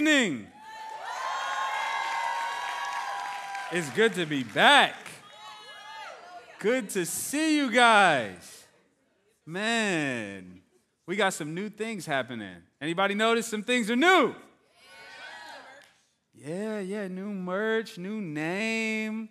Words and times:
evening. 0.00 0.46
It's 3.70 3.90
good 3.90 4.14
to 4.14 4.24
be 4.24 4.44
back. 4.44 4.94
Good 6.58 6.88
to 6.90 7.04
see 7.04 7.58
you 7.58 7.70
guys. 7.70 8.64
Man, 9.44 10.62
we 11.06 11.16
got 11.16 11.34
some 11.34 11.54
new 11.54 11.68
things 11.68 12.06
happening. 12.06 12.56
Anybody 12.80 13.14
notice 13.14 13.46
some 13.46 13.62
things 13.62 13.90
are 13.90 13.96
new? 13.96 14.34
Yeah, 16.34 16.80
yeah, 16.80 17.06
new 17.08 17.28
merch, 17.28 17.98
new 17.98 18.22
name, 18.22 19.28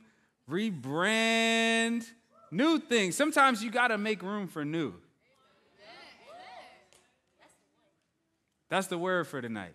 rebrand, 0.48 2.06
new 2.52 2.78
things. 2.78 3.16
Sometimes 3.16 3.64
you 3.64 3.72
got 3.72 3.88
to 3.88 3.98
make 3.98 4.22
room 4.22 4.48
for 4.48 4.64
new. 4.64 4.94
That's 8.70 8.86
the 8.86 9.00
word 9.00 9.26
for 9.26 9.42
tonight. 9.42 9.74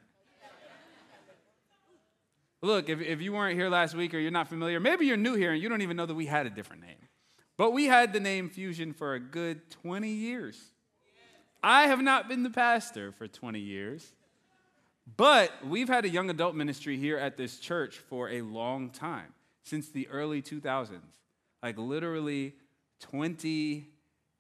Look, 2.65 2.89
if, 2.89 2.99
if 3.03 3.21
you 3.21 3.35
weren't 3.35 3.59
here 3.59 3.69
last 3.69 3.95
week 3.95 4.15
or 4.15 4.19
you're 4.19 4.31
not 4.31 4.49
familiar, 4.49 4.81
maybe 4.81 5.05
you're 5.05 5.19
new 5.19 5.35
here 5.35 5.53
and 5.53 5.63
you 5.63 5.69
don't 5.69 5.83
even 5.83 5.99
know 5.99 6.07
that 6.07 6.15
we 6.15 6.25
had 6.25 6.47
a 6.47 6.51
different 6.51 6.81
name. 6.81 6.97
But 7.59 7.73
we 7.73 7.85
had 7.85 8.15
the 8.15 8.21
name 8.21 8.49
Fusion 8.49 8.95
for 8.95 9.13
a 9.13 9.21
good 9.21 9.71
20 9.71 10.09
years. 10.09 10.59
I 11.63 11.89
have 11.89 12.01
not 12.01 12.27
been 12.27 12.43
the 12.43 12.49
pastor 12.49 13.13
for 13.13 13.29
20 13.29 13.61
years, 13.61 14.15
but 15.15 15.53
we've 15.67 15.89
had 15.89 16.07
a 16.07 16.09
young 16.09 16.31
adult 16.31 16.55
ministry 16.55 16.97
here 16.97 17.19
at 17.19 17.37
this 17.37 17.59
church 17.59 17.99
for 17.99 18.31
a 18.31 18.41
long 18.41 18.89
time, 18.89 19.35
since 19.63 19.91
the 19.91 20.09
early 20.09 20.41
2000s, 20.41 21.01
like 21.63 21.77
literally 21.77 22.55
20 23.01 23.91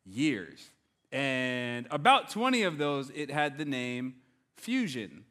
years. 0.06 0.70
And 1.12 1.86
about 1.90 2.30
20 2.30 2.62
of 2.62 2.78
those, 2.78 3.10
it 3.14 3.30
had 3.30 3.58
the 3.58 3.66
name 3.66 4.14
Fusion. 4.56 5.24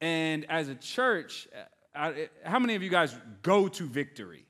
And 0.00 0.44
as 0.48 0.68
a 0.68 0.74
church, 0.76 1.48
uh, 1.96 2.12
how 2.44 2.58
many 2.58 2.74
of 2.74 2.82
you 2.82 2.90
guys 2.90 3.16
go 3.42 3.68
to 3.68 3.84
victory? 3.84 4.44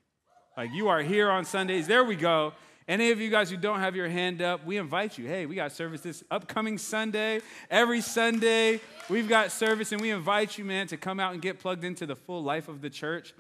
Like 0.57 0.73
you 0.73 0.89
are 0.89 1.03
here 1.03 1.31
on 1.31 1.45
Sundays. 1.45 1.87
There 1.87 2.05
we 2.05 2.17
go. 2.17 2.53
Any 2.89 3.11
of 3.11 3.21
you 3.21 3.31
guys 3.31 3.51
who 3.51 3.57
don't 3.57 3.81
have 3.81 3.97
your 3.97 4.09
hand 4.09 4.41
up, 4.41 4.65
we 4.65 4.77
invite 4.77 5.19
you. 5.19 5.27
Hey, 5.27 5.45
we 5.47 5.57
got 5.57 5.73
service 5.73 6.03
this 6.03 6.23
upcoming 6.31 6.79
Sunday. 6.79 7.41
Every 7.69 8.01
Sunday, 8.01 8.81
we've 9.11 9.29
got 9.29 9.51
service, 9.51 9.91
and 9.91 10.01
we 10.01 10.11
invite 10.11 10.57
you, 10.57 10.65
man, 10.65 10.87
to 10.89 10.97
come 10.97 11.19
out 11.19 11.33
and 11.33 11.43
get 11.43 11.59
plugged 11.59 11.83
into 11.83 12.07
the 12.07 12.15
full 12.15 12.45
life 12.45 12.69
of 12.69 12.83
the 12.83 12.91
church. 12.91 13.35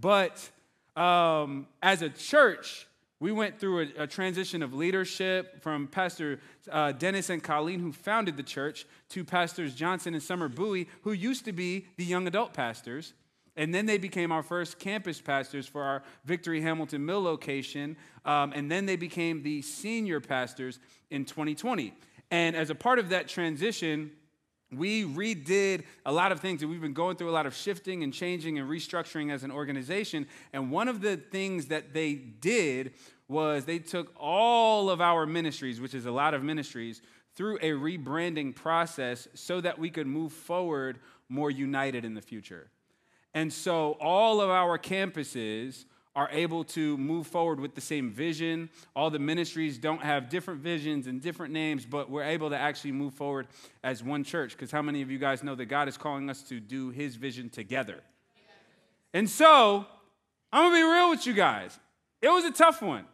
But 0.00 0.50
um, 0.96 1.66
as 1.82 2.00
a 2.00 2.08
church, 2.08 2.86
we 3.20 3.32
went 3.32 3.60
through 3.60 3.80
a, 3.98 4.04
a 4.04 4.06
transition 4.06 4.62
of 4.62 4.72
leadership 4.72 5.62
from 5.62 5.88
Pastor 5.88 6.40
uh, 6.70 6.92
Dennis 6.92 7.28
and 7.28 7.42
Colleen, 7.42 7.80
who 7.80 7.92
founded 7.92 8.38
the 8.38 8.42
church, 8.42 8.86
to 9.10 9.24
Pastors 9.24 9.74
Johnson 9.74 10.14
and 10.14 10.22
Summer 10.22 10.48
Bowie, 10.48 10.88
who 11.02 11.12
used 11.12 11.44
to 11.44 11.52
be 11.52 11.86
the 11.98 12.04
young 12.04 12.26
adult 12.26 12.54
pastors. 12.54 13.12
And 13.56 13.74
then 13.74 13.86
they 13.86 13.98
became 13.98 14.32
our 14.32 14.42
first 14.42 14.78
campus 14.78 15.20
pastors 15.20 15.66
for 15.66 15.82
our 15.82 16.02
Victory 16.24 16.60
Hamilton 16.60 17.04
Mill 17.04 17.22
location. 17.22 17.96
Um, 18.24 18.52
and 18.54 18.70
then 18.70 18.86
they 18.86 18.96
became 18.96 19.42
the 19.42 19.62
senior 19.62 20.20
pastors 20.20 20.78
in 21.10 21.24
2020. 21.24 21.94
And 22.30 22.54
as 22.54 22.70
a 22.70 22.74
part 22.74 22.98
of 22.98 23.10
that 23.10 23.28
transition, 23.28 24.10
we 24.72 25.04
redid 25.04 25.84
a 26.04 26.12
lot 26.12 26.32
of 26.32 26.40
things 26.40 26.60
and 26.62 26.70
we've 26.70 26.80
been 26.80 26.92
going 26.92 27.16
through 27.16 27.30
a 27.30 27.32
lot 27.32 27.46
of 27.46 27.54
shifting 27.54 28.02
and 28.02 28.12
changing 28.12 28.58
and 28.58 28.68
restructuring 28.68 29.32
as 29.32 29.44
an 29.44 29.50
organization. 29.50 30.26
And 30.52 30.70
one 30.70 30.88
of 30.88 31.00
the 31.00 31.16
things 31.16 31.66
that 31.66 31.94
they 31.94 32.14
did 32.14 32.92
was 33.28 33.64
they 33.64 33.78
took 33.78 34.12
all 34.18 34.90
of 34.90 35.00
our 35.00 35.24
ministries, 35.24 35.80
which 35.80 35.94
is 35.94 36.06
a 36.06 36.10
lot 36.10 36.34
of 36.34 36.42
ministries, 36.42 37.00
through 37.36 37.56
a 37.56 37.70
rebranding 37.70 38.54
process 38.54 39.28
so 39.34 39.60
that 39.60 39.78
we 39.78 39.90
could 39.90 40.06
move 40.06 40.32
forward 40.32 40.98
more 41.28 41.50
united 41.50 42.04
in 42.04 42.14
the 42.14 42.22
future. 42.22 42.70
And 43.36 43.52
so 43.52 43.98
all 44.00 44.40
of 44.40 44.48
our 44.48 44.78
campuses 44.78 45.84
are 46.14 46.30
able 46.32 46.64
to 46.64 46.96
move 46.96 47.26
forward 47.26 47.60
with 47.60 47.74
the 47.74 47.82
same 47.82 48.10
vision. 48.10 48.70
All 48.96 49.10
the 49.10 49.18
ministries 49.18 49.76
don't 49.76 50.00
have 50.00 50.30
different 50.30 50.62
visions 50.62 51.06
and 51.06 51.20
different 51.20 51.52
names, 51.52 51.84
but 51.84 52.10
we're 52.10 52.22
able 52.22 52.48
to 52.48 52.56
actually 52.56 52.92
move 52.92 53.12
forward 53.12 53.48
as 53.84 54.02
one 54.02 54.24
church. 54.24 54.52
Because 54.52 54.70
how 54.70 54.80
many 54.80 55.02
of 55.02 55.10
you 55.10 55.18
guys 55.18 55.42
know 55.42 55.54
that 55.54 55.66
God 55.66 55.86
is 55.86 55.98
calling 55.98 56.30
us 56.30 56.42
to 56.44 56.60
do 56.60 56.88
his 56.88 57.16
vision 57.16 57.50
together? 57.50 58.00
And 59.12 59.28
so, 59.28 59.84
I'm 60.50 60.70
gonna 60.70 60.76
be 60.76 60.82
real 60.82 61.10
with 61.10 61.26
you 61.26 61.34
guys. 61.34 61.78
It 62.22 62.30
was 62.30 62.46
a 62.46 62.52
tough 62.52 62.80
one. 62.80 63.04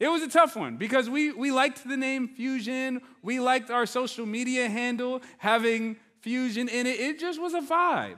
It 0.00 0.08
was 0.08 0.22
a 0.22 0.28
tough 0.28 0.56
one 0.56 0.78
because 0.78 1.10
we, 1.10 1.32
we 1.32 1.50
liked 1.50 1.86
the 1.86 1.98
name 1.98 2.28
Fusion. 2.28 3.02
We 3.22 3.40
liked 3.40 3.70
our 3.70 3.84
social 3.84 4.24
media 4.24 4.70
handle 4.70 5.20
having 5.36 5.96
Fusion 6.22 6.66
in 6.66 6.86
it. 6.86 6.98
It 6.98 7.20
just 7.20 7.38
was 7.38 7.52
a 7.52 7.60
vibe. 7.60 8.16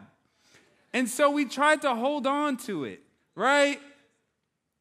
And 0.96 1.10
so 1.10 1.28
we 1.28 1.44
tried 1.44 1.82
to 1.82 1.94
hold 1.94 2.26
on 2.26 2.56
to 2.68 2.84
it, 2.84 3.02
right? 3.34 3.78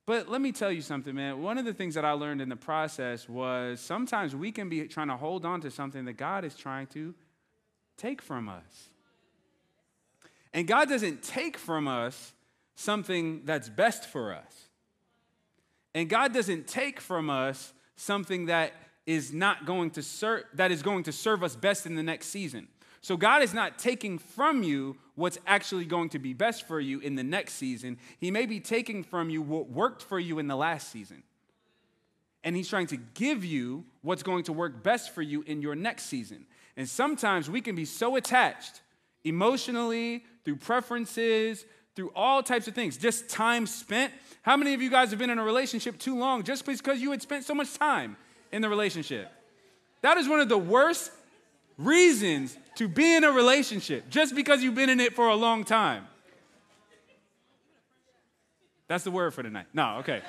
But 0.05 0.29
let 0.29 0.39
me 0.39 0.53
tell 0.53 0.71
you 0.71 0.81
something, 0.81 1.13
man. 1.13 1.41
One 1.41 1.57
of 1.57 1.65
the 1.65 1.73
things 1.73 1.95
that 1.95 2.05
I 2.05 2.13
learned 2.13 2.39
in 2.39 2.47
the 2.47 2.55
process 2.55 3.27
was 3.27 3.81
sometimes 3.81 4.33
we 4.33 4.53
can 4.53 4.69
be 4.69 4.87
trying 4.87 5.09
to 5.09 5.17
hold 5.17 5.43
on 5.43 5.59
to 5.59 5.69
something 5.69 6.05
that 6.05 6.13
God 6.13 6.45
is 6.45 6.55
trying 6.55 6.87
to 6.87 7.13
take 7.97 8.21
from 8.21 8.47
us. 8.47 8.91
And 10.53 10.65
God 10.65 10.87
doesn't 10.87 11.21
take 11.21 11.57
from 11.57 11.85
us 11.85 12.31
something 12.75 13.41
that's 13.43 13.67
best 13.67 14.05
for 14.05 14.33
us. 14.33 14.69
And 15.93 16.07
God 16.07 16.33
doesn't 16.33 16.65
take 16.65 17.01
from 17.01 17.29
us 17.29 17.73
something 17.97 18.45
that 18.45 18.71
is 19.05 19.33
not 19.33 19.65
going 19.65 19.91
to 19.91 20.01
serve 20.01 20.45
that 20.53 20.71
is 20.71 20.81
going 20.81 21.03
to 21.03 21.11
serve 21.11 21.43
us 21.43 21.57
best 21.57 21.85
in 21.85 21.95
the 21.95 22.03
next 22.03 22.27
season. 22.27 22.69
So 23.05 23.15
God 23.17 23.43
is 23.43 23.53
not 23.53 23.77
taking 23.77 24.17
from 24.17 24.63
you 24.63 24.97
what's 25.13 25.37
actually 25.45 25.85
going 25.85 26.09
to 26.09 26.17
be 26.17 26.33
best 26.33 26.67
for 26.67 26.79
you 26.79 26.99
in 27.01 27.13
the 27.13 27.23
next 27.23 27.53
season. 27.53 27.99
He 28.17 28.31
may 28.31 28.47
be 28.47 28.59
taking 28.59 29.03
from 29.03 29.29
you 29.29 29.43
what 29.43 29.69
worked 29.69 30.01
for 30.01 30.17
you 30.17 30.39
in 30.39 30.47
the 30.47 30.55
last 30.55 30.91
season. 30.91 31.21
And 32.43 32.55
he's 32.55 32.67
trying 32.67 32.87
to 32.87 32.97
give 32.97 33.45
you 33.45 33.85
what's 34.01 34.23
going 34.23 34.45
to 34.45 34.53
work 34.53 34.81
best 34.81 35.13
for 35.13 35.21
you 35.21 35.43
in 35.43 35.61
your 35.61 35.75
next 35.75 36.05
season. 36.05 36.47
And 36.77 36.89
sometimes 36.89 37.47
we 37.47 37.61
can 37.61 37.75
be 37.75 37.85
so 37.85 38.15
attached 38.15 38.81
emotionally, 39.23 40.23
through 40.43 40.55
preferences, 40.55 41.63
through 41.95 42.11
all 42.15 42.41
types 42.41 42.67
of 42.67 42.73
things, 42.73 42.97
just 42.97 43.29
time 43.29 43.67
spent. 43.67 44.13
How 44.41 44.57
many 44.57 44.73
of 44.73 44.81
you 44.81 44.89
guys 44.89 45.11
have 45.11 45.19
been 45.19 45.29
in 45.29 45.37
a 45.37 45.43
relationship 45.43 45.99
too 45.99 46.17
long 46.17 46.41
just 46.41 46.65
because 46.65 46.99
you 46.99 47.11
had 47.11 47.21
spent 47.21 47.45
so 47.45 47.53
much 47.53 47.71
time 47.77 48.17
in 48.51 48.63
the 48.63 48.67
relationship? 48.67 49.31
That 50.01 50.17
is 50.17 50.27
one 50.27 50.39
of 50.39 50.49
the 50.49 50.57
worst 50.57 51.11
reasons 51.77 52.57
to 52.75 52.87
be 52.87 53.15
in 53.15 53.23
a 53.23 53.31
relationship 53.31 54.09
just 54.09 54.35
because 54.35 54.63
you've 54.63 54.75
been 54.75 54.89
in 54.89 54.99
it 54.99 55.13
for 55.13 55.27
a 55.27 55.35
long 55.35 55.63
time. 55.63 56.07
That's 58.87 59.03
the 59.03 59.11
word 59.11 59.33
for 59.33 59.41
tonight. 59.41 59.65
No, 59.73 59.97
okay. 59.97 60.21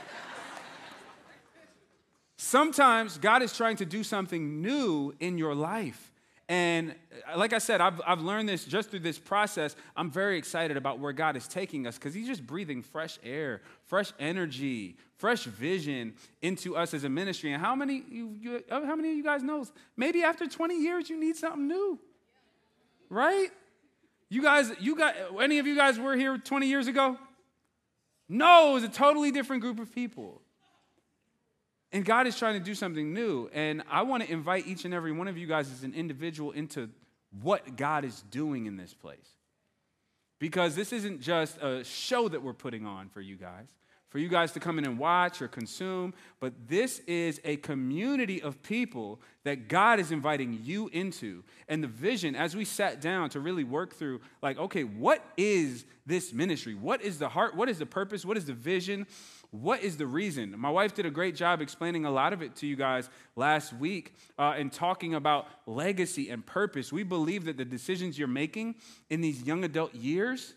Sometimes 2.39 3.19
God 3.19 3.43
is 3.43 3.57
trying 3.57 3.77
to 3.77 3.85
do 3.85 4.03
something 4.03 4.63
new 4.63 5.15
in 5.21 5.37
your 5.37 5.55
life. 5.55 6.13
And 6.49 6.95
like 7.37 7.53
I 7.53 7.59
said, 7.59 7.81
I've, 7.81 8.01
I've 8.07 8.21
learned 8.21 8.49
this 8.49 8.65
just 8.65 8.91
through 8.91 9.01
this 9.01 9.19
process. 9.19 9.75
I'm 9.97 10.11
very 10.11 10.39
excited 10.39 10.77
about 10.77 11.01
where 11.01 11.13
God 11.13 11.37
is 11.37 11.49
taking 11.49 11.89
us 11.89 11.97
because 11.97 12.15
He's 12.15 12.29
just 12.29 12.47
breathing 12.47 12.83
fresh 12.83 13.19
air, 13.25 13.63
fresh 13.87 14.13
energy, 14.21 14.97
fresh 15.17 15.45
vision 15.45 16.15
into 16.43 16.77
us 16.77 16.95
as 16.95 17.03
a 17.03 17.09
ministry. 17.09 17.53
And 17.53 17.61
how 17.61 17.75
many, 17.75 18.05
you, 18.09 18.37
you, 18.41 18.65
how 18.71 18.95
many 18.95 19.11
of 19.11 19.17
you 19.17 19.25
guys 19.25 19.43
knows 19.43 19.73
maybe 19.97 20.23
after 20.23 20.47
20 20.47 20.81
years 20.81 21.11
you 21.11 21.19
need 21.19 21.35
something 21.35 21.67
new, 21.67 21.99
right? 23.09 23.51
You 24.29 24.43
guys, 24.43 24.71
you 24.81 24.97
got 24.97 25.15
any 25.41 25.59
of 25.59 25.67
you 25.67 25.77
guys 25.77 25.99
were 25.99 26.17
here 26.17 26.37
20 26.37 26.67
years 26.67 26.89
ago? 26.89 27.17
No, 28.29 28.71
it 28.71 28.75
was 28.75 28.85
a 28.85 28.89
totally 28.89 29.31
different 29.31 29.63
group 29.63 29.79
of 29.79 29.95
people. 29.95 30.41
And 31.93 32.05
God 32.05 32.27
is 32.27 32.37
trying 32.37 32.55
to 32.55 32.65
do 32.65 32.75
something 32.75 33.15
new. 33.15 33.49
And 33.53 33.83
I 33.89 34.03
want 34.03 34.25
to 34.25 34.31
invite 34.31 34.67
each 34.67 34.85
and 34.85 34.93
every 34.93 35.13
one 35.13 35.29
of 35.29 35.39
you 35.39 35.47
guys 35.47 35.71
as 35.71 35.85
an 35.85 35.95
individual 35.95 36.51
into 36.51 36.91
what 37.41 37.77
God 37.77 38.05
is 38.05 38.23
doing 38.31 38.67
in 38.67 38.77
this 38.77 38.93
place. 38.93 39.37
Because 40.39 40.75
this 40.75 40.93
isn't 40.93 41.21
just 41.21 41.57
a 41.63 41.85
show 41.85 42.29
that 42.29 42.43
we're 42.43 42.53
putting 42.53 42.85
on 42.85 43.09
for 43.09 43.21
you 43.21 43.37
guys, 43.37 43.69
for 44.17 44.21
you 44.21 44.31
guys 44.31 44.53
to 44.53 44.61
come 44.61 44.79
in 44.79 44.87
and 44.87 44.99
watch 44.99 45.43
or 45.43 45.49
consume, 45.49 46.15
but 46.41 46.55
this 46.67 47.01
is 47.01 47.39
a 47.45 47.57
community 47.57 48.41
of 48.41 48.63
people 48.63 49.21
that 49.45 49.69
God 49.69 50.01
is 50.01 50.11
inviting 50.11 50.59
you 50.63 50.89
into. 50.89 51.45
And 51.69 51.85
the 51.85 51.89
vision, 51.89 52.35
as 52.35 52.57
we 52.57 52.65
sat 52.65 53.03
down 53.03 53.29
to 53.29 53.41
really 53.41 53.63
work 53.63 53.95
through, 53.95 54.23
like, 54.41 54.57
okay, 54.57 54.85
what 54.85 55.23
is 55.37 55.85
this 56.07 56.33
ministry? 56.33 56.75
What 56.75 57.03
is 57.03 57.19
the 57.19 57.29
heart? 57.29 57.57
What 57.57 57.69
is 57.69 57.79
the 57.79 57.85
purpose? 57.85 58.25
What 58.25 58.39
is 58.39 58.47
the 58.47 58.55
vision? 58.55 59.07
What 59.51 59.83
is 59.83 59.99
the 59.99 60.07
reason? 60.07 60.59
My 60.59 60.71
wife 60.71 60.95
did 60.95 61.05
a 61.05 61.11
great 61.11 61.37
job 61.37 61.61
explaining 61.61 62.07
a 62.07 62.11
lot 62.11 62.33
of 62.33 62.41
it 62.41 62.57
to 62.57 62.67
you 62.67 62.75
guys 62.75 63.11
last 63.37 63.75
week 63.75 64.15
uh, 64.39 64.55
and 64.57 64.73
talking 64.73 65.15
about 65.15 65.47
legacy 65.67 66.31
and 66.31 66.45
purpose. 66.47 66.91
We 66.91 67.03
believe 67.03 67.45
that 67.45 67.59
the 67.59 67.67
decisions 67.67 68.19
you're 68.19 68.29
making 68.29 68.77
in 69.11 69.21
these 69.21 69.43
young 69.43 69.63
adult 69.63 69.95
years 69.95 70.55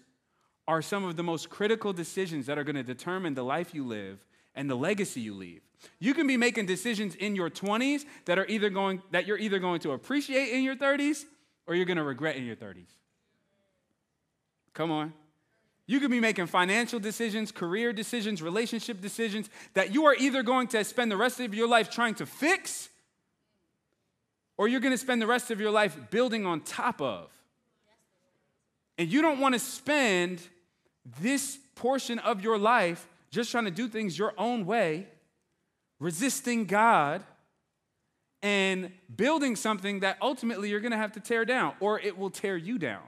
are 0.70 0.84
some 0.84 1.04
of 1.04 1.16
the 1.16 1.24
most 1.24 1.50
critical 1.50 1.92
decisions 1.92 2.46
that 2.46 2.60
are 2.60 2.64
going 2.64 2.76
to 2.76 2.84
determine 2.84 3.34
the 3.34 3.44
life 3.44 3.74
you 3.74 3.84
live 3.84 4.24
and 4.54 4.70
the 4.70 4.76
legacy 4.76 5.20
you 5.20 5.34
leave. 5.34 5.64
You 5.98 6.14
can 6.14 6.28
be 6.28 6.38
making 6.38 6.68
decisions 6.68 7.16
in 7.16 7.36
your 7.36 7.50
20s 7.50 8.06
that 8.26 8.38
are 8.38 8.46
either 8.46 8.70
going 8.70 9.02
that 9.10 9.26
you're 9.26 9.40
either 9.40 9.58
going 9.58 9.80
to 9.80 9.94
appreciate 9.94 10.54
in 10.54 10.64
your 10.64 10.76
30s 10.76 11.26
or 11.66 11.74
you're 11.74 11.88
going 11.88 11.98
to 11.98 12.04
regret 12.04 12.36
in 12.36 12.46
your 12.46 12.56
30s. 12.56 12.86
Come 14.76 14.92
on. 14.92 15.12
You 15.88 16.00
could 16.00 16.12
be 16.12 16.20
making 16.20 16.46
financial 16.46 17.00
decisions, 17.00 17.52
career 17.52 17.92
decisions, 17.92 18.40
relationship 18.40 19.02
decisions 19.02 19.50
that 19.74 19.92
you 19.92 20.06
are 20.06 20.14
either 20.20 20.44
going 20.44 20.68
to 20.68 20.84
spend 20.84 21.12
the 21.12 21.18
rest 21.18 21.40
of 21.40 21.56
your 21.56 21.68
life 21.68 21.90
trying 21.90 22.14
to 22.16 22.28
fix 22.28 22.90
or 24.56 24.68
you're 24.68 24.82
going 24.82 24.94
to 24.94 25.00
spend 25.00 25.20
the 25.20 25.26
rest 25.26 25.50
of 25.50 25.60
your 25.60 25.72
life 25.72 25.98
building 26.12 26.46
on 26.46 26.62
top 26.62 27.02
of. 27.02 27.32
And 29.00 29.12
you 29.12 29.24
don't 29.24 29.40
want 29.40 29.54
to 29.56 29.60
spend 29.60 30.42
this 31.22 31.58
portion 31.76 32.20
of 32.20 32.42
your 32.42 32.58
life 32.58 33.08
just 33.32 33.52
trying 33.52 33.66
to 33.66 33.72
do 33.72 33.88
things 33.88 34.18
your 34.18 34.34
own 34.38 34.66
way, 34.66 35.08
resisting 36.00 36.66
God, 36.66 37.24
and 38.42 38.92
building 39.16 39.56
something 39.56 40.00
that 40.00 40.18
ultimately 40.22 40.70
you're 40.70 40.80
going 40.80 40.92
to 40.92 40.98
have 40.98 41.12
to 41.14 41.20
tear 41.20 41.46
down 41.46 41.74
or 41.80 42.00
it 42.00 42.18
will 42.18 42.30
tear 42.30 42.56
you 42.56 42.78
down. 42.78 43.04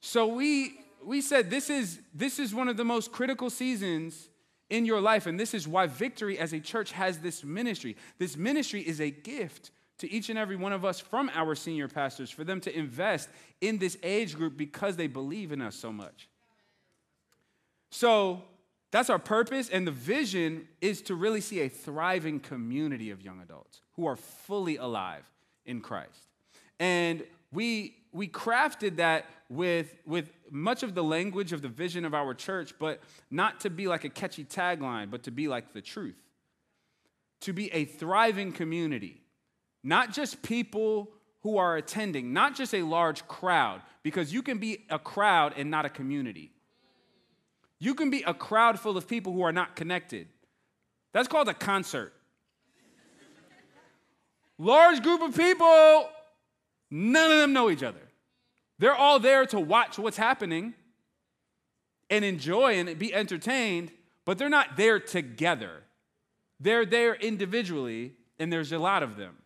So 0.00 0.26
we 0.26 0.78
we 1.04 1.20
said 1.20 1.50
this 1.50 1.70
is 1.70 2.00
this 2.14 2.38
is 2.38 2.54
one 2.54 2.68
of 2.68 2.76
the 2.76 2.84
most 2.84 3.12
critical 3.12 3.50
seasons 3.50 4.28
in 4.68 4.84
your 4.84 5.00
life 5.00 5.26
and 5.26 5.38
this 5.38 5.54
is 5.54 5.66
why 5.66 5.86
victory 5.86 6.38
as 6.38 6.52
a 6.52 6.60
church 6.60 6.92
has 6.92 7.18
this 7.18 7.42
ministry. 7.42 7.96
This 8.18 8.36
ministry 8.36 8.82
is 8.82 9.00
a 9.00 9.10
gift 9.10 9.70
to 9.98 10.10
each 10.10 10.28
and 10.28 10.38
every 10.38 10.56
one 10.56 10.72
of 10.72 10.84
us 10.84 11.00
from 11.00 11.30
our 11.34 11.54
senior 11.54 11.88
pastors 11.88 12.30
for 12.30 12.44
them 12.44 12.60
to 12.60 12.76
invest 12.76 13.28
in 13.60 13.78
this 13.78 13.96
age 14.02 14.34
group 14.34 14.56
because 14.56 14.96
they 14.96 15.06
believe 15.06 15.52
in 15.52 15.62
us 15.62 15.74
so 15.74 15.92
much. 15.92 16.28
So 17.90 18.42
that's 18.90 19.10
our 19.10 19.18
purpose, 19.18 19.68
and 19.68 19.86
the 19.86 19.92
vision 19.92 20.68
is 20.80 21.02
to 21.02 21.14
really 21.14 21.40
see 21.40 21.60
a 21.60 21.68
thriving 21.68 22.40
community 22.40 23.10
of 23.10 23.22
young 23.22 23.40
adults 23.40 23.80
who 23.94 24.06
are 24.06 24.16
fully 24.16 24.76
alive 24.76 25.24
in 25.64 25.80
Christ. 25.80 26.28
And 26.78 27.24
we, 27.52 27.96
we 28.12 28.28
crafted 28.28 28.96
that 28.96 29.26
with, 29.48 29.94
with 30.06 30.30
much 30.50 30.82
of 30.82 30.94
the 30.94 31.02
language 31.02 31.52
of 31.52 31.62
the 31.62 31.68
vision 31.68 32.04
of 32.04 32.14
our 32.14 32.34
church, 32.34 32.74
but 32.78 33.00
not 33.30 33.60
to 33.60 33.70
be 33.70 33.88
like 33.88 34.04
a 34.04 34.08
catchy 34.08 34.44
tagline, 34.44 35.10
but 35.10 35.22
to 35.24 35.30
be 35.30 35.48
like 35.48 35.72
the 35.72 35.80
truth. 35.80 36.16
To 37.42 37.52
be 37.52 37.72
a 37.72 37.84
thriving 37.84 38.52
community, 38.52 39.22
not 39.86 40.12
just 40.12 40.42
people 40.42 41.12
who 41.42 41.58
are 41.58 41.76
attending, 41.76 42.32
not 42.32 42.56
just 42.56 42.74
a 42.74 42.82
large 42.82 43.26
crowd, 43.28 43.80
because 44.02 44.32
you 44.32 44.42
can 44.42 44.58
be 44.58 44.84
a 44.90 44.98
crowd 44.98 45.54
and 45.56 45.70
not 45.70 45.84
a 45.84 45.88
community. 45.88 46.50
You 47.78 47.94
can 47.94 48.10
be 48.10 48.24
a 48.24 48.34
crowd 48.34 48.80
full 48.80 48.96
of 48.96 49.06
people 49.06 49.32
who 49.32 49.42
are 49.42 49.52
not 49.52 49.76
connected. 49.76 50.26
That's 51.12 51.28
called 51.28 51.48
a 51.48 51.54
concert. 51.54 52.12
Large 54.58 55.04
group 55.04 55.22
of 55.22 55.36
people, 55.36 56.08
none 56.90 57.30
of 57.30 57.38
them 57.38 57.52
know 57.52 57.70
each 57.70 57.84
other. 57.84 58.00
They're 58.80 58.94
all 58.94 59.20
there 59.20 59.46
to 59.46 59.60
watch 59.60 60.00
what's 60.00 60.16
happening 60.16 60.74
and 62.10 62.24
enjoy 62.24 62.74
and 62.74 62.98
be 62.98 63.14
entertained, 63.14 63.92
but 64.24 64.36
they're 64.36 64.48
not 64.48 64.76
there 64.76 64.98
together. 64.98 65.84
They're 66.58 66.86
there 66.86 67.14
individually, 67.14 68.14
and 68.40 68.52
there's 68.52 68.72
a 68.72 68.80
lot 68.80 69.04
of 69.04 69.16
them. 69.16 69.36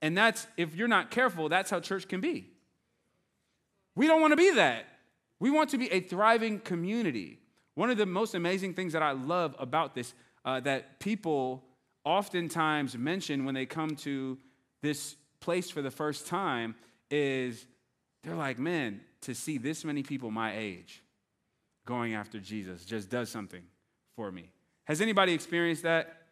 And 0.00 0.16
that's, 0.16 0.46
if 0.56 0.74
you're 0.74 0.88
not 0.88 1.10
careful, 1.10 1.48
that's 1.48 1.70
how 1.70 1.80
church 1.80 2.08
can 2.08 2.20
be. 2.20 2.48
We 3.96 4.06
don't 4.06 4.20
want 4.20 4.32
to 4.32 4.36
be 4.36 4.52
that. 4.52 4.86
We 5.40 5.50
want 5.50 5.70
to 5.70 5.78
be 5.78 5.90
a 5.92 6.00
thriving 6.00 6.60
community. 6.60 7.40
One 7.74 7.90
of 7.90 7.98
the 7.98 8.06
most 8.06 8.34
amazing 8.34 8.74
things 8.74 8.92
that 8.92 9.02
I 9.02 9.12
love 9.12 9.56
about 9.58 9.94
this, 9.94 10.14
uh, 10.44 10.60
that 10.60 11.00
people 11.00 11.64
oftentimes 12.04 12.96
mention 12.96 13.44
when 13.44 13.54
they 13.54 13.66
come 13.66 13.96
to 13.96 14.38
this 14.82 15.16
place 15.40 15.70
for 15.70 15.82
the 15.82 15.90
first 15.90 16.26
time, 16.26 16.74
is 17.10 17.66
they're 18.22 18.36
like, 18.36 18.58
man, 18.58 19.00
to 19.22 19.34
see 19.34 19.58
this 19.58 19.84
many 19.84 20.02
people 20.02 20.30
my 20.30 20.56
age 20.56 21.02
going 21.86 22.14
after 22.14 22.38
Jesus 22.38 22.84
just 22.84 23.08
does 23.08 23.30
something 23.30 23.62
for 24.14 24.30
me. 24.30 24.52
Has 24.84 25.00
anybody 25.00 25.32
experienced 25.32 25.82
that? 25.82 26.22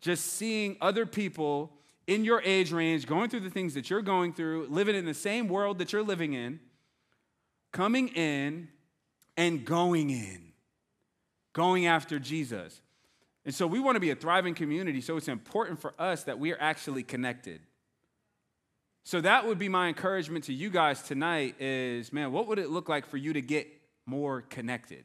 Just 0.00 0.26
seeing 0.26 0.76
other 0.80 1.06
people 1.06 1.72
in 2.06 2.24
your 2.24 2.42
age 2.42 2.72
range 2.72 3.06
going 3.06 3.30
through 3.30 3.40
the 3.40 3.50
things 3.50 3.74
that 3.74 3.90
you're 3.90 4.02
going 4.02 4.32
through, 4.32 4.66
living 4.68 4.96
in 4.96 5.04
the 5.04 5.14
same 5.14 5.48
world 5.48 5.78
that 5.78 5.92
you're 5.92 6.02
living 6.02 6.32
in, 6.32 6.60
coming 7.72 8.08
in 8.08 8.68
and 9.36 9.64
going 9.64 10.10
in 10.10 10.52
going 11.52 11.86
after 11.86 12.18
Jesus. 12.18 12.80
And 13.44 13.54
so 13.54 13.66
we 13.66 13.80
want 13.80 13.96
to 13.96 14.00
be 14.00 14.10
a 14.10 14.14
thriving 14.14 14.54
community, 14.54 15.00
so 15.00 15.16
it's 15.16 15.28
important 15.28 15.80
for 15.80 15.94
us 15.98 16.24
that 16.24 16.38
we 16.38 16.52
are 16.52 16.60
actually 16.60 17.02
connected. 17.02 17.60
So 19.04 19.20
that 19.20 19.46
would 19.46 19.58
be 19.58 19.68
my 19.68 19.88
encouragement 19.88 20.44
to 20.44 20.52
you 20.52 20.70
guys 20.70 21.02
tonight 21.02 21.56
is, 21.60 22.12
man, 22.12 22.30
what 22.30 22.46
would 22.46 22.60
it 22.60 22.70
look 22.70 22.88
like 22.88 23.06
for 23.06 23.16
you 23.16 23.32
to 23.32 23.40
get 23.40 23.66
more 24.06 24.42
connected? 24.42 25.04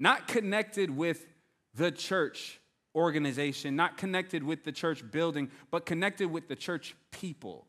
Not 0.00 0.26
connected 0.26 0.90
with 0.90 1.26
the 1.74 1.92
church 1.92 2.59
organization, 2.94 3.76
not 3.76 3.96
connected 3.96 4.42
with 4.42 4.64
the 4.64 4.72
church 4.72 5.08
building, 5.10 5.50
but 5.70 5.86
connected 5.86 6.30
with 6.30 6.48
the 6.48 6.56
church 6.56 6.94
people. 7.10 7.66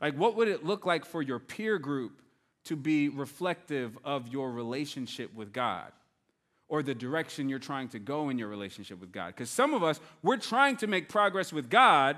Like, 0.00 0.14
what 0.14 0.36
would 0.36 0.48
it 0.48 0.64
look 0.64 0.86
like 0.86 1.04
for 1.04 1.22
your 1.22 1.38
peer 1.38 1.78
group 1.78 2.20
to 2.64 2.76
be 2.76 3.08
reflective 3.08 3.96
of 4.04 4.28
your 4.28 4.50
relationship 4.50 5.34
with 5.34 5.52
God? 5.52 5.92
or 6.68 6.82
the 6.82 6.94
direction 6.94 7.48
you're 7.48 7.58
trying 7.58 7.88
to 7.88 7.98
go 7.98 8.30
in 8.30 8.38
your 8.38 8.48
relationship 8.48 9.00
with 9.00 9.12
God. 9.12 9.28
Because 9.28 9.50
some 9.50 9.74
of 9.74 9.82
us, 9.82 10.00
we're 10.22 10.36
trying 10.36 10.76
to 10.78 10.86
make 10.86 11.08
progress 11.08 11.52
with 11.52 11.68
God, 11.70 12.16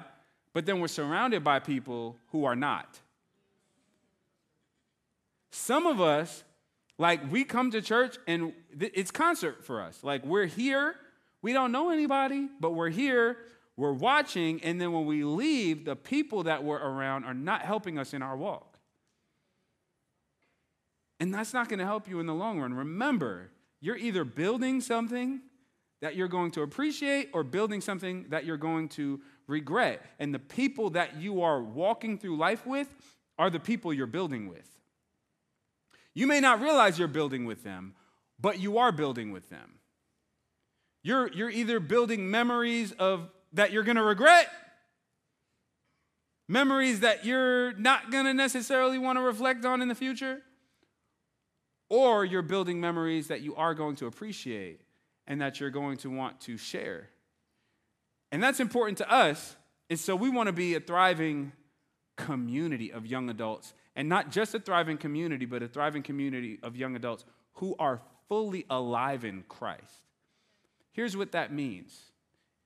but 0.53 0.67
then 0.67 0.81
we're 0.81 0.89
surrounded 0.89 1.45
by 1.45 1.59
people 1.59 2.17
who 2.29 2.45
are 2.45 2.57
not. 2.57 3.01
Some 5.51 5.87
of 5.87 6.01
us, 6.01 6.45
like, 6.99 7.31
we 7.31 7.45
come 7.45 7.71
to 7.73 7.83
church 7.83 8.17
and 8.27 8.53
it's 8.79 9.11
concert 9.11 9.65
for 9.65 9.83
us. 9.83 10.03
Like, 10.03 10.25
we're 10.25 10.47
here, 10.47 10.95
we 11.43 11.53
don't 11.53 11.73
know 11.73 11.91
anybody, 11.91 12.49
but 12.61 12.73
we're 12.73 12.91
here, 12.91 13.37
we're 13.77 13.93
watching, 13.93 14.63
and 14.63 14.81
then 14.81 14.93
when 14.93 15.07
we 15.07 15.25
leave, 15.25 15.85
the 15.85 15.97
people 15.97 16.45
that 16.45 16.65
we're 16.65 16.79
around 16.79 17.25
are 17.25 17.35
not 17.35 17.63
helping 17.63 17.99
us 17.99 18.15
in 18.15 18.23
our 18.23 18.37
walk. 18.37 18.79
And 21.21 21.33
that's 21.33 21.55
not 21.55 21.69
going 21.69 21.79
to 21.79 21.85
help 21.85 22.09
you 22.09 22.21
in 22.21 22.27
the 22.27 22.35
long 22.35 22.61
run. 22.61 22.75
Remember, 22.75 23.51
you're 23.81 23.97
either 23.97 24.25
building 24.25 24.81
something 24.81 25.41
that 26.01 26.15
you're 26.15 26.29
going 26.29 26.51
to 26.53 26.63
appreciate 26.63 27.31
or 27.33 27.43
building 27.43 27.81
something 27.81 28.27
that 28.29 28.45
you're 28.45 28.57
going 28.57 28.89
to 28.91 29.21
regret. 29.47 30.05
And 30.19 30.35
the 30.35 30.39
people 30.39 30.91
that 30.91 31.17
you 31.17 31.43
are 31.43 31.63
walking 31.63 32.19
through 32.19 32.37
life 32.37 32.67
with 32.67 32.95
are 33.39 33.51
the 33.51 33.61
people 33.61 33.93
you're 33.93 34.07
building 34.07 34.49
with. 34.49 34.69
You 36.15 36.27
may 36.27 36.41
not 36.41 36.61
realize 36.61 36.99
you're 36.99 37.09
building 37.09 37.45
with 37.45 37.63
them, 37.63 37.95
but 38.41 38.59
you 38.59 38.79
are 38.79 38.93
building 38.93 39.33
with 39.33 39.49
them. 39.51 39.79
You're, 41.07 41.31
you're 41.33 41.51
either 41.51 41.79
building 41.79 42.33
memories 42.33 42.91
of 42.91 43.31
that 43.53 43.71
you're 43.71 43.85
going 43.85 43.97
to 43.97 44.03
regret, 44.03 44.51
memories 46.49 46.99
that 46.99 47.25
you're 47.25 47.75
not 47.75 48.11
going 48.11 48.25
to 48.25 48.35
necessarily 48.35 48.99
want 48.99 49.17
to 49.17 49.23
reflect 49.23 49.65
on 49.65 49.83
in 49.83 49.87
the 49.87 49.95
future, 49.95 50.43
or 51.89 52.25
you're 52.25 52.43
building 52.43 52.81
memories 52.81 53.29
that 53.29 53.41
you 53.41 53.55
are 53.55 53.73
going 53.73 53.95
to 53.95 54.07
appreciate 54.09 54.81
and 55.29 55.41
that 55.41 55.61
you're 55.61 55.71
going 55.71 55.97
to 55.99 56.11
want 56.11 56.41
to 56.41 56.57
share. 56.57 57.09
And 58.33 58.43
that's 58.43 58.59
important 58.59 58.99
to 58.99 59.09
us. 59.09 59.55
And 59.89 60.01
so 60.01 60.17
we 60.17 60.29
want 60.29 60.49
to 60.49 60.53
be 60.53 60.75
a 60.75 60.81
thriving 60.81 61.53
community 62.17 62.93
of 62.93 63.07
young 63.07 63.31
adults. 63.31 63.75
And 63.95 64.09
not 64.09 64.33
just 64.33 64.57
a 64.57 64.59
thriving 64.59 64.99
community, 64.99 65.47
but 65.47 65.63
a 65.63 65.69
thriving 65.69 66.03
community 66.03 66.59
of 66.65 66.75
young 66.75 66.97
adults 66.97 67.25
who 67.53 67.77
are 67.79 68.03
fully 68.29 68.67
alive 68.69 69.25
in 69.25 69.45
Christ. 69.49 70.06
Here's 70.97 71.15
what 71.15 71.33
that 71.33 71.53
means 71.53 71.95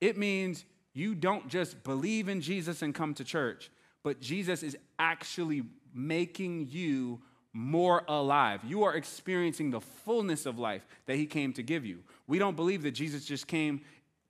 it 0.01 0.17
means 0.17 0.65
you 0.95 1.17
don't 1.17 1.49
just 1.49 1.83
believe 1.83 2.29
in 2.29 2.41
Jesus 2.41 2.81
and 2.81 2.95
come 2.95 3.13
to 3.15 3.25
church, 3.25 3.71
but 4.05 4.21
Jesus 4.21 4.63
is 4.63 4.77
actually 5.01 5.65
making 5.93 6.69
you 6.71 7.21
more 7.53 8.05
alive. 8.07 8.61
You 8.65 8.85
are 8.85 8.95
experiencing 8.95 9.73
the 9.73 9.81
fullness 9.81 10.47
of 10.47 10.61
life 10.61 10.87
that 11.07 11.17
He 11.17 11.27
came 11.27 11.53
to 11.55 11.63
give 11.65 11.85
you. 11.85 12.05
We 12.29 12.39
don't 12.39 12.55
believe 12.55 12.83
that 12.83 12.93
Jesus 12.93 13.25
just 13.25 13.49
came 13.49 13.81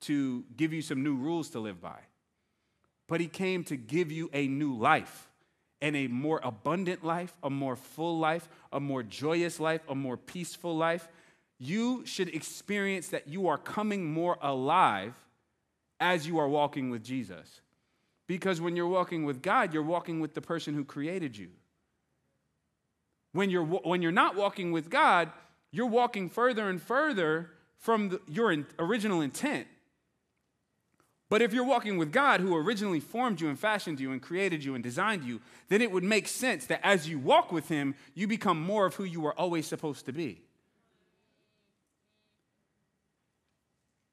to 0.01 0.43
give 0.57 0.73
you 0.73 0.81
some 0.81 1.03
new 1.03 1.15
rules 1.15 1.51
to 1.51 1.59
live 1.59 1.79
by, 1.79 1.99
but 3.07 3.21
He 3.21 3.27
came 3.27 3.63
to 3.65 3.77
give 3.77 4.11
you 4.11 4.31
a 4.33 4.47
new 4.47 4.75
life 4.75 5.29
and 5.79 5.95
a 5.95 6.07
more 6.07 6.39
abundant 6.43 7.03
life, 7.03 7.35
a 7.43 7.51
more 7.51 7.75
full 7.75 8.17
life, 8.17 8.49
a 8.73 8.79
more 8.79 9.03
joyous 9.03 9.59
life, 9.59 9.81
a 9.87 9.93
more 9.93 10.17
peaceful 10.17 10.75
life. 10.75 11.07
You 11.63 12.03
should 12.07 12.29
experience 12.29 13.09
that 13.09 13.27
you 13.27 13.47
are 13.47 13.57
coming 13.59 14.11
more 14.11 14.35
alive 14.41 15.13
as 15.99 16.25
you 16.25 16.39
are 16.39 16.47
walking 16.47 16.89
with 16.89 17.03
Jesus. 17.03 17.61
Because 18.25 18.59
when 18.59 18.75
you're 18.75 18.87
walking 18.87 19.25
with 19.25 19.43
God, 19.43 19.71
you're 19.71 19.83
walking 19.83 20.21
with 20.21 20.33
the 20.33 20.41
person 20.41 20.73
who 20.73 20.83
created 20.83 21.37
you. 21.37 21.49
When 23.33 23.51
you're, 23.51 23.63
when 23.63 24.01
you're 24.01 24.11
not 24.11 24.35
walking 24.35 24.71
with 24.71 24.89
God, 24.89 25.29
you're 25.69 25.85
walking 25.85 26.29
further 26.29 26.67
and 26.67 26.81
further 26.81 27.51
from 27.77 28.09
the, 28.09 28.21
your 28.27 28.51
in, 28.51 28.65
original 28.79 29.21
intent. 29.21 29.67
But 31.29 31.43
if 31.43 31.53
you're 31.53 31.63
walking 31.63 31.95
with 31.99 32.11
God, 32.11 32.41
who 32.41 32.55
originally 32.55 32.99
formed 32.99 33.39
you 33.39 33.49
and 33.49 33.59
fashioned 33.59 33.99
you 33.99 34.11
and 34.11 34.19
created 34.19 34.63
you 34.63 34.73
and 34.73 34.83
designed 34.83 35.25
you, 35.25 35.41
then 35.69 35.83
it 35.83 35.91
would 35.91 36.03
make 36.03 36.27
sense 36.27 36.65
that 36.65 36.81
as 36.83 37.07
you 37.07 37.19
walk 37.19 37.51
with 37.51 37.69
Him, 37.69 37.93
you 38.15 38.27
become 38.27 38.59
more 38.59 38.87
of 38.87 38.95
who 38.95 39.03
you 39.03 39.21
were 39.21 39.39
always 39.39 39.67
supposed 39.67 40.07
to 40.07 40.11
be. 40.11 40.41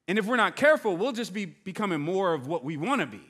And 0.09 0.17
if 0.17 0.25
we're 0.25 0.37
not 0.37 0.55
careful, 0.55 0.97
we'll 0.97 1.11
just 1.11 1.35
be 1.35 1.45
becoming 1.45 2.01
more 2.01 2.33
of 2.33 2.47
what 2.47 2.63
we 2.63 2.77
want 2.77 3.01
to 3.01 3.05
be. 3.05 3.21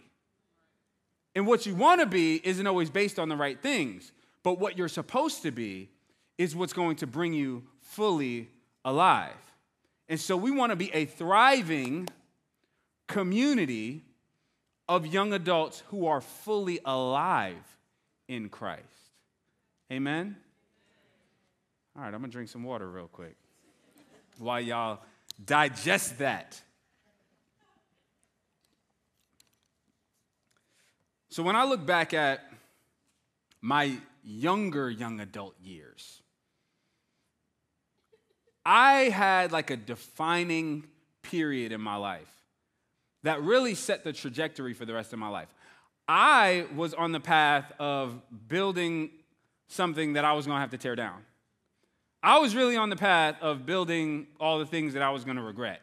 And 1.36 1.46
what 1.46 1.66
you 1.66 1.76
want 1.76 2.00
to 2.00 2.08
be 2.08 2.40
isn't 2.42 2.66
always 2.66 2.90
based 2.90 3.20
on 3.20 3.28
the 3.28 3.36
right 3.36 3.62
things, 3.62 4.14
but 4.44 4.60
what 4.60 4.78
you're 4.78 4.88
supposed 4.88 5.42
to 5.42 5.52
be 5.52 5.90
is 6.38 6.56
what's 6.56 6.72
going 6.72 6.96
to 6.96 7.06
bring 7.06 7.34
you 7.34 7.64
fully 7.82 8.48
alive. 8.86 9.36
And 10.08 10.18
so 10.18 10.38
we 10.38 10.52
want 10.52 10.72
to 10.72 10.78
be 10.78 10.90
a 10.94 11.04
thriving, 11.04 12.08
community 13.08 14.06
of 14.88 15.06
young 15.06 15.34
adults 15.34 15.84
who 15.90 16.08
are 16.08 16.22
fully 16.22 16.80
alive 16.86 17.78
in 18.30 18.48
Christ. 18.48 18.86
Amen? 19.92 20.38
All 21.98 22.04
right, 22.04 22.14
I'm 22.14 22.22
gonna 22.22 22.32
drink 22.32 22.48
some 22.48 22.64
water 22.64 22.90
real 22.90 23.10
quick 23.10 23.36
while 24.38 24.62
y'all 24.62 25.00
digest 25.44 26.20
that. 26.20 26.62
So, 31.30 31.44
when 31.44 31.56
I 31.56 31.64
look 31.64 31.86
back 31.86 32.14
at 32.14 32.42
my 33.62 33.98
younger 34.24 34.90
young 34.90 35.20
adult 35.20 35.56
years, 35.62 36.22
I 38.66 39.10
had 39.10 39.52
like 39.52 39.70
a 39.70 39.78
defining 39.78 40.86
period 41.22 41.72
in 41.72 41.82
my 41.82 41.96
life 41.96 42.28
that 43.24 43.42
really 43.42 43.76
set 43.76 44.04
the 44.04 44.14
trajectory 44.14 44.74
for 44.74 44.86
the 44.86 44.94
rest 44.94 45.14
of 45.14 45.20
my 45.20 45.30
life. 45.30 45.50
I 46.08 46.66
was 46.76 46.94
on 46.94 47.12
the 47.12 47.20
path 47.20 47.72
of 47.78 48.22
building 48.48 49.12
something 49.68 50.14
that 50.14 50.26
I 50.26 50.34
was 50.34 50.48
gonna 50.48 50.60
have 50.60 50.72
to 50.72 50.78
tear 50.78 50.96
down. 50.96 51.24
I 52.24 52.40
was 52.40 52.56
really 52.56 52.76
on 52.76 52.90
the 52.90 52.96
path 52.96 53.36
of 53.42 53.66
building 53.66 54.28
all 54.40 54.60
the 54.60 54.66
things 54.66 54.94
that 54.94 55.04
I 55.04 55.12
was 55.12 55.24
gonna 55.26 55.44
regret. 55.44 55.82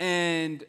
And 0.00 0.64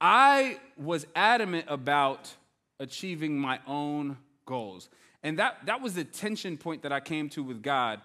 I 0.00 0.60
was 0.76 1.06
adamant 1.16 1.66
about 1.68 2.32
achieving 2.80 3.38
my 3.38 3.60
own 3.66 4.16
goals. 4.46 4.88
And 5.22 5.38
that, 5.38 5.66
that 5.66 5.80
was 5.80 5.94
the 5.94 6.04
tension 6.04 6.56
point 6.56 6.82
that 6.82 6.92
I 6.92 7.00
came 7.00 7.28
to 7.30 7.42
with 7.42 7.62
God. 7.62 8.00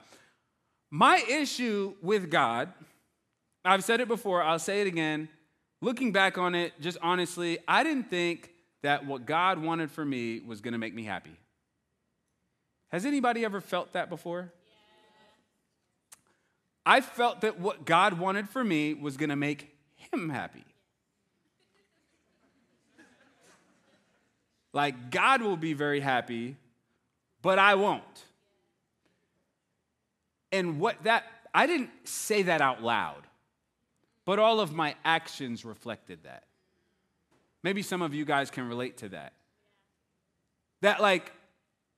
My 0.89 1.23
issue 1.29 1.95
with 2.01 2.29
God, 2.29 2.73
I've 3.63 3.83
said 3.83 4.01
it 4.01 4.07
before, 4.07 4.43
I'll 4.43 4.59
say 4.59 4.81
it 4.81 4.87
again 4.87 5.29
looking 5.83 6.13
back 6.13 6.37
on 6.37 6.55
it, 6.55 6.73
just 6.79 6.97
honestly, 7.01 7.59
I 7.67 7.83
didn't 7.83 8.09
think 8.09 8.51
that 8.83 9.05
what 9.05 9.25
God 9.25 9.59
wanted 9.59 9.91
for 9.91 10.03
me 10.03 10.39
was 10.39 10.61
going 10.61 10.71
to 10.71 10.77
make 10.77 10.95
me 10.95 11.03
happy. 11.03 11.37
Has 12.89 13.05
anybody 13.05 13.43
ever 13.43 13.59
felt 13.59 13.91
that 13.93 14.09
before? 14.09 14.53
I 16.85 17.01
felt 17.01 17.41
that 17.41 17.59
what 17.59 17.85
God 17.85 18.17
wanted 18.17 18.49
for 18.49 18.63
me 18.63 18.93
was 18.93 19.17
going 19.17 19.29
to 19.29 19.35
make 19.35 19.75
him 19.95 20.29
happy. 20.29 20.63
Like, 24.73 25.11
God 25.11 25.41
will 25.41 25.57
be 25.57 25.73
very 25.73 25.99
happy, 25.99 26.57
but 27.41 27.59
I 27.59 27.75
won't. 27.75 28.25
And 30.51 30.79
what 30.79 31.03
that, 31.03 31.25
I 31.53 31.67
didn't 31.67 31.91
say 32.03 32.43
that 32.43 32.61
out 32.61 32.83
loud. 32.83 33.23
But 34.25 34.39
all 34.39 34.59
of 34.59 34.73
my 34.73 34.95
actions 35.03 35.63
reflected 35.65 36.23
that. 36.23 36.45
Maybe 37.61 37.81
some 37.81 38.01
of 38.01 38.13
you 38.13 38.25
guys 38.25 38.49
can 38.49 38.67
relate 38.67 38.97
to 38.97 39.09
that. 39.09 39.33
That, 40.81 41.01
like, 41.01 41.31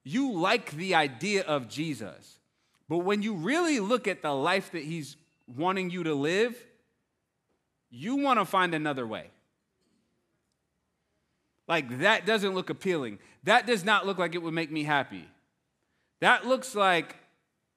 you 0.03 0.33
like 0.33 0.71
the 0.71 0.95
idea 0.95 1.43
of 1.43 1.67
Jesus, 1.67 2.39
but 2.87 2.99
when 2.99 3.21
you 3.21 3.33
really 3.33 3.79
look 3.79 4.07
at 4.07 4.21
the 4.21 4.31
life 4.31 4.71
that 4.71 4.83
he's 4.83 5.17
wanting 5.47 5.89
you 5.89 6.03
to 6.03 6.13
live, 6.13 6.55
you 7.89 8.17
want 8.17 8.39
to 8.39 8.45
find 8.45 8.75
another 8.75 9.07
way. 9.07 9.31
Like, 11.67 11.99
that 11.99 12.25
doesn't 12.25 12.53
look 12.53 12.69
appealing. 12.69 13.19
That 13.43 13.65
does 13.65 13.83
not 13.83 14.05
look 14.05 14.17
like 14.17 14.35
it 14.35 14.41
would 14.41 14.53
make 14.53 14.71
me 14.71 14.83
happy. 14.83 15.25
That 16.21 16.45
looks 16.45 16.75
like 16.75 17.15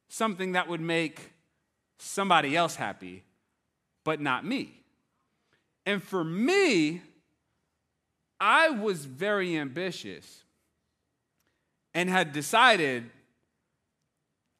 something 0.09 0.53
that 0.53 0.69
would 0.69 0.81
make 0.81 1.33
somebody 1.99 2.57
else 2.57 2.77
happy 2.77 3.25
but 4.05 4.21
not 4.21 4.45
me. 4.45 4.73
And 5.85 6.03
for 6.03 6.25
me, 6.25 7.03
I 8.41 8.71
was 8.71 9.05
very 9.05 9.57
ambitious 9.57 10.45
and 11.93 12.09
had 12.09 12.33
decided 12.33 13.11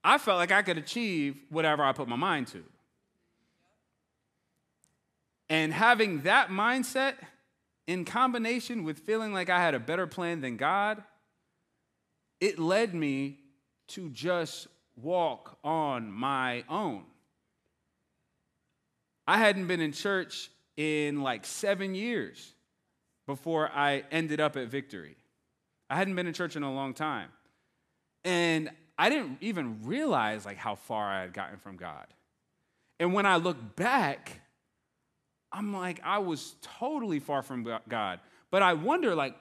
I 0.03 0.19
felt 0.19 0.39
like 0.39 0.53
I 0.53 0.63
could 0.63 0.79
achieve 0.79 1.39
whatever 1.51 1.83
I 1.83 1.93
put 1.93 2.09
my 2.09 2.17
mind 2.17 2.49
to. 2.49 2.63
And 5.49 5.73
having 5.73 6.23
that 6.23 6.51
mindset 6.51 7.15
in 7.89 8.05
combination 8.05 8.85
with 8.85 8.99
feeling 8.99 9.33
like 9.33 9.49
I 9.49 9.61
had 9.61 9.75
a 9.75 9.81
better 9.81 10.07
plan 10.07 10.43
than 10.43 10.59
God, 10.59 11.03
it 12.39 12.59
led 12.59 12.95
me 12.95 13.39
to 13.89 14.11
just 14.11 14.69
walk 14.95 15.59
on 15.65 16.13
my 16.13 16.65
own. 16.69 17.05
I 19.27 19.39
hadn't 19.39 19.67
been 19.67 19.81
in 19.81 19.93
church 19.93 20.51
in 20.77 21.23
like 21.23 21.47
seven 21.47 21.95
years 21.95 22.53
before 23.27 23.71
I 23.75 24.05
ended 24.11 24.39
up 24.39 24.57
at 24.59 24.69
Victory. 24.69 25.17
I 25.89 25.97
hadn't 25.97 26.15
been 26.15 26.27
in 26.27 26.35
church 26.35 26.57
in 26.57 26.63
a 26.63 26.73
long 26.73 26.93
time. 26.93 27.31
And 28.23 28.71
I 28.99 29.09
didn't 29.09 29.39
even 29.41 29.81
realize 29.85 30.45
like 30.45 30.59
how 30.59 30.75
far 30.75 31.11
I 31.11 31.23
had 31.23 31.33
gotten 31.33 31.59
from 31.59 31.77
God. 31.77 32.07
And 33.01 33.15
when 33.15 33.25
I 33.25 33.37
look 33.37 33.77
back, 33.77 34.43
I'm 35.53 35.73
like, 35.73 36.01
I 36.05 36.19
was 36.19 36.55
totally 36.63 37.21
far 37.21 37.43
from 37.43 37.67
God. 37.89 38.21
But 38.51 38.63
I 38.63 38.75
wonder, 38.75 39.15
like, 39.15 39.35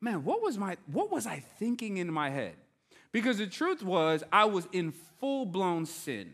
man, 0.00 0.24
what 0.24 0.42
was 0.42 0.58
my 0.58 0.76
what 0.86 1.10
was 1.10 1.26
I 1.26 1.42
thinking 1.58 1.96
in 1.96 2.12
my 2.12 2.30
head? 2.30 2.54
Because 3.12 3.38
the 3.38 3.46
truth 3.46 3.82
was 3.82 4.22
I 4.32 4.44
was 4.44 4.68
in 4.72 4.92
full-blown 5.20 5.86
sin. 5.86 6.32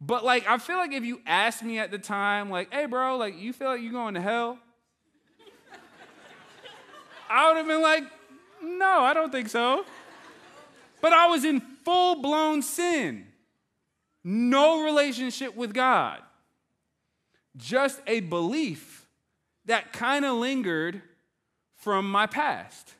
But 0.00 0.24
like, 0.24 0.46
I 0.48 0.58
feel 0.58 0.76
like 0.76 0.92
if 0.92 1.04
you 1.04 1.20
asked 1.26 1.62
me 1.62 1.78
at 1.78 1.90
the 1.90 1.98
time, 1.98 2.50
like, 2.50 2.72
hey, 2.72 2.86
bro, 2.86 3.16
like, 3.16 3.38
you 3.38 3.52
feel 3.52 3.68
like 3.68 3.82
you're 3.82 3.92
going 3.92 4.14
to 4.14 4.20
hell? 4.20 4.58
I 7.30 7.48
would 7.48 7.58
have 7.58 7.66
been 7.66 7.82
like, 7.82 8.04
no, 8.62 9.02
I 9.02 9.12
don't 9.14 9.30
think 9.30 9.48
so. 9.48 9.84
But 11.00 11.12
I 11.12 11.28
was 11.28 11.44
in 11.44 11.60
full 11.84 12.22
blown 12.22 12.62
sin, 12.62 13.26
no 14.24 14.84
relationship 14.84 15.54
with 15.54 15.72
God, 15.72 16.20
just 17.56 18.00
a 18.06 18.20
belief 18.20 19.06
that 19.66 19.92
kind 19.92 20.24
of 20.24 20.36
lingered 20.36 21.02
from 21.76 22.10
my 22.10 22.26
past 22.26 22.94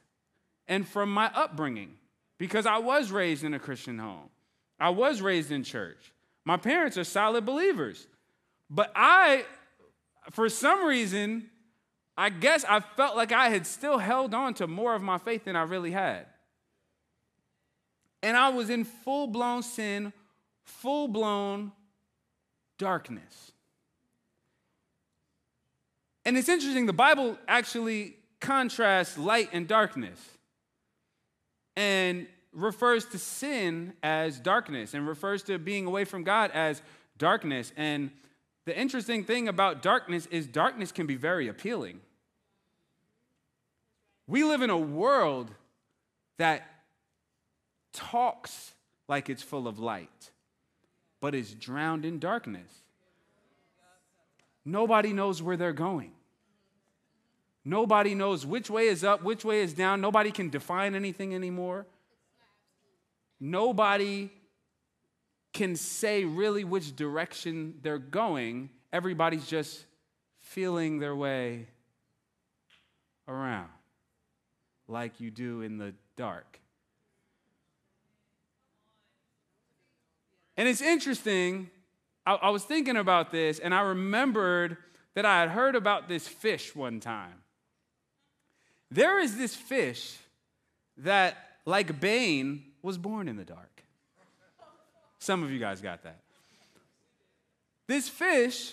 and 0.67 0.87
from 0.87 1.13
my 1.13 1.31
upbringing 1.35 1.95
because 2.39 2.67
I 2.67 2.79
was 2.79 3.11
raised 3.11 3.45
in 3.45 3.55
a 3.55 3.59
Christian 3.59 3.99
home, 3.99 4.31
I 4.79 4.91
was 4.91 5.21
raised 5.21 5.53
in 5.53 5.63
church. 5.63 6.13
My 6.45 6.57
parents 6.57 6.97
are 6.97 7.05
solid 7.05 7.45
believers. 7.45 8.07
But 8.71 8.93
I, 8.95 9.45
for 10.31 10.49
some 10.49 10.85
reason, 10.85 11.51
I 12.17 12.31
guess 12.31 12.65
I 12.65 12.81
felt 12.81 13.17
like 13.17 13.33
I 13.33 13.49
had 13.49 13.67
still 13.67 13.99
held 13.99 14.33
on 14.33 14.55
to 14.55 14.67
more 14.67 14.95
of 14.95 15.03
my 15.03 15.19
faith 15.19 15.45
than 15.45 15.57
I 15.57 15.63
really 15.63 15.91
had. 15.91 16.27
And 18.23 18.37
I 18.37 18.51
was 18.51 18.71
in 18.71 18.85
full 18.85 19.27
blown 19.27 19.63
sin, 19.63 20.13
full 20.63 21.09
blown 21.09 21.73
darkness. 22.79 23.50
And 26.25 26.37
it's 26.37 26.49
interesting, 26.49 26.87
the 26.87 26.93
Bible 26.93 27.39
actually 27.49 28.17
contrasts 28.41 29.17
light 29.17 29.51
and 29.53 29.67
darkness. 29.67 30.19
And 31.77 32.27
refers 32.53 33.05
to 33.07 33.19
sin 33.19 33.93
as 34.03 34.41
darkness 34.41 34.95
and 34.95 35.07
refers 35.07 35.43
to 35.45 35.59
being 35.59 35.87
away 35.87 36.05
from 36.05 36.25
God 36.25 36.51
as 36.53 36.83
darkness. 37.17 37.73
And 37.77 38.11
the 38.65 38.79
interesting 38.79 39.25
thing 39.25 39.49
about 39.49 39.83
darkness 39.83 40.27
is 40.27 40.47
darkness 40.47 40.93
can 40.93 41.07
be 41.07 41.17
very 41.17 41.49
appealing. 41.49 42.01
We 44.27 44.45
live 44.45 44.63
in 44.63 44.71
a 44.71 44.79
world 44.79 45.51
that 46.39 46.67
talks 47.93 48.75
like 49.09 49.29
it's 49.29 49.43
full 49.43 49.67
of 49.67 49.79
light, 49.79 50.31
but 51.21 51.35
is 51.35 51.55
drowned 51.55 52.05
in 52.05 52.19
darkness. 52.19 52.71
Nobody 54.71 55.13
knows 55.13 55.43
where 55.43 55.57
they're 55.57 55.73
going. 55.73 56.13
Nobody 57.65 58.15
knows 58.15 58.47
which 58.47 58.71
way 58.71 58.87
is 58.87 59.05
up, 59.05 59.23
which 59.23 59.45
way 59.45 59.61
is 59.61 59.75
down. 59.75 60.01
Nobody 60.01 60.31
can 60.31 60.49
define 60.49 60.95
anything 60.95 61.35
anymore 61.35 61.87
nobody 63.41 64.31
can 65.53 65.75
say 65.75 66.25
really 66.25 66.63
which 66.63 66.95
direction 66.95 67.75
they're 67.83 67.99
going. 67.99 68.71
Everybody's 68.93 69.47
just 69.47 69.87
feeling 70.39 70.99
their 70.99 71.17
way 71.17 71.67
around 73.27 73.71
like 74.87 75.21
you 75.21 75.31
do 75.31 75.63
in 75.63 75.79
the 75.79 75.95
dark. 76.17 76.61
And 80.57 80.69
it's 80.69 80.83
interesting, 80.83 81.71
I, 82.27 82.35
I, 82.35 82.51
was 82.51 82.65
thinking 82.65 82.97
about 82.97 83.31
this 83.31 83.59
and 83.59 83.75
I 83.75 83.81
remembered 83.81 84.77
that 85.15 85.25
I 85.25 85.41
had 85.41 85.51
heard 85.51 85.75
about 85.75 86.09
this 86.09 86.29
fish 86.29 86.75
one 86.75 87.01
time. 87.01 87.43
There 88.91 89.21
is 89.21 89.37
this 89.37 89.55
fish 89.55 90.17
that, 90.99 91.37
like 91.65 92.01
Bane, 92.01 92.65
was 92.83 92.99
born 92.99 93.29
in 93.29 93.37
the 93.37 93.45
dark. 93.45 93.85
Some 95.19 95.43
of 95.43 95.51
you 95.51 95.59
guys 95.59 95.81
got 95.81 96.03
that. 96.03 96.21
This 97.87 98.09
fish 98.09 98.73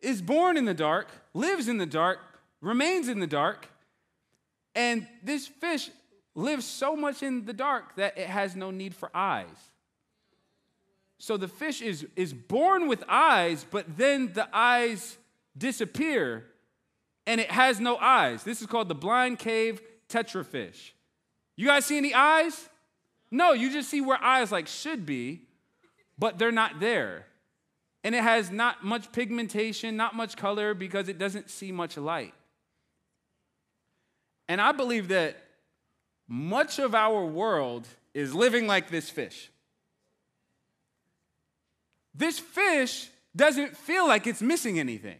is 0.00 0.20
born 0.20 0.56
in 0.56 0.64
the 0.64 0.74
dark, 0.74 1.08
lives 1.32 1.68
in 1.68 1.78
the 1.78 1.86
dark, 1.86 2.18
remains 2.60 3.08
in 3.08 3.20
the 3.20 3.26
dark, 3.26 3.68
and 4.74 5.06
this 5.22 5.46
fish 5.46 5.90
lives 6.34 6.64
so 6.66 6.96
much 6.96 7.22
in 7.22 7.44
the 7.44 7.52
dark 7.52 7.96
that 7.96 8.18
it 8.18 8.26
has 8.26 8.56
no 8.56 8.70
need 8.70 8.94
for 8.94 9.10
eyes. 9.14 9.70
So 11.24 11.38
the 11.38 11.48
fish 11.48 11.80
is, 11.80 12.06
is 12.16 12.34
born 12.34 12.86
with 12.86 13.02
eyes, 13.08 13.64
but 13.70 13.96
then 13.96 14.34
the 14.34 14.46
eyes 14.52 15.16
disappear 15.56 16.44
and 17.26 17.40
it 17.40 17.50
has 17.50 17.80
no 17.80 17.96
eyes. 17.96 18.44
This 18.44 18.60
is 18.60 18.66
called 18.66 18.90
the 18.90 18.94
blind 18.94 19.38
cave 19.38 19.80
tetrafish. 20.06 20.90
You 21.56 21.66
guys 21.66 21.86
see 21.86 21.96
any 21.96 22.12
eyes? 22.12 22.68
No, 23.30 23.54
you 23.54 23.72
just 23.72 23.88
see 23.88 24.02
where 24.02 24.22
eyes 24.22 24.52
like 24.52 24.66
should 24.66 25.06
be, 25.06 25.40
but 26.18 26.38
they're 26.38 26.52
not 26.52 26.78
there. 26.78 27.24
And 28.04 28.14
it 28.14 28.22
has 28.22 28.50
not 28.50 28.84
much 28.84 29.10
pigmentation, 29.10 29.96
not 29.96 30.14
much 30.14 30.36
color 30.36 30.74
because 30.74 31.08
it 31.08 31.16
doesn't 31.16 31.48
see 31.48 31.72
much 31.72 31.96
light. 31.96 32.34
And 34.46 34.60
I 34.60 34.72
believe 34.72 35.08
that 35.08 35.38
much 36.28 36.78
of 36.78 36.94
our 36.94 37.24
world 37.24 37.88
is 38.12 38.34
living 38.34 38.66
like 38.66 38.90
this 38.90 39.08
fish. 39.08 39.50
This 42.14 42.38
fish 42.38 43.08
doesn't 43.34 43.76
feel 43.76 44.06
like 44.06 44.26
it's 44.26 44.40
missing 44.40 44.78
anything. 44.78 45.18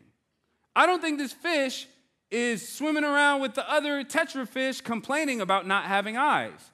I 0.76 0.86
don't 0.86 1.00
think 1.00 1.18
this 1.18 1.32
fish 1.32 1.86
is 2.30 2.68
swimming 2.68 3.04
around 3.04 3.40
with 3.40 3.54
the 3.54 3.68
other 3.70 4.04
tetra 4.04 4.46
fish 4.46 4.80
complaining 4.80 5.40
about 5.40 5.66
not 5.66 5.84
having 5.84 6.16
eyes. 6.16 6.70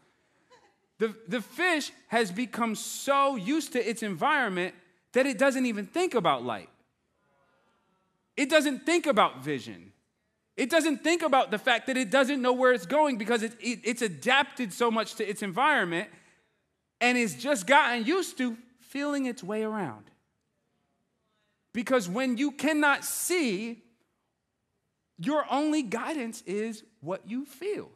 The, 0.99 1.15
the 1.29 1.41
fish 1.41 1.93
has 2.09 2.31
become 2.31 2.75
so 2.75 3.37
used 3.37 3.73
to 3.73 3.89
its 3.89 4.03
environment 4.03 4.75
that 5.13 5.27
it 5.27 5.39
doesn't 5.39 5.65
even 5.67 5.87
think 5.87 6.15
about 6.15 6.45
light. 6.45 6.69
It 8.37 8.51
doesn't 8.51 8.87
think 8.87 9.07
about 9.07 9.43
vision. 9.43 9.93
It 10.57 10.69
doesn't 10.69 11.03
think 11.03 11.23
about 11.23 11.51
the 11.51 11.59
fact 11.59 11.87
that 11.87 11.97
it 11.97 12.11
doesn't 12.11 12.43
know 12.43 12.53
where 12.53 12.73
it's 12.73 12.87
going 12.87 13.17
because 13.17 13.43
it, 13.43 13.55
it, 13.61 13.81
it's 13.83 14.03
adapted 14.03 14.73
so 14.73 14.91
much 14.91 15.15
to 15.15 15.29
its 15.29 15.43
environment 15.43 16.09
and 17.01 17.17
it's 17.17 17.35
just 17.35 17.67
gotten 17.67 18.05
used 18.05 18.37
to 18.39 18.57
feeling 18.91 19.27
its 19.27 19.43
way 19.43 19.63
around. 19.63 20.11
Because 21.73 22.09
when 22.09 22.37
you 22.37 22.51
cannot 22.51 23.05
see, 23.05 23.85
your 25.17 25.45
only 25.49 25.83
guidance 25.83 26.43
is 26.45 26.83
what 27.01 27.23
you 27.29 27.45
feel. 27.45 27.89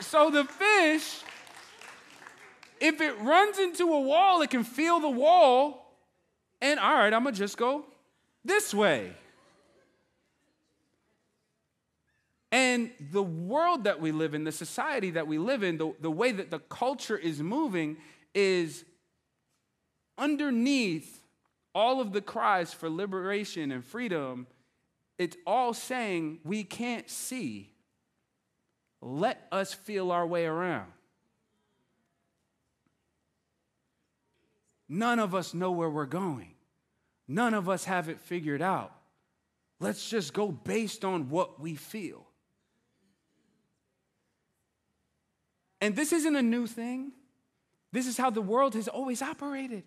So 0.00 0.30
the 0.30 0.44
fish, 0.44 1.22
if 2.78 3.00
it 3.00 3.18
runs 3.20 3.58
into 3.58 3.84
a 3.84 4.00
wall, 4.00 4.42
it 4.42 4.50
can 4.50 4.64
feel 4.64 5.00
the 5.00 5.08
wall, 5.08 5.96
and 6.60 6.78
all 6.78 6.92
right, 6.92 7.12
I'm 7.12 7.24
gonna 7.24 7.34
just 7.34 7.56
go 7.56 7.86
this 8.44 8.74
way. 8.74 9.14
And 12.50 12.90
the 13.12 13.22
world 13.22 13.84
that 13.84 14.00
we 14.00 14.10
live 14.10 14.34
in, 14.34 14.44
the 14.44 14.52
society 14.52 15.10
that 15.10 15.26
we 15.26 15.38
live 15.38 15.62
in, 15.62 15.76
the, 15.76 15.92
the 16.00 16.10
way 16.10 16.32
that 16.32 16.50
the 16.50 16.58
culture 16.58 17.16
is 17.16 17.42
moving 17.42 17.98
is 18.34 18.84
underneath 20.16 21.22
all 21.74 22.00
of 22.00 22.12
the 22.12 22.22
cries 22.22 22.72
for 22.72 22.88
liberation 22.88 23.70
and 23.70 23.84
freedom. 23.84 24.46
It's 25.18 25.36
all 25.46 25.74
saying 25.74 26.38
we 26.44 26.64
can't 26.64 27.08
see. 27.10 27.72
Let 29.00 29.46
us 29.52 29.74
feel 29.74 30.10
our 30.10 30.26
way 30.26 30.46
around. 30.46 30.90
None 34.88 35.18
of 35.18 35.34
us 35.34 35.52
know 35.52 35.70
where 35.70 35.90
we're 35.90 36.06
going. 36.06 36.54
None 37.28 37.52
of 37.52 37.68
us 37.68 37.84
have 37.84 38.08
it 38.08 38.20
figured 38.20 38.62
out. 38.62 38.92
Let's 39.80 40.08
just 40.08 40.32
go 40.32 40.50
based 40.50 41.04
on 41.04 41.28
what 41.28 41.60
we 41.60 41.74
feel. 41.74 42.27
And 45.80 45.94
this 45.94 46.12
isn't 46.12 46.34
a 46.34 46.42
new 46.42 46.66
thing. 46.66 47.12
This 47.92 48.06
is 48.06 48.16
how 48.16 48.30
the 48.30 48.42
world 48.42 48.74
has 48.74 48.88
always 48.88 49.22
operated. 49.22 49.84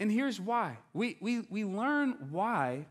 And 0.00 0.10
here's 0.10 0.40
why. 0.40 0.78
We, 0.92 1.16
we, 1.20 1.40
we 1.50 1.64
learn 1.64 2.28
why 2.30 2.86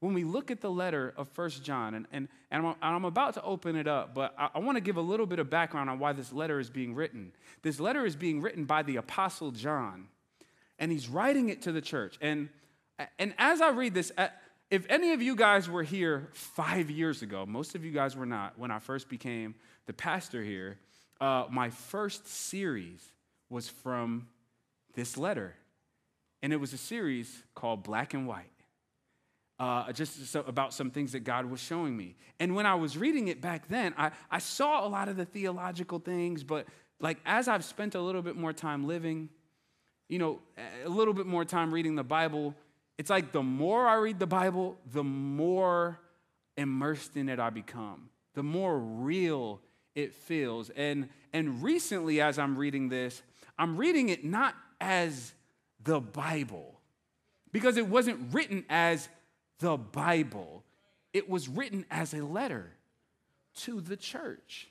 when 0.00 0.12
we 0.12 0.24
look 0.24 0.50
at 0.50 0.60
the 0.60 0.70
letter 0.70 1.14
of 1.16 1.28
First 1.30 1.64
John. 1.64 1.94
And, 1.94 2.06
and, 2.12 2.28
and 2.50 2.66
I'm, 2.66 2.74
I'm 2.82 3.04
about 3.06 3.34
to 3.34 3.42
open 3.42 3.74
it 3.74 3.88
up, 3.88 4.14
but 4.14 4.34
I, 4.38 4.50
I 4.56 4.58
want 4.58 4.76
to 4.76 4.80
give 4.82 4.98
a 4.98 5.00
little 5.00 5.24
bit 5.24 5.38
of 5.38 5.48
background 5.48 5.88
on 5.88 5.98
why 5.98 6.12
this 6.12 6.32
letter 6.32 6.60
is 6.60 6.68
being 6.68 6.94
written. 6.94 7.32
This 7.62 7.80
letter 7.80 8.04
is 8.04 8.14
being 8.14 8.42
written 8.42 8.66
by 8.66 8.82
the 8.82 8.96
Apostle 8.96 9.50
John, 9.50 10.08
and 10.78 10.92
he's 10.92 11.08
writing 11.08 11.48
it 11.48 11.62
to 11.62 11.72
the 11.72 11.80
church. 11.80 12.18
And, 12.20 12.50
and 13.18 13.34
as 13.38 13.62
I 13.62 13.70
read 13.70 13.94
this, 13.94 14.12
if 14.70 14.84
any 14.90 15.12
of 15.12 15.22
you 15.22 15.34
guys 15.36 15.70
were 15.70 15.82
here 15.82 16.28
five 16.32 16.90
years 16.90 17.22
ago, 17.22 17.46
most 17.46 17.74
of 17.74 17.82
you 17.82 17.90
guys 17.90 18.14
were 18.14 18.26
not, 18.26 18.58
when 18.58 18.70
I 18.70 18.80
first 18.80 19.08
became 19.08 19.54
the 19.86 19.92
pastor 19.92 20.42
here, 20.42 20.78
uh, 21.20 21.44
my 21.50 21.70
first 21.70 22.26
series 22.26 23.12
was 23.48 23.68
from 23.68 24.28
this 24.94 25.16
letter. 25.16 25.54
And 26.42 26.52
it 26.52 26.56
was 26.56 26.72
a 26.72 26.78
series 26.78 27.42
called 27.54 27.82
Black 27.82 28.14
and 28.14 28.26
White. 28.26 28.50
Uh, 29.58 29.92
just 29.92 30.26
so, 30.26 30.40
about 30.48 30.74
some 30.74 30.90
things 30.90 31.12
that 31.12 31.20
God 31.20 31.46
was 31.46 31.60
showing 31.60 31.96
me. 31.96 32.16
And 32.40 32.56
when 32.56 32.66
I 32.66 32.74
was 32.74 32.98
reading 32.98 33.28
it 33.28 33.40
back 33.40 33.68
then, 33.68 33.94
I, 33.96 34.10
I 34.28 34.38
saw 34.40 34.84
a 34.84 34.88
lot 34.88 35.08
of 35.08 35.16
the 35.16 35.24
theological 35.24 36.00
things, 36.00 36.42
but 36.42 36.66
like 36.98 37.18
as 37.24 37.46
I've 37.46 37.64
spent 37.64 37.94
a 37.94 38.00
little 38.00 38.20
bit 38.20 38.34
more 38.34 38.52
time 38.52 38.84
living, 38.84 39.28
you 40.08 40.18
know, 40.18 40.40
a 40.84 40.88
little 40.88 41.14
bit 41.14 41.26
more 41.26 41.44
time 41.44 41.72
reading 41.72 41.94
the 41.94 42.04
Bible, 42.04 42.54
it's 42.98 43.10
like 43.10 43.30
the 43.30 43.42
more 43.42 43.86
I 43.86 43.94
read 43.94 44.18
the 44.18 44.26
Bible, 44.26 44.76
the 44.92 45.04
more 45.04 46.00
immersed 46.56 47.16
in 47.16 47.28
it 47.28 47.38
I 47.38 47.50
become, 47.50 48.08
the 48.34 48.42
more 48.42 48.78
real 48.78 49.60
it 49.94 50.14
feels. 50.14 50.70
And, 50.70 51.08
and 51.32 51.62
recently, 51.62 52.20
as 52.20 52.38
I'm 52.38 52.56
reading 52.56 52.88
this, 52.88 53.22
I'm 53.58 53.76
reading 53.76 54.08
it 54.08 54.24
not 54.24 54.54
as 54.80 55.32
the 55.82 56.00
Bible 56.00 56.80
because 57.52 57.76
it 57.76 57.86
wasn't 57.86 58.32
written 58.32 58.64
as 58.68 59.08
the 59.60 59.76
Bible, 59.76 60.64
it 61.12 61.30
was 61.30 61.48
written 61.48 61.86
as 61.90 62.12
a 62.12 62.24
letter 62.24 62.72
to 63.54 63.80
the 63.80 63.96
church. 63.96 64.68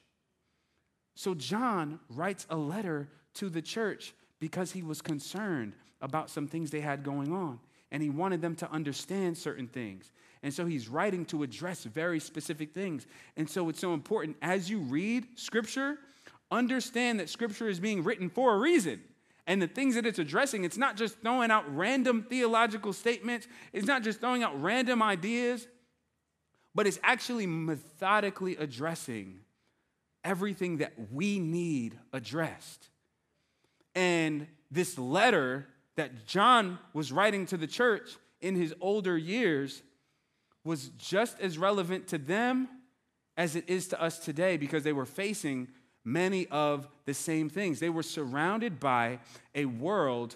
So 1.15 1.33
John 1.33 1.99
writes 2.09 2.45
a 2.49 2.57
letter 2.57 3.07
to 3.35 3.49
the 3.49 3.61
church 3.61 4.13
because 4.39 4.71
he 4.73 4.81
was 4.81 5.01
concerned 5.01 5.73
about 6.01 6.29
some 6.29 6.47
things 6.47 6.69
they 6.69 6.81
had 6.81 7.03
going 7.03 7.31
on 7.31 7.59
and 7.93 8.01
he 8.01 8.09
wanted 8.09 8.41
them 8.41 8.55
to 8.55 8.69
understand 8.71 9.37
certain 9.37 9.67
things. 9.67 10.11
And 10.41 10.53
so 10.53 10.65
he's 10.65 10.89
writing 10.89 11.23
to 11.25 11.43
address 11.43 11.85
very 11.85 12.19
specific 12.19 12.73
things. 12.73 13.05
And 13.37 13.49
so 13.49 13.69
it's 13.69 13.79
so 13.79 13.93
important 13.93 14.35
as 14.41 14.69
you 14.69 14.79
read 14.79 15.27
scripture, 15.35 15.99
understand 16.51 17.19
that 17.19 17.29
scripture 17.29 17.69
is 17.69 17.79
being 17.79 18.03
written 18.03 18.29
for 18.29 18.55
a 18.55 18.57
reason. 18.57 19.01
And 19.45 19.61
the 19.61 19.67
things 19.67 19.95
that 19.95 20.05
it's 20.05 20.19
addressing, 20.19 20.63
it's 20.63 20.77
not 20.77 20.97
just 20.97 21.19
throwing 21.21 21.51
out 21.51 21.63
random 21.73 22.25
theological 22.27 22.93
statements, 22.93 23.47
it's 23.71 23.85
not 23.85 24.03
just 24.03 24.19
throwing 24.19 24.41
out 24.41 24.59
random 24.61 25.01
ideas, 25.01 25.67
but 26.73 26.87
it's 26.87 26.99
actually 27.03 27.45
methodically 27.45 28.55
addressing 28.57 29.39
everything 30.23 30.77
that 30.77 30.93
we 31.11 31.39
need 31.39 31.97
addressed. 32.11 32.89
And 33.93 34.47
this 34.71 34.97
letter 34.97 35.67
that 35.95 36.25
John 36.25 36.79
was 36.93 37.11
writing 37.11 37.45
to 37.47 37.57
the 37.57 37.67
church 37.67 38.17
in 38.41 38.55
his 38.55 38.73
older 38.81 39.17
years 39.17 39.83
was 40.63 40.89
just 40.97 41.39
as 41.39 41.57
relevant 41.57 42.07
to 42.07 42.17
them 42.17 42.67
as 43.35 43.55
it 43.55 43.65
is 43.67 43.87
to 43.89 44.01
us 44.01 44.19
today 44.19 44.57
because 44.57 44.83
they 44.83 44.93
were 44.93 45.05
facing 45.05 45.67
many 46.05 46.47
of 46.47 46.87
the 47.05 47.13
same 47.13 47.49
things. 47.49 47.79
They 47.79 47.89
were 47.89 48.03
surrounded 48.03 48.79
by 48.79 49.19
a 49.55 49.65
world 49.65 50.35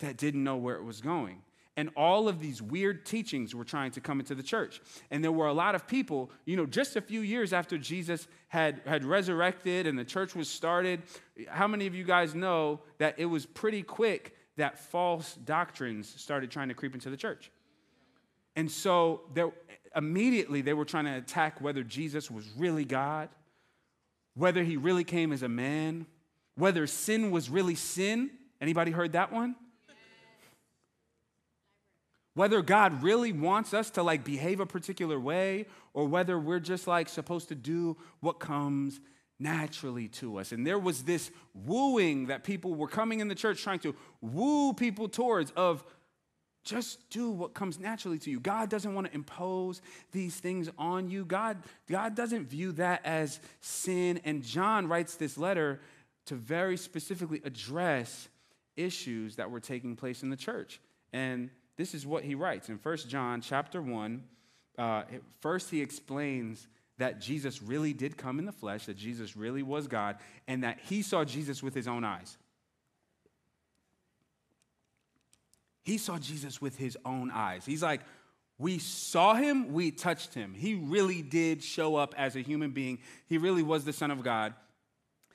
that 0.00 0.16
didn't 0.16 0.44
know 0.44 0.56
where 0.56 0.76
it 0.76 0.84
was 0.84 1.00
going. 1.00 1.42
And 1.76 1.88
all 1.96 2.28
of 2.28 2.38
these 2.38 2.60
weird 2.60 3.06
teachings 3.06 3.54
were 3.54 3.64
trying 3.64 3.92
to 3.92 4.00
come 4.00 4.20
into 4.20 4.34
the 4.34 4.42
church. 4.42 4.82
And 5.10 5.24
there 5.24 5.32
were 5.32 5.46
a 5.46 5.54
lot 5.54 5.74
of 5.74 5.86
people, 5.86 6.30
you 6.44 6.54
know, 6.54 6.66
just 6.66 6.96
a 6.96 7.00
few 7.00 7.20
years 7.20 7.54
after 7.54 7.78
Jesus 7.78 8.28
had, 8.48 8.82
had 8.84 9.04
resurrected 9.04 9.86
and 9.86 9.98
the 9.98 10.04
church 10.04 10.34
was 10.34 10.50
started. 10.50 11.02
How 11.48 11.66
many 11.66 11.86
of 11.86 11.94
you 11.94 12.04
guys 12.04 12.34
know 12.34 12.80
that 12.98 13.14
it 13.18 13.24
was 13.24 13.46
pretty 13.46 13.82
quick 13.82 14.36
that 14.56 14.78
false 14.78 15.34
doctrines 15.44 16.12
started 16.20 16.50
trying 16.50 16.68
to 16.68 16.74
creep 16.74 16.94
into 16.94 17.10
the 17.10 17.16
church. 17.16 17.50
And 18.56 18.70
so 18.70 19.22
there, 19.32 19.50
immediately 19.96 20.60
they 20.60 20.74
were 20.74 20.84
trying 20.84 21.06
to 21.06 21.16
attack 21.16 21.60
whether 21.60 21.82
Jesus 21.82 22.30
was 22.30 22.48
really 22.56 22.84
God, 22.84 23.28
whether 24.34 24.62
he 24.62 24.76
really 24.76 25.04
came 25.04 25.32
as 25.32 25.42
a 25.42 25.48
man, 25.48 26.06
whether 26.56 26.86
sin 26.86 27.30
was 27.30 27.48
really 27.48 27.74
sin. 27.74 28.30
Anybody 28.60 28.90
heard 28.90 29.12
that 29.12 29.32
one? 29.32 29.56
Whether 32.34 32.62
God 32.62 33.02
really 33.02 33.32
wants 33.32 33.74
us 33.74 33.90
to 33.90 34.02
like 34.02 34.24
behave 34.24 34.60
a 34.60 34.66
particular 34.66 35.20
way 35.20 35.66
or 35.92 36.06
whether 36.06 36.38
we're 36.38 36.60
just 36.60 36.86
like 36.86 37.08
supposed 37.08 37.48
to 37.48 37.54
do 37.54 37.96
what 38.20 38.40
comes 38.40 39.00
naturally 39.38 40.08
to 40.08 40.38
us. 40.38 40.52
And 40.52 40.66
there 40.66 40.78
was 40.78 41.02
this 41.02 41.30
wooing 41.54 42.26
that 42.26 42.44
people 42.44 42.74
were 42.74 42.88
coming 42.88 43.20
in 43.20 43.28
the 43.28 43.34
church 43.34 43.62
trying 43.62 43.80
to 43.80 43.94
woo 44.20 44.72
people 44.72 45.08
towards 45.08 45.50
of 45.52 45.84
just 46.64 47.10
do 47.10 47.30
what 47.30 47.54
comes 47.54 47.80
naturally 47.80 48.18
to 48.20 48.30
you. 48.30 48.38
God 48.38 48.70
doesn't 48.70 48.94
want 48.94 49.08
to 49.08 49.14
impose 49.14 49.82
these 50.12 50.36
things 50.36 50.70
on 50.78 51.10
you. 51.10 51.24
God, 51.24 51.56
God 51.88 52.14
doesn't 52.14 52.46
view 52.46 52.72
that 52.72 53.04
as 53.04 53.40
sin. 53.60 54.20
And 54.24 54.42
John 54.42 54.86
writes 54.86 55.16
this 55.16 55.36
letter 55.36 55.80
to 56.26 56.36
very 56.36 56.76
specifically 56.76 57.42
address 57.44 58.28
issues 58.76 59.36
that 59.36 59.50
were 59.50 59.60
taking 59.60 59.96
place 59.96 60.22
in 60.22 60.30
the 60.30 60.36
church. 60.36 60.80
And 61.12 61.50
this 61.76 61.94
is 61.94 62.06
what 62.06 62.22
he 62.24 62.34
writes 62.34 62.68
in 62.68 62.78
1 62.80 62.96
John 63.08 63.40
chapter 63.40 63.82
1. 63.82 64.22
Uh, 64.78 65.02
first, 65.40 65.70
he 65.70 65.82
explains 65.82 66.68
that 67.02 67.20
Jesus 67.20 67.60
really 67.60 67.92
did 67.92 68.16
come 68.16 68.38
in 68.38 68.44
the 68.44 68.52
flesh, 68.52 68.86
that 68.86 68.96
Jesus 68.96 69.36
really 69.36 69.64
was 69.64 69.88
God, 69.88 70.18
and 70.46 70.62
that 70.62 70.78
he 70.84 71.02
saw 71.02 71.24
Jesus 71.24 71.60
with 71.60 71.74
his 71.74 71.88
own 71.88 72.04
eyes. 72.04 72.38
He 75.82 75.98
saw 75.98 76.16
Jesus 76.20 76.60
with 76.60 76.78
his 76.78 76.96
own 77.04 77.32
eyes. 77.32 77.66
He's 77.66 77.82
like, 77.82 78.02
we 78.56 78.78
saw 78.78 79.34
him, 79.34 79.72
we 79.72 79.90
touched 79.90 80.32
him. 80.32 80.54
He 80.54 80.76
really 80.76 81.22
did 81.22 81.64
show 81.64 81.96
up 81.96 82.14
as 82.16 82.36
a 82.36 82.40
human 82.40 82.70
being. 82.70 83.00
He 83.26 83.36
really 83.36 83.64
was 83.64 83.84
the 83.84 83.92
Son 83.92 84.12
of 84.12 84.22
God. 84.22 84.54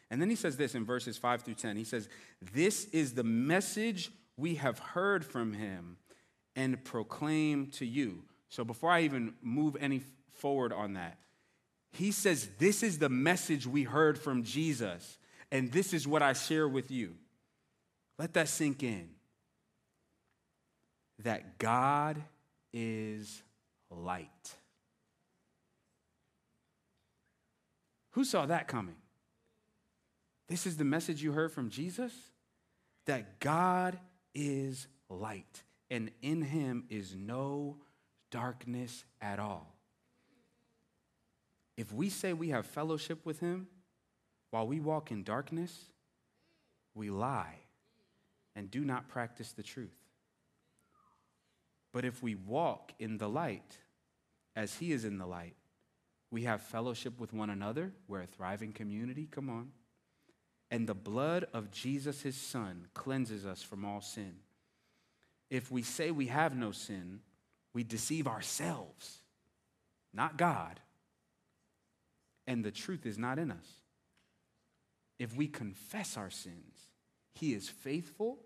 And 0.09 0.21
then 0.21 0.29
he 0.29 0.37
says 0.37 0.55
this 0.55 0.73
in 0.73 0.85
verses 0.85 1.17
5 1.17 1.41
through 1.41 1.55
10. 1.55 1.75
He 1.75 1.83
says, 1.83 2.07
This 2.53 2.85
is 2.93 3.13
the 3.13 3.25
message 3.25 4.09
we 4.37 4.55
have 4.55 4.79
heard 4.79 5.25
from 5.25 5.51
him 5.51 5.97
and 6.55 6.81
proclaim 6.85 7.67
to 7.71 7.85
you. 7.85 8.23
So 8.47 8.63
before 8.63 8.89
I 8.89 9.01
even 9.01 9.33
move 9.41 9.75
any 9.81 10.01
forward 10.31 10.71
on 10.71 10.93
that, 10.93 11.17
he 11.97 12.11
says, 12.11 12.47
This 12.59 12.83
is 12.83 12.99
the 12.99 13.09
message 13.09 13.65
we 13.65 13.83
heard 13.83 14.19
from 14.19 14.43
Jesus, 14.43 15.17
and 15.51 15.71
this 15.71 15.93
is 15.93 16.07
what 16.07 16.21
I 16.21 16.33
share 16.33 16.67
with 16.67 16.91
you. 16.91 17.15
Let 18.19 18.33
that 18.35 18.49
sink 18.49 18.83
in 18.83 19.09
that 21.23 21.57
God 21.57 22.21
is 22.71 23.41
light. 23.89 24.53
Who 28.11 28.23
saw 28.23 28.45
that 28.45 28.67
coming? 28.67 28.95
This 30.47 30.67
is 30.67 30.77
the 30.77 30.85
message 30.85 31.23
you 31.23 31.31
heard 31.31 31.51
from 31.51 31.69
Jesus 31.69 32.13
that 33.05 33.39
God 33.39 33.97
is 34.35 34.87
light, 35.09 35.63
and 35.89 36.11
in 36.21 36.43
him 36.43 36.85
is 36.89 37.15
no 37.15 37.77
darkness 38.29 39.03
at 39.19 39.39
all. 39.39 39.76
If 41.77 41.93
we 41.93 42.09
say 42.09 42.33
we 42.33 42.49
have 42.49 42.65
fellowship 42.65 43.25
with 43.25 43.39
him 43.39 43.67
while 44.49 44.67
we 44.67 44.79
walk 44.79 45.11
in 45.11 45.23
darkness, 45.23 45.85
we 46.95 47.09
lie 47.09 47.59
and 48.55 48.71
do 48.71 48.83
not 48.83 49.07
practice 49.07 49.51
the 49.51 49.63
truth. 49.63 49.95
But 51.93 52.05
if 52.05 52.21
we 52.21 52.35
walk 52.35 52.91
in 52.99 53.17
the 53.17 53.29
light 53.29 53.77
as 54.55 54.75
He 54.75 54.91
is 54.91 55.05
in 55.05 55.17
the 55.17 55.25
light, 55.25 55.55
we 56.31 56.43
have 56.43 56.61
fellowship 56.61 57.19
with 57.19 57.33
one 57.33 57.49
another. 57.49 57.93
We're 58.07 58.23
a 58.23 58.27
thriving 58.27 58.73
community. 58.73 59.27
Come 59.29 59.49
on. 59.49 59.69
And 60.69 60.87
the 60.87 60.95
blood 60.95 61.45
of 61.53 61.71
Jesus, 61.71 62.21
His 62.21 62.35
Son, 62.35 62.87
cleanses 62.93 63.45
us 63.45 63.63
from 63.63 63.85
all 63.85 64.01
sin. 64.01 64.35
If 65.49 65.71
we 65.71 65.81
say 65.81 66.11
we 66.11 66.27
have 66.27 66.55
no 66.55 66.71
sin, 66.71 67.21
we 67.73 67.83
deceive 67.83 68.27
ourselves, 68.27 69.19
not 70.13 70.37
God. 70.37 70.79
And 72.47 72.63
the 72.63 72.71
truth 72.71 73.05
is 73.05 73.17
not 73.17 73.37
in 73.37 73.51
us. 73.51 73.67
If 75.19 75.35
we 75.35 75.47
confess 75.47 76.17
our 76.17 76.29
sins, 76.29 76.77
He 77.33 77.53
is 77.53 77.69
faithful 77.69 78.39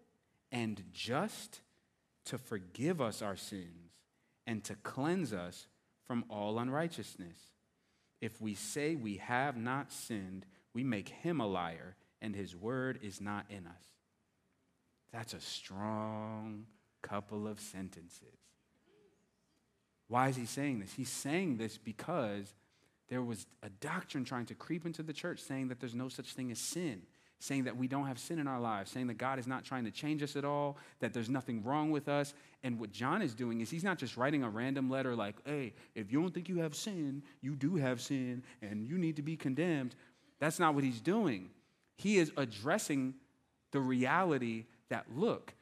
and 0.52 0.84
just 0.92 1.62
to 2.26 2.38
forgive 2.38 3.00
us 3.00 3.22
our 3.22 3.38
sins 3.38 3.94
and 4.46 4.64
to 4.64 4.76
cleanse 4.76 5.34
us 5.34 5.68
from 6.06 6.26
all 6.30 6.60
unrighteousness. 6.60 7.38
If 8.20 8.42
we 8.42 8.54
say 8.54 8.96
we 8.96 9.18
have 9.18 9.58
not 9.58 9.92
sinned, 9.92 10.46
we 10.74 10.84
make 10.84 11.10
him 11.10 11.40
a 11.40 11.48
liar, 11.48 11.96
and 12.22 12.36
his 12.36 12.56
word 12.56 13.00
is 13.02 13.20
not 13.20 13.46
in 13.50 13.66
us. 13.66 13.84
That's 15.12 15.34
a 15.34 15.42
strong 15.42 16.66
couple 17.02 17.48
of 17.48 17.60
sentences. 17.60 18.38
Why 20.08 20.28
is 20.28 20.36
he 20.36 20.46
saying 20.46 20.80
this? 20.80 20.94
He's 20.94 21.10
saying 21.10 21.58
this 21.58 21.78
because 21.78 22.54
there 23.12 23.21
was 23.21 23.45
a 23.62 23.69
doctrine 23.69 24.26
trying 24.26 24.47
to 24.47 24.56
creep 24.56 24.88
into 24.88 25.04
the 25.04 25.13
church 25.13 25.39
saying 25.39 25.67
that 25.67 25.80
there's 25.80 25.93
no 25.93 26.10
such 26.10 26.34
thing 26.34 26.50
as 26.50 26.58
sin 26.58 27.04
saying 27.41 27.63
that 27.63 27.76
we 27.76 27.88
don't 27.88 28.06
have 28.06 28.19
sin 28.19 28.38
in 28.39 28.47
our 28.47 28.60
lives, 28.60 28.91
saying 28.91 29.08
that 29.08 29.17
God 29.17 29.39
is 29.39 29.47
not 29.47 29.65
trying 29.65 29.84
to 29.86 29.91
change 29.91 30.21
us 30.21 30.36
at 30.36 30.45
all, 30.45 30.78
that 31.00 31.12
there's 31.12 31.30
nothing 31.30 31.63
wrong 31.63 31.89
with 31.89 32.08
us. 32.08 32.36
And 32.63 32.80
what 32.80 32.91
John 32.91 33.21
is 33.21 33.34
doing 33.34 33.62
is 33.62 33.69
he's 33.69 33.84
not 33.84 33.97
just 33.97 34.15
writing 34.15 34.43
a 34.43 34.50
random 34.50 34.89
letter 34.89 35.15
like, 35.15 35.36
hey, 35.43 35.74
if 35.95 36.12
you 36.12 36.21
don't 36.21 36.34
think 36.34 36.47
you 36.47 36.60
have 36.60 36.76
sin, 36.76 37.24
you 37.41 37.56
do 37.56 37.76
have 37.78 38.00
sin 38.00 38.43
and 38.62 38.86
you 38.86 38.97
need 38.97 39.15
to 39.15 39.24
be 39.24 39.36
condemned. 39.36 39.95
That's 40.39 40.60
not 40.60 40.76
what 40.76 40.84
he's 40.84 41.02
doing. 41.02 41.50
He 41.97 42.19
is 42.19 42.32
addressing 42.38 43.15
the 43.71 43.80
reality 43.80 44.65
that, 44.89 45.06
look, 45.15 45.54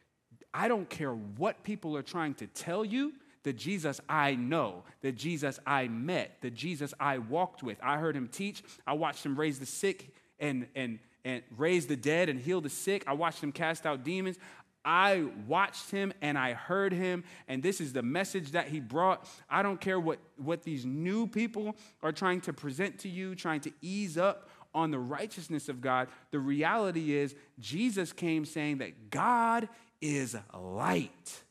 I 0.54 0.68
don't 0.68 0.90
care 0.90 1.14
what 1.14 1.64
people 1.64 1.96
are 1.96 2.02
trying 2.02 2.34
to 2.36 2.48
tell 2.48 2.84
you, 2.84 3.14
the 3.44 3.54
Jesus 3.54 4.02
I 4.10 4.36
know, 4.36 4.84
the 5.02 5.12
Jesus 5.12 5.60
I 5.66 5.88
met, 5.88 6.38
the 6.42 6.52
Jesus 6.52 6.94
I 7.00 7.18
walked 7.18 7.64
with. 7.64 7.78
I 7.82 7.98
heard 7.98 8.16
him 8.16 8.28
teach, 8.28 8.64
I 8.86 8.94
watched 8.94 9.26
him 9.26 9.40
raise 9.40 9.60
the 9.60 9.66
sick 9.66 10.14
and, 10.40 10.68
and 10.76 11.00
and 11.26 11.44
raise 11.58 11.88
the 11.88 11.96
dead 11.96 12.30
and 12.30 12.40
heal 12.40 12.62
the 12.62 12.70
sick. 12.70 13.04
I 13.06 13.14
watched 13.14 13.44
him 13.44 13.52
cast 13.52 13.86
out 13.86 14.04
demons. 14.04 14.38
I 14.86 15.28
watched 15.46 15.92
him 15.92 16.14
and 16.22 16.38
I 16.38 16.54
heard 16.54 16.94
him, 16.94 17.24
and 17.48 17.62
this 17.62 17.82
is 17.82 17.92
the 17.92 18.02
message 18.02 18.52
that 18.52 18.70
he 18.70 18.80
brought. 18.80 19.28
I 19.50 19.62
don't 19.62 19.80
care 19.80 20.00
what, 20.00 20.20
what 20.38 20.64
these 20.64 20.86
new 20.86 21.28
people 21.28 21.76
are 22.02 22.14
trying 22.14 22.42
to 22.42 22.54
present 22.54 23.00
to 23.00 23.10
you, 23.10 23.36
trying 23.36 23.60
to 23.62 23.72
ease 23.82 24.18
up 24.18 24.50
on 24.74 24.92
the 24.92 25.00
righteousness 25.00 25.68
of 25.68 25.82
God. 25.82 26.08
The 26.32 26.40
reality 26.40 27.14
is, 27.14 27.36
Jesus 27.60 28.14
came 28.14 28.46
saying 28.46 28.78
that 28.78 29.10
God 29.10 29.68
is 30.02 30.38
light. 30.58 31.44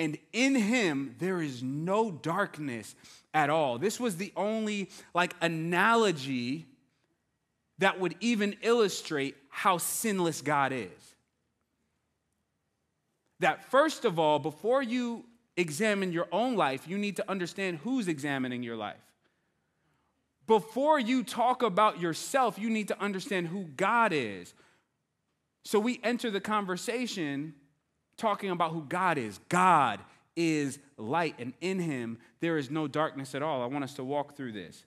And 0.00 0.16
in 0.32 0.54
him, 0.54 1.14
there 1.18 1.42
is 1.42 1.62
no 1.62 2.10
darkness 2.10 2.94
at 3.34 3.50
all. 3.50 3.76
This 3.76 4.00
was 4.00 4.16
the 4.16 4.32
only 4.34 4.88
like 5.12 5.34
analogy 5.42 6.64
that 7.80 8.00
would 8.00 8.14
even 8.18 8.56
illustrate 8.62 9.36
how 9.50 9.76
sinless 9.76 10.40
God 10.40 10.72
is. 10.72 10.88
That 13.40 13.70
first 13.70 14.06
of 14.06 14.18
all, 14.18 14.38
before 14.38 14.82
you 14.82 15.26
examine 15.58 16.12
your 16.12 16.28
own 16.32 16.56
life, 16.56 16.88
you 16.88 16.96
need 16.96 17.16
to 17.16 17.30
understand 17.30 17.80
who's 17.84 18.08
examining 18.08 18.62
your 18.62 18.76
life. 18.76 18.96
Before 20.46 20.98
you 20.98 21.22
talk 21.22 21.62
about 21.62 22.00
yourself, 22.00 22.58
you 22.58 22.70
need 22.70 22.88
to 22.88 22.98
understand 23.02 23.48
who 23.48 23.64
God 23.64 24.14
is. 24.14 24.54
So 25.66 25.78
we 25.78 26.00
enter 26.02 26.30
the 26.30 26.40
conversation 26.40 27.52
talking 28.20 28.50
about 28.50 28.72
who 28.72 28.84
God 28.88 29.18
is. 29.18 29.40
God 29.48 30.00
is 30.36 30.78
light, 30.96 31.34
and 31.38 31.54
in 31.60 31.78
him 31.78 32.18
there 32.40 32.58
is 32.58 32.70
no 32.70 32.86
darkness 32.86 33.34
at 33.34 33.42
all. 33.42 33.62
I 33.62 33.66
want 33.66 33.84
us 33.84 33.94
to 33.94 34.04
walk 34.04 34.36
through 34.36 34.52
this. 34.52 34.84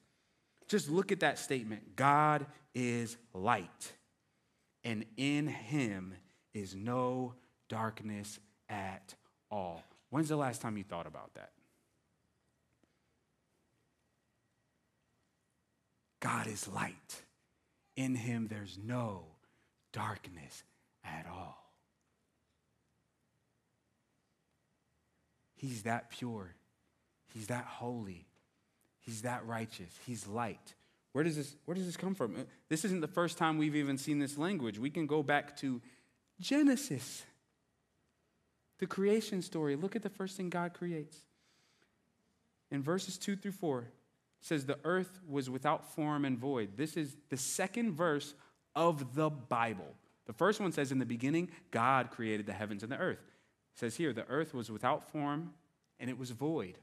Just 0.67 0.89
look 0.89 1.11
at 1.11 1.19
that 1.19 1.37
statement 1.37 1.95
God 1.95 2.45
is 2.73 3.17
light, 3.33 3.93
and 4.83 5.05
in 5.17 5.47
him 5.47 6.13
is 6.53 6.75
no 6.75 7.33
darkness 7.67 8.39
at 8.69 9.15
all. 9.51 9.83
When's 10.09 10.29
the 10.29 10.37
last 10.37 10.61
time 10.61 10.77
you 10.77 10.83
thought 10.83 11.07
about 11.07 11.33
that? 11.33 11.51
God 16.19 16.47
is 16.47 16.67
light. 16.67 17.23
In 17.95 18.15
him 18.15 18.47
there's 18.47 18.79
no 18.81 19.25
darkness 19.91 20.63
at 21.03 21.25
all. 21.29 21.62
He's 25.63 25.83
that 25.83 26.09
pure. 26.09 26.53
He's 27.33 27.47
that 27.47 27.63
holy. 27.63 28.27
He's 28.99 29.21
that 29.21 29.47
righteous. 29.47 29.97
He's 30.05 30.27
light. 30.27 30.73
Where 31.13 31.23
does 31.23 31.37
this, 31.37 31.55
where 31.63 31.73
does 31.73 31.85
this 31.85 31.95
come 31.95 32.15
from? 32.15 32.35
Uh, 32.35 32.43
this 32.67 32.83
isn't 32.83 32.99
the 32.99 33.07
first 33.07 33.37
time 33.37 33.57
we've 33.57 33.77
even 33.77 33.97
seen 33.97 34.19
this 34.19 34.37
language. 34.37 34.77
We 34.77 34.89
can 34.89 35.07
go 35.07 35.23
back 35.23 35.55
to 35.57 35.81
Genesis. 36.41 37.23
The 38.79 38.87
creation 38.87 39.41
story. 39.41 39.77
Look 39.77 39.95
at 39.95 40.03
the 40.03 40.09
first 40.09 40.35
thing 40.35 40.49
God 40.49 40.73
creates. 40.73 41.15
In 42.69 42.83
verses 42.83 43.17
2 43.17 43.37
through 43.37 43.53
4, 43.53 43.87
says 44.41 44.65
the 44.65 44.79
earth 44.83 45.21
was 45.29 45.49
without 45.49 45.93
form 45.95 46.25
and 46.25 46.37
void. 46.37 46.71
This 46.75 46.97
is 46.97 47.15
the 47.29 47.37
second 47.37 47.93
verse 47.93 48.33
of 48.75 49.15
the 49.15 49.29
Bible. 49.29 49.95
The 50.25 50.33
first 50.33 50.59
one 50.59 50.73
says, 50.73 50.91
In 50.91 50.99
the 50.99 51.05
beginning, 51.05 51.51
God 51.71 52.11
created 52.11 52.47
the 52.47 52.53
heavens 52.53 52.83
and 52.83 52.91
the 52.91 52.97
earth. 52.97 53.23
It 53.73 53.79
says 53.79 53.95
here, 53.95 54.13
the 54.13 54.27
earth 54.27 54.53
was 54.53 54.69
without 54.69 55.11
form 55.11 55.53
and 55.99 56.09
it 56.09 56.17
was 56.17 56.31
void, 56.31 56.77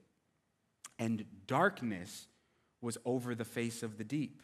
and 0.98 1.24
darkness 1.46 2.26
was 2.81 2.96
over 3.05 3.35
the 3.35 3.44
face 3.44 3.83
of 3.83 3.98
the 3.98 4.05
deep. 4.05 4.42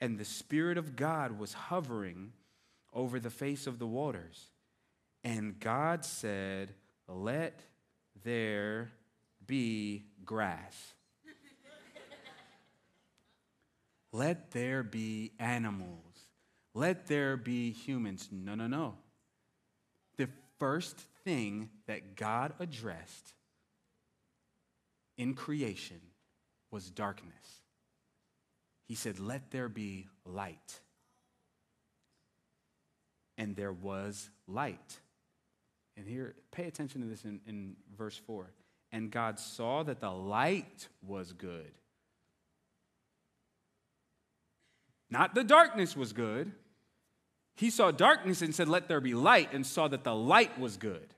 And 0.00 0.18
the 0.18 0.24
Spirit 0.24 0.78
of 0.78 0.96
God 0.96 1.38
was 1.38 1.52
hovering 1.52 2.32
over 2.92 3.20
the 3.20 3.30
face 3.30 3.66
of 3.66 3.78
the 3.78 3.86
waters. 3.86 4.50
And 5.24 5.58
God 5.60 6.04
said, 6.04 6.74
Let 7.06 7.60
there 8.22 8.90
be 9.46 10.04
grass. 10.24 10.94
Let 14.12 14.50
there 14.50 14.82
be 14.82 15.32
animals. 15.38 16.00
Let 16.74 17.06
there 17.06 17.36
be 17.36 17.72
humans. 17.72 18.28
No, 18.30 18.54
no, 18.54 18.66
no. 18.66 18.94
The 20.16 20.28
first 20.58 21.06
thing 21.24 21.70
that 21.86 22.16
God 22.16 22.52
addressed 22.58 23.34
in 25.16 25.34
creation 25.34 26.00
was 26.70 26.90
darkness. 26.90 27.34
He 28.86 28.94
said, 28.94 29.18
Let 29.18 29.50
there 29.50 29.68
be 29.68 30.08
light. 30.24 30.80
And 33.38 33.56
there 33.56 33.72
was 33.72 34.30
light. 34.46 34.98
And 35.96 36.06
here, 36.06 36.34
pay 36.50 36.64
attention 36.64 37.02
to 37.02 37.06
this 37.06 37.24
in, 37.24 37.40
in 37.46 37.76
verse 37.96 38.16
4. 38.26 38.50
And 38.92 39.10
God 39.10 39.38
saw 39.38 39.82
that 39.84 40.00
the 40.00 40.10
light 40.10 40.88
was 41.06 41.32
good. 41.32 41.72
Not 45.10 45.34
the 45.34 45.44
darkness 45.44 45.96
was 45.96 46.12
good. 46.12 46.52
He 47.60 47.68
saw 47.68 47.90
darkness 47.90 48.40
and 48.40 48.54
said, 48.54 48.70
Let 48.70 48.88
there 48.88 49.02
be 49.02 49.12
light, 49.12 49.52
and 49.52 49.66
saw 49.66 49.86
that 49.88 50.02
the 50.02 50.14
light 50.14 50.58
was 50.58 50.78
good. 50.78 51.12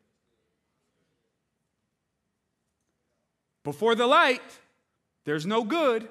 Before 3.63 3.95
the 3.95 4.09
light, 4.09 4.43
there's 5.25 5.47
no 5.47 5.63
good. 5.63 6.09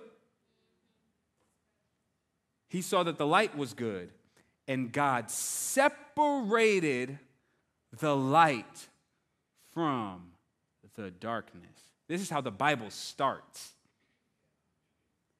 He 2.69 2.81
saw 2.81 3.03
that 3.03 3.17
the 3.17 3.27
light 3.27 3.57
was 3.57 3.73
good, 3.73 4.09
and 4.69 4.93
God 4.93 5.29
separated 5.29 7.19
the 7.99 8.15
light 8.15 8.87
from 9.73 10.31
the 10.95 11.11
darkness. 11.11 11.65
This 12.07 12.21
is 12.21 12.29
how 12.29 12.39
the 12.39 12.51
Bible 12.51 12.89
starts. 12.89 13.73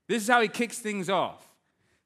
This 0.10 0.24
is 0.24 0.28
how 0.28 0.42
he 0.42 0.50
kicks 0.50 0.80
things 0.80 1.10
off 1.10 1.48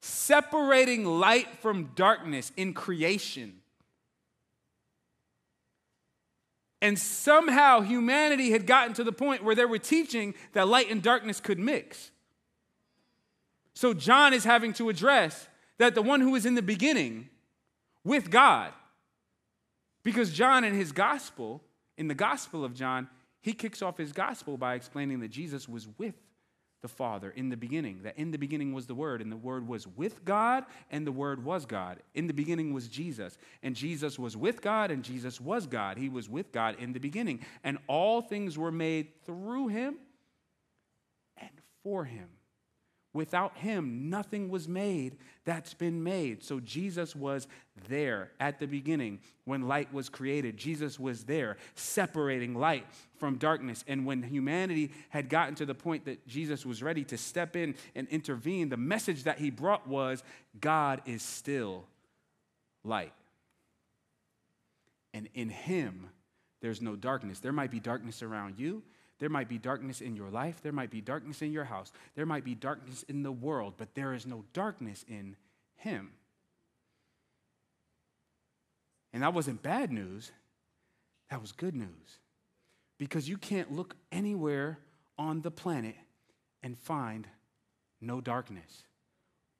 separating 0.05 1.03
light 1.03 1.47
from 1.61 1.89
darkness 1.95 2.51
in 2.55 2.73
creation. 2.73 3.53
And 6.81 6.99
somehow 6.99 7.81
humanity 7.81 8.51
had 8.51 8.67
gotten 8.67 8.93
to 8.93 9.03
the 9.03 9.11
point 9.11 9.43
where 9.43 9.55
they 9.55 9.65
were 9.65 9.79
teaching 9.79 10.35
that 10.53 10.67
light 10.67 10.91
and 10.91 11.01
darkness 11.01 11.39
could 11.39 11.57
mix. 11.57 12.11
So 13.73 13.93
John 13.93 14.33
is 14.33 14.43
having 14.43 14.73
to 14.73 14.89
address 14.89 15.47
that 15.79 15.95
the 15.95 16.03
one 16.03 16.21
who 16.21 16.35
is 16.35 16.45
in 16.45 16.53
the 16.53 16.61
beginning 16.61 17.29
with 18.03 18.29
God, 18.29 18.71
because 20.03 20.31
John 20.31 20.63
in 20.63 20.75
his 20.75 20.91
gospel, 20.91 21.63
in 21.97 22.07
the 22.07 22.13
gospel 22.13 22.63
of 22.63 22.75
John, 22.75 23.09
he 23.41 23.53
kicks 23.53 23.81
off 23.81 23.97
his 23.97 24.11
gospel 24.11 24.55
by 24.55 24.75
explaining 24.75 25.19
that 25.21 25.29
Jesus 25.29 25.67
was 25.67 25.87
with 25.97 26.15
the 26.81 26.87
Father 26.87 27.31
in 27.31 27.49
the 27.49 27.57
beginning, 27.57 28.01
that 28.03 28.17
in 28.17 28.31
the 28.31 28.37
beginning 28.37 28.73
was 28.73 28.85
the 28.85 28.95
Word, 28.95 29.21
and 29.21 29.31
the 29.31 29.37
Word 29.37 29.67
was 29.67 29.87
with 29.87 30.23
God, 30.23 30.65
and 30.91 31.05
the 31.05 31.11
Word 31.11 31.43
was 31.43 31.65
God. 31.65 31.99
In 32.13 32.27
the 32.27 32.33
beginning 32.33 32.73
was 32.73 32.87
Jesus, 32.87 33.37
and 33.63 33.75
Jesus 33.75 34.19
was 34.19 34.37
with 34.37 34.61
God, 34.61 34.91
and 34.91 35.03
Jesus 35.03 35.41
was 35.41 35.67
God. 35.67 35.97
He 35.97 36.09
was 36.09 36.29
with 36.29 36.51
God 36.51 36.75
in 36.79 36.93
the 36.93 36.99
beginning, 36.99 37.39
and 37.63 37.77
all 37.87 38.21
things 38.21 38.57
were 38.57 38.71
made 38.71 39.23
through 39.25 39.69
Him 39.69 39.95
and 41.37 41.51
for 41.83 42.05
Him. 42.05 42.29
Without 43.15 43.55
him, 43.55 44.09
nothing 44.09 44.49
was 44.49 44.67
made 44.67 45.15
that's 45.45 45.73
been 45.73 46.03
made. 46.03 46.43
So 46.43 46.59
Jesus 46.59 47.15
was 47.15 47.47
there 47.87 48.31
at 48.41 48.59
the 48.59 48.67
beginning 48.67 49.21
when 49.45 49.69
light 49.69 49.93
was 49.93 50.09
created. 50.09 50.57
Jesus 50.57 50.99
was 50.99 51.23
there 51.23 51.55
separating 51.75 52.55
light 52.55 52.85
from 53.17 53.37
darkness. 53.37 53.83
And 53.87 54.05
when 54.05 54.23
humanity 54.23 54.91
had 55.09 55.29
gotten 55.29 55.55
to 55.55 55.65
the 55.65 55.75
point 55.75 56.05
that 56.05 56.27
Jesus 56.27 56.65
was 56.65 56.83
ready 56.83 57.03
to 57.05 57.17
step 57.17 57.55
in 57.55 57.75
and 57.95 58.07
intervene, 58.09 58.69
the 58.69 58.77
message 58.77 59.23
that 59.23 59.39
he 59.39 59.49
brought 59.49 59.87
was 59.87 60.23
God 60.59 61.01
is 61.05 61.21
still 61.21 61.85
light. 62.83 63.13
And 65.13 65.29
in 65.33 65.49
him, 65.49 66.09
there's 66.61 66.81
no 66.81 66.95
darkness. 66.95 67.39
There 67.39 67.53
might 67.53 67.71
be 67.71 67.79
darkness 67.79 68.21
around 68.21 68.59
you, 68.59 68.83
there 69.19 69.29
might 69.29 69.47
be 69.47 69.57
darkness 69.57 70.01
in 70.01 70.15
your 70.15 70.29
life, 70.29 70.61
there 70.61 70.73
might 70.73 70.91
be 70.91 70.99
darkness 70.99 71.41
in 71.41 71.51
your 71.51 71.63
house, 71.63 71.91
there 72.15 72.25
might 72.25 72.43
be 72.43 72.55
darkness 72.55 73.03
in 73.03 73.23
the 73.23 73.31
world, 73.31 73.75
but 73.77 73.95
there 73.95 74.13
is 74.13 74.25
no 74.25 74.43
darkness 74.51 75.05
in 75.07 75.35
Him. 75.77 76.11
And 79.13 79.23
that 79.23 79.33
wasn't 79.33 79.63
bad 79.63 79.91
news, 79.91 80.31
that 81.29 81.41
was 81.41 81.53
good 81.53 81.75
news. 81.75 82.19
Because 82.97 83.27
you 83.27 83.37
can't 83.37 83.71
look 83.71 83.95
anywhere 84.11 84.79
on 85.17 85.41
the 85.41 85.51
planet 85.51 85.95
and 86.63 86.77
find 86.77 87.27
no 88.01 88.21
darkness. 88.21 88.83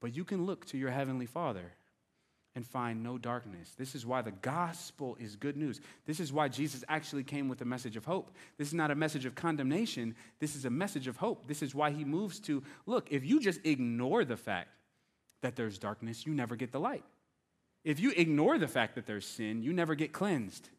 But 0.02 0.16
you 0.16 0.24
can 0.24 0.46
look 0.46 0.66
to 0.68 0.78
your 0.78 0.92
Heavenly 0.92 1.26
Father 1.26 1.74
and 2.56 2.66
find 2.66 3.04
no 3.04 3.18
darkness. 3.18 3.74
This 3.78 3.96
is 3.96 4.06
why 4.06 4.22
the 4.22 4.32
gospel 4.32 5.18
is 5.20 5.36
good 5.36 5.58
news. 5.58 5.82
This 6.06 6.22
is 6.22 6.32
why 6.32 6.48
Jesus 6.48 6.86
actually 6.88 7.24
came 7.24 7.50
with 7.50 7.62
a 7.62 7.66
message 7.66 7.98
of 7.98 8.06
hope. 8.06 8.32
This 8.58 8.70
is 8.70 8.74
not 8.74 8.92
a 8.92 8.96
message 8.96 9.26
of 9.26 9.36
condemnation. 9.36 10.16
This 10.40 10.56
is 10.56 10.64
a 10.64 10.70
message 10.70 11.08
of 11.08 11.18
hope. 11.18 11.48
This 11.48 11.62
is 11.62 11.76
why 11.76 11.92
he 11.92 12.06
moves 12.06 12.40
to 12.42 12.64
look, 12.86 13.12
if 13.12 13.26
you 13.26 13.42
just 13.42 13.60
ignore 13.66 14.24
the 14.24 14.38
fact 14.38 14.70
that 15.42 15.58
there's 15.58 15.78
darkness, 15.78 16.26
you 16.26 16.34
never 16.34 16.56
get 16.56 16.72
the 16.72 16.80
light. 16.80 17.04
If 17.84 18.00
you 18.00 18.14
ignore 18.16 18.58
the 18.58 18.68
fact 18.68 18.96
that 18.96 19.06
there's 19.06 19.28
sin, 19.28 19.62
you 19.62 19.74
never 19.74 19.94
get 19.94 20.14
cleansed. 20.14 20.70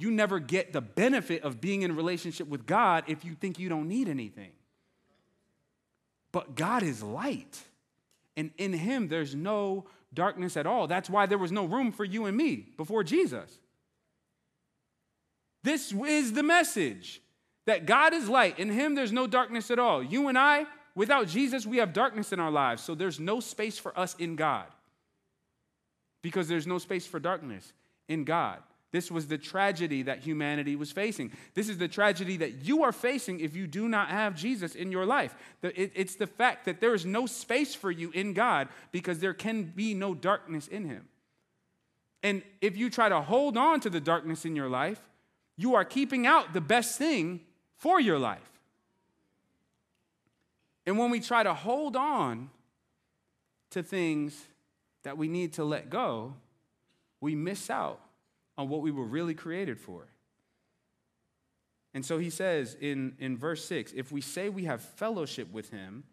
You 0.00 0.10
never 0.10 0.38
get 0.38 0.72
the 0.72 0.80
benefit 0.80 1.42
of 1.42 1.60
being 1.60 1.82
in 1.82 1.94
relationship 1.94 2.48
with 2.48 2.64
God 2.64 3.04
if 3.06 3.22
you 3.22 3.34
think 3.34 3.58
you 3.58 3.68
don't 3.68 3.86
need 3.86 4.08
anything. 4.08 4.52
But 6.32 6.54
God 6.54 6.82
is 6.82 7.02
light, 7.02 7.60
and 8.34 8.50
in 8.56 8.72
Him 8.72 9.08
there's 9.08 9.34
no 9.34 9.84
darkness 10.14 10.56
at 10.56 10.66
all. 10.66 10.86
That's 10.86 11.10
why 11.10 11.26
there 11.26 11.36
was 11.36 11.52
no 11.52 11.66
room 11.66 11.92
for 11.92 12.04
you 12.04 12.24
and 12.24 12.34
me 12.34 12.68
before 12.78 13.04
Jesus. 13.04 13.58
This 15.62 15.92
is 15.92 16.32
the 16.32 16.42
message 16.42 17.20
that 17.66 17.84
God 17.84 18.14
is 18.14 18.26
light. 18.26 18.58
In 18.58 18.70
Him, 18.70 18.94
there's 18.94 19.12
no 19.12 19.26
darkness 19.26 19.70
at 19.70 19.78
all. 19.78 20.02
You 20.02 20.28
and 20.28 20.38
I, 20.38 20.64
without 20.94 21.28
Jesus, 21.28 21.66
we 21.66 21.76
have 21.76 21.92
darkness 21.92 22.32
in 22.32 22.40
our 22.40 22.50
lives. 22.50 22.82
So 22.82 22.94
there's 22.94 23.20
no 23.20 23.38
space 23.38 23.78
for 23.78 23.96
us 23.98 24.16
in 24.18 24.34
God 24.34 24.64
because 26.22 26.48
there's 26.48 26.66
no 26.66 26.78
space 26.78 27.06
for 27.06 27.20
darkness 27.20 27.74
in 28.08 28.24
God. 28.24 28.60
This 28.92 29.10
was 29.10 29.28
the 29.28 29.38
tragedy 29.38 30.02
that 30.02 30.18
humanity 30.18 30.74
was 30.74 30.90
facing. 30.90 31.30
This 31.54 31.68
is 31.68 31.78
the 31.78 31.86
tragedy 31.86 32.36
that 32.38 32.64
you 32.64 32.82
are 32.82 32.92
facing 32.92 33.38
if 33.38 33.54
you 33.54 33.68
do 33.68 33.88
not 33.88 34.08
have 34.08 34.34
Jesus 34.34 34.74
in 34.74 34.90
your 34.90 35.06
life. 35.06 35.34
It's 35.62 36.16
the 36.16 36.26
fact 36.26 36.64
that 36.64 36.80
there 36.80 36.94
is 36.94 37.06
no 37.06 37.26
space 37.26 37.74
for 37.74 37.90
you 37.90 38.10
in 38.10 38.32
God 38.32 38.68
because 38.90 39.20
there 39.20 39.34
can 39.34 39.62
be 39.62 39.94
no 39.94 40.12
darkness 40.12 40.66
in 40.66 40.86
Him. 40.86 41.06
And 42.22 42.42
if 42.60 42.76
you 42.76 42.90
try 42.90 43.08
to 43.08 43.20
hold 43.20 43.56
on 43.56 43.78
to 43.80 43.90
the 43.90 44.00
darkness 44.00 44.44
in 44.44 44.56
your 44.56 44.68
life, 44.68 45.00
you 45.56 45.76
are 45.76 45.84
keeping 45.84 46.26
out 46.26 46.52
the 46.52 46.60
best 46.60 46.98
thing 46.98 47.40
for 47.76 48.00
your 48.00 48.18
life. 48.18 48.58
And 50.84 50.98
when 50.98 51.10
we 51.10 51.20
try 51.20 51.44
to 51.44 51.54
hold 51.54 51.94
on 51.94 52.50
to 53.70 53.84
things 53.84 54.46
that 55.04 55.16
we 55.16 55.28
need 55.28 55.52
to 55.54 55.64
let 55.64 55.90
go, 55.90 56.34
we 57.20 57.36
miss 57.36 57.70
out 57.70 58.00
on 58.60 58.68
what 58.68 58.82
we 58.82 58.90
were 58.90 59.04
really 59.04 59.32
created 59.32 59.80
for. 59.80 60.06
And 61.94 62.04
so 62.04 62.18
he 62.18 62.28
says 62.28 62.76
in, 62.78 63.14
in 63.18 63.38
verse 63.38 63.64
6 63.64 63.92
if 63.96 64.12
we 64.12 64.20
say 64.20 64.50
we 64.50 64.64
have 64.64 64.82
fellowship 64.82 65.50
with 65.50 65.70
him 65.70 66.04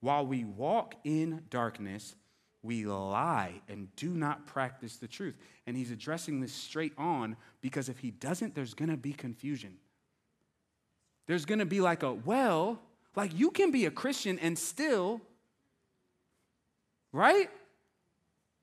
while 0.00 0.24
we 0.24 0.44
walk 0.44 0.94
in 1.04 1.42
darkness, 1.50 2.16
we 2.62 2.86
lie 2.86 3.60
and 3.68 3.94
do 3.96 4.08
not 4.08 4.46
practice 4.46 4.96
the 4.96 5.06
truth. 5.06 5.36
And 5.66 5.76
he's 5.76 5.90
addressing 5.90 6.40
this 6.40 6.54
straight 6.54 6.94
on 6.96 7.36
because 7.60 7.90
if 7.90 7.98
he 7.98 8.10
doesn't, 8.10 8.54
there's 8.54 8.72
going 8.72 8.90
to 8.90 8.96
be 8.96 9.12
confusion. 9.12 9.76
There's 11.26 11.44
going 11.44 11.58
to 11.58 11.66
be 11.66 11.82
like 11.82 12.02
a, 12.02 12.14
well, 12.14 12.80
like 13.14 13.38
you 13.38 13.50
can 13.50 13.70
be 13.70 13.84
a 13.84 13.90
Christian 13.90 14.38
and 14.38 14.58
still, 14.58 15.20
right? 17.12 17.50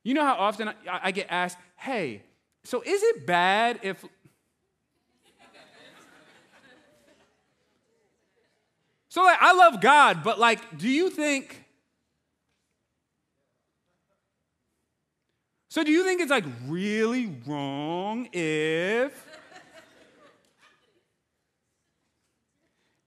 You 0.03 0.15
know 0.15 0.23
how 0.23 0.35
often 0.37 0.69
I, 0.69 0.73
I 1.03 1.11
get 1.11 1.27
asked, 1.29 1.59
hey, 1.75 2.23
So 2.67 2.81
is 2.81 3.01
it 3.01 3.25
bad 3.25 3.79
if 3.81 4.03
So 9.07 9.23
like 9.23 9.37
I 9.39 9.53
love 9.53 9.79
God, 9.79 10.21
but 10.21 10.37
like 10.37 10.77
do 10.77 10.89
you 10.89 11.09
think 11.09 11.63
So 15.69 15.85
do 15.85 15.91
you 15.91 16.03
think 16.03 16.19
it's 16.19 16.29
like 16.29 16.43
really 16.67 17.33
wrong 17.45 18.27
if 18.33 19.25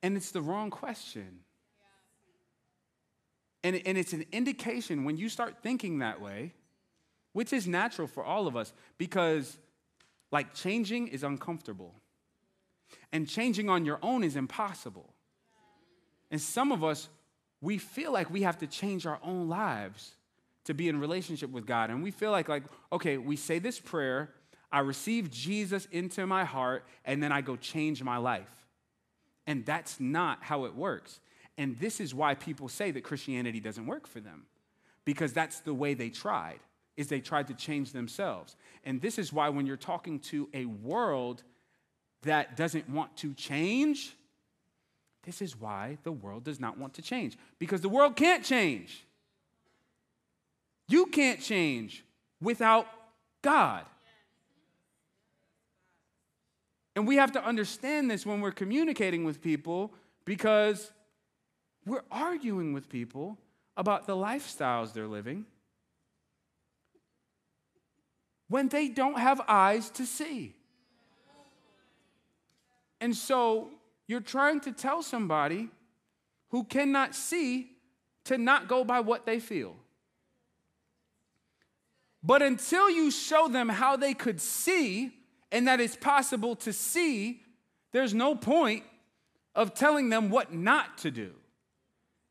And 0.02 0.16
it's 0.16 0.30
the 0.30 0.40
wrong 0.40 0.70
question. 0.70 1.40
And, 3.62 3.78
and 3.84 3.98
it's 3.98 4.14
an 4.14 4.24
indication 4.32 5.04
when 5.04 5.18
you 5.18 5.28
start 5.28 5.56
thinking 5.62 5.98
that 5.98 6.22
way, 6.22 6.54
which 7.32 7.52
is 7.52 7.66
natural 7.66 8.08
for 8.08 8.24
all 8.24 8.46
of 8.46 8.56
us, 8.56 8.72
because 8.98 9.58
like 10.32 10.54
changing 10.54 11.08
is 11.08 11.22
uncomfortable. 11.22 11.94
And 13.12 13.28
changing 13.28 13.68
on 13.68 13.84
your 13.84 13.98
own 14.02 14.24
is 14.24 14.36
impossible. 14.36 15.12
And 16.30 16.40
some 16.40 16.72
of 16.72 16.84
us, 16.84 17.08
we 17.60 17.78
feel 17.78 18.12
like 18.12 18.30
we 18.30 18.42
have 18.42 18.58
to 18.58 18.66
change 18.66 19.06
our 19.06 19.18
own 19.22 19.48
lives 19.48 20.12
to 20.64 20.74
be 20.74 20.88
in 20.88 21.00
relationship 21.00 21.50
with 21.50 21.66
God. 21.66 21.90
And 21.90 22.02
we 22.02 22.10
feel 22.10 22.30
like, 22.30 22.48
like, 22.48 22.64
okay, 22.92 23.16
we 23.16 23.36
say 23.36 23.58
this 23.58 23.78
prayer, 23.78 24.30
I 24.70 24.80
receive 24.80 25.30
Jesus 25.30 25.88
into 25.90 26.26
my 26.26 26.44
heart, 26.44 26.84
and 27.04 27.22
then 27.22 27.32
I 27.32 27.40
go 27.40 27.56
change 27.56 28.02
my 28.02 28.18
life. 28.18 28.66
And 29.46 29.66
that's 29.66 29.98
not 29.98 30.38
how 30.42 30.64
it 30.64 30.74
works. 30.74 31.20
And 31.58 31.78
this 31.78 32.00
is 32.00 32.14
why 32.14 32.34
people 32.34 32.68
say 32.68 32.90
that 32.92 33.02
Christianity 33.02 33.58
doesn't 33.58 33.86
work 33.86 34.06
for 34.06 34.20
them. 34.20 34.46
Because 35.04 35.32
that's 35.32 35.60
the 35.60 35.74
way 35.74 35.94
they 35.94 36.10
tried. 36.10 36.60
Is 37.00 37.08
they 37.08 37.20
tried 37.20 37.46
to 37.46 37.54
change 37.54 37.92
themselves. 37.92 38.56
And 38.84 39.00
this 39.00 39.18
is 39.18 39.32
why 39.32 39.48
when 39.48 39.64
you're 39.64 39.78
talking 39.78 40.18
to 40.20 40.50
a 40.52 40.66
world 40.66 41.42
that 42.24 42.58
doesn't 42.58 42.90
want 42.90 43.16
to 43.16 43.32
change, 43.32 44.14
this 45.24 45.40
is 45.40 45.58
why 45.58 45.96
the 46.02 46.12
world 46.12 46.44
does 46.44 46.60
not 46.60 46.76
want 46.76 46.92
to 46.94 47.02
change. 47.02 47.38
Because 47.58 47.80
the 47.80 47.88
world 47.88 48.16
can't 48.16 48.44
change. 48.44 49.06
You 50.88 51.06
can't 51.06 51.40
change 51.40 52.04
without 52.38 52.86
God. 53.40 53.86
And 56.94 57.08
we 57.08 57.16
have 57.16 57.32
to 57.32 57.42
understand 57.42 58.10
this 58.10 58.26
when 58.26 58.42
we're 58.42 58.52
communicating 58.52 59.24
with 59.24 59.40
people 59.40 59.94
because 60.26 60.92
we're 61.86 62.04
arguing 62.10 62.74
with 62.74 62.90
people 62.90 63.38
about 63.78 64.06
the 64.06 64.14
lifestyles 64.14 64.92
they're 64.92 65.08
living 65.08 65.46
when 68.50 68.68
they 68.68 68.88
don't 68.88 69.18
have 69.18 69.40
eyes 69.46 69.90
to 69.90 70.04
see. 70.04 70.56
And 73.00 73.16
so 73.16 73.70
you're 74.08 74.20
trying 74.20 74.58
to 74.62 74.72
tell 74.72 75.04
somebody 75.04 75.68
who 76.48 76.64
cannot 76.64 77.14
see 77.14 77.70
to 78.24 78.36
not 78.36 78.66
go 78.66 78.84
by 78.84 79.00
what 79.00 79.24
they 79.24 79.38
feel. 79.38 79.76
But 82.24 82.42
until 82.42 82.90
you 82.90 83.12
show 83.12 83.46
them 83.46 83.68
how 83.68 83.96
they 83.96 84.14
could 84.14 84.40
see, 84.40 85.12
and 85.52 85.68
that 85.68 85.80
it's 85.80 85.96
possible 85.96 86.56
to 86.56 86.72
see, 86.72 87.42
there's 87.92 88.14
no 88.14 88.34
point 88.34 88.82
of 89.54 89.74
telling 89.74 90.08
them 90.08 90.28
what 90.28 90.52
not 90.52 90.98
to 90.98 91.12
do. 91.12 91.30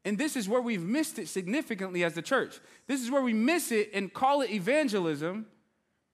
And 0.03 0.17
this 0.17 0.35
is 0.35 0.49
where 0.49 0.61
we've 0.61 0.83
missed 0.83 1.17
it 1.17 1.29
significantly 1.29 2.03
as 2.03 2.13
the 2.13 2.21
church. 2.21 2.59
This 2.87 3.01
is 3.01 3.09
where 3.09 3.21
we 3.21 3.33
miss 3.33 3.71
it 3.71 3.91
and 3.93 4.13
call 4.13 4.41
it 4.41 4.51
evangelism 4.51 5.45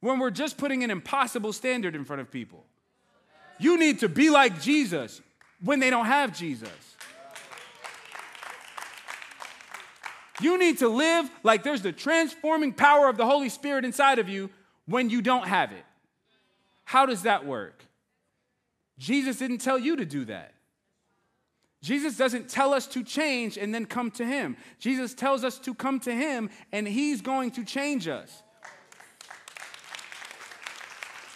when 0.05 0.19
we're 0.19 0.29
just 0.29 0.57
putting 0.57 0.83
an 0.83 0.91
impossible 0.91 1.51
standard 1.51 1.95
in 1.95 2.05
front 2.05 2.21
of 2.21 2.29
people. 2.29 2.63
You 3.57 3.79
need 3.79 4.01
to 4.01 4.07
be 4.07 4.29
like 4.29 4.61
Jesus 4.61 5.19
when 5.63 5.79
they 5.79 5.89
don't 5.89 6.05
have 6.05 6.37
Jesus. 6.37 6.69
You 10.39 10.59
need 10.59 10.77
to 10.79 10.89
live 10.89 11.27
like 11.41 11.63
there's 11.63 11.81
the 11.81 11.91
transforming 11.91 12.71
power 12.71 13.09
of 13.09 13.17
the 13.17 13.25
Holy 13.25 13.49
Spirit 13.49 13.83
inside 13.83 14.19
of 14.19 14.29
you 14.29 14.51
when 14.85 15.09
you 15.09 15.23
don't 15.23 15.47
have 15.47 15.71
it. 15.71 15.85
How 16.83 17.07
does 17.07 17.23
that 17.23 17.47
work? 17.47 17.83
Jesus 18.99 19.37
didn't 19.37 19.57
tell 19.59 19.79
you 19.79 19.95
to 19.95 20.05
do 20.05 20.25
that. 20.25 20.53
Jesus 21.81 22.15
doesn't 22.15 22.47
tell 22.47 22.75
us 22.75 22.85
to 22.87 23.03
change 23.03 23.57
and 23.57 23.73
then 23.73 23.87
come 23.87 24.11
to 24.11 24.25
Him. 24.25 24.55
Jesus 24.77 25.15
tells 25.15 25.43
us 25.43 25.57
to 25.59 25.73
come 25.73 25.99
to 26.01 26.13
Him 26.13 26.51
and 26.71 26.87
He's 26.87 27.21
going 27.21 27.49
to 27.51 27.65
change 27.65 28.07
us. 28.07 28.43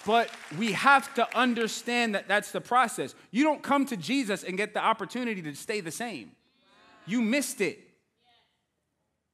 But 0.09 0.31
we 0.57 0.71
have 0.71 1.13
to 1.13 1.37
understand 1.37 2.15
that 2.15 2.27
that's 2.27 2.49
the 2.49 2.61
process. 2.61 3.13
You 3.29 3.43
don't 3.43 3.61
come 3.61 3.85
to 3.85 3.95
Jesus 3.95 4.43
and 4.43 4.57
get 4.57 4.73
the 4.73 4.83
opportunity 4.83 5.39
to 5.43 5.53
stay 5.53 5.81
the 5.81 5.91
same. 5.91 6.31
You 7.05 7.21
missed 7.21 7.61
it. 7.61 7.79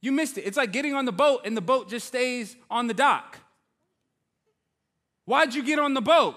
You 0.01 0.11
missed 0.11 0.38
it. 0.38 0.41
It's 0.41 0.57
like 0.57 0.73
getting 0.73 0.93
on 0.93 1.05
the 1.05 1.13
boat 1.13 1.43
and 1.45 1.55
the 1.55 1.61
boat 1.61 1.88
just 1.88 2.05
stays 2.05 2.57
on 2.69 2.88
the 2.88 2.93
dock. 2.93 3.38
Why'd 5.23 5.55
you 5.55 5.63
get 5.63 5.79
on 5.79 5.93
the 5.93 6.01
boat? 6.01 6.35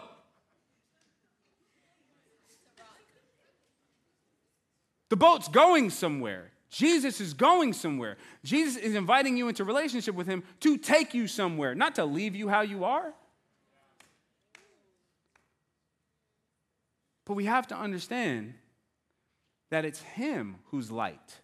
The 5.08 5.16
boat's 5.16 5.48
going 5.48 5.90
somewhere. 5.90 6.52
Jesus 6.70 7.20
is 7.20 7.34
going 7.34 7.72
somewhere. 7.72 8.18
Jesus 8.44 8.76
is 8.76 8.94
inviting 8.94 9.36
you 9.36 9.48
into 9.48 9.64
relationship 9.64 10.14
with 10.14 10.28
him 10.28 10.44
to 10.60 10.78
take 10.78 11.12
you 11.12 11.26
somewhere, 11.26 11.74
not 11.74 11.96
to 11.96 12.04
leave 12.04 12.36
you 12.36 12.48
how 12.48 12.60
you 12.60 12.84
are. 12.84 13.14
But 17.28 17.34
we 17.34 17.44
have 17.44 17.68
to 17.68 17.76
understand 17.76 18.54
that 19.70 19.84
it's 19.84 20.00
him 20.00 20.56
who's 20.72 20.90
light. 20.90 21.40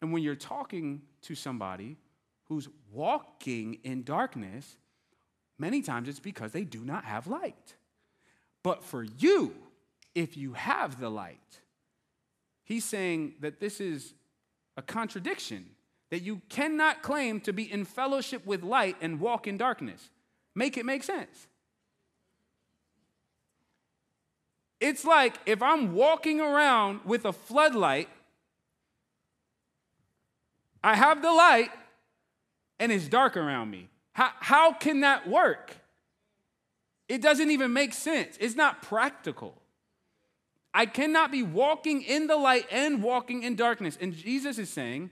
And 0.00 0.12
when 0.12 0.24
you're 0.24 0.34
talking 0.34 1.02
to 1.22 1.36
somebody 1.36 1.98
who's 2.48 2.68
walking 2.90 3.78
in 3.84 4.02
darkness, 4.02 4.76
Many 5.62 5.80
times 5.80 6.08
it's 6.08 6.18
because 6.18 6.50
they 6.50 6.64
do 6.64 6.84
not 6.84 7.04
have 7.04 7.28
light. 7.28 7.76
But 8.64 8.82
for 8.82 9.04
you, 9.04 9.54
if 10.12 10.36
you 10.36 10.54
have 10.54 10.98
the 10.98 11.08
light, 11.08 11.60
he's 12.64 12.84
saying 12.84 13.34
that 13.42 13.60
this 13.60 13.80
is 13.80 14.12
a 14.76 14.82
contradiction, 14.82 15.66
that 16.10 16.22
you 16.22 16.42
cannot 16.48 17.00
claim 17.02 17.40
to 17.42 17.52
be 17.52 17.70
in 17.70 17.84
fellowship 17.84 18.44
with 18.44 18.64
light 18.64 18.96
and 19.00 19.20
walk 19.20 19.46
in 19.46 19.56
darkness. 19.56 20.10
Make 20.56 20.76
it 20.76 20.84
make 20.84 21.04
sense. 21.04 21.46
It's 24.82 25.04
like 25.04 25.36
if 25.46 25.62
I'm 25.62 25.94
walking 25.94 26.40
around 26.40 27.02
with 27.04 27.24
a 27.24 27.32
floodlight, 27.32 28.08
I 30.82 30.96
have 30.96 31.22
the 31.22 31.30
light, 31.30 31.70
and 32.80 32.90
it's 32.90 33.06
dark 33.06 33.36
around 33.36 33.70
me. 33.70 33.88
How, 34.12 34.32
how 34.40 34.72
can 34.72 35.02
that 35.02 35.28
work? 35.28 35.76
It 37.08 37.22
doesn't 37.22 37.52
even 37.52 37.72
make 37.72 37.94
sense. 37.94 38.36
It's 38.40 38.56
not 38.56 38.82
practical. 38.82 39.54
I 40.74 40.86
cannot 40.86 41.30
be 41.30 41.44
walking 41.44 42.02
in 42.02 42.26
the 42.26 42.36
light 42.36 42.66
and 42.68 43.04
walking 43.04 43.44
in 43.44 43.54
darkness. 43.54 43.96
And 44.00 44.12
Jesus 44.12 44.58
is 44.58 44.68
saying 44.68 45.10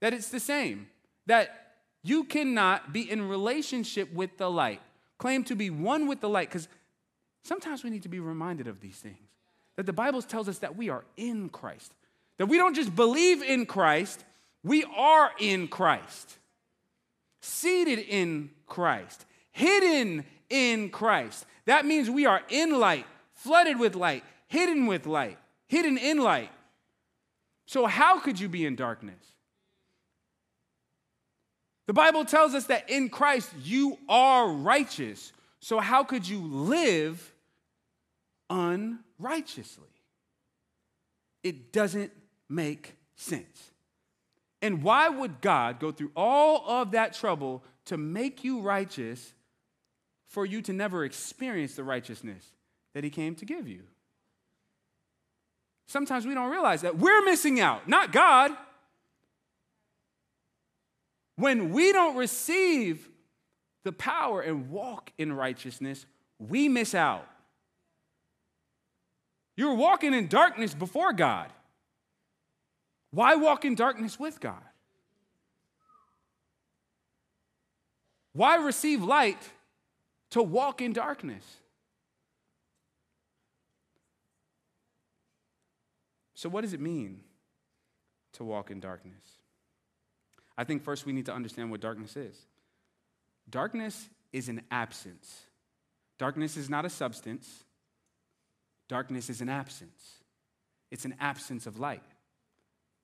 that 0.00 0.12
it's 0.12 0.30
the 0.30 0.40
same, 0.40 0.88
that 1.26 1.74
you 2.02 2.24
cannot 2.24 2.92
be 2.92 3.08
in 3.08 3.28
relationship 3.28 4.12
with 4.12 4.36
the 4.36 4.50
light, 4.50 4.80
claim 5.18 5.44
to 5.44 5.54
be 5.54 5.70
one 5.70 6.08
with 6.08 6.20
the 6.20 6.28
light, 6.28 6.48
because 6.48 6.66
sometimes 7.42 7.84
we 7.84 7.90
need 7.90 8.02
to 8.02 8.08
be 8.08 8.20
reminded 8.20 8.68
of 8.68 8.80
these 8.80 8.96
things. 8.96 9.16
That 9.76 9.86
the 9.86 9.92
Bible 9.92 10.22
tells 10.22 10.48
us 10.48 10.58
that 10.58 10.76
we 10.76 10.90
are 10.90 11.04
in 11.16 11.48
Christ, 11.48 11.92
that 12.38 12.46
we 12.46 12.58
don't 12.58 12.74
just 12.74 12.94
believe 12.94 13.42
in 13.42 13.66
Christ, 13.66 14.24
we 14.62 14.84
are 14.84 15.30
in 15.38 15.68
Christ 15.68 16.38
seated 17.42 17.98
in 17.98 18.50
Christ, 18.66 19.26
hidden 19.50 20.24
in 20.48 20.88
Christ. 20.88 21.44
That 21.66 21.84
means 21.84 22.08
we 22.08 22.24
are 22.24 22.40
in 22.48 22.78
light, 22.78 23.04
flooded 23.34 23.78
with 23.78 23.94
light, 23.94 24.24
hidden 24.46 24.86
with 24.86 25.06
light, 25.06 25.38
hidden 25.66 25.98
in 25.98 26.18
light. 26.18 26.50
So, 27.66 27.86
how 27.86 28.20
could 28.20 28.40
you 28.40 28.48
be 28.48 28.64
in 28.64 28.76
darkness? 28.76 29.22
The 31.86 31.92
Bible 31.92 32.24
tells 32.24 32.54
us 32.54 32.66
that 32.66 32.88
in 32.88 33.08
Christ 33.08 33.50
you 33.62 33.98
are 34.08 34.48
righteous. 34.50 35.32
So, 35.60 35.80
how 35.80 36.04
could 36.04 36.26
you 36.26 36.40
live 36.40 37.31
unrighteously? 38.52 39.88
It 41.42 41.72
doesn't 41.72 42.12
make 42.48 42.96
sense. 43.16 43.70
And 44.60 44.82
why 44.82 45.08
would 45.08 45.40
God 45.40 45.80
go 45.80 45.90
through 45.90 46.12
all 46.14 46.62
of 46.68 46.92
that 46.92 47.14
trouble 47.14 47.64
to 47.86 47.96
make 47.96 48.44
you 48.44 48.60
righteous 48.60 49.32
for 50.28 50.46
you 50.46 50.62
to 50.62 50.72
never 50.72 51.04
experience 51.04 51.74
the 51.74 51.82
righteousness 51.82 52.44
that 52.94 53.02
He 53.02 53.10
came 53.10 53.34
to 53.36 53.44
give 53.44 53.66
you? 53.66 53.82
Sometimes 55.86 56.26
we 56.26 56.34
don't 56.34 56.50
realize 56.50 56.82
that 56.82 56.96
we're 56.96 57.24
missing 57.24 57.58
out, 57.58 57.88
not 57.88 58.12
God. 58.12 58.52
When 61.36 61.72
we 61.72 61.92
don't 61.92 62.16
receive 62.16 63.08
the 63.84 63.92
power 63.92 64.42
and 64.42 64.70
walk 64.70 65.10
in 65.18 65.32
righteousness, 65.32 66.06
we 66.38 66.68
miss 66.68 66.94
out. 66.94 67.26
You're 69.56 69.74
walking 69.74 70.14
in 70.14 70.28
darkness 70.28 70.74
before 70.74 71.12
God. 71.12 71.50
Why 73.10 73.34
walk 73.34 73.64
in 73.64 73.74
darkness 73.74 74.18
with 74.18 74.40
God? 74.40 74.62
Why 78.32 78.56
receive 78.56 79.02
light 79.02 79.42
to 80.30 80.42
walk 80.42 80.80
in 80.80 80.94
darkness? 80.94 81.44
So, 86.34 86.48
what 86.48 86.62
does 86.62 86.72
it 86.72 86.80
mean 86.80 87.20
to 88.32 88.44
walk 88.44 88.70
in 88.70 88.80
darkness? 88.80 89.22
I 90.56 90.64
think 90.64 90.82
first 90.82 91.06
we 91.06 91.12
need 91.12 91.26
to 91.26 91.32
understand 91.32 91.70
what 91.70 91.80
darkness 91.80 92.16
is. 92.16 92.36
Darkness 93.48 94.08
is 94.32 94.48
an 94.48 94.62
absence. 94.70 95.42
Darkness 96.18 96.56
is 96.56 96.70
not 96.70 96.84
a 96.84 96.90
substance, 96.90 97.64
darkness 98.92 99.30
is 99.30 99.40
an 99.40 99.48
absence. 99.48 100.18
It's 100.90 101.06
an 101.06 101.14
absence 101.18 101.66
of 101.66 101.78
light. 101.78 102.02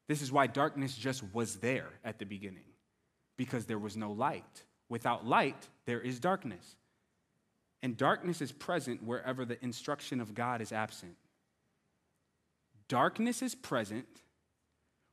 This 0.07 0.20
is 0.20 0.30
why 0.30 0.47
darkness 0.47 0.95
just 0.95 1.24
was 1.32 1.57
there 1.57 1.89
at 2.05 2.18
the 2.18 2.26
beginning, 2.26 2.68
because 3.39 3.64
there 3.64 3.78
was 3.78 3.97
no 3.97 4.12
light. 4.12 4.64
Without 4.91 5.26
light, 5.26 5.66
there 5.86 6.03
is 6.03 6.20
darkness. 6.20 6.76
And 7.80 7.97
darkness 7.97 8.43
is 8.43 8.53
present 8.53 9.03
wherever 9.03 9.47
the 9.47 9.57
instruction 9.64 10.20
of 10.20 10.34
God 10.34 10.61
is 10.61 10.72
absent. 10.72 11.16
Darkness 12.89 13.41
is 13.41 13.55
present 13.55 14.09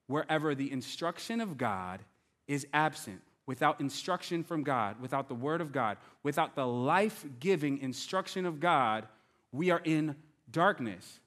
wherever 0.07 0.55
the 0.55 0.69
instruction 0.69 1.39
of 1.39 1.57
God 1.57 2.01
is 2.49 2.67
absent. 2.73 3.21
Without 3.45 3.79
instruction 3.79 4.43
from 4.43 4.63
God, 4.63 4.99
without 4.99 5.29
the 5.29 5.35
Word 5.35 5.61
of 5.61 5.71
God, 5.71 5.95
without 6.21 6.53
the 6.53 6.67
life 6.67 7.25
giving 7.39 7.77
instruction 7.77 8.45
of 8.45 8.59
God, 8.59 9.07
we 9.53 9.71
are 9.71 9.81
in 9.81 10.17
darkness 10.49 11.19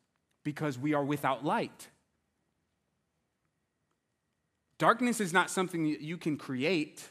because 0.44 0.78
we 0.78 0.94
are 0.94 1.04
without 1.04 1.44
light. 1.44 1.88
Darkness 4.78 5.20
is 5.20 5.32
not 5.32 5.50
something 5.50 5.84
you 5.84 6.16
can 6.16 6.36
create. 6.36 7.08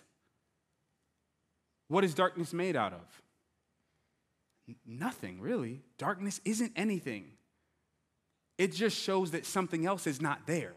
What 1.90 2.04
is 2.04 2.14
darkness 2.14 2.54
made 2.54 2.76
out 2.76 2.94
of? 2.94 3.22
Nothing, 4.86 5.40
really. 5.40 5.82
Darkness 5.98 6.42
isn't 6.46 6.72
anything. 6.76 7.26
It 8.58 8.74
just 8.74 8.98
shows 8.98 9.32
that 9.32 9.46
something 9.46 9.86
else 9.86 10.08
is 10.08 10.22
not 10.22 10.48
there. 10.48 10.74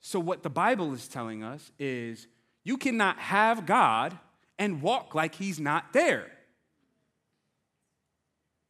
So, 0.00 0.18
what 0.20 0.42
the 0.42 0.50
Bible 0.50 0.92
is 0.92 1.08
telling 1.08 1.42
us 1.42 1.70
is 1.78 2.26
you 2.64 2.76
cannot 2.76 3.18
have 3.18 3.66
God 3.66 4.18
and 4.58 4.82
walk 4.82 5.14
like 5.14 5.36
He's 5.36 5.60
not 5.60 5.92
there. 5.92 6.26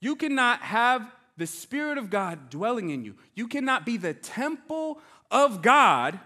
You 0.03 0.17
cannot 0.17 0.61
have 0.63 1.09
the 1.37 1.47
Spirit 1.47 1.97
of 1.97 2.11
God 2.11 2.51
dwelling 2.51 2.91
in 2.91 3.05
you. 3.05 3.15
You 3.35 3.47
cannot 3.47 3.87
be 3.87 3.97
the 3.97 4.13
temple 4.13 4.99
of 5.31 5.63
God 5.63 6.19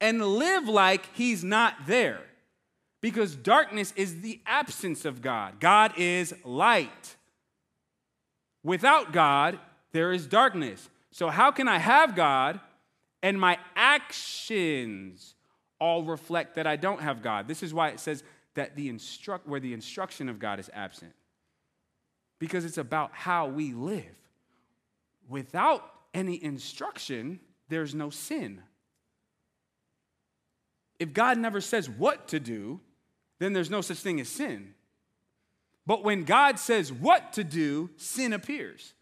and 0.00 0.24
live 0.24 0.66
like 0.66 1.14
He's 1.14 1.44
not 1.44 1.86
there. 1.86 2.22
Because 3.02 3.36
darkness 3.36 3.92
is 3.96 4.22
the 4.22 4.40
absence 4.46 5.04
of 5.04 5.20
God. 5.20 5.60
God 5.60 5.92
is 5.98 6.34
light. 6.42 7.16
Without 8.64 9.12
God, 9.12 9.58
there 9.92 10.12
is 10.12 10.26
darkness. 10.26 10.88
So, 11.10 11.28
how 11.28 11.50
can 11.50 11.68
I 11.68 11.78
have 11.78 12.16
God 12.16 12.60
and 13.22 13.38
my 13.38 13.58
actions 13.76 15.34
all 15.78 16.02
reflect 16.04 16.54
that 16.54 16.66
I 16.66 16.76
don't 16.76 17.02
have 17.02 17.22
God? 17.22 17.46
This 17.46 17.62
is 17.62 17.74
why 17.74 17.90
it 17.90 18.00
says 18.00 18.22
that 18.54 18.74
the 18.74 18.88
instruct 18.88 19.46
where 19.46 19.60
the 19.60 19.74
instruction 19.74 20.30
of 20.30 20.38
God 20.38 20.58
is 20.58 20.70
absent. 20.72 21.12
Because 22.42 22.64
it's 22.64 22.76
about 22.76 23.12
how 23.12 23.46
we 23.46 23.72
live. 23.72 24.16
Without 25.28 25.88
any 26.12 26.42
instruction, 26.42 27.38
there's 27.68 27.94
no 27.94 28.10
sin. 28.10 28.60
If 30.98 31.12
God 31.12 31.38
never 31.38 31.60
says 31.60 31.88
what 31.88 32.26
to 32.28 32.40
do, 32.40 32.80
then 33.38 33.52
there's 33.52 33.70
no 33.70 33.80
such 33.80 33.98
thing 33.98 34.20
as 34.20 34.28
sin. 34.28 34.74
But 35.86 36.02
when 36.02 36.24
God 36.24 36.58
says 36.58 36.92
what 36.92 37.32
to 37.34 37.44
do, 37.44 37.90
sin 37.96 38.32
appears. 38.32 38.92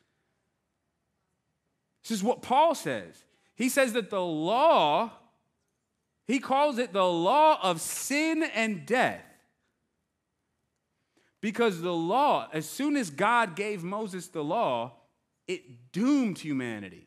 This 2.03 2.11
is 2.11 2.23
what 2.23 2.43
Paul 2.43 2.75
says. 2.75 3.25
He 3.55 3.71
says 3.71 3.95
that 3.95 4.11
the 4.11 4.21
law, 4.23 5.13
he 6.27 6.41
calls 6.41 6.77
it 6.77 6.93
the 6.93 7.07
law 7.07 7.59
of 7.63 7.81
sin 7.81 8.43
and 8.43 8.85
death. 8.85 9.25
Because 11.41 11.81
the 11.81 11.93
law, 11.93 12.49
as 12.53 12.69
soon 12.69 12.97
as 12.97 13.09
God 13.11 13.57
gave 13.57 13.83
Moses 13.83 14.29
the 14.29 14.45
law, 14.45 14.93
it 15.49 15.93
doomed 15.93 16.39
humanity. 16.39 17.07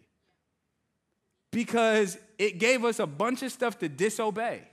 Because 1.51 2.17
it 2.39 2.57
gave 2.57 2.83
us 2.83 2.99
a 2.99 3.05
bunch 3.05 3.43
of 3.43 3.51
stuff 3.51 3.77
to 3.79 3.89
disobey. 3.89 4.63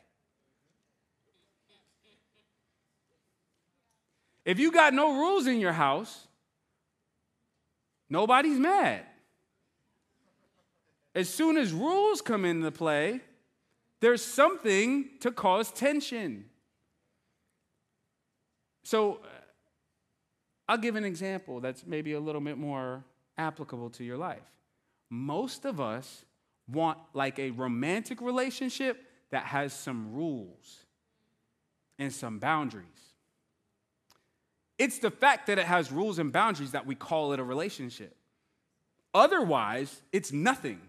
If 4.44 4.58
you 4.58 4.72
got 4.72 4.94
no 4.94 5.18
rules 5.18 5.46
in 5.46 5.61
your 5.61 5.72
house, 5.72 6.26
nobody's 8.08 8.58
mad. 8.58 9.02
As 11.14 11.28
soon 11.28 11.58
as 11.58 11.72
rules 11.72 12.22
come 12.22 12.44
into 12.44 12.70
play, 12.70 13.20
there's 14.00 14.24
something 14.24 15.11
to 15.20 15.30
cause 15.30 15.70
tension. 15.70 16.46
So, 18.82 19.20
I'll 20.70 20.78
give 20.78 20.94
an 20.94 21.04
example 21.04 21.58
that's 21.58 21.84
maybe 21.84 22.12
a 22.12 22.20
little 22.20 22.40
bit 22.40 22.56
more 22.56 23.02
applicable 23.36 23.90
to 23.90 24.04
your 24.04 24.16
life. 24.16 24.48
Most 25.10 25.64
of 25.64 25.80
us 25.80 26.24
want 26.68 26.96
like 27.12 27.40
a 27.40 27.50
romantic 27.50 28.20
relationship 28.20 29.04
that 29.30 29.46
has 29.46 29.72
some 29.72 30.14
rules 30.14 30.84
and 31.98 32.12
some 32.12 32.38
boundaries. 32.38 32.86
It's 34.78 35.00
the 35.00 35.10
fact 35.10 35.48
that 35.48 35.58
it 35.58 35.66
has 35.66 35.90
rules 35.90 36.20
and 36.20 36.32
boundaries 36.32 36.70
that 36.70 36.86
we 36.86 36.94
call 36.94 37.32
it 37.32 37.40
a 37.40 37.44
relationship. 37.44 38.14
Otherwise, 39.12 40.00
it's 40.12 40.30
nothing. 40.30 40.80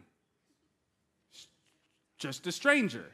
Just 2.19 2.45
a 2.45 2.51
stranger. 2.51 3.07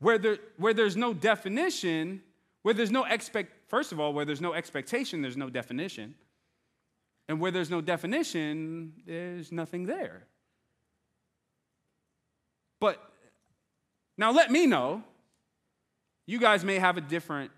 Where, 0.00 0.18
there, 0.18 0.38
where 0.56 0.74
there's 0.74 0.96
no 0.96 1.14
definition, 1.14 2.22
where 2.62 2.74
there's 2.74 2.90
no 2.90 3.04
expect, 3.04 3.68
first 3.68 3.92
of 3.92 4.00
all, 4.00 4.12
where 4.12 4.24
there's 4.24 4.40
no 4.40 4.52
expectation, 4.52 5.22
there's 5.22 5.36
no 5.36 5.50
definition. 5.50 6.14
And 7.28 7.40
where 7.40 7.50
there's 7.50 7.70
no 7.70 7.80
definition, 7.80 8.92
there's 9.06 9.52
nothing 9.52 9.86
there. 9.86 10.26
But 12.80 13.00
now 14.18 14.32
let 14.32 14.50
me 14.50 14.66
know 14.66 15.04
you 16.26 16.38
guys 16.38 16.64
may 16.64 16.78
have 16.78 16.96
a 16.96 17.00
different 17.00 17.50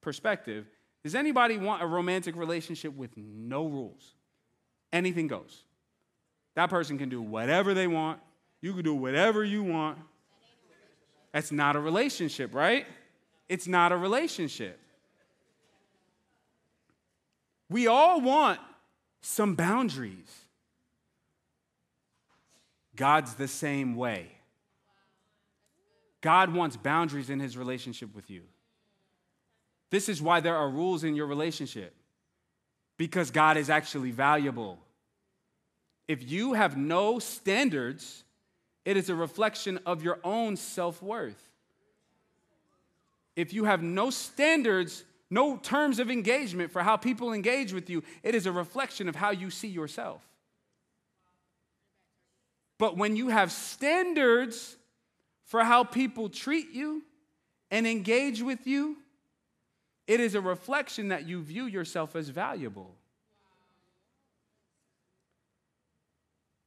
perspective. 0.00 0.66
Does 1.04 1.14
anybody 1.14 1.56
want 1.56 1.82
a 1.82 1.86
romantic 1.86 2.36
relationship 2.36 2.94
with 2.94 3.16
no 3.16 3.66
rules? 3.66 4.14
Anything 4.92 5.28
goes. 5.28 5.64
That 6.56 6.68
person 6.68 6.98
can 6.98 7.08
do 7.08 7.22
whatever 7.22 7.74
they 7.74 7.86
want. 7.86 8.20
You 8.60 8.74
can 8.74 8.82
do 8.82 8.94
whatever 8.94 9.44
you 9.44 9.62
want. 9.62 9.98
That's 11.32 11.52
not 11.52 11.76
a 11.76 11.80
relationship, 11.80 12.54
right? 12.54 12.86
It's 13.50 13.66
not 13.66 13.90
a 13.90 13.96
relationship. 13.96 14.78
We 17.68 17.88
all 17.88 18.20
want 18.20 18.60
some 19.22 19.56
boundaries. 19.56 20.44
God's 22.94 23.34
the 23.34 23.48
same 23.48 23.96
way. 23.96 24.28
God 26.20 26.54
wants 26.54 26.76
boundaries 26.76 27.28
in 27.28 27.40
his 27.40 27.56
relationship 27.56 28.14
with 28.14 28.30
you. 28.30 28.42
This 29.90 30.08
is 30.08 30.22
why 30.22 30.38
there 30.38 30.56
are 30.56 30.70
rules 30.70 31.02
in 31.02 31.16
your 31.16 31.26
relationship, 31.26 31.92
because 32.98 33.32
God 33.32 33.56
is 33.56 33.68
actually 33.68 34.12
valuable. 34.12 34.78
If 36.06 36.30
you 36.30 36.52
have 36.52 36.76
no 36.76 37.18
standards, 37.18 38.22
it 38.84 38.96
is 38.96 39.10
a 39.10 39.14
reflection 39.16 39.80
of 39.86 40.04
your 40.04 40.20
own 40.22 40.56
self 40.56 41.02
worth. 41.02 41.49
If 43.36 43.52
you 43.52 43.64
have 43.64 43.82
no 43.82 44.10
standards, 44.10 45.04
no 45.30 45.56
terms 45.56 45.98
of 45.98 46.10
engagement 46.10 46.70
for 46.70 46.82
how 46.82 46.96
people 46.96 47.32
engage 47.32 47.72
with 47.72 47.88
you, 47.88 48.02
it 48.22 48.34
is 48.34 48.46
a 48.46 48.52
reflection 48.52 49.08
of 49.08 49.16
how 49.16 49.30
you 49.30 49.50
see 49.50 49.68
yourself. 49.68 50.22
But 52.78 52.96
when 52.96 53.14
you 53.14 53.28
have 53.28 53.52
standards 53.52 54.76
for 55.44 55.62
how 55.62 55.84
people 55.84 56.28
treat 56.28 56.72
you 56.72 57.02
and 57.70 57.86
engage 57.86 58.42
with 58.42 58.66
you, 58.66 58.96
it 60.06 60.18
is 60.18 60.34
a 60.34 60.40
reflection 60.40 61.08
that 61.08 61.28
you 61.28 61.42
view 61.42 61.66
yourself 61.66 62.16
as 62.16 62.28
valuable. 62.28 62.96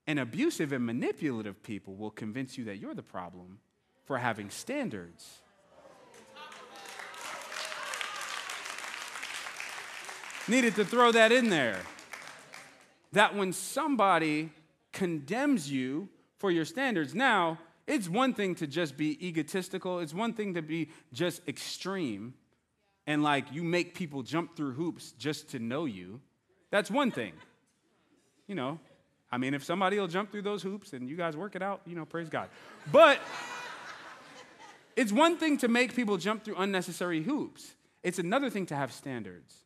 And 0.06 0.20
abusive 0.20 0.72
and 0.72 0.86
manipulative 0.86 1.64
people 1.64 1.96
will 1.96 2.12
convince 2.12 2.58
you 2.58 2.66
that 2.66 2.78
you're 2.78 2.94
the 2.94 3.04
problem 3.04 3.60
for 4.06 4.18
having 4.18 4.50
standards. 4.50 5.43
Needed 10.48 10.76
to 10.76 10.86
throw 10.86 11.12
that 11.12 11.32
in 11.32 11.50
there. 11.50 11.80
That 13.14 13.36
when 13.36 13.54
somebody 13.54 14.52
condemns 14.92 15.72
you 15.72 16.10
for 16.38 16.52
your 16.52 16.66
standards, 16.66 17.16
now 17.16 17.60
it's 17.88 18.10
one 18.10 18.34
thing 18.34 18.56
to 18.56 18.68
just 18.68 18.98
be 18.98 19.26
egotistical, 19.26 20.00
it's 20.00 20.14
one 20.14 20.34
thing 20.34 20.54
to 20.56 20.62
be 20.62 20.90
just 21.14 21.48
extreme 21.48 22.34
and 23.06 23.22
like 23.22 23.52
you 23.52 23.64
make 23.64 23.94
people 23.96 24.24
jump 24.24 24.56
through 24.56 24.74
hoops 24.74 25.14
just 25.18 25.50
to 25.50 25.60
know 25.60 25.86
you. 25.86 26.22
That's 26.72 26.90
one 26.90 27.12
thing. 27.12 27.34
You 28.48 28.56
know, 28.56 28.80
I 29.32 29.38
mean, 29.38 29.54
if 29.54 29.64
somebody 29.64 30.00
will 30.00 30.08
jump 30.08 30.32
through 30.32 30.44
those 30.44 30.62
hoops 30.62 30.94
and 30.94 31.10
you 31.10 31.16
guys 31.16 31.36
work 31.36 31.56
it 31.56 31.62
out, 31.62 31.82
you 31.86 31.96
know, 31.96 32.06
praise 32.06 32.30
God. 32.30 32.50
But 32.92 33.20
it's 34.96 35.12
one 35.12 35.38
thing 35.38 35.58
to 35.60 35.68
make 35.68 35.96
people 35.96 36.18
jump 36.18 36.44
through 36.44 36.56
unnecessary 36.58 37.24
hoops, 37.24 37.74
it's 38.04 38.20
another 38.20 38.50
thing 38.50 38.66
to 38.68 38.76
have 38.76 38.92
standards. 38.92 39.63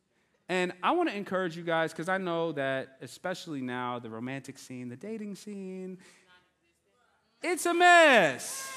And 0.48 0.72
I 0.82 0.92
want 0.92 1.10
to 1.10 1.16
encourage 1.16 1.56
you 1.56 1.62
guys 1.62 1.92
because 1.92 2.08
I 2.08 2.16
know 2.16 2.52
that, 2.52 2.96
especially 3.02 3.60
now, 3.60 3.98
the 3.98 4.08
romantic 4.08 4.58
scene, 4.58 4.88
the 4.88 4.96
dating 4.96 5.34
scene, 5.34 5.98
it's 7.42 7.66
a 7.66 7.74
mess. 7.74 8.72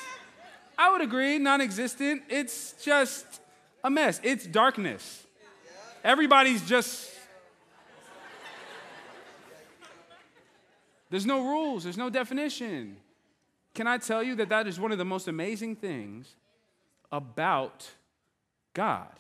I 0.78 0.92
would 0.92 1.02
agree, 1.02 1.38
non 1.38 1.62
existent. 1.62 2.24
It's 2.30 2.74
just 2.84 3.26
a 3.84 3.90
mess. 3.90 4.20
It's 4.24 4.46
darkness. 4.46 5.26
Everybody's 6.04 6.68
just. 6.68 7.10
There's 11.10 11.26
no 11.26 11.46
rules, 11.46 11.84
there's 11.84 11.98
no 11.98 12.10
definition. 12.10 12.98
Can 13.74 13.86
I 13.86 13.98
tell 13.98 14.24
you 14.24 14.36
that 14.36 14.50
that 14.50 14.66
is 14.68 14.80
one 14.80 14.92
of 14.92 14.98
the 14.98 15.06
most 15.06 15.28
amazing 15.28 15.76
things 15.76 16.36
about 17.12 17.90
God? 18.74 19.12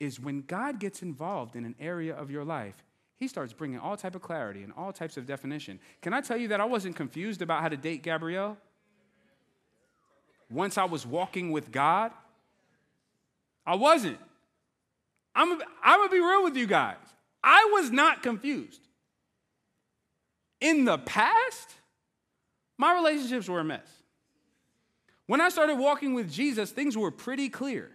Is 0.00 0.18
when 0.18 0.42
God 0.42 0.80
gets 0.80 1.02
involved 1.02 1.56
in 1.56 1.64
an 1.64 1.74
area 1.78 2.14
of 2.14 2.30
your 2.30 2.44
life, 2.44 2.82
he 3.16 3.28
starts 3.28 3.52
bringing 3.52 3.78
all 3.78 3.96
type 3.96 4.14
of 4.14 4.22
clarity 4.22 4.62
and 4.62 4.72
all 4.76 4.92
types 4.92 5.16
of 5.16 5.26
definition. 5.26 5.78
Can 6.02 6.12
I 6.12 6.20
tell 6.20 6.36
you 6.36 6.48
that 6.48 6.60
I 6.60 6.64
wasn't 6.64 6.96
confused 6.96 7.42
about 7.42 7.62
how 7.62 7.68
to 7.68 7.76
date 7.76 8.02
Gabrielle? 8.02 8.56
Once 10.50 10.76
I 10.76 10.84
was 10.84 11.06
walking 11.06 11.52
with 11.52 11.70
God, 11.72 12.10
I 13.66 13.76
wasn't. 13.76 14.18
I'm, 15.34 15.60
I'm 15.82 16.00
gonna 16.00 16.10
be 16.10 16.20
real 16.20 16.44
with 16.44 16.56
you 16.56 16.66
guys. 16.66 16.96
I 17.42 17.70
was 17.72 17.90
not 17.90 18.22
confused. 18.22 18.80
In 20.60 20.84
the 20.84 20.98
past, 20.98 21.74
my 22.78 22.94
relationships 22.94 23.48
were 23.48 23.60
a 23.60 23.64
mess. 23.64 23.88
When 25.26 25.40
I 25.40 25.48
started 25.48 25.76
walking 25.76 26.14
with 26.14 26.30
Jesus, 26.30 26.70
things 26.70 26.96
were 26.96 27.10
pretty 27.10 27.48
clear. 27.48 27.90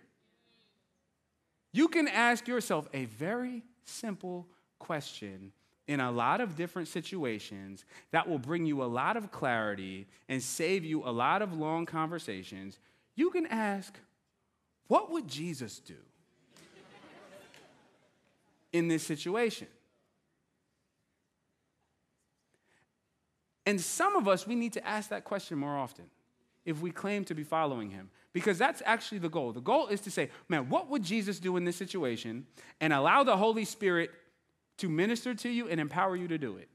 You 1.72 1.88
can 1.88 2.08
ask 2.08 2.48
yourself 2.48 2.88
a 2.94 3.06
very 3.06 3.64
simple 3.84 4.48
question 4.80 5.52
in 5.88 6.00
a 6.00 6.12
lot 6.12 6.40
of 6.40 6.56
different 6.56 6.88
situations 6.88 7.84
that 8.12 8.28
will 8.28 8.40
bring 8.40 8.66
you 8.66 8.84
a 8.84 8.86
lot 8.86 9.18
of 9.18 9.32
clarity 9.32 10.08
and 10.28 10.42
save 10.42 10.86
you 10.86 11.04
a 11.04 11.12
lot 11.12 11.42
of 11.42 11.54
long 11.58 11.86
conversations. 11.86 12.80
You 13.16 13.32
can 13.32 13.46
ask, 13.48 14.00
what 14.88 15.12
would 15.12 15.28
Jesus 15.28 15.80
do 15.80 15.96
in 18.72 18.88
this 18.88 19.04
situation? 19.04 19.68
And 23.66 23.80
some 23.80 24.16
of 24.16 24.28
us, 24.28 24.48
we 24.48 24.56
need 24.56 24.74
to 24.74 24.88
ask 24.88 25.10
that 25.10 25.24
question 25.24 25.58
more 25.58 25.78
often 25.78 26.06
if 26.70 26.82
we 26.82 26.92
claim 26.92 27.26
to 27.26 27.34
be 27.34 27.44
following 27.44 27.90
him. 27.90 28.12
Because 28.32 28.60
that's 28.60 28.84
actually 28.86 29.18
the 29.18 29.30
goal. 29.30 29.52
The 29.52 29.60
goal 29.60 29.88
is 29.88 30.02
to 30.02 30.12
say, 30.12 30.30
man, 30.48 30.70
what 30.70 30.88
would 30.90 31.04
Jesus 31.04 31.40
do 31.40 31.58
in 31.58 31.66
this 31.66 31.76
situation? 31.76 32.46
And 32.80 32.94
allow 32.94 33.24
the 33.24 33.36
Holy 33.36 33.66
Spirit 33.66 34.12
to 34.78 34.88
minister 34.88 35.34
to 35.34 35.50
you 35.50 35.68
and 35.68 35.82
empower 35.82 36.16
you 36.16 36.28
to 36.28 36.38
do 36.38 36.58
it. 36.58 36.70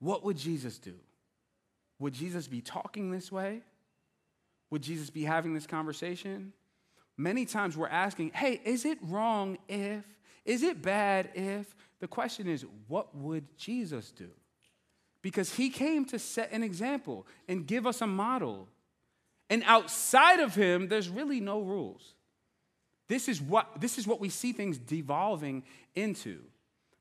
What 0.00 0.24
would 0.24 0.36
Jesus 0.36 0.78
do? 0.78 0.94
Would 2.00 2.14
Jesus 2.14 2.48
be 2.48 2.60
talking 2.60 3.12
this 3.12 3.30
way? 3.30 3.62
Would 4.70 4.82
Jesus 4.82 5.08
be 5.08 5.22
having 5.22 5.54
this 5.54 5.66
conversation? 5.66 6.52
Many 7.16 7.46
times 7.46 7.76
we're 7.76 7.88
asking, 7.88 8.32
hey, 8.34 8.60
is 8.64 8.84
it 8.84 8.98
wrong 9.02 9.56
if? 9.68 10.04
Is 10.44 10.64
it 10.64 10.82
bad 10.82 11.30
if? 11.34 11.74
The 12.00 12.08
question 12.08 12.48
is, 12.48 12.64
what 12.88 13.14
would 13.16 13.56
Jesus 13.56 14.10
do? 14.10 14.30
Because 15.22 15.54
he 15.54 15.70
came 15.70 16.04
to 16.06 16.18
set 16.18 16.52
an 16.52 16.62
example 16.62 17.26
and 17.48 17.66
give 17.66 17.86
us 17.86 18.00
a 18.00 18.06
model. 18.06 18.68
And 19.50 19.62
outside 19.66 20.40
of 20.40 20.54
him, 20.54 20.88
there's 20.88 21.08
really 21.08 21.40
no 21.40 21.60
rules. 21.60 22.14
This 23.08 23.28
is 23.28 23.40
what, 23.40 23.80
this 23.80 23.98
is 23.98 24.06
what 24.06 24.20
we 24.20 24.28
see 24.28 24.52
things 24.52 24.78
devolving 24.78 25.64
into. 25.94 26.40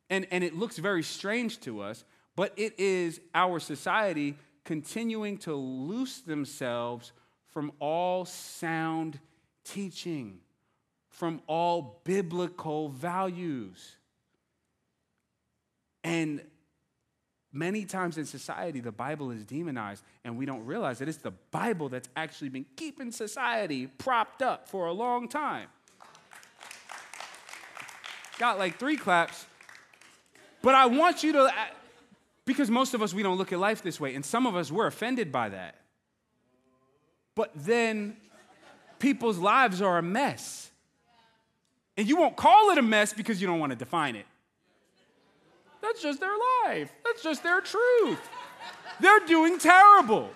And, 0.10 0.26
and 0.32 0.44
it 0.44 0.56
looks 0.56 0.78
very 0.78 1.04
strange 1.04 1.60
to 1.62 1.82
us, 1.82 2.06
but 2.36 2.54
it 2.56 2.80
is 2.80 3.20
our 3.36 3.60
society 3.60 4.38
continuing 4.64 5.38
to 5.40 5.54
loose 5.54 6.22
themselves 6.22 7.12
from 7.48 7.72
all 7.80 8.26
sound 8.26 9.20
teaching, 9.64 10.40
from 11.10 11.42
all 11.48 12.02
biblical 12.04 12.90
values. 12.90 13.98
And 16.04 16.42
many 17.58 17.86
times 17.86 18.18
in 18.18 18.26
society, 18.26 18.80
the 18.80 18.92
Bible 18.92 19.32
is 19.32 19.44
demonized, 19.44 20.04
and 20.24 20.38
we 20.38 20.46
don't 20.46 20.66
realize 20.66 21.00
that 21.00 21.08
it's 21.08 21.18
the 21.18 21.32
Bible 21.52 21.90
that's 21.90 22.10
actually 22.16 22.50
been 22.50 22.66
keeping 22.76 23.12
society 23.12 23.88
propped 23.88 24.42
up 24.42 24.70
for 24.70 24.86
a 24.86 24.94
long 24.94 25.28
time. 25.28 25.68
Got 28.38 28.60
like 28.60 28.78
three 28.78 28.98
claps, 28.98 29.46
but 30.62 30.76
I 30.76 30.86
want 30.86 31.24
you 31.24 31.34
to, 31.34 31.44
uh, 31.46 31.52
because 32.46 32.70
most 32.70 32.94
of 32.94 33.02
us, 33.02 33.14
we 33.14 33.24
don't 33.24 33.38
look 33.38 33.52
at 33.52 33.60
life 33.60 33.82
this 33.82 34.00
way, 34.00 34.14
and 34.14 34.24
some 34.24 34.46
of 34.46 34.56
us, 34.56 34.72
we're 34.72 34.88
offended 34.88 35.32
by 35.32 35.50
that. 35.50 35.76
But 37.36 37.52
then 37.56 38.18
people's 39.00 39.38
lives 39.38 39.82
are 39.82 39.98
a 39.98 40.04
mess. 40.04 40.70
And 41.96 42.08
you 42.08 42.16
won't 42.16 42.36
call 42.36 42.70
it 42.70 42.78
a 42.78 42.82
mess 42.84 43.14
because 43.14 43.42
you 43.42 43.48
don't 43.48 43.60
want 43.60 43.72
to 43.72 43.76
define 43.76 44.16
it. 44.16 44.26
That's 45.82 46.02
just 46.02 46.20
their 46.20 46.36
life, 46.66 46.92
that's 47.04 47.24
just 47.24 47.44
their 47.44 47.62
truth. 47.62 48.20
They're 49.00 49.26
doing 49.26 49.60
terrible, 49.60 50.30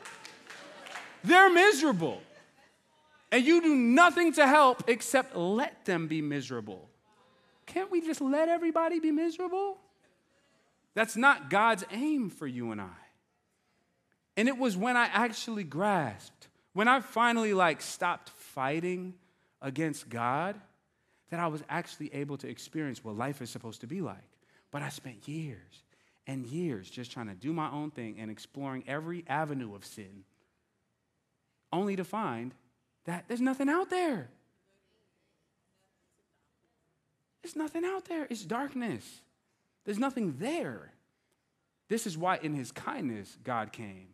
they're 1.23 1.49
miserable. 1.49 2.21
And 3.33 3.45
you 3.45 3.61
do 3.61 3.73
nothing 3.73 4.33
to 4.33 4.45
help 4.45 4.83
except 4.89 5.37
let 5.37 5.85
them 5.85 6.09
be 6.09 6.21
miserable. 6.21 6.89
Can't 7.65 7.89
we 7.89 8.01
just 8.01 8.19
let 8.19 8.49
everybody 8.49 8.99
be 8.99 9.11
miserable? 9.11 9.77
That's 10.95 11.15
not 11.15 11.49
God's 11.49 11.85
aim 11.91 12.29
for 12.29 12.45
you 12.45 12.71
and 12.71 12.81
I. 12.81 12.89
And 14.35 14.49
it 14.49 14.57
was 14.57 14.75
when 14.75 14.97
I 14.97 15.05
actually 15.05 15.63
grasped 15.63 16.49
when 16.73 16.87
I 16.87 17.01
finally 17.01 17.53
like 17.53 17.81
stopped 17.81 18.29
fighting 18.29 19.13
against 19.61 20.09
God, 20.09 20.59
that 21.29 21.39
I 21.39 21.47
was 21.47 21.63
actually 21.69 22.13
able 22.13 22.37
to 22.37 22.49
experience 22.49 23.03
what 23.03 23.17
life 23.17 23.41
is 23.41 23.49
supposed 23.49 23.81
to 23.81 23.87
be 23.87 24.01
like. 24.01 24.17
But 24.71 24.81
I 24.81 24.89
spent 24.89 25.27
years 25.27 25.83
and 26.27 26.45
years 26.45 26.89
just 26.89 27.11
trying 27.11 27.27
to 27.27 27.35
do 27.35 27.53
my 27.53 27.69
own 27.69 27.91
thing 27.91 28.17
and 28.19 28.31
exploring 28.31 28.83
every 28.87 29.23
avenue 29.27 29.75
of 29.75 29.85
sin, 29.85 30.23
only 31.73 31.95
to 31.95 32.03
find 32.03 32.53
that 33.05 33.25
there's 33.27 33.41
nothing 33.41 33.69
out 33.69 33.89
there. 33.89 34.29
There's 37.41 37.55
nothing 37.55 37.83
out 37.83 38.05
there. 38.05 38.27
It's 38.29 38.45
darkness. 38.45 39.21
There's 39.83 39.99
nothing 39.99 40.35
there. 40.37 40.91
This 41.89 42.07
is 42.07 42.17
why, 42.17 42.37
in 42.37 42.53
his 42.53 42.71
kindness, 42.71 43.37
God 43.43 43.71
came 43.73 44.07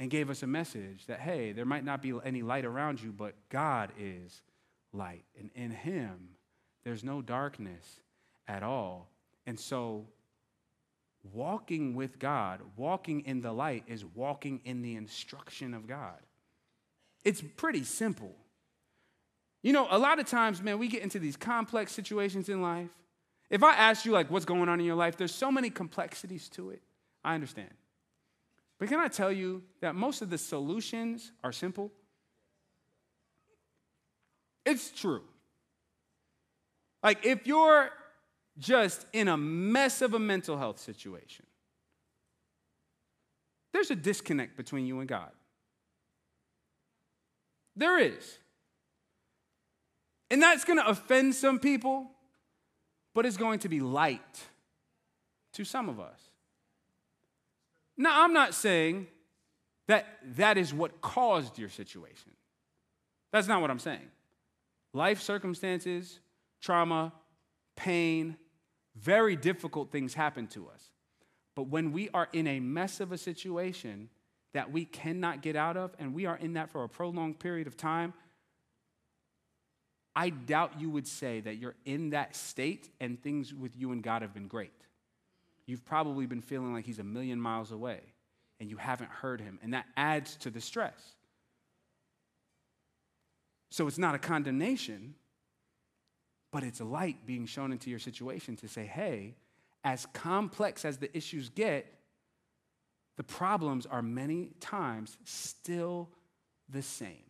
and 0.00 0.10
gave 0.10 0.30
us 0.30 0.42
a 0.42 0.46
message 0.46 1.04
that, 1.06 1.20
hey, 1.20 1.52
there 1.52 1.66
might 1.66 1.84
not 1.84 2.00
be 2.00 2.14
any 2.24 2.40
light 2.40 2.64
around 2.64 3.02
you, 3.02 3.12
but 3.12 3.34
God 3.50 3.92
is 3.98 4.40
light. 4.94 5.24
And 5.38 5.50
in 5.54 5.70
Him, 5.70 6.30
there's 6.84 7.04
no 7.04 7.20
darkness 7.20 8.00
at 8.48 8.62
all. 8.62 9.09
And 9.46 9.58
so, 9.58 10.06
walking 11.32 11.94
with 11.94 12.18
God, 12.18 12.60
walking 12.76 13.22
in 13.22 13.40
the 13.40 13.52
light, 13.52 13.84
is 13.86 14.04
walking 14.04 14.60
in 14.64 14.82
the 14.82 14.96
instruction 14.96 15.74
of 15.74 15.86
God. 15.86 16.18
It's 17.24 17.42
pretty 17.56 17.84
simple. 17.84 18.34
You 19.62 19.72
know, 19.72 19.86
a 19.90 19.98
lot 19.98 20.18
of 20.18 20.26
times, 20.26 20.62
man, 20.62 20.78
we 20.78 20.88
get 20.88 21.02
into 21.02 21.18
these 21.18 21.36
complex 21.36 21.92
situations 21.92 22.48
in 22.48 22.62
life. 22.62 22.90
If 23.50 23.62
I 23.62 23.74
ask 23.74 24.04
you, 24.04 24.12
like, 24.12 24.30
what's 24.30 24.44
going 24.44 24.68
on 24.68 24.80
in 24.80 24.86
your 24.86 24.94
life, 24.94 25.16
there's 25.16 25.34
so 25.34 25.50
many 25.50 25.70
complexities 25.70 26.48
to 26.50 26.70
it. 26.70 26.80
I 27.24 27.34
understand. 27.34 27.70
But 28.78 28.88
can 28.88 28.98
I 28.98 29.08
tell 29.08 29.30
you 29.30 29.62
that 29.80 29.94
most 29.94 30.22
of 30.22 30.30
the 30.30 30.38
solutions 30.38 31.32
are 31.44 31.52
simple? 31.52 31.92
It's 34.64 34.90
true. 34.90 35.22
Like, 37.02 37.26
if 37.26 37.46
you're 37.46 37.90
just 38.60 39.06
in 39.12 39.26
a 39.26 39.36
mess 39.36 40.02
of 40.02 40.14
a 40.14 40.18
mental 40.18 40.56
health 40.56 40.78
situation, 40.78 41.46
there's 43.72 43.90
a 43.90 43.96
disconnect 43.96 44.56
between 44.56 44.86
you 44.86 45.00
and 45.00 45.08
God. 45.08 45.30
There 47.74 47.98
is. 47.98 48.38
And 50.30 50.42
that's 50.42 50.64
going 50.64 50.78
to 50.78 50.86
offend 50.86 51.34
some 51.34 51.58
people, 51.58 52.10
but 53.14 53.26
it's 53.26 53.36
going 53.36 53.60
to 53.60 53.68
be 53.68 53.80
light 53.80 54.46
to 55.54 55.64
some 55.64 55.88
of 55.88 55.98
us. 55.98 56.20
Now, 57.96 58.22
I'm 58.22 58.32
not 58.32 58.54
saying 58.54 59.08
that 59.88 60.06
that 60.36 60.56
is 60.56 60.72
what 60.72 61.00
caused 61.00 61.58
your 61.58 61.68
situation. 61.68 62.30
That's 63.32 63.48
not 63.48 63.60
what 63.60 63.70
I'm 63.70 63.78
saying. 63.78 64.08
Life 64.92 65.20
circumstances, 65.20 66.20
trauma, 66.60 67.12
pain, 67.76 68.36
very 69.02 69.36
difficult 69.36 69.90
things 69.90 70.14
happen 70.14 70.46
to 70.48 70.68
us. 70.68 70.90
But 71.54 71.68
when 71.68 71.92
we 71.92 72.08
are 72.10 72.28
in 72.32 72.46
a 72.46 72.60
mess 72.60 73.00
of 73.00 73.12
a 73.12 73.18
situation 73.18 74.08
that 74.52 74.72
we 74.72 74.84
cannot 74.84 75.42
get 75.42 75.56
out 75.56 75.76
of, 75.76 75.94
and 75.98 76.14
we 76.14 76.26
are 76.26 76.36
in 76.36 76.54
that 76.54 76.70
for 76.70 76.84
a 76.84 76.88
prolonged 76.88 77.38
period 77.38 77.66
of 77.66 77.76
time, 77.76 78.14
I 80.14 80.30
doubt 80.30 80.80
you 80.80 80.90
would 80.90 81.06
say 81.06 81.40
that 81.40 81.56
you're 81.56 81.76
in 81.84 82.10
that 82.10 82.34
state 82.34 82.88
and 83.00 83.22
things 83.22 83.54
with 83.54 83.76
you 83.76 83.92
and 83.92 84.02
God 84.02 84.22
have 84.22 84.34
been 84.34 84.48
great. 84.48 84.72
You've 85.66 85.84
probably 85.84 86.26
been 86.26 86.40
feeling 86.40 86.72
like 86.72 86.84
He's 86.84 86.98
a 86.98 87.04
million 87.04 87.40
miles 87.40 87.70
away 87.70 88.00
and 88.58 88.68
you 88.68 88.76
haven't 88.76 89.10
heard 89.10 89.40
Him, 89.40 89.58
and 89.62 89.72
that 89.72 89.86
adds 89.96 90.36
to 90.36 90.50
the 90.50 90.60
stress. 90.60 91.14
So 93.70 93.86
it's 93.86 93.98
not 93.98 94.14
a 94.14 94.18
condemnation, 94.18 95.14
but 96.52 96.62
it's 96.62 96.80
light 96.80 97.26
being 97.26 97.46
shown 97.46 97.72
into 97.72 97.90
your 97.90 97.98
situation 97.98 98.56
to 98.56 98.68
say, 98.68 98.84
hey, 98.84 99.36
as 99.84 100.06
complex 100.12 100.84
as 100.84 100.98
the 100.98 101.14
issues 101.16 101.48
get, 101.48 101.86
the 103.16 103.24
problems 103.24 103.86
are 103.86 104.02
many 104.02 104.50
times 104.60 105.16
still 105.24 106.08
the 106.68 106.82
same. 106.82 107.24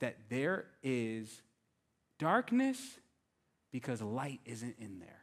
That 0.00 0.16
there 0.28 0.66
is 0.82 1.42
darkness 2.18 2.78
because 3.70 4.02
light 4.02 4.40
isn't 4.44 4.76
in 4.78 4.98
there. 4.98 5.22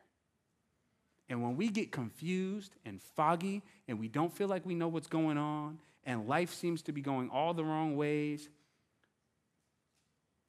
And 1.29 1.43
when 1.43 1.55
we 1.55 1.69
get 1.69 1.91
confused 1.91 2.75
and 2.85 3.01
foggy 3.01 3.61
and 3.87 3.99
we 3.99 4.07
don't 4.07 4.33
feel 4.33 4.47
like 4.47 4.65
we 4.65 4.73
know 4.73 4.87
what's 4.87 5.07
going 5.07 5.37
on 5.37 5.77
and 6.03 6.27
life 6.27 6.53
seems 6.53 6.81
to 6.83 6.91
be 6.91 7.01
going 7.01 7.29
all 7.29 7.53
the 7.53 7.63
wrong 7.63 7.95
ways, 7.95 8.49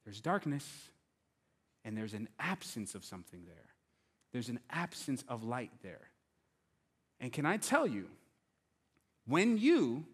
there's 0.03 0.19
darkness 0.19 0.65
and 1.83 1.97
there's 1.97 2.13
an 2.13 2.29
absence 2.39 2.95
of 2.95 3.03
something 3.03 3.45
there. 3.45 3.55
There's 4.31 4.49
an 4.49 4.59
absence 4.69 5.23
of 5.27 5.43
light 5.43 5.71
there. 5.83 6.09
And 7.19 7.31
can 7.31 7.45
I 7.45 7.57
tell 7.57 7.85
you, 7.85 8.07
when 9.27 9.57
you, 9.57 10.05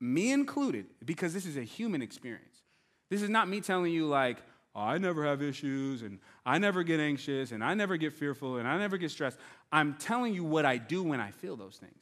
me 0.00 0.32
included, 0.32 0.86
because 1.04 1.32
this 1.32 1.46
is 1.46 1.56
a 1.56 1.62
human 1.62 2.02
experience, 2.02 2.62
this 3.10 3.22
is 3.22 3.30
not 3.30 3.48
me 3.48 3.60
telling 3.60 3.92
you, 3.92 4.06
like, 4.06 4.38
oh, 4.74 4.80
I 4.80 4.98
never 4.98 5.24
have 5.24 5.42
issues 5.42 6.02
and 6.02 6.18
I 6.44 6.58
never 6.58 6.82
get 6.82 7.00
anxious 7.00 7.52
and 7.52 7.64
I 7.64 7.74
never 7.74 7.96
get 7.96 8.12
fearful 8.12 8.58
and 8.58 8.68
I 8.68 8.78
never 8.78 8.98
get 8.98 9.10
stressed. 9.10 9.38
I'm 9.72 9.94
telling 9.94 10.34
you 10.34 10.44
what 10.44 10.66
I 10.66 10.76
do 10.76 11.02
when 11.02 11.20
I 11.20 11.30
feel 11.30 11.56
those 11.56 11.76
things 11.76 11.92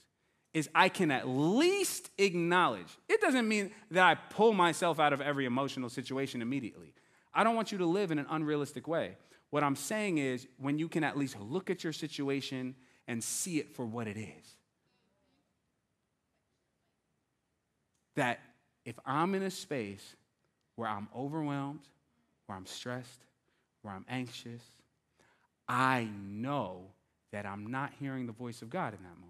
is 0.52 0.70
I 0.74 0.88
can 0.88 1.10
at 1.10 1.28
least 1.28 2.10
acknowledge. 2.16 2.88
It 3.10 3.20
doesn't 3.20 3.46
mean 3.46 3.72
that 3.90 4.06
I 4.06 4.14
pull 4.14 4.54
myself 4.54 4.98
out 4.98 5.12
of 5.12 5.20
every 5.20 5.44
emotional 5.44 5.90
situation 5.90 6.40
immediately. 6.40 6.94
I 7.36 7.44
don't 7.44 7.54
want 7.54 7.70
you 7.70 7.78
to 7.78 7.86
live 7.86 8.10
in 8.10 8.18
an 8.18 8.26
unrealistic 8.30 8.88
way. 8.88 9.18
What 9.50 9.62
I'm 9.62 9.76
saying 9.76 10.16
is 10.16 10.48
when 10.56 10.78
you 10.78 10.88
can 10.88 11.04
at 11.04 11.18
least 11.18 11.38
look 11.38 11.68
at 11.68 11.84
your 11.84 11.92
situation 11.92 12.74
and 13.06 13.22
see 13.22 13.58
it 13.58 13.76
for 13.76 13.84
what 13.84 14.08
it 14.08 14.16
is. 14.16 14.56
That 18.16 18.40
if 18.86 18.98
I'm 19.04 19.34
in 19.34 19.42
a 19.42 19.50
space 19.50 20.16
where 20.76 20.88
I'm 20.88 21.08
overwhelmed, 21.14 21.82
where 22.46 22.56
I'm 22.56 22.64
stressed, 22.64 23.20
where 23.82 23.92
I'm 23.92 24.06
anxious, 24.08 24.62
I 25.68 26.08
know 26.26 26.86
that 27.32 27.44
I'm 27.44 27.66
not 27.66 27.92
hearing 28.00 28.26
the 28.26 28.32
voice 28.32 28.62
of 28.62 28.70
God 28.70 28.94
in 28.94 29.02
that 29.02 29.14
moment. 29.14 29.26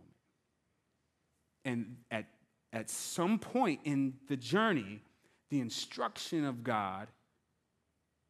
And 1.64 1.96
at, 2.12 2.26
at 2.72 2.88
some 2.88 3.40
point 3.40 3.80
in 3.82 4.14
the 4.28 4.36
journey, 4.36 5.02
the 5.50 5.58
instruction 5.58 6.44
of 6.44 6.62
God 6.62 7.08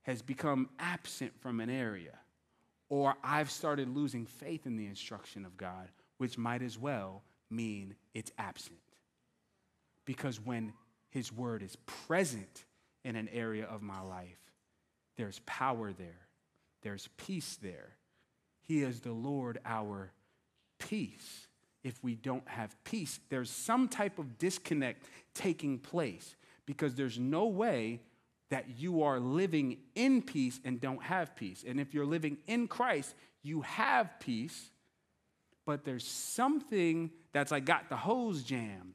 has 0.07 0.23
become 0.23 0.69
absent 0.79 1.33
from 1.41 1.59
an 1.59 1.69
area, 1.69 2.17
or 2.89 3.17
I've 3.25 3.51
started 3.51 3.89
losing 3.89 4.25
faith 4.25 4.65
in 4.65 4.77
the 4.77 4.87
instruction 4.87 5.45
of 5.45 5.57
God, 5.57 5.89
which 6.19 6.39
might 6.39 6.63
as 6.63 6.79
well 6.79 7.25
mean 7.51 7.97
it's 8.15 8.31
absent. 8.39 8.79
Because 10.05 10.41
when 10.41 10.73
His 11.11 11.33
word 11.33 11.61
is 11.61 11.75
present 12.07 12.65
in 13.05 13.17
an 13.17 13.29
area 13.33 13.65
of 13.65 13.83
my 13.83 14.01
life, 14.01 14.39
there's 15.17 15.41
power 15.45 15.93
there, 15.93 16.29
there's 16.83 17.09
peace 17.17 17.59
there. 17.61 17.97
He 18.63 18.83
is 18.83 19.01
the 19.01 19.13
Lord, 19.13 19.59
our 19.65 20.13
peace 20.79 21.49
if 21.83 22.03
we 22.05 22.15
don't 22.15 22.47
have 22.49 22.77
peace. 22.85 23.19
There's 23.29 23.51
some 23.51 23.89
type 23.89 24.21
of 24.21 24.39
disconnect 24.39 25.05
taking 25.35 25.79
place 25.79 26.37
because 26.65 26.95
there's 26.95 27.19
no 27.19 27.47
way 27.47 28.01
that 28.51 28.79
you 28.79 29.03
are 29.03 29.19
living 29.19 29.79
in 29.95 30.23
peace 30.23 30.61
and 30.65 30.81
don't 30.81 31.03
have 31.03 31.35
peace. 31.35 31.65
And 31.67 31.81
if 31.81 31.95
you're 31.95 32.07
living 32.07 32.39
in 32.47 32.69
Christ, 32.69 33.15
you 33.43 33.63
have 33.63 34.21
peace, 34.21 34.71
but 35.65 35.85
there's 35.85 36.07
something 36.07 37.11
that's 37.33 37.51
like 37.51 37.65
got 37.65 37.89
the 37.89 37.97
hose 37.97 38.43
jammed 38.43 38.95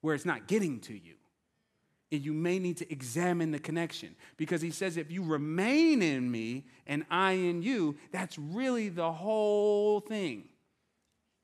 where 0.00 0.14
it's 0.14 0.24
not 0.24 0.46
getting 0.46 0.80
to 0.80 0.94
you. 0.94 1.14
And 2.10 2.24
you 2.24 2.32
may 2.32 2.58
need 2.58 2.78
to 2.78 2.90
examine 2.90 3.50
the 3.50 3.58
connection 3.58 4.16
because 4.38 4.62
he 4.62 4.70
says, 4.70 4.96
if 4.96 5.10
you 5.10 5.22
remain 5.22 6.00
in 6.00 6.30
me 6.30 6.64
and 6.86 7.04
I 7.10 7.32
in 7.32 7.60
you, 7.60 7.96
that's 8.12 8.38
really 8.38 8.88
the 8.88 9.12
whole 9.12 10.00
thing 10.00 10.48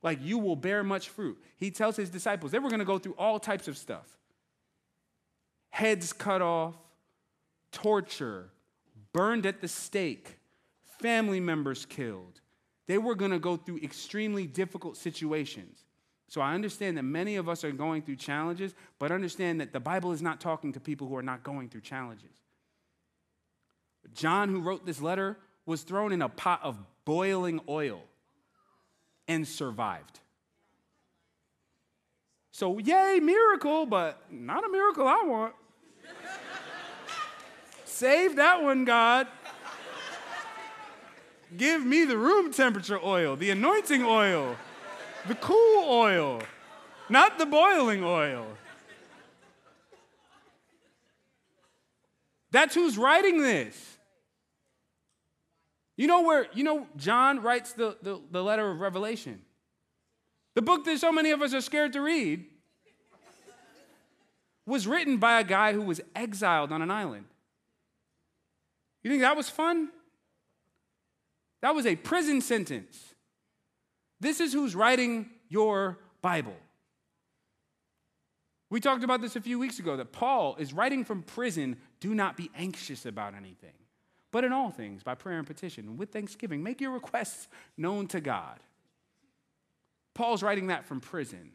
like 0.03 0.19
you 0.23 0.39
will 0.39 0.57
bear 0.57 0.83
much 0.83 1.11
fruit. 1.11 1.37
He 1.57 1.71
tells 1.71 1.97
his 1.97 2.09
disciples 2.09 2.53
they 2.53 2.59
were 2.59 2.71
going 2.71 2.79
to 2.79 2.87
go 2.87 2.99
through 2.99 3.17
all 3.19 3.39
types 3.39 3.69
of 3.69 3.77
stuff 3.77 4.07
heads 5.75 6.13
cut 6.13 6.41
off, 6.41 6.77
torture, 7.75 8.49
burned 9.13 9.45
at 9.45 9.61
the 9.61 9.69
stake, 9.69 10.39
family 11.01 11.41
members 11.41 11.85
killed. 11.85 12.41
They 12.87 12.99
were 12.99 13.15
going 13.15 13.33
to 13.33 13.39
go 13.39 13.57
through 13.57 13.79
extremely 13.79 14.47
difficult 14.47 14.97
situations. 14.97 15.85
So 16.29 16.41
I 16.41 16.55
understand 16.55 16.97
that 16.97 17.03
many 17.03 17.37
of 17.37 17.49
us 17.49 17.65
are 17.65 17.73
going 17.73 18.03
through 18.03 18.17
challenges, 18.17 18.75
but 18.99 19.13
understand 19.13 19.61
that 19.61 19.73
the 19.73 19.81
Bible 19.81 20.13
is 20.13 20.23
not 20.23 20.41
talking 20.41 20.73
to 20.73 20.81
people 20.81 21.07
who 21.07 21.17
are 21.17 21.23
not 21.23 21.43
going 21.43 21.69
through 21.69 21.83
challenges. 21.83 22.31
John, 24.15 24.49
who 24.49 24.61
wrote 24.61 24.87
this 24.87 25.01
letter, 25.01 25.37
was 25.67 25.83
thrown 25.83 26.13
in 26.13 26.23
a 26.23 26.29
pot 26.29 26.61
of 26.63 26.79
boiling 27.05 27.61
oil 27.69 28.03
and 29.29 29.47
survived. 29.47 30.21
So, 32.53 32.79
yay, 32.79 33.19
miracle, 33.21 33.87
but 33.87 34.23
not 34.31 34.65
a 34.65 34.69
miracle 34.69 35.09
I 35.09 35.23
want. 35.25 35.55
Save 37.95 38.35
that 38.37 38.61
one, 38.61 38.85
God. 38.85 39.29
Give 41.57 41.87
me 41.87 42.05
the 42.05 42.19
room 42.19 42.53
temperature 42.53 42.99
oil, 43.01 43.37
the 43.37 43.51
anointing 43.51 44.03
oil, 44.03 44.57
the 45.29 45.37
cool 45.37 45.85
oil, 45.89 46.43
not 47.09 47.39
the 47.39 47.47
boiling 47.47 48.03
oil. 48.03 48.49
That's 52.51 52.75
who's 52.75 52.99
writing 52.99 53.41
this. 53.41 53.97
You 55.97 56.09
know 56.09 56.23
where, 56.23 56.49
you 56.53 56.65
know, 56.65 56.89
John 56.97 57.43
writes 57.43 57.75
the, 57.75 57.97
the, 58.03 58.21
the 58.29 58.43
letter 58.43 58.69
of 58.69 58.81
Revelation. 58.81 59.41
The 60.57 60.63
book 60.63 60.85
that 60.87 60.99
so 60.99 61.13
many 61.13 61.31
of 61.31 61.41
us 61.43 61.55
are 61.55 61.61
scared 61.61 61.93
to 61.93 62.01
read 62.01 62.45
was 64.67 64.89
written 64.89 65.19
by 65.19 65.39
a 65.39 65.45
guy 65.45 65.73
who 65.73 65.83
was 65.83 66.01
exiled 66.17 66.73
on 66.73 66.83
an 66.83 66.91
island. 66.91 67.27
You 69.05 69.11
think 69.11 69.23
that 69.23 69.37
was 69.37 69.49
fun? 69.49 69.91
That 71.63 71.75
was 71.75 71.87
a 71.87 71.95
prison 71.95 72.41
sentence. 72.41 73.15
This 74.19 74.41
is 74.41 74.53
who's 74.53 74.75
writing 74.75 75.31
your 75.49 75.99
Bible. 76.23 76.57
We 78.71 78.81
talked 78.81 79.05
about 79.05 79.21
this 79.21 79.37
a 79.37 79.41
few 79.41 79.59
weeks 79.59 79.79
ago 79.79 79.97
that 79.97 80.11
Paul 80.11 80.57
is 80.59 80.73
writing 80.73 81.05
from 81.05 81.23
prison 81.23 81.77
do 82.01 82.15
not 82.15 82.37
be 82.37 82.51
anxious 82.57 83.07
about 83.07 83.35
anything. 83.35 83.75
But 84.33 84.43
in 84.43 84.53
all 84.53 84.71
things, 84.71 85.05
by 85.05 85.15
prayer 85.15 85.39
and 85.39 85.47
petition, 85.47 85.97
with 85.97 86.11
thanksgiving, 86.11 86.63
make 86.63 86.81
your 86.81 86.91
requests 86.91 87.47
known 87.77 88.09
to 88.09 88.21
God. 88.21 88.59
Paul's 90.13 90.43
writing 90.43 90.69
that 90.69 90.87
from 90.87 91.01
prison. 91.01 91.53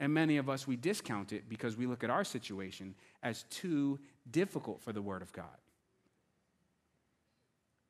And 0.00 0.12
many 0.12 0.36
of 0.36 0.50
us, 0.50 0.66
we 0.66 0.76
discount 0.76 1.32
it 1.32 1.48
because 1.48 1.76
we 1.76 1.86
look 1.86 2.04
at 2.04 2.10
our 2.10 2.24
situation 2.24 2.94
as 3.22 3.44
too 3.44 4.00
difficult 4.30 4.82
for 4.82 4.92
the 4.92 5.00
Word 5.00 5.22
of 5.22 5.32
God. 5.32 5.46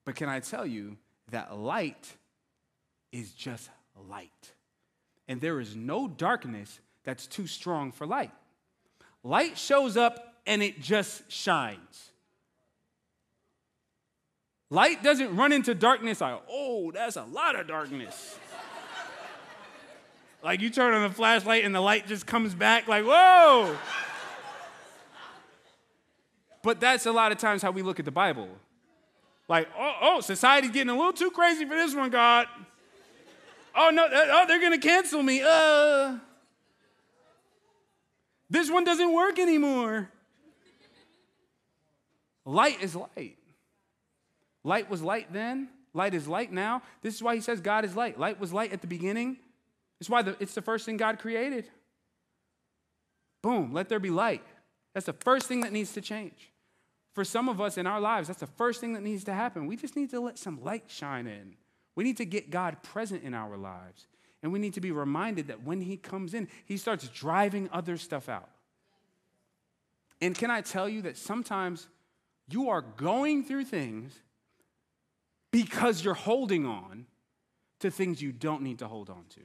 But 0.05 0.17
can 0.17 0.29
I 0.29 0.41
tell 0.41 0.67
you 0.67 0.97
that 1.31 1.57
light 1.57 2.17
is 3.13 3.33
just 3.33 3.71
light? 4.09 4.53
And 5.29 5.41
there 5.41 5.61
is 5.61 5.75
no 5.75 6.07
darkness 6.07 6.81
that's 7.05 7.27
too 7.27 7.47
strong 7.47 7.93
for 7.93 8.07
light. 8.07 8.33
Light 9.23 9.57
shows 9.57 9.97
up 9.97 10.35
and 10.47 10.63
it 10.63 10.81
just 10.81 11.31
shines. 11.31 12.11
Light 14.71 15.03
doesn't 15.03 15.35
run 15.37 15.53
into 15.53 15.75
darkness 15.75 16.21
like, 16.21 16.41
oh, 16.51 16.91
that's 16.91 17.17
a 17.17 17.25
lot 17.25 17.59
of 17.59 17.67
darkness. 17.67 18.39
like 20.43 20.61
you 20.61 20.69
turn 20.69 20.95
on 20.95 21.09
the 21.09 21.15
flashlight 21.15 21.65
and 21.65 21.75
the 21.75 21.81
light 21.81 22.07
just 22.07 22.27
comes 22.27 22.55
back, 22.55 22.89
like, 22.89 23.05
whoa. 23.05 23.77
but 26.63 26.81
that's 26.81 27.07
a 27.07 27.13
lot 27.13 27.33
of 27.33 27.39
times 27.39 27.63
how 27.63 27.71
we 27.71 27.83
look 27.83 27.99
at 27.99 28.05
the 28.05 28.11
Bible. 28.11 28.49
Like, 29.49 29.69
oh, 29.79 29.95
oh, 30.01 30.21
society's 30.21 30.71
getting 30.71 30.91
a 30.91 30.97
little 30.97 31.13
too 31.13 31.31
crazy 31.31 31.65
for 31.65 31.75
this 31.75 31.95
one, 31.95 32.11
God. 32.11 32.47
Oh, 33.77 33.91
no, 33.91 34.07
oh, 34.11 34.45
they're 34.47 34.61
going 34.61 34.79
to 34.79 34.87
cancel 34.87 35.23
me. 35.23 35.43
Uh, 35.45 36.19
this 38.49 38.71
one 38.71 38.85
doesn't 38.85 39.13
work 39.13 39.39
anymore. 39.39 40.09
Light 42.45 42.83
is 42.83 42.95
light. 42.95 43.37
Light 44.63 44.89
was 44.89 45.03
light 45.03 45.33
then. 45.33 45.69
Light 45.93 46.15
is 46.15 46.27
light 46.27 46.53
now. 46.53 46.83
This 47.03 47.15
is 47.15 47.23
why 47.23 47.35
he 47.35 47.41
says 47.41 47.61
God 47.61 47.85
is 47.85 47.97
light. 47.97 48.19
Light 48.19 48.41
was 48.41 48.53
light 48.53 48.73
at 48.73 48.81
the 48.81 48.87
beginning. 48.87 49.39
It's 50.01 50.11
why 50.11 50.23
the, 50.23 50.37
it's 50.41 50.55
the 50.55 50.63
first 50.63 50.87
thing 50.87 50.97
God 50.97 51.19
created. 51.19 51.69
Boom, 53.43 53.73
let 53.73 53.89
there 53.89 54.01
be 54.01 54.11
light. 54.11 54.43
That's 54.95 55.07
the 55.07 55.13
first 55.13 55.47
thing 55.47 55.61
that 55.61 55.73
needs 55.73 55.93
to 55.93 56.01
change. 56.01 56.51
For 57.15 57.25
some 57.25 57.49
of 57.49 57.61
us 57.61 57.79
in 57.79 57.87
our 57.87 58.01
lives, 58.01 58.29
that's 58.29 58.41
the 58.41 58.47
first 58.47 58.81
thing 58.81 58.93
that 58.93 59.03
needs 59.03 59.25
to 59.25 59.33
happen. 59.33 59.67
We 59.67 59.77
just 59.77 59.97
need 59.97 60.11
to 60.11 60.21
let 60.21 60.39
some 60.39 60.63
light 60.63 60.85
shine 60.89 61.27
in. 61.27 61.55
We 61.95 62.05
need 62.05 62.17
to 62.19 62.27
get 62.27 62.51
God 62.51 62.83
present 62.83 63.23
in 63.23 63.35
our 63.35 63.57
lives. 63.57 64.09
And 64.43 64.53
we 64.53 64.59
need 64.59 64.75
to 64.75 64.81
be 64.81 64.91
reminded 64.91 65.47
that 65.47 65.63
when 65.63 65.81
He 65.81 65.97
comes 65.97 66.35
in, 66.35 66.49
He 66.67 66.77
starts 66.77 67.09
driving 67.09 67.71
other 67.73 67.97
stuff 67.97 68.29
out. 68.29 68.51
And 70.21 70.37
can 70.37 70.51
I 70.51 70.61
tell 70.61 70.89
you 70.89 71.03
that 71.03 71.17
sometimes 71.17 71.87
you 72.49 72.69
are 72.69 72.83
going 72.83 73.45
through 73.45 73.65
things 73.65 74.13
because 75.51 76.05
you're 76.05 76.15
holding 76.15 76.67
on 76.67 77.07
to 77.79 77.91
things 77.91 78.21
you 78.21 78.33
don't 78.33 78.63
need 78.63 78.79
to 78.81 78.89
hold 78.89 79.09
on 79.09 79.25
to. 79.31 79.41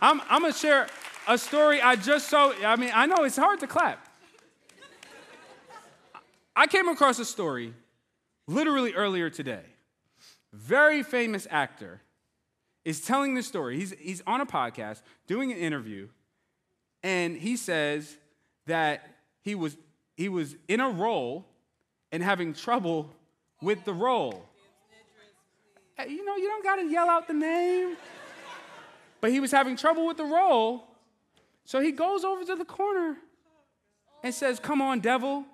I'm, 0.00 0.20
I'm 0.30 0.42
going 0.42 0.52
to 0.52 0.58
share 0.58 0.86
a 1.28 1.38
story 1.38 1.80
I 1.80 1.94
just 1.94 2.28
saw. 2.28 2.52
I 2.64 2.74
mean, 2.76 2.90
I 2.92 3.06
know 3.06 3.22
it's 3.22 3.36
hard 3.36 3.60
to 3.60 3.66
clap. 3.66 4.04
I 6.56 6.66
came 6.66 6.88
across 6.88 7.20
a 7.20 7.24
story 7.24 7.74
literally 8.48 8.94
earlier 8.94 9.30
today. 9.30 9.62
Very 10.52 11.04
famous 11.04 11.46
actor 11.50 12.00
is 12.84 13.00
telling 13.02 13.34
this 13.34 13.46
story. 13.46 13.76
He's, 13.76 13.94
he's 14.00 14.22
on 14.26 14.40
a 14.40 14.46
podcast 14.46 15.02
doing 15.26 15.52
an 15.52 15.58
interview, 15.58 16.08
and 17.02 17.36
he 17.36 17.56
says 17.56 18.16
that 18.66 19.06
he 19.42 19.54
was, 19.54 19.76
he 20.16 20.28
was 20.28 20.56
in 20.66 20.80
a 20.80 20.88
role 20.88 21.46
and 22.10 22.22
having 22.22 22.54
trouble 22.54 23.14
with 23.60 23.84
the 23.84 23.92
role. 23.92 24.44
You 26.08 26.24
know, 26.24 26.36
you 26.36 26.48
don't 26.48 26.64
got 26.64 26.76
to 26.76 26.88
yell 26.88 27.10
out 27.10 27.28
the 27.28 27.34
name. 27.34 27.96
But 29.20 29.30
he 29.30 29.40
was 29.40 29.50
having 29.50 29.76
trouble 29.76 30.06
with 30.06 30.16
the 30.16 30.24
role, 30.24 30.87
so 31.68 31.80
he 31.80 31.92
goes 31.92 32.24
over 32.24 32.46
to 32.46 32.56
the 32.56 32.64
corner 32.64 33.18
and 34.22 34.32
says, 34.32 34.58
Come 34.58 34.80
on, 34.80 35.00
devil. 35.00 35.44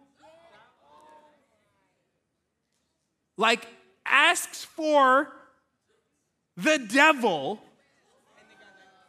Like, 3.37 3.67
asks 4.07 4.63
for 4.63 5.33
the 6.57 6.79
devil 6.79 7.59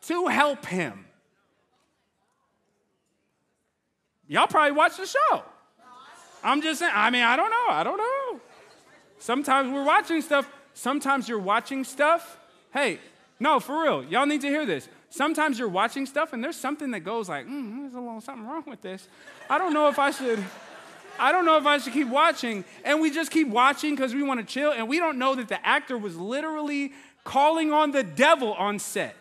to 0.07 0.25
help 0.25 0.65
him. 0.65 1.05
Y'all 4.27 4.47
probably 4.47 4.71
watch 4.71 4.97
the 4.97 5.05
show. 5.05 5.43
I'm 6.43 6.63
just 6.63 6.79
saying, 6.79 6.91
I 6.95 7.11
mean, 7.11 7.21
I 7.21 7.35
don't 7.35 7.51
know. 7.51 7.67
I 7.69 7.83
don't 7.83 7.97
know. 7.97 8.41
Sometimes 9.19 9.71
we're 9.71 9.85
watching 9.85 10.23
stuff. 10.23 10.49
Sometimes 10.73 11.29
you're 11.29 11.37
watching 11.37 11.83
stuff. 11.83 12.39
Hey, 12.73 12.99
no, 13.39 13.59
for 13.59 13.83
real. 13.83 14.03
Y'all 14.05 14.25
need 14.25 14.41
to 14.41 14.47
hear 14.47 14.65
this. 14.65 14.89
Sometimes 15.15 15.57
you're 15.57 15.69
watching 15.69 16.05
stuff 16.05 16.33
and 16.33 16.43
there's 16.43 16.57
something 16.57 16.91
that 16.91 16.99
goes 16.99 17.29
like, 17.29 17.47
mm, 17.47 17.83
there's 17.83 17.93
a 17.93 18.01
little 18.01 18.19
something 18.19 18.45
wrong 18.45 18.65
with 18.67 18.81
this. 18.81 19.07
I 19.49 19.57
don't 19.57 19.73
know 19.73 19.87
if 19.87 19.97
I 19.97 20.11
should. 20.11 20.43
I 21.17 21.31
don't 21.31 21.45
know 21.45 21.55
if 21.55 21.65
I 21.65 21.77
should 21.77 21.93
keep 21.93 22.09
watching. 22.09 22.65
And 22.83 22.99
we 22.99 23.11
just 23.11 23.31
keep 23.31 23.47
watching 23.47 23.95
because 23.95 24.13
we 24.13 24.23
want 24.23 24.41
to 24.41 24.45
chill. 24.45 24.73
And 24.73 24.89
we 24.89 24.99
don't 24.99 25.17
know 25.17 25.33
that 25.35 25.47
the 25.47 25.65
actor 25.65 25.97
was 25.97 26.17
literally 26.17 26.91
calling 27.23 27.71
on 27.71 27.91
the 27.91 28.03
devil 28.03 28.55
on 28.55 28.77
set. 28.77 29.15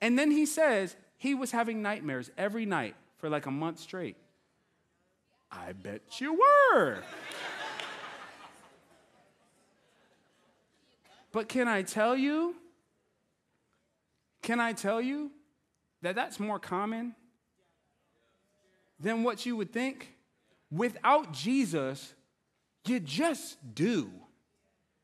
And 0.00 0.18
then 0.18 0.32
he 0.32 0.44
says 0.44 0.96
he 1.18 1.36
was 1.36 1.52
having 1.52 1.82
nightmares 1.82 2.32
every 2.36 2.66
night 2.66 2.96
for 3.18 3.28
like 3.28 3.46
a 3.46 3.52
month 3.52 3.78
straight. 3.78 4.16
I 5.52 5.70
bet 5.70 6.20
you 6.20 6.40
were. 6.72 6.98
But 11.36 11.50
can 11.50 11.68
I 11.68 11.82
tell 11.82 12.16
you? 12.16 12.56
Can 14.40 14.58
I 14.58 14.72
tell 14.72 15.02
you 15.02 15.30
that 16.00 16.14
that's 16.14 16.40
more 16.40 16.58
common 16.58 17.14
than 18.98 19.22
what 19.22 19.44
you 19.44 19.54
would 19.54 19.70
think? 19.70 20.14
Without 20.70 21.34
Jesus, 21.34 22.14
you 22.86 23.00
just 23.00 23.58
do 23.74 24.10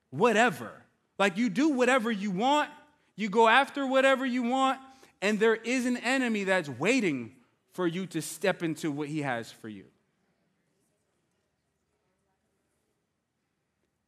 whatever. 0.09 0.73
Like 1.19 1.37
you 1.37 1.51
do 1.51 1.69
whatever 1.69 2.11
you 2.11 2.31
want, 2.31 2.71
you 3.15 3.29
go 3.29 3.47
after 3.47 3.87
whatever 3.87 4.25
you 4.25 4.43
want, 4.43 4.81
and 5.21 5.39
there 5.39 5.57
is 5.57 5.85
an 5.85 5.99
enemy 5.99 6.45
that's 6.45 6.71
waiting 6.71 7.33
for 7.75 7.87
you 7.87 8.07
to 8.07 8.23
step 8.23 8.63
into 8.63 8.91
what 8.91 9.09
he 9.09 9.21
has 9.21 9.53
for 9.53 9.69
you. 9.69 9.85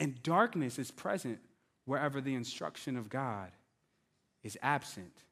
And 0.01 0.23
darkness 0.23 0.79
is 0.79 0.91
present 0.91 1.39
wherever 1.85 2.21
the 2.21 2.35
instruction 2.35 2.97
of 2.97 3.09
God 3.09 3.51
is 4.43 4.59
absent. 4.63 5.23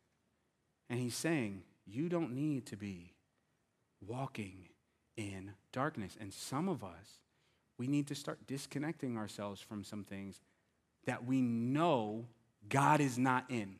And 0.90 0.98
he's 0.98 1.14
saying, 1.14 1.62
you 1.86 2.08
don't 2.08 2.34
need 2.34 2.66
to 2.66 2.76
be 2.76 3.14
walking 4.06 4.68
in 5.16 5.52
darkness. 5.72 6.16
And 6.20 6.32
some 6.32 6.68
of 6.68 6.82
us, 6.82 7.18
we 7.78 7.86
need 7.86 8.06
to 8.08 8.14
start 8.14 8.46
disconnecting 8.46 9.16
ourselves 9.16 9.60
from 9.60 9.84
some 9.84 10.04
things 10.04 10.40
that 11.06 11.24
we 11.24 11.40
know 11.40 12.26
God 12.68 13.00
is 13.00 13.18
not 13.18 13.50
in. 13.50 13.76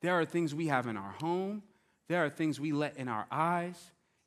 There 0.00 0.18
are 0.18 0.24
things 0.24 0.54
we 0.54 0.66
have 0.66 0.86
in 0.86 0.96
our 0.96 1.14
home, 1.20 1.62
there 2.08 2.24
are 2.24 2.30
things 2.30 2.60
we 2.60 2.72
let 2.72 2.96
in 2.96 3.08
our 3.08 3.26
eyes 3.30 3.78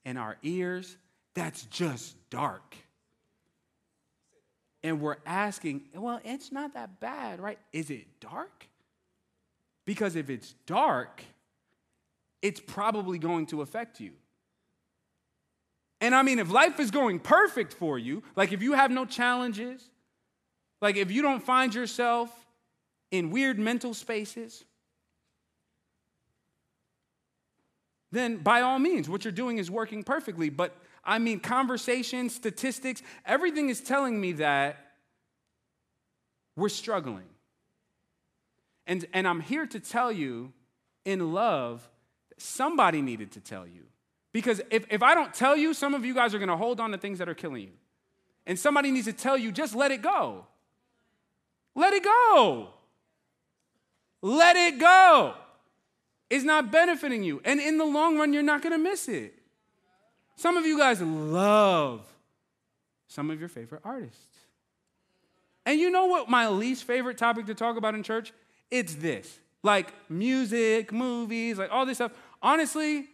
and 0.05 0.17
our 0.17 0.37
ears 0.41 0.97
that's 1.33 1.65
just 1.65 2.15
dark 2.29 2.75
and 4.85 5.01
we're 5.01 5.17
asking, 5.25 5.81
well, 5.95 6.19
it's 6.23 6.51
not 6.51 6.75
that 6.75 6.99
bad, 6.99 7.39
right? 7.39 7.57
Is 7.73 7.89
it 7.89 8.05
dark? 8.19 8.67
Because 9.83 10.15
if 10.15 10.29
it's 10.29 10.53
dark, 10.67 11.23
it's 12.43 12.59
probably 12.59 13.17
going 13.17 13.47
to 13.47 13.63
affect 13.63 13.99
you. 13.99 14.11
And 16.01 16.13
I 16.13 16.21
mean, 16.21 16.37
if 16.37 16.51
life 16.51 16.79
is 16.79 16.91
going 16.91 17.19
perfect 17.19 17.73
for 17.73 17.97
you, 17.97 18.21
like 18.35 18.51
if 18.51 18.61
you 18.61 18.73
have 18.73 18.91
no 18.91 19.05
challenges, 19.05 19.89
like 20.83 20.97
if 20.97 21.09
you 21.09 21.23
don't 21.23 21.41
find 21.41 21.73
yourself 21.73 22.29
in 23.09 23.31
weird 23.31 23.57
mental 23.57 23.95
spaces, 23.95 24.65
then 28.11 28.37
by 28.37 28.61
all 28.61 28.77
means, 28.77 29.09
what 29.09 29.25
you're 29.25 29.31
doing 29.31 29.57
is 29.57 29.71
working 29.71 30.03
perfectly. 30.03 30.49
But 30.49 30.77
I 31.05 31.19
mean, 31.19 31.39
conversation, 31.39 32.29
statistics, 32.29 33.03
everything 33.25 33.69
is 33.69 33.79
telling 33.81 34.19
me 34.19 34.33
that 34.33 34.77
we're 36.55 36.69
struggling. 36.69 37.27
And, 38.87 39.05
and 39.13 39.27
I'm 39.27 39.39
here 39.39 39.65
to 39.67 39.79
tell 39.79 40.11
you 40.11 40.53
in 41.03 41.33
love, 41.33 41.87
somebody 42.37 43.01
needed 43.01 43.31
to 43.33 43.39
tell 43.39 43.67
you. 43.67 43.83
Because 44.33 44.61
if, 44.69 44.85
if 44.89 45.01
I 45.01 45.15
don't 45.15 45.33
tell 45.33 45.55
you, 45.55 45.73
some 45.73 45.93
of 45.93 46.03
you 46.03 46.13
guys 46.13 46.33
are 46.33 46.39
gonna 46.39 46.57
hold 46.57 46.79
on 46.79 46.91
to 46.91 46.97
things 46.97 47.19
that 47.19 47.29
are 47.29 47.35
killing 47.35 47.61
you. 47.61 47.71
And 48.47 48.59
somebody 48.59 48.91
needs 48.91 49.05
to 49.05 49.13
tell 49.13 49.37
you, 49.37 49.51
just 49.51 49.75
let 49.75 49.91
it 49.91 50.01
go. 50.01 50.45
Let 51.75 51.93
it 51.93 52.03
go. 52.03 52.69
Let 54.21 54.55
it 54.55 54.79
go. 54.79 55.35
It's 56.29 56.43
not 56.43 56.71
benefiting 56.71 57.23
you. 57.23 57.41
And 57.45 57.59
in 57.59 57.77
the 57.77 57.85
long 57.85 58.17
run, 58.17 58.33
you're 58.33 58.43
not 58.43 58.61
gonna 58.61 58.77
miss 58.77 59.07
it. 59.07 59.33
Some 60.35 60.57
of 60.57 60.65
you 60.65 60.77
guys 60.77 61.01
love 61.01 62.05
some 63.07 63.31
of 63.31 63.39
your 63.39 63.49
favorite 63.49 63.81
artists. 63.83 64.37
And 65.65 65.79
you 65.79 65.89
know 65.89 66.05
what 66.05 66.29
my 66.29 66.47
least 66.49 66.83
favorite 66.83 67.17
topic 67.17 67.47
to 67.47 67.55
talk 67.55 67.77
about 67.77 67.95
in 67.95 68.03
church? 68.03 68.33
It's 68.69 68.95
this. 68.95 69.39
Like 69.63 69.93
music, 70.09 70.91
movies, 70.91 71.57
like 71.57 71.71
all 71.71 71.85
this 71.85 71.97
stuff. 71.97 72.11
Honestly, 72.41 73.07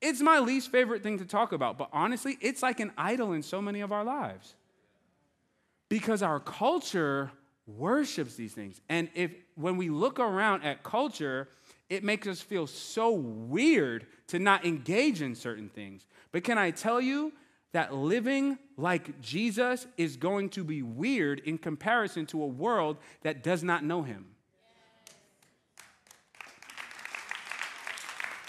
it's 0.00 0.20
my 0.20 0.38
least 0.38 0.70
favorite 0.70 1.02
thing 1.02 1.18
to 1.18 1.24
talk 1.24 1.52
about. 1.52 1.78
But 1.78 1.88
honestly, 1.92 2.38
it's 2.40 2.62
like 2.62 2.80
an 2.80 2.92
idol 2.96 3.32
in 3.32 3.42
so 3.42 3.60
many 3.60 3.80
of 3.80 3.90
our 3.90 4.04
lives. 4.04 4.54
Because 5.88 6.22
our 6.22 6.38
culture 6.38 7.32
worships 7.66 8.34
these 8.36 8.52
things. 8.52 8.80
And 8.88 9.08
if 9.14 9.32
when 9.56 9.76
we 9.76 9.90
look 9.90 10.20
around 10.20 10.62
at 10.62 10.82
culture, 10.82 11.48
it 11.88 12.04
makes 12.04 12.26
us 12.28 12.40
feel 12.40 12.68
so 12.68 13.10
weird 13.10 14.06
to 14.28 14.38
not 14.38 14.64
engage 14.64 15.22
in 15.22 15.34
certain 15.34 15.68
things. 15.68 16.06
But 16.32 16.44
can 16.44 16.58
I 16.58 16.70
tell 16.70 17.00
you 17.00 17.32
that 17.72 17.94
living 17.94 18.58
like 18.76 19.20
Jesus 19.20 19.86
is 19.96 20.16
going 20.16 20.50
to 20.50 20.64
be 20.64 20.82
weird 20.82 21.40
in 21.40 21.58
comparison 21.58 22.26
to 22.26 22.42
a 22.42 22.46
world 22.46 22.96
that 23.22 23.42
does 23.42 23.62
not 23.62 23.84
know 23.84 24.02
him? 24.02 24.26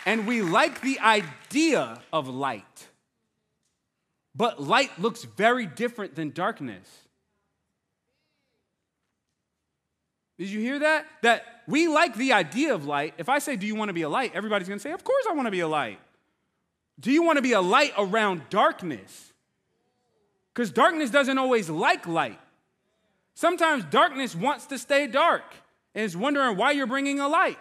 And 0.06 0.26
we 0.26 0.42
like 0.42 0.82
the 0.82 1.00
idea 1.00 2.02
of 2.12 2.28
light. 2.28 2.66
But 4.34 4.62
light 4.62 4.98
looks 5.00 5.24
very 5.24 5.66
different 5.66 6.16
than 6.16 6.32
darkness. 6.32 6.88
Did 10.40 10.50
you 10.50 10.60
hear 10.60 10.80
that? 10.80 11.06
That 11.22 11.46
we 11.68 11.88
like 11.88 12.16
the 12.16 12.34
idea 12.34 12.74
of 12.74 12.86
light. 12.86 13.14
If 13.20 13.30
I 13.30 13.38
say, 13.40 13.56
Do 13.56 13.68
you 13.68 13.76
want 13.76 13.90
to 13.90 13.94
be 13.94 14.02
a 14.02 14.10
light? 14.10 14.32
Everybody's 14.34 14.68
going 14.68 14.80
to 14.80 14.84
say, 14.84 14.92
Of 14.92 15.04
course 15.04 15.26
I 15.30 15.34
want 15.34 15.46
to 15.46 15.52
be 15.52 15.60
a 15.60 15.68
light. 15.68 16.00
Do 17.02 17.12
you 17.12 17.24
want 17.24 17.38
to 17.38 17.42
be 17.42 17.54
a 17.54 17.62
light 17.62 17.94
around 17.98 18.44
darkness? 18.50 19.34
Because 20.54 20.72
darkness 20.72 21.10
doesn't 21.10 21.38
always 21.38 21.70
like 21.70 22.08
light. 22.08 22.40
Sometimes 23.34 23.84
darkness 23.86 24.36
wants 24.36 24.68
to 24.68 24.78
stay 24.78 25.08
dark 25.08 25.44
and 25.96 26.06
is 26.06 26.16
wondering 26.16 26.58
why 26.58 26.72
you're 26.72 26.88
bringing 26.88 27.20
a 27.20 27.28
light. 27.28 27.58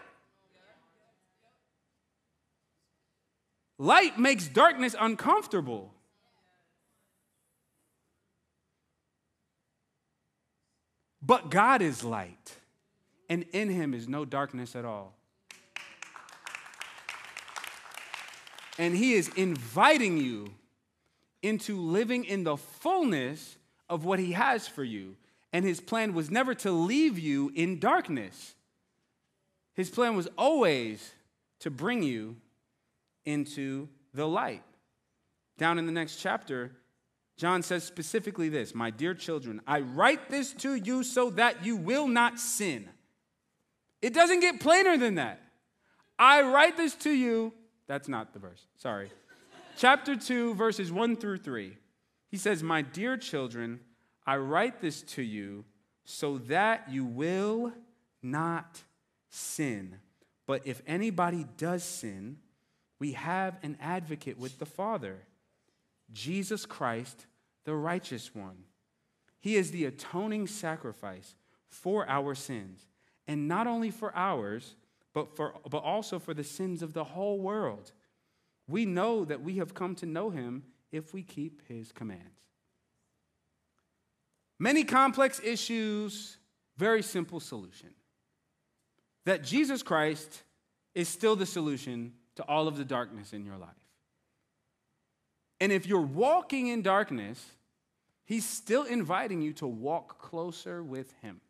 Light 3.79 4.19
makes 4.19 4.47
darkness 4.47 4.95
uncomfortable. 5.01 5.95
But 11.23 11.51
God 11.51 11.81
is 11.81 12.05
light, 12.05 12.57
and 13.29 13.45
in 13.53 13.71
him 13.71 13.95
is 13.95 14.07
no 14.09 14.25
darkness 14.27 14.77
at 14.77 14.85
all. 14.85 15.15
And 18.81 18.97
he 18.97 19.13
is 19.13 19.29
inviting 19.37 20.17
you 20.17 20.49
into 21.43 21.79
living 21.79 22.25
in 22.25 22.45
the 22.45 22.57
fullness 22.57 23.59
of 23.91 24.07
what 24.07 24.19
he 24.19 24.33
has 24.33 24.67
for 24.67 24.83
you. 24.83 25.17
And 25.53 25.67
his 25.67 25.83
plan 25.83 26.15
was 26.15 26.31
never 26.31 26.55
to 26.55 26.73
leave 26.73 27.19
you 27.19 27.53
in 27.55 27.79
darkness, 27.79 28.55
his 29.75 29.91
plan 29.91 30.17
was 30.17 30.29
always 30.39 31.13
to 31.59 31.71
bring 31.71 32.03
you 32.03 32.37
into 33.27 33.87
the 34.15 34.27
light. 34.27 34.63
Down 35.59 35.79
in 35.79 35.85
the 35.85 35.93
next 35.93 36.17
chapter, 36.17 36.73
John 37.37 37.63
says 37.63 37.85
specifically 37.85 38.49
this 38.49 38.75
My 38.75 38.89
dear 38.89 39.13
children, 39.13 39.61
I 39.67 39.81
write 39.81 40.31
this 40.31 40.55
to 40.55 40.75
you 40.75 41.03
so 41.03 41.29
that 41.33 41.67
you 41.67 41.77
will 41.77 42.09
not 42.09 42.41
sin. 42.41 42.89
It 44.01 44.15
doesn't 44.15 44.41
get 44.41 44.59
plainer 44.59 44.97
than 44.97 45.17
that. 45.17 45.39
I 46.19 46.41
write 46.41 46.79
this 46.79 46.95
to 46.95 47.11
you. 47.11 47.53
That's 47.91 48.07
not 48.07 48.33
the 48.33 48.39
verse. 48.39 48.69
Sorry. 48.77 49.11
Chapter 49.77 50.15
2, 50.15 50.55
verses 50.55 50.93
1 50.93 51.17
through 51.17 51.39
3. 51.39 51.77
He 52.29 52.37
says, 52.37 52.63
My 52.63 52.83
dear 52.83 53.17
children, 53.17 53.81
I 54.25 54.37
write 54.37 54.81
this 54.81 55.03
to 55.03 55.23
you 55.23 55.65
so 56.05 56.39
that 56.39 56.89
you 56.89 57.05
will 57.05 57.73
not 58.23 58.85
sin. 59.29 59.97
But 60.47 60.69
if 60.69 60.83
anybody 60.87 61.45
does 61.57 61.83
sin, 61.83 62.37
we 63.01 63.15
have 63.15 63.59
an 63.65 63.77
advocate 63.81 64.39
with 64.39 64.61
the 64.61 64.67
Father, 64.67 65.25
Jesus 66.13 66.67
Christ 66.67 67.27
the 67.65 67.75
righteous 67.75 68.33
one. 68.33 68.67
He 69.41 69.57
is 69.57 69.73
the 69.73 69.87
atoning 69.87 70.47
sacrifice 70.47 71.35
for 71.67 72.09
our 72.09 72.37
sins, 72.37 72.87
and 73.27 73.49
not 73.49 73.67
only 73.67 73.91
for 73.91 74.15
ours, 74.15 74.77
but, 75.13 75.37
for, 75.37 75.55
but 75.69 75.79
also 75.79 76.19
for 76.19 76.35
the 76.35 76.45
sins 76.45 76.83
of 76.83 76.93
the 76.93 77.05
whole 77.05 77.39
world. 77.39 77.93
We 78.69 78.87
know 78.87 79.25
that 79.25 79.43
we 79.43 79.57
have 79.57 79.75
come 79.75 79.95
to 79.97 80.07
know 80.07 80.31
him 80.31 80.63
if 80.93 81.13
we 81.13 81.23
keep 81.23 81.63
his 81.69 81.93
commands. 81.93 82.25
Many 84.59 84.85
complex 84.85 85.41
issues, 85.43 86.37
very 86.77 87.03
simple 87.03 87.41
solution. 87.41 87.91
That 89.25 89.43
Jesus 89.43 89.83
Christ 89.83 90.43
is 90.95 91.09
still 91.09 91.37
the 91.37 91.47
solution 91.47 92.13
to 92.37 92.43
all 92.45 92.69
of 92.69 92.77
the 92.77 92.85
darkness 92.85 93.33
in 93.33 93.45
your 93.45 93.57
life. 93.57 93.71
And 95.61 95.73
if 95.73 95.87
you're 95.87 96.01
walking 96.01 96.69
in 96.69 96.83
darkness, 96.83 97.45
he's 98.25 98.47
still 98.47 98.85
inviting 98.85 99.43
you 99.43 99.53
to 99.55 99.67
walk 99.67 100.19
closer 100.19 100.83
with 100.83 101.13
him, 101.23 101.41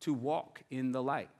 to 0.00 0.12
walk 0.12 0.62
in 0.70 0.92
the 0.92 1.02
light. 1.02 1.30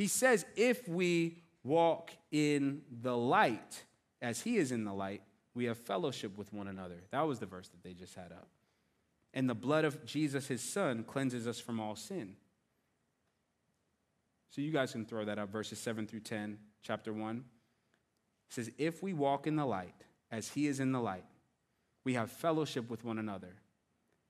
He 0.00 0.06
says, 0.06 0.46
if 0.56 0.88
we 0.88 1.42
walk 1.62 2.10
in 2.30 2.80
the 3.02 3.14
light, 3.14 3.84
as 4.22 4.40
he 4.40 4.56
is 4.56 4.72
in 4.72 4.84
the 4.84 4.94
light, 4.94 5.20
we 5.54 5.66
have 5.66 5.76
fellowship 5.76 6.38
with 6.38 6.52
one 6.52 6.68
another. 6.68 7.02
That 7.10 7.26
was 7.26 7.38
the 7.38 7.44
verse 7.44 7.68
that 7.68 7.82
they 7.82 7.92
just 7.92 8.14
had 8.14 8.32
up. 8.32 8.48
And 9.34 9.48
the 9.48 9.54
blood 9.54 9.84
of 9.84 10.06
Jesus, 10.06 10.46
his 10.46 10.62
son, 10.62 11.04
cleanses 11.04 11.46
us 11.46 11.60
from 11.60 11.80
all 11.80 11.96
sin. 11.96 12.36
So 14.48 14.62
you 14.62 14.72
guys 14.72 14.92
can 14.92 15.04
throw 15.04 15.24
that 15.26 15.38
up, 15.38 15.50
verses 15.50 15.78
7 15.78 16.06
through 16.06 16.20
10, 16.20 16.58
chapter 16.82 17.12
1. 17.12 17.36
It 17.36 18.54
says, 18.54 18.70
If 18.78 19.02
we 19.02 19.12
walk 19.12 19.46
in 19.46 19.56
the 19.56 19.66
light, 19.66 19.94
as 20.30 20.48
he 20.48 20.66
is 20.66 20.80
in 20.80 20.92
the 20.92 21.00
light. 21.00 21.24
We 22.04 22.14
have 22.14 22.30
fellowship 22.30 22.88
with 22.88 23.04
one 23.04 23.18
another. 23.18 23.56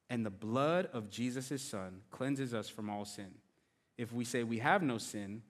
And 0.08 0.26
the 0.26 0.30
blood 0.30 0.88
of 0.92 1.10
Jesus' 1.10 1.50
his 1.50 1.62
Son 1.62 2.00
cleanses 2.10 2.52
us 2.52 2.68
from 2.68 2.90
all 2.90 3.04
sin. 3.04 3.32
If 3.96 4.12
we 4.12 4.24
say 4.24 4.42
we 4.42 4.58
have 4.58 4.82
no 4.82 4.98
sin, 4.98 5.42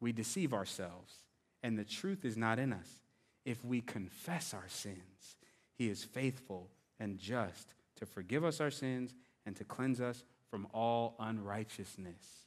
we 0.00 0.12
deceive 0.12 0.52
ourselves, 0.52 1.14
and 1.62 1.78
the 1.78 1.84
truth 1.84 2.24
is 2.24 2.36
not 2.36 2.58
in 2.58 2.72
us. 2.72 3.00
If 3.44 3.64
we 3.64 3.80
confess 3.80 4.52
our 4.52 4.68
sins, 4.68 5.36
he 5.74 5.88
is 5.88 6.04
faithful 6.04 6.70
and 6.98 7.18
just 7.18 7.74
to 7.96 8.06
forgive 8.06 8.44
us 8.44 8.60
our 8.60 8.70
sins 8.70 9.14
and 9.44 9.56
to 9.56 9.64
cleanse 9.64 10.00
us 10.00 10.24
from 10.50 10.66
all 10.72 11.14
unrighteousness. 11.18 12.46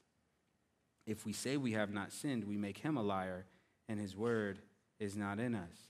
If 1.06 1.26
we 1.26 1.34
say 1.34 1.58
we 1.58 1.72
have 1.74 1.92
not 1.92 2.12
sinned, 2.12 2.44
we 2.44 2.58
make 2.58 2.78
him 2.78 2.98
a 2.98 3.04
liar, 3.04 3.46
and 3.88 4.00
his 4.00 4.16
word 4.16 4.60
is 5.00 5.16
not 5.16 5.40
in 5.40 5.56
us. 5.56 5.90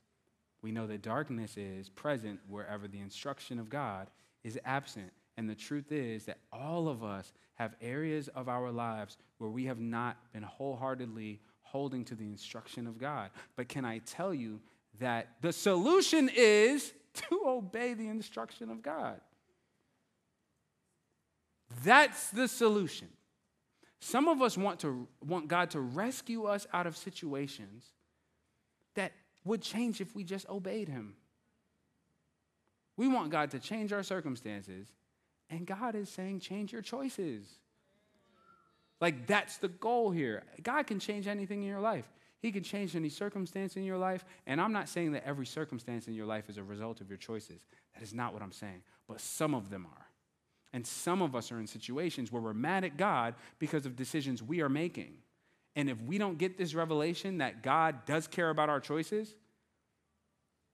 We 0.62 0.72
know 0.72 0.88
that 0.88 1.02
darkness 1.02 1.58
is 1.58 1.90
present 1.90 2.40
wherever 2.48 2.88
the 2.88 3.00
instruction 3.00 3.60
of 3.60 3.70
God 3.70 4.10
is 4.44 4.60
absent. 4.66 5.12
And 5.38 5.50
the 5.50 5.56
truth 5.56 5.92
is 5.92 6.26
that 6.26 6.40
all 6.52 6.90
of 6.90 7.04
us 7.04 7.32
have 7.56 7.76
areas 7.82 8.28
of 8.30 8.50
our 8.50 8.72
lives 8.72 9.18
where 9.38 9.50
we 9.50 9.66
have 9.66 9.80
not 9.80 10.18
been 10.34 10.44
wholeheartedly 10.44 11.40
holding 11.72 12.04
to 12.06 12.16
the 12.16 12.26
instruction 12.26 12.88
of 12.88 12.98
God. 12.98 13.30
But 13.56 13.70
can 13.70 13.86
I 13.86 14.00
tell 14.00 14.34
you 14.34 14.60
that 15.00 15.30
the 15.42 15.54
solution 15.54 16.30
is 16.36 16.94
to 17.14 17.42
obey 17.46 17.94
the 17.94 18.08
instruction 18.08 18.70
of 18.70 18.82
God? 18.82 19.22
That's 21.84 22.32
the 22.32 22.48
solution. 22.48 23.10
Some 24.00 24.28
of 24.28 24.42
us 24.42 24.58
want 24.58 24.80
to 24.80 25.08
want 25.26 25.48
God 25.48 25.70
to 25.72 25.80
rescue 25.82 26.46
us 26.46 26.66
out 26.74 26.88
of 26.88 26.98
situations 26.98 27.86
that 28.96 29.12
would 29.44 29.62
change 29.62 30.02
if 30.02 30.16
we 30.16 30.24
just 30.24 30.50
obeyed 30.50 30.88
him. 30.88 31.16
We 32.98 33.08
want 33.08 33.30
God 33.30 33.52
to 33.52 33.60
change 33.60 33.94
our 33.94 34.04
circumstances, 34.04 34.88
and 35.50 35.66
God 35.66 35.96
is 35.96 36.10
saying, 36.10 36.40
change 36.40 36.74
your 36.74 36.82
choices. 36.82 37.46
Like, 39.02 39.28
that's 39.28 39.58
the 39.58 39.70
goal 39.70 40.12
here. 40.12 40.44
God 40.62 40.88
can 40.88 41.00
change 41.00 41.28
anything 41.28 41.62
in 41.62 41.68
your 41.68 41.80
life. 41.80 42.06
He 42.42 42.52
can 42.52 42.64
change 42.64 42.96
any 42.96 43.10
circumstance 43.10 43.76
in 43.76 43.84
your 43.84 43.98
life. 43.98 44.24
And 44.48 44.62
I'm 44.62 44.72
not 44.72 44.88
saying 44.88 45.12
that 45.14 45.26
every 45.26 45.46
circumstance 45.46 46.08
in 46.08 46.14
your 46.14 46.26
life 46.26 46.50
is 46.50 46.58
a 46.58 46.64
result 46.64 47.02
of 47.02 47.10
your 47.10 47.18
choices. 47.18 47.62
That 47.94 48.04
is 48.04 48.14
not 48.14 48.34
what 48.34 48.42
I'm 48.42 48.52
saying. 48.52 48.82
But 49.08 49.20
some 49.20 49.54
of 49.54 49.70
them 49.70 49.86
are. 49.86 50.06
And 50.72 50.86
some 50.86 51.22
of 51.22 51.36
us 51.36 51.52
are 51.52 51.60
in 51.60 51.68
situations 51.68 52.32
where 52.32 52.42
we're 52.42 52.54
mad 52.54 52.84
at 52.84 52.96
God 52.96 53.36
because 53.58 53.86
of 53.86 53.96
decisions 53.96 54.42
we 54.44 54.62
are 54.62 54.70
making. 54.70 55.14
And 55.76 55.90
if 55.90 56.02
we 56.02 56.18
don't 56.18 56.38
get 56.38 56.58
this 56.58 56.74
revelation 56.74 57.40
that 57.40 57.64
God 57.64 58.06
does 58.06 58.28
care 58.28 58.50
about 58.50 58.70
our 58.70 58.80
choices 58.80 59.36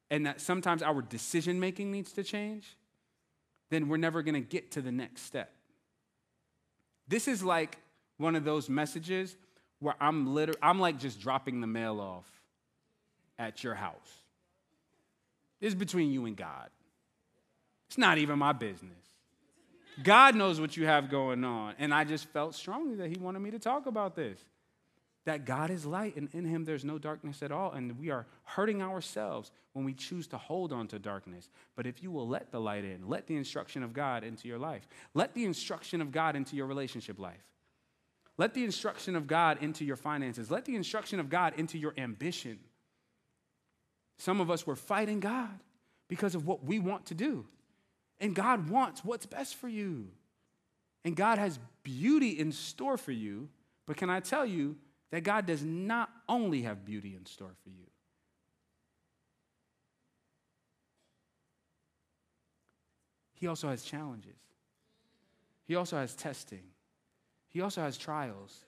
and 0.09 0.26
that 0.26 0.41
sometimes 0.41 0.84
our 0.84 1.01
decision 1.01 1.59
making 1.59 1.91
needs 1.91 2.11
to 2.13 2.23
change, 2.23 2.78
then 3.69 3.88
we're 3.88 3.97
never 3.97 4.21
going 4.21 4.36
to 4.36 4.41
get 4.41 4.71
to 4.71 4.82
the 4.82 4.91
next 4.91 5.23
step. 5.23 5.51
This 7.07 7.28
is 7.28 7.43
like 7.43 7.78
one 8.18 8.36
of 8.36 8.43
those 8.43 8.70
messages 8.70 9.36
where 9.80 9.95
I'm 9.99 10.34
literally, 10.34 10.59
I'm 10.61 10.80
like 10.80 10.99
just 10.99 11.20
dropping 11.20 11.61
the 11.61 11.68
mail 11.68 11.99
off 11.99 12.30
at 13.38 13.63
your 13.63 13.76
house. 13.76 14.22
This 15.59 15.70
is 15.70 15.76
between 15.76 16.11
you 16.11 16.26
and 16.26 16.36
God. 16.36 16.70
It's 17.88 17.97
not 17.97 18.18
even 18.18 18.39
my 18.39 18.53
business. 18.53 18.91
God 20.03 20.36
knows 20.36 20.59
what 20.59 20.76
you 20.76 20.86
have 20.86 21.09
going 21.09 21.43
on. 21.43 21.76
And 21.80 21.93
I 21.93 22.03
just 22.03 22.28
felt 22.30 22.55
strongly 22.55 22.95
that 22.95 23.09
He 23.09 23.18
wanted 23.18 23.39
me 23.39 23.51
to 23.51 23.59
talk 23.59 23.86
about 23.86 24.16
this 24.16 24.39
that 25.26 25.45
God 25.45 25.72
is 25.72 25.86
light 25.86 26.16
and 26.16 26.30
in 26.34 26.45
him 26.45 26.66
there's 26.66 26.86
no 26.86 26.97
darkness 26.97 27.41
at 27.41 27.51
all. 27.51 27.72
And 27.72 27.99
we 27.99 28.11
are 28.11 28.26
hurting 28.43 28.82
ourselves 28.82 29.51
when 29.74 29.84
we 29.84 29.93
choose 29.93 30.28
to 30.28 30.38
hold 30.38 30.72
on 30.72 30.88
to 30.89 30.99
darkness. 30.99 31.49
But 31.76 31.88
if 31.88 32.01
you 32.01 32.11
will 32.11 32.28
let 32.28 32.51
the 32.51 32.61
light 32.61 32.86
in, 32.86 33.07
let 33.07 33.28
the 33.28 33.36
instruction 33.36 33.84
of 33.84 33.91
God 33.91 34.24
into 34.24 34.47
your 34.47 34.59
life, 34.59 34.88
let 35.13 35.34
the 35.34 35.45
instruction 35.45 35.99
of 35.99 36.11
God 36.11 36.36
into 36.36 36.55
your 36.55 36.68
relationship 36.68 37.20
life. 37.20 37.43
Let 38.38 38.53
the 38.53 38.63
instruction 38.63 39.15
of 39.15 39.27
God 39.27 39.61
into 39.61 39.86
your 39.86 39.95
finances. 39.95 40.51
Let 40.51 40.65
the 40.65 40.75
instruction 40.75 41.19
of 41.19 41.29
God 41.29 41.53
into 41.57 41.77
your 41.77 41.93
ambition. 41.97 42.59
Some 44.17 44.41
of 44.41 44.51
us 44.51 44.67
were 44.67 44.75
fighting 44.75 45.19
God 45.19 45.59
because 46.07 46.36
of 46.36 46.45
what 46.45 46.63
we 46.63 46.79
want 46.79 47.05
to 47.07 47.13
do. 47.13 47.45
And 48.19 48.36
God 48.36 48.69
wants 48.69 49.03
what's 49.03 49.25
best 49.25 49.55
for 49.55 49.67
you. 49.67 50.07
And 51.03 51.15
God 51.15 51.38
has 51.38 51.59
beauty 51.83 52.39
in 52.39 52.51
store 52.51 52.97
for 52.97 53.11
you. 53.11 53.49
But 53.86 53.97
can 53.97 54.09
I 54.09 54.19
tell 54.19 54.45
you 54.45 54.75
that 55.11 55.23
God 55.23 55.45
does 55.45 55.63
not 55.63 56.09
only 56.27 56.63
have 56.63 56.86
beauty 56.86 57.15
in 57.15 57.25
store 57.25 57.53
for 57.63 57.69
you? 57.69 57.86
He 63.36 63.47
also 63.47 63.69
has 63.69 63.83
challenges. 63.83 64.38
He 65.65 65.75
also 65.75 65.97
has 65.97 66.15
testing. 66.15 66.63
He 67.56 67.62
also 67.62 67.80
has 67.80 67.97
trials 67.97 68.66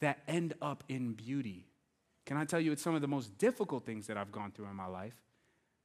that 0.00 0.24
end 0.26 0.54
up 0.60 0.82
in 0.88 1.12
beauty. 1.12 1.68
Can 2.26 2.36
I 2.36 2.44
tell 2.44 2.58
you, 2.58 2.72
it's 2.72 2.82
some 2.82 2.96
of 2.96 3.00
the 3.00 3.06
most 3.06 3.38
difficult 3.38 3.86
things 3.86 4.08
that 4.08 4.16
I've 4.16 4.32
gone 4.32 4.50
through 4.50 4.66
in 4.66 4.74
my 4.74 4.88
life 4.88 5.14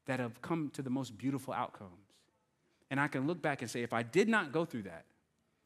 that 0.08 0.20
have 0.20 0.42
come 0.42 0.72
to 0.74 0.82
the 0.82 0.90
most 0.90 1.16
beautiful 1.16 1.54
outcomes. 1.54 2.02
And 2.90 3.00
I 3.00 3.08
can 3.08 3.28
look 3.28 3.40
back 3.40 3.62
and 3.62 3.70
say, 3.70 3.84
if 3.84 3.94
I 3.94 4.02
did 4.02 4.28
not 4.28 4.52
go 4.52 4.66
through 4.66 4.82
that, 4.84 5.06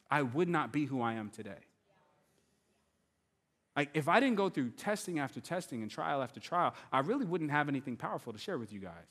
I 0.10 0.24
would 0.24 0.50
not 0.50 0.74
be 0.74 0.84
who 0.84 1.02
I 1.02 1.14
am 1.14 1.30
today. 1.30 1.64
Like, 3.78 3.92
if 3.94 4.10
I 4.10 4.20
didn't 4.20 4.36
go 4.36 4.50
through 4.50 4.72
testing 4.72 5.20
after 5.20 5.40
testing 5.40 5.82
and 5.82 5.90
trial 5.90 6.22
after 6.22 6.42
trial, 6.42 6.74
I 6.92 7.00
really 7.00 7.24
wouldn't 7.24 7.52
have 7.52 7.70
anything 7.70 7.96
powerful 7.96 8.34
to 8.34 8.40
share 8.40 8.58
with 8.58 8.74
you 8.74 8.82
guys. 8.82 9.08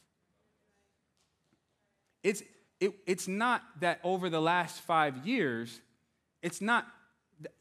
It's, 2.22 2.43
it, 2.80 2.93
it's 3.07 3.26
not 3.26 3.62
that 3.80 3.99
over 4.05 4.28
the 4.28 4.43
last 4.43 4.82
five 4.82 5.26
years, 5.26 5.80
it's 6.43 6.61
not 6.61 6.86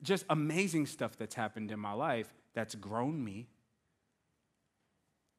just 0.02 0.26
amazing 0.30 0.86
stuff 0.86 1.18
that's 1.18 1.36
happened 1.36 1.72
in 1.72 1.80
my 1.80 1.94
life 1.94 2.34
that's 2.54 2.76
grown 2.76 3.24
me. 3.24 3.48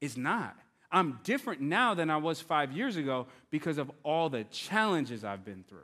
Is 0.01 0.17
not. 0.17 0.57
I'm 0.91 1.21
different 1.25 1.61
now 1.61 1.95
than 1.95 2.11
I 2.11 2.17
was 2.17 2.41
five 2.41 2.73
years 2.73 2.97
ago 2.97 3.27
because 3.51 3.79
of 3.79 3.91
all 4.03 4.29
the 4.29 4.45
challenges 4.45 5.25
I've 5.25 5.45
been 5.45 5.65
through. 5.69 5.81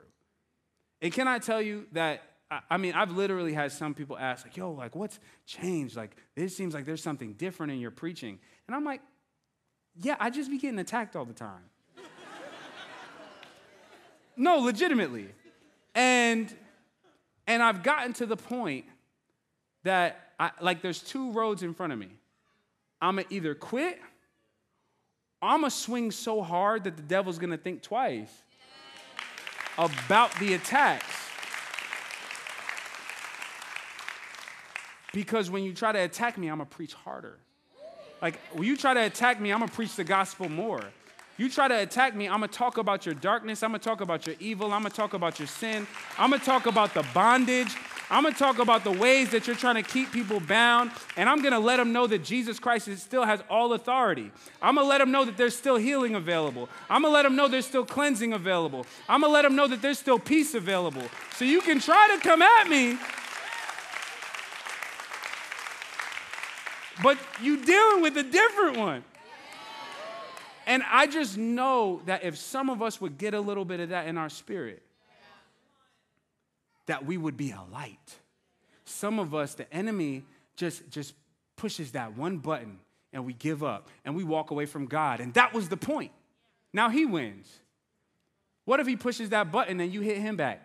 And 1.01 1.13
can 1.13 1.27
I 1.27 1.39
tell 1.39 1.61
you 1.61 1.85
that? 1.93 2.23
I 2.69 2.77
mean, 2.77 2.93
I've 2.93 3.11
literally 3.11 3.53
had 3.53 3.73
some 3.73 3.93
people 3.93 4.17
ask, 4.17 4.45
like, 4.45 4.55
yo, 4.55 4.71
like, 4.71 4.95
what's 4.95 5.19
changed? 5.45 5.97
Like, 5.97 6.15
it 6.35 6.49
seems 6.49 6.73
like 6.73 6.85
there's 6.85 7.03
something 7.03 7.33
different 7.33 7.73
in 7.73 7.79
your 7.79 7.91
preaching. 7.91 8.39
And 8.67 8.75
I'm 8.75 8.85
like, 8.85 9.01
yeah, 10.01 10.15
I 10.19 10.29
just 10.29 10.49
be 10.49 10.57
getting 10.57 10.79
attacked 10.79 11.15
all 11.15 11.25
the 11.25 11.33
time. 11.33 11.63
no, 14.37 14.59
legitimately. 14.59 15.27
And 15.93 16.55
and 17.47 17.63
I've 17.63 17.81
gotten 17.81 18.13
to 18.13 18.25
the 18.25 18.37
point 18.37 18.85
that, 19.83 20.33
I, 20.39 20.51
like, 20.61 20.81
there's 20.81 21.01
two 21.01 21.31
roads 21.31 21.63
in 21.63 21.73
front 21.73 21.93
of 21.93 21.99
me. 21.99 22.09
I'm 23.01 23.15
gonna 23.15 23.27
either 23.29 23.55
quit 23.55 23.99
I'm 25.41 25.61
gonna 25.61 25.71
swing 25.71 26.11
so 26.11 26.41
hard 26.41 26.83
that 26.85 26.95
the 26.95 27.03
devil's 27.03 27.37
gonna 27.37 27.57
think 27.57 27.83
twice 27.83 28.31
about 29.77 30.33
the 30.39 30.55
attacks. 30.55 31.05
Because 35.13 35.49
when 35.49 35.63
you 35.63 35.73
try 35.73 35.91
to 35.91 35.99
attack 35.99 36.37
me, 36.37 36.47
I'm 36.47 36.57
gonna 36.57 36.69
preach 36.69 36.93
harder. 36.93 37.37
Like, 38.19 38.39
when 38.53 38.67
you 38.67 38.75
try 38.75 38.95
to 38.95 39.01
attack 39.01 39.39
me, 39.39 39.51
I'm 39.51 39.59
gonna 39.59 39.71
preach 39.71 39.95
the 39.95 40.03
gospel 40.03 40.49
more. 40.49 40.83
You 41.37 41.49
try 41.49 41.67
to 41.67 41.81
attack 41.81 42.15
me, 42.15 42.27
I'm 42.27 42.39
gonna 42.39 42.47
talk 42.47 42.79
about 42.79 43.05
your 43.05 43.13
darkness, 43.13 43.61
I'm 43.61 43.69
gonna 43.69 43.79
talk 43.79 44.01
about 44.01 44.25
your 44.25 44.35
evil, 44.39 44.73
I'm 44.73 44.81
gonna 44.81 44.89
talk 44.89 45.13
about 45.13 45.37
your 45.37 45.47
sin, 45.47 45.85
I'm 46.17 46.31
gonna 46.31 46.43
talk 46.43 46.65
about 46.65 46.95
the 46.95 47.05
bondage, 47.13 47.75
I'm 48.09 48.23
gonna 48.23 48.33
talk 48.33 48.57
about 48.57 48.83
the 48.83 48.91
ways 48.91 49.29
that 49.29 49.45
you're 49.45 49.55
trying 49.55 49.75
to 49.75 49.83
keep 49.83 50.11
people 50.11 50.39
bound, 50.39 50.89
and 51.15 51.29
I'm 51.29 51.43
gonna 51.43 51.59
let 51.59 51.77
them 51.77 51.93
know 51.93 52.07
that 52.07 52.23
Jesus 52.23 52.57
Christ 52.57 52.89
still 52.97 53.23
has 53.23 53.43
all 53.51 53.73
authority. 53.73 54.31
I'm 54.63 54.75
gonna 54.75 54.87
let 54.87 54.97
them 54.97 55.11
know 55.11 55.25
that 55.25 55.37
there's 55.37 55.55
still 55.55 55.75
healing 55.75 56.15
available. 56.15 56.69
I'm 56.89 57.03
gonna 57.03 57.13
let 57.13 57.21
them 57.21 57.35
know 57.35 57.47
there's 57.47 57.67
still 57.67 57.85
cleansing 57.85 58.33
available. 58.33 58.87
I'm 59.07 59.21
gonna 59.21 59.31
let 59.31 59.43
them 59.43 59.55
know 59.55 59.67
that 59.67 59.81
there's 59.83 59.99
still 59.99 60.17
peace 60.17 60.55
available. 60.55 61.03
So 61.35 61.45
you 61.45 61.61
can 61.61 61.79
try 61.79 62.15
to 62.15 62.27
come 62.27 62.41
at 62.41 62.67
me, 62.67 62.97
but 67.03 67.19
you're 67.43 67.63
dealing 67.63 68.01
with 68.01 68.17
a 68.17 68.23
different 68.23 68.77
one. 68.77 69.03
And 70.67 70.83
I 70.91 71.07
just 71.07 71.37
know 71.37 72.01
that 72.05 72.25
if 72.25 72.37
some 72.37 72.69
of 72.69 72.81
us 72.81 72.99
would 72.99 73.17
get 73.17 73.33
a 73.33 73.39
little 73.39 73.63
bit 73.63 73.79
of 73.79 73.89
that 73.89 74.05
in 74.07 74.17
our 74.17 74.29
spirit, 74.29 74.83
that 76.87 77.05
we 77.05 77.17
would 77.17 77.37
be 77.37 77.51
a 77.51 77.61
light. 77.71 78.15
Some 78.83 79.17
of 79.17 79.33
us, 79.33 79.53
the 79.53 79.73
enemy 79.73 80.23
just, 80.57 80.89
just 80.89 81.13
pushes 81.55 81.93
that 81.93 82.17
one 82.17 82.37
button 82.39 82.79
and 83.13 83.25
we 83.25 83.31
give 83.31 83.63
up 83.63 83.87
and 84.03 84.13
we 84.13 84.25
walk 84.25 84.51
away 84.51 84.65
from 84.65 84.87
God. 84.87 85.21
And 85.21 85.33
that 85.35 85.53
was 85.53 85.69
the 85.69 85.77
point. 85.77 86.11
Now 86.73 86.89
he 86.89 87.05
wins. 87.05 87.47
What 88.65 88.81
if 88.81 88.87
he 88.87 88.97
pushes 88.97 89.29
that 89.29 89.53
button 89.53 89.79
and 89.79 89.93
you 89.93 90.01
hit 90.01 90.17
him 90.17 90.35
back? 90.35 90.61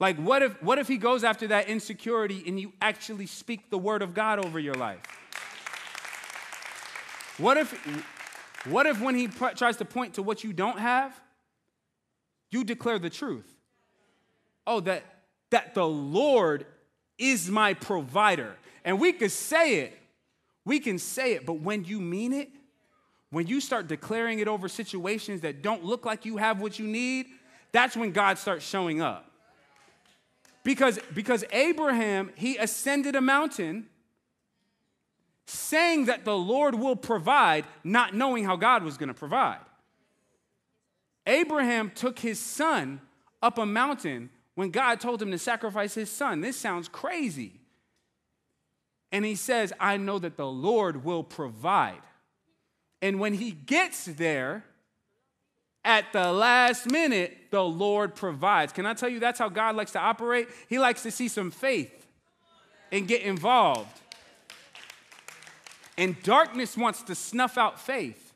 Like, 0.00 0.18
what 0.18 0.42
if, 0.42 0.60
what 0.62 0.78
if 0.78 0.88
he 0.88 0.96
goes 0.96 1.22
after 1.22 1.46
that 1.46 1.68
insecurity 1.68 2.42
and 2.46 2.58
you 2.60 2.72
actually 2.82 3.26
speak 3.26 3.70
the 3.70 3.78
word 3.78 4.02
of 4.02 4.12
God 4.12 4.44
over 4.44 4.58
your 4.58 4.74
life? 4.74 5.00
What 7.38 7.56
if, 7.56 7.72
what 8.66 8.86
if 8.86 9.00
when 9.00 9.14
he 9.14 9.28
tries 9.28 9.76
to 9.76 9.84
point 9.84 10.14
to 10.14 10.22
what 10.22 10.42
you 10.42 10.52
don't 10.52 10.78
have, 10.78 11.18
you 12.50 12.64
declare 12.64 12.98
the 12.98 13.10
truth? 13.10 13.46
Oh, 14.66 14.80
that, 14.80 15.04
that 15.50 15.74
the 15.74 15.86
Lord 15.86 16.66
is 17.18 17.50
my 17.50 17.74
provider. 17.74 18.56
And 18.84 19.00
we 19.00 19.12
could 19.12 19.32
say 19.32 19.80
it, 19.80 19.98
we 20.64 20.80
can 20.80 20.98
say 20.98 21.34
it, 21.34 21.46
but 21.46 21.60
when 21.60 21.84
you 21.84 22.00
mean 22.00 22.32
it, 22.32 22.50
when 23.30 23.46
you 23.46 23.60
start 23.60 23.88
declaring 23.88 24.38
it 24.38 24.48
over 24.48 24.68
situations 24.68 25.42
that 25.42 25.62
don't 25.62 25.84
look 25.84 26.06
like 26.06 26.24
you 26.24 26.36
have 26.38 26.60
what 26.60 26.78
you 26.78 26.86
need, 26.86 27.26
that's 27.72 27.96
when 27.96 28.12
God 28.12 28.38
starts 28.38 28.64
showing 28.64 29.00
up. 29.00 29.30
Because, 30.64 30.98
because 31.14 31.44
Abraham, 31.52 32.30
he 32.34 32.56
ascended 32.56 33.14
a 33.14 33.20
mountain 33.20 33.86
saying 35.46 36.06
that 36.06 36.24
the 36.24 36.36
Lord 36.36 36.74
will 36.74 36.96
provide, 36.96 37.64
not 37.84 38.14
knowing 38.14 38.44
how 38.44 38.56
God 38.56 38.82
was 38.82 38.96
going 38.96 39.08
to 39.08 39.14
provide. 39.14 39.60
Abraham 41.26 41.90
took 41.94 42.18
his 42.18 42.38
son 42.38 43.00
up 43.42 43.58
a 43.58 43.66
mountain 43.66 44.30
when 44.54 44.70
God 44.70 45.00
told 45.00 45.22
him 45.22 45.30
to 45.30 45.38
sacrifice 45.38 45.94
his 45.94 46.10
son. 46.10 46.40
This 46.40 46.56
sounds 46.56 46.88
crazy. 46.88 47.52
And 49.12 49.24
he 49.24 49.34
says, 49.34 49.72
I 49.78 49.96
know 49.96 50.18
that 50.18 50.36
the 50.36 50.46
Lord 50.46 51.04
will 51.04 51.22
provide. 51.22 52.02
And 53.00 53.20
when 53.20 53.34
he 53.34 53.52
gets 53.52 54.06
there, 54.06 54.64
at 55.84 56.12
the 56.12 56.32
last 56.32 56.90
minute, 56.90 57.36
the 57.52 57.62
Lord 57.62 58.16
provides. 58.16 58.72
Can 58.72 58.86
I 58.86 58.94
tell 58.94 59.08
you 59.08 59.20
that's 59.20 59.38
how 59.38 59.48
God 59.48 59.76
likes 59.76 59.92
to 59.92 60.00
operate? 60.00 60.48
He 60.68 60.80
likes 60.80 61.04
to 61.04 61.12
see 61.12 61.28
some 61.28 61.52
faith 61.52 62.06
and 62.90 63.06
get 63.06 63.22
involved. 63.22 64.00
And 65.98 66.20
darkness 66.22 66.76
wants 66.76 67.02
to 67.04 67.14
snuff 67.14 67.56
out 67.56 67.80
faith. 67.80 68.34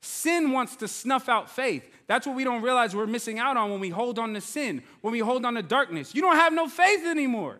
Sin 0.00 0.52
wants 0.52 0.76
to 0.76 0.88
snuff 0.88 1.28
out 1.28 1.50
faith. 1.50 1.88
That's 2.06 2.26
what 2.26 2.36
we 2.36 2.44
don't 2.44 2.62
realize 2.62 2.94
we're 2.94 3.06
missing 3.06 3.38
out 3.38 3.56
on 3.56 3.70
when 3.70 3.80
we 3.80 3.90
hold 3.90 4.18
on 4.18 4.32
to 4.34 4.40
sin, 4.40 4.82
when 5.00 5.12
we 5.12 5.18
hold 5.18 5.44
on 5.44 5.54
to 5.54 5.62
darkness. 5.62 6.14
You 6.14 6.22
don't 6.22 6.36
have 6.36 6.52
no 6.52 6.68
faith 6.68 7.04
anymore. 7.04 7.58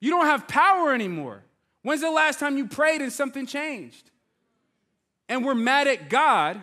You 0.00 0.10
don't 0.10 0.26
have 0.26 0.46
power 0.46 0.94
anymore. 0.94 1.42
When's 1.82 2.00
the 2.02 2.10
last 2.10 2.38
time 2.38 2.56
you 2.56 2.66
prayed 2.66 3.02
and 3.02 3.12
something 3.12 3.46
changed? 3.46 4.10
And 5.28 5.44
we're 5.44 5.54
mad 5.54 5.88
at 5.88 6.08
God 6.08 6.62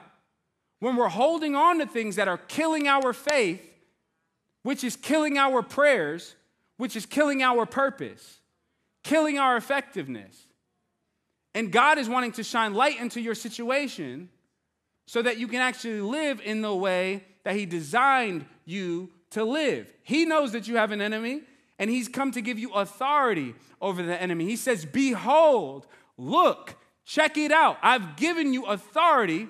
when 0.80 0.96
we're 0.96 1.10
holding 1.10 1.56
on 1.56 1.80
to 1.80 1.86
things 1.86 2.16
that 2.16 2.28
are 2.28 2.38
killing 2.38 2.88
our 2.88 3.12
faith, 3.12 3.62
which 4.64 4.84
is 4.84 4.96
killing 4.96 5.38
our 5.38 5.62
prayers, 5.62 6.36
which 6.78 6.96
is 6.96 7.06
killing 7.06 7.44
our 7.44 7.66
purpose 7.66 8.40
killing 9.06 9.38
our 9.38 9.56
effectiveness. 9.56 10.48
And 11.54 11.72
God 11.72 11.98
is 11.98 12.10
wanting 12.10 12.34
to 12.34 12.44
shine 12.44 12.74
light 12.74 13.00
into 13.00 13.22
your 13.22 13.36
situation 13.36 14.30
so 15.06 15.22
that 15.22 15.38
you 15.38 15.48
can 15.48 15.62
actually 15.62 16.02
live 16.02 16.42
in 16.44 16.62
the 16.62 16.76
way 16.76 17.24
that 17.44 17.56
He 17.56 17.66
designed 17.66 18.46
you 18.66 19.10
to 19.30 19.46
live. 19.46 19.94
He 20.02 20.26
knows 20.26 20.52
that 20.54 20.68
you 20.68 20.78
have 20.78 20.92
an 20.92 21.02
enemy, 21.02 21.44
and 21.78 21.90
He's 21.90 22.10
come 22.10 22.32
to 22.32 22.42
give 22.42 22.58
you 22.58 22.74
authority 22.74 23.54
over 23.80 24.02
the 24.02 24.20
enemy. 24.20 24.46
He 24.46 24.56
says, 24.56 24.86
Behold, 24.86 25.86
look, 26.18 26.76
check 27.06 27.38
it 27.38 27.52
out. 27.52 27.78
I've 27.84 28.16
given 28.16 28.54
you 28.54 28.66
authority 28.66 29.48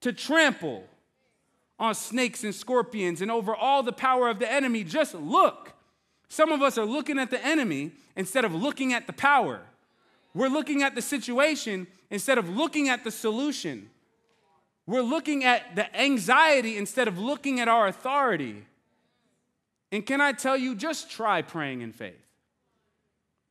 to 0.00 0.12
trample 0.12 0.84
on 1.80 1.96
snakes 1.96 2.44
and 2.44 2.54
scorpions 2.54 3.20
and 3.20 3.32
over 3.32 3.54
all 3.54 3.82
the 3.82 3.92
power 3.92 4.28
of 4.28 4.38
the 4.38 4.50
enemy. 4.50 4.84
Just 4.84 5.14
look. 5.14 5.74
Some 6.28 6.52
of 6.52 6.62
us 6.62 6.76
are 6.78 6.84
looking 6.84 7.18
at 7.18 7.30
the 7.30 7.44
enemy 7.44 7.92
instead 8.16 8.44
of 8.44 8.54
looking 8.54 8.92
at 8.92 9.06
the 9.06 9.12
power. 9.12 9.62
We're 10.34 10.48
looking 10.48 10.82
at 10.82 10.94
the 10.94 11.02
situation 11.02 11.86
instead 12.10 12.38
of 12.38 12.48
looking 12.48 12.88
at 12.88 13.04
the 13.04 13.10
solution. 13.10 13.90
We're 14.86 15.02
looking 15.02 15.44
at 15.44 15.74
the 15.74 15.94
anxiety 15.98 16.76
instead 16.76 17.08
of 17.08 17.18
looking 17.18 17.60
at 17.60 17.68
our 17.68 17.86
authority. 17.86 18.64
And 19.90 20.04
can 20.04 20.20
I 20.20 20.32
tell 20.32 20.56
you, 20.56 20.74
just 20.74 21.10
try 21.10 21.42
praying 21.42 21.80
in 21.80 21.92
faith. 21.92 22.14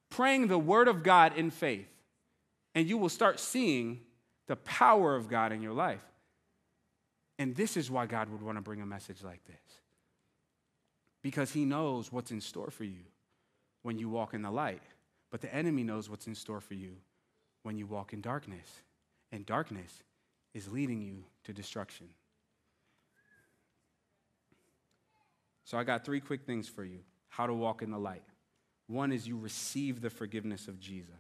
Praying 0.09 0.47
the 0.47 0.57
word 0.57 0.87
of 0.87 1.03
God 1.03 1.37
in 1.37 1.51
faith, 1.51 1.87
and 2.73 2.87
you 2.87 2.97
will 2.97 3.09
start 3.09 3.39
seeing 3.39 3.99
the 4.47 4.55
power 4.55 5.15
of 5.15 5.27
God 5.27 5.51
in 5.51 5.61
your 5.61 5.73
life. 5.73 6.03
And 7.37 7.55
this 7.55 7.75
is 7.75 7.91
why 7.91 8.05
God 8.05 8.29
would 8.29 8.41
want 8.41 8.57
to 8.57 8.61
bring 8.61 8.81
a 8.81 8.85
message 8.85 9.23
like 9.23 9.43
this 9.45 9.66
because 11.27 11.51
he 11.51 11.65
knows 11.65 12.09
what's 12.09 12.31
in 12.31 12.39
store 12.39 12.71
for 12.71 12.85
you 12.85 13.03
when 13.81 13.97
you 13.97 14.07
walk 14.07 14.33
in 14.33 14.41
the 14.43 14.49
light. 14.49 14.81
But 15.29 15.41
the 15.41 15.53
enemy 15.53 15.83
knows 15.83 16.09
what's 16.09 16.25
in 16.25 16.35
store 16.35 16.61
for 16.61 16.73
you 16.73 16.93
when 17.63 17.77
you 17.77 17.85
walk 17.85 18.13
in 18.13 18.21
darkness. 18.21 18.79
And 19.33 19.45
darkness 19.45 19.91
is 20.53 20.71
leading 20.71 21.01
you 21.01 21.25
to 21.43 21.51
destruction. 21.51 22.07
So 25.65 25.77
I 25.77 25.83
got 25.83 26.05
three 26.05 26.21
quick 26.21 26.45
things 26.45 26.69
for 26.69 26.85
you 26.85 26.99
how 27.27 27.45
to 27.45 27.53
walk 27.53 27.81
in 27.81 27.91
the 27.91 27.99
light. 27.99 28.23
One 28.87 29.11
is 29.11 29.27
you 29.27 29.37
receive 29.37 29.99
the 29.99 30.09
forgiveness 30.09 30.69
of 30.69 30.79
Jesus. 30.79 31.11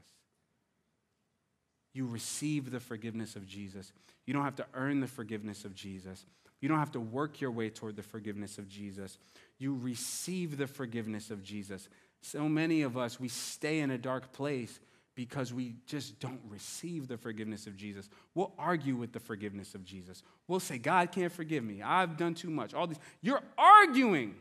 You 1.91 2.05
receive 2.05 2.71
the 2.71 2.79
forgiveness 2.79 3.35
of 3.35 3.45
Jesus. 3.45 3.91
You 4.25 4.33
don't 4.33 4.45
have 4.45 4.55
to 4.55 4.65
earn 4.73 5.01
the 5.01 5.07
forgiveness 5.07 5.65
of 5.65 5.75
Jesus. 5.75 6.25
You 6.61 6.69
don't 6.69 6.79
have 6.79 6.93
to 6.93 6.99
work 6.99 7.39
your 7.39 7.51
way 7.51 7.69
toward 7.69 7.95
the 7.97 8.03
forgiveness 8.03 8.57
of 8.57 8.67
Jesus. 8.67 9.17
You 9.59 9.75
receive 9.75 10.57
the 10.57 10.67
forgiveness 10.67 11.31
of 11.31 11.43
Jesus. 11.43 11.89
So 12.21 12.47
many 12.47 12.81
of 12.81 12.97
us, 12.97 13.19
we 13.19 13.27
stay 13.27 13.79
in 13.79 13.91
a 13.91 13.97
dark 13.97 14.31
place 14.31 14.79
because 15.15 15.51
we 15.51 15.73
just 15.87 16.19
don't 16.19 16.39
receive 16.47 17.07
the 17.07 17.17
forgiveness 17.17 17.65
of 17.65 17.75
Jesus. 17.75 18.07
We'll 18.35 18.53
argue 18.57 18.95
with 18.95 19.13
the 19.13 19.19
forgiveness 19.19 19.73
of 19.73 19.83
Jesus. 19.83 20.21
We'll 20.47 20.59
say, 20.59 20.77
God 20.77 21.11
can't 21.11 21.31
forgive 21.31 21.63
me. 21.63 21.81
I've 21.81 22.17
done 22.17 22.35
too 22.35 22.51
much. 22.51 22.75
All 22.75 22.85
these. 22.85 22.99
You're 23.21 23.41
arguing 23.57 24.35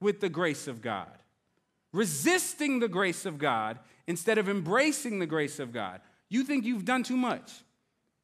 with 0.00 0.20
the 0.20 0.28
grace 0.28 0.68
of 0.68 0.80
God, 0.80 1.18
resisting 1.92 2.78
the 2.78 2.88
grace 2.88 3.26
of 3.26 3.38
God 3.38 3.80
instead 4.06 4.38
of 4.38 4.48
embracing 4.48 5.18
the 5.18 5.26
grace 5.26 5.58
of 5.58 5.72
God. 5.72 6.00
You 6.28 6.44
think 6.44 6.64
you've 6.64 6.84
done 6.84 7.02
too 7.02 7.16
much. 7.16 7.50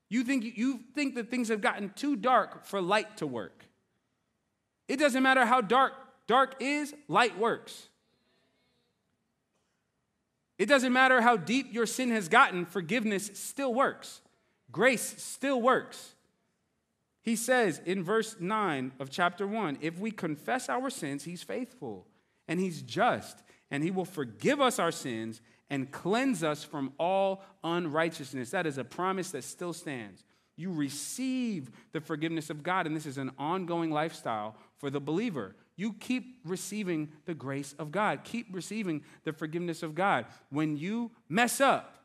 You 0.09 0.23
think, 0.23 0.57
you 0.57 0.81
think 0.95 1.17
that 1.17 1.29
things 1.31 1.49
have 1.49 1.61
gotten 1.61 1.91
too 1.97 2.15
dark 2.15 2.65
for 2.65 2.81
light 2.81 3.17
to 3.17 3.27
work. 3.27 3.65
It 4.89 4.99
doesn't 4.99 5.23
matter 5.23 5.45
how 5.45 5.61
dark 5.61 6.00
dark 6.31 6.55
is, 6.61 6.95
light 7.09 7.37
works. 7.37 7.89
It 10.59 10.67
doesn't 10.67 10.93
matter 10.93 11.21
how 11.21 11.37
deep 11.37 11.75
your 11.75 11.87
sin 11.87 12.13
has 12.13 12.29
gotten, 12.29 12.67
forgiveness 12.67 13.33
still 13.35 13.75
works. 13.75 14.21
Grace 14.71 15.21
still 15.21 15.61
works. 15.61 16.15
He 17.23 17.35
says 17.35 17.81
in 17.85 18.05
verse 18.05 18.37
9 18.39 18.93
of 19.01 19.11
chapter 19.11 19.45
1 19.45 19.79
if 19.81 19.99
we 19.99 20.13
confess 20.13 20.69
our 20.69 20.89
sins, 20.89 21.25
he's 21.25 21.43
faithful 21.43 22.07
and 22.47 22.61
he's 22.61 22.81
just, 22.81 23.43
and 23.73 23.83
he 23.83 23.91
will 23.91 24.05
forgive 24.05 24.61
us 24.61 24.79
our 24.79 24.93
sins 24.93 25.41
and 25.69 25.91
cleanse 25.91 26.45
us 26.45 26.63
from 26.63 26.93
all 26.97 27.43
unrighteousness. 27.65 28.51
That 28.51 28.69
is 28.69 28.79
a 28.79 28.85
promise 28.85 29.33
that 29.33 29.43
still 29.43 29.73
stands. 29.73 30.25
You 30.55 30.71
receive 30.71 31.73
the 31.91 32.01
forgiveness 32.01 32.51
of 32.51 32.63
God, 32.63 32.87
and 32.87 32.95
this 32.95 33.07
is 33.07 33.19
an 33.19 33.33
ongoing 33.37 33.91
lifestyle 33.91 34.55
for 34.79 34.91
the 34.91 35.01
believer. 35.01 35.57
You 35.81 35.95
keep 35.95 36.41
receiving 36.45 37.11
the 37.25 37.33
grace 37.33 37.75
of 37.79 37.91
God, 37.91 38.23
keep 38.23 38.49
receiving 38.53 39.03
the 39.25 39.33
forgiveness 39.33 39.83
of 39.83 39.95
God. 39.95 40.27
When 40.51 40.77
you 40.77 41.11
mess 41.27 41.59
up, 41.59 42.05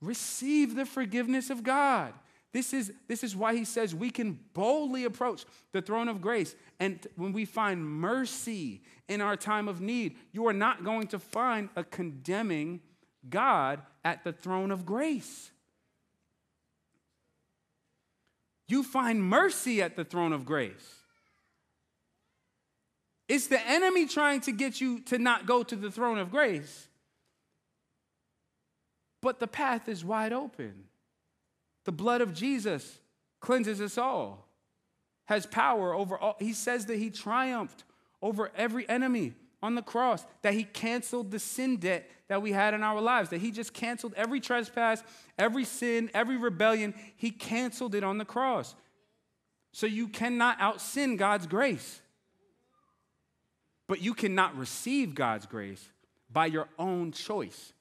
receive 0.00 0.76
the 0.76 0.86
forgiveness 0.86 1.50
of 1.50 1.64
God. 1.64 2.14
This 2.52 2.72
is, 2.72 2.92
this 3.08 3.24
is 3.24 3.34
why 3.34 3.56
he 3.56 3.64
says 3.64 3.96
we 3.96 4.10
can 4.10 4.38
boldly 4.52 5.06
approach 5.06 5.44
the 5.72 5.82
throne 5.82 6.06
of 6.06 6.20
grace. 6.20 6.54
And 6.78 7.04
when 7.16 7.32
we 7.32 7.44
find 7.46 7.84
mercy 7.84 8.82
in 9.08 9.20
our 9.20 9.36
time 9.36 9.66
of 9.66 9.80
need, 9.80 10.16
you 10.30 10.46
are 10.46 10.52
not 10.52 10.84
going 10.84 11.08
to 11.08 11.18
find 11.18 11.70
a 11.74 11.82
condemning 11.82 12.80
God 13.28 13.82
at 14.04 14.22
the 14.22 14.32
throne 14.32 14.70
of 14.70 14.86
grace. 14.86 15.50
You 18.68 18.84
find 18.84 19.20
mercy 19.20 19.82
at 19.82 19.96
the 19.96 20.04
throne 20.04 20.32
of 20.32 20.44
grace. 20.44 21.00
It's 23.28 23.46
the 23.46 23.60
enemy 23.66 24.06
trying 24.06 24.40
to 24.42 24.52
get 24.52 24.80
you 24.80 25.00
to 25.00 25.18
not 25.18 25.46
go 25.46 25.62
to 25.62 25.76
the 25.76 25.90
throne 25.90 26.18
of 26.18 26.30
grace. 26.30 26.88
But 29.22 29.40
the 29.40 29.46
path 29.46 29.88
is 29.88 30.04
wide 30.04 30.32
open. 30.32 30.84
The 31.84 31.92
blood 31.92 32.20
of 32.20 32.34
Jesus 32.34 32.98
cleanses 33.40 33.80
us 33.80 33.98
all, 33.98 34.48
has 35.26 35.46
power 35.46 35.94
over 35.94 36.18
all. 36.18 36.36
He 36.38 36.52
says 36.52 36.86
that 36.86 36.98
he 36.98 37.10
triumphed 37.10 37.84
over 38.20 38.50
every 38.56 38.88
enemy 38.88 39.34
on 39.62 39.74
the 39.74 39.82
cross, 39.82 40.24
that 40.42 40.52
he 40.52 40.64
canceled 40.64 41.30
the 41.30 41.38
sin 41.38 41.78
debt 41.78 42.10
that 42.28 42.42
we 42.42 42.52
had 42.52 42.74
in 42.74 42.82
our 42.82 43.00
lives, 43.00 43.30
that 43.30 43.40
he 43.40 43.50
just 43.50 43.72
canceled 43.72 44.12
every 44.14 44.40
trespass, 44.40 45.02
every 45.38 45.64
sin, 45.64 46.10
every 46.12 46.36
rebellion. 46.36 46.94
He 47.16 47.30
canceled 47.30 47.94
it 47.94 48.04
on 48.04 48.18
the 48.18 48.24
cross. 48.26 48.74
So 49.72 49.86
you 49.86 50.08
cannot 50.08 50.60
out 50.60 50.80
sin 50.80 51.16
God's 51.16 51.46
grace. 51.46 52.00
But 53.86 54.00
you 54.00 54.14
cannot 54.14 54.56
receive 54.56 55.14
God's 55.14 55.46
grace 55.46 55.88
by 56.30 56.46
your 56.46 56.68
own 56.78 57.12
choice. 57.12 57.72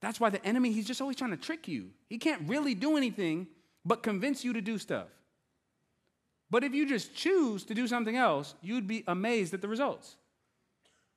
That's 0.00 0.20
why 0.20 0.30
the 0.30 0.44
enemy, 0.46 0.72
he's 0.72 0.86
just 0.86 1.00
always 1.00 1.16
trying 1.16 1.30
to 1.30 1.36
trick 1.36 1.66
you. 1.66 1.90
He 2.08 2.18
can't 2.18 2.42
really 2.48 2.74
do 2.74 2.96
anything 2.96 3.48
but 3.84 4.02
convince 4.02 4.44
you 4.44 4.52
to 4.52 4.60
do 4.60 4.78
stuff. 4.78 5.08
But 6.50 6.62
if 6.62 6.74
you 6.74 6.86
just 6.86 7.14
choose 7.14 7.64
to 7.64 7.74
do 7.74 7.88
something 7.88 8.16
else, 8.16 8.54
you'd 8.62 8.86
be 8.86 9.02
amazed 9.06 9.54
at 9.54 9.62
the 9.62 9.68
results. 9.68 10.16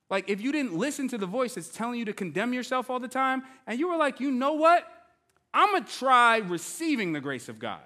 Like 0.08 0.28
if 0.28 0.40
you 0.40 0.50
didn't 0.50 0.74
listen 0.74 1.06
to 1.08 1.18
the 1.18 1.26
voice 1.26 1.54
that's 1.54 1.68
telling 1.68 1.98
you 1.98 2.04
to 2.06 2.12
condemn 2.12 2.52
yourself 2.52 2.90
all 2.90 2.98
the 2.98 3.08
time, 3.08 3.42
and 3.66 3.78
you 3.78 3.88
were 3.88 3.96
like, 3.96 4.18
you 4.18 4.30
know 4.30 4.54
what? 4.54 4.84
I'm 5.54 5.72
gonna 5.72 5.84
try 5.84 6.38
receiving 6.38 7.12
the 7.12 7.20
grace 7.20 7.48
of 7.48 7.58
God. 7.58 7.82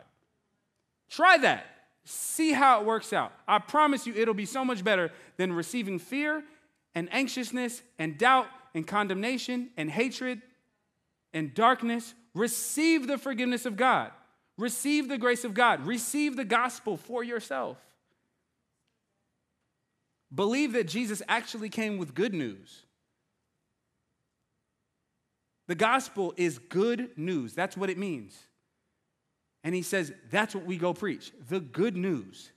Try 1.11 1.37
that. 1.39 1.67
See 2.05 2.53
how 2.53 2.81
it 2.81 2.87
works 2.87 3.13
out. 3.13 3.33
I 3.49 3.59
promise 3.59 4.07
you, 4.07 4.15
it'll 4.15 4.35
be 4.35 4.47
so 4.47 4.65
much 4.65 4.85
better 4.85 5.11
than 5.37 5.53
receiving 5.53 5.99
fear 5.99 6.43
and 6.95 7.09
anxiousness 7.13 7.83
and 7.99 8.19
doubt 8.19 8.47
and 8.75 8.87
condemnation 8.87 9.71
and 9.77 9.91
hatred 9.91 10.43
and 11.33 11.53
darkness, 11.55 12.15
receive 12.35 13.07
the 13.07 13.19
forgiveness 13.19 13.67
of 13.67 13.77
God. 13.77 14.11
Receive 14.57 15.09
the 15.09 15.19
grace 15.19 15.45
of 15.45 15.55
God. 15.55 15.85
Receive 15.87 16.37
the 16.37 16.45
gospel 16.45 16.97
for 16.97 17.25
yourself. 17.25 17.77
Believe 20.33 20.73
that 20.73 20.89
Jesus 20.89 21.23
actually 21.29 21.69
came 21.69 21.99
with 21.99 22.15
good 22.15 22.35
news. 22.35 22.85
The 25.67 25.75
gospel 25.75 26.35
is 26.37 26.59
good 26.59 27.17
news. 27.17 27.55
That's 27.55 27.77
what 27.77 27.91
it 27.91 27.99
means. 27.99 28.37
And 29.65 29.75
he 29.75 29.83
says, 29.83 30.13
that's 30.31 30.55
what 30.55 30.67
we 30.67 30.77
go 30.77 30.93
preach 30.93 31.33
the 31.49 31.59
good 31.59 31.97
news. 31.97 32.53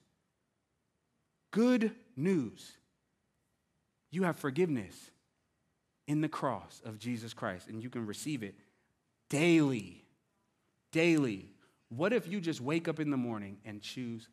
Good 1.52 1.96
news. 2.16 2.74
You 4.12 4.24
have 4.24 4.38
forgiveness 4.38 5.12
in 6.06 6.22
the 6.22 6.30
cross 6.30 6.82
of 6.86 7.00
Jesus 7.00 7.34
Christ, 7.34 7.70
and 7.70 7.82
you 7.82 7.90
can 7.90 8.06
receive 8.06 8.44
it 8.44 8.56
daily. 9.30 10.04
Daily. 10.92 11.54
What 11.90 12.12
if 12.12 12.28
you 12.28 12.42
just 12.42 12.60
wake 12.60 12.88
up 12.90 13.00
in 13.00 13.10
the 13.10 13.18
morning 13.18 13.58
and 13.64 13.82
choose, 13.82 14.28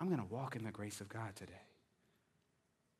I'm 0.00 0.08
going 0.08 0.20
to 0.20 0.34
walk 0.34 0.56
in 0.56 0.64
the 0.64 0.70
grace 0.70 1.02
of 1.02 1.08
God 1.08 1.36
today? 1.36 1.52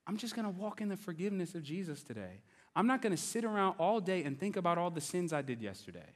I'm 0.06 0.18
just 0.18 0.36
going 0.36 0.44
to 0.44 0.60
walk 0.60 0.82
in 0.82 0.90
the 0.90 0.98
forgiveness 0.98 1.54
of 1.54 1.62
Jesus 1.62 2.02
today. 2.02 2.42
I'm 2.76 2.86
not 2.86 3.00
going 3.00 3.14
to 3.14 3.20
sit 3.20 3.44
around 3.44 3.76
all 3.78 4.00
day 4.00 4.24
and 4.24 4.38
think 4.38 4.56
about 4.56 4.76
all 4.76 4.90
the 4.90 5.00
sins 5.00 5.32
I 5.32 5.40
did 5.40 5.62
yesterday. 5.62 6.12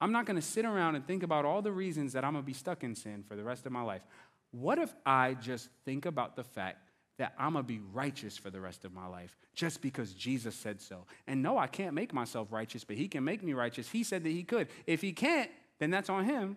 I'm 0.00 0.12
not 0.12 0.26
going 0.26 0.36
to 0.36 0.42
sit 0.42 0.64
around 0.64 0.96
and 0.96 1.06
think 1.06 1.22
about 1.22 1.44
all 1.44 1.62
the 1.62 1.72
reasons 1.72 2.14
that 2.14 2.24
I'm 2.24 2.32
going 2.32 2.42
to 2.42 2.46
be 2.46 2.54
stuck 2.54 2.82
in 2.84 2.94
sin 2.94 3.22
for 3.26 3.36
the 3.36 3.44
rest 3.44 3.66
of 3.66 3.72
my 3.72 3.82
life. 3.82 4.02
What 4.50 4.78
if 4.78 4.94
I 5.04 5.34
just 5.34 5.68
think 5.84 6.06
about 6.06 6.36
the 6.36 6.44
fact 6.44 6.78
that 7.20 7.34
I'm 7.38 7.52
going 7.52 7.64
to 7.64 7.68
be 7.68 7.80
righteous 7.92 8.38
for 8.38 8.48
the 8.48 8.62
rest 8.62 8.86
of 8.86 8.94
my 8.94 9.06
life 9.06 9.36
just 9.54 9.82
because 9.82 10.14
Jesus 10.14 10.54
said 10.54 10.80
so. 10.80 11.04
And 11.26 11.42
no, 11.42 11.58
I 11.58 11.66
can't 11.66 11.92
make 11.92 12.14
myself 12.14 12.48
righteous, 12.50 12.82
but 12.82 12.96
He 12.96 13.08
can 13.08 13.22
make 13.24 13.42
me 13.42 13.52
righteous. 13.52 13.90
He 13.90 14.04
said 14.04 14.24
that 14.24 14.30
He 14.30 14.42
could. 14.42 14.68
If 14.86 15.02
He 15.02 15.12
can't, 15.12 15.50
then 15.78 15.90
that's 15.90 16.08
on 16.08 16.24
Him. 16.24 16.56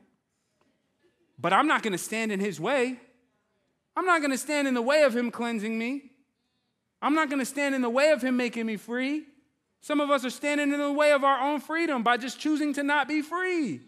But 1.37 1.51
I'm 1.51 1.67
not 1.67 1.83
going 1.83 1.91
to 1.91 1.97
stand 1.97 2.31
in 2.31 2.39
His 2.39 2.61
way. 2.61 2.97
I'm 3.97 4.05
not 4.05 4.19
going 4.19 4.31
to 4.31 4.37
stand 4.37 4.65
in 4.69 4.73
the 4.73 4.81
way 4.81 5.03
of 5.03 5.13
Him 5.13 5.31
cleansing 5.31 5.77
me. 5.77 6.11
I'm 7.01 7.13
not 7.13 7.27
going 7.27 7.39
to 7.39 7.45
stand 7.45 7.75
in 7.75 7.81
the 7.81 7.89
way 7.89 8.11
of 8.11 8.21
Him 8.21 8.37
making 8.37 8.65
me 8.65 8.77
free. 8.77 9.23
Some 9.83 9.99
of 9.99 10.09
us 10.09 10.23
are 10.23 10.29
standing 10.29 10.71
in 10.71 10.79
the 10.79 10.93
way 10.93 11.11
of 11.11 11.25
our 11.25 11.41
own 11.41 11.59
freedom 11.59 12.03
by 12.03 12.15
just 12.15 12.39
choosing 12.39 12.73
to 12.75 12.83
not 12.83 13.05
be 13.05 13.21
free. 13.21 13.81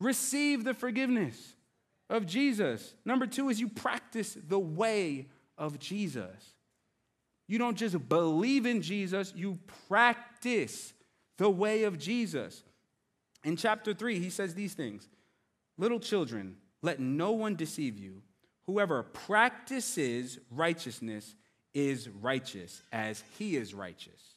Receive 0.00 0.64
the 0.64 0.74
forgiveness 0.74 1.54
of 2.10 2.26
Jesus. 2.26 2.94
Number 3.04 3.24
two 3.24 3.50
is 3.50 3.60
you 3.60 3.68
practice 3.68 4.36
the 4.48 4.58
way 4.58 5.28
of 5.56 5.78
Jesus. 5.78 6.54
You 7.46 7.58
don't 7.58 7.78
just 7.78 8.08
believe 8.08 8.66
in 8.66 8.82
Jesus, 8.82 9.32
you 9.36 9.60
practice 9.86 10.92
the 11.38 11.48
way 11.48 11.84
of 11.84 12.00
Jesus. 12.00 12.64
In 13.44 13.56
chapter 13.56 13.94
3, 13.94 14.18
he 14.18 14.28
says 14.28 14.54
these 14.54 14.74
things 14.74 15.08
Little 15.78 16.00
children, 16.00 16.56
let 16.82 16.98
no 16.98 17.30
one 17.30 17.54
deceive 17.54 17.96
you. 17.96 18.22
Whoever 18.66 19.04
practices 19.04 20.40
righteousness 20.50 21.36
is 21.76 22.08
righteous 22.08 22.80
as 22.90 23.22
he 23.38 23.54
is 23.54 23.74
righteous, 23.74 24.34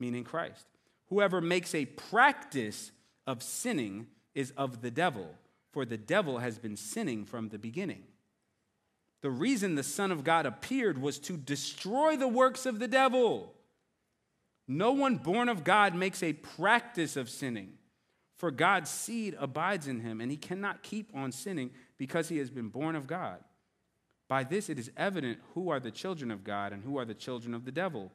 meaning 0.00 0.24
Christ. 0.24 0.64
Whoever 1.08 1.42
makes 1.42 1.74
a 1.74 1.84
practice 1.84 2.90
of 3.26 3.42
sinning 3.42 4.06
is 4.34 4.50
of 4.56 4.80
the 4.80 4.90
devil, 4.90 5.28
for 5.72 5.84
the 5.84 5.98
devil 5.98 6.38
has 6.38 6.58
been 6.58 6.78
sinning 6.78 7.26
from 7.26 7.50
the 7.50 7.58
beginning. 7.58 8.04
The 9.20 9.28
reason 9.28 9.74
the 9.74 9.82
Son 9.82 10.10
of 10.10 10.24
God 10.24 10.46
appeared 10.46 10.96
was 10.96 11.18
to 11.20 11.36
destroy 11.36 12.16
the 12.16 12.28
works 12.28 12.64
of 12.64 12.78
the 12.78 12.88
devil. 12.88 13.52
No 14.66 14.92
one 14.92 15.16
born 15.16 15.50
of 15.50 15.64
God 15.64 15.94
makes 15.94 16.22
a 16.22 16.32
practice 16.32 17.18
of 17.18 17.28
sinning, 17.28 17.74
for 18.38 18.50
God's 18.50 18.88
seed 18.88 19.36
abides 19.38 19.86
in 19.86 20.00
him, 20.00 20.22
and 20.22 20.30
he 20.30 20.38
cannot 20.38 20.82
keep 20.82 21.10
on 21.14 21.30
sinning 21.30 21.72
because 21.98 22.30
he 22.30 22.38
has 22.38 22.48
been 22.48 22.68
born 22.68 22.96
of 22.96 23.06
God. 23.06 23.44
By 24.28 24.44
this 24.44 24.68
it 24.68 24.78
is 24.78 24.90
evident 24.96 25.38
who 25.54 25.70
are 25.70 25.80
the 25.80 25.90
children 25.90 26.30
of 26.30 26.44
God 26.44 26.72
and 26.72 26.82
who 26.82 26.98
are 26.98 27.04
the 27.04 27.14
children 27.14 27.54
of 27.54 27.64
the 27.64 27.72
devil. 27.72 28.10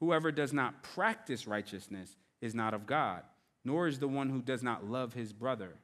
Whoever 0.00 0.30
does 0.30 0.52
not 0.52 0.82
practice 0.82 1.46
righteousness 1.46 2.16
is 2.40 2.54
not 2.54 2.74
of 2.74 2.86
God, 2.86 3.22
nor 3.64 3.88
is 3.88 3.98
the 3.98 4.08
one 4.08 4.30
who 4.30 4.40
does 4.40 4.62
not 4.62 4.88
love 4.88 5.12
his 5.12 5.32
brother. 5.32 5.74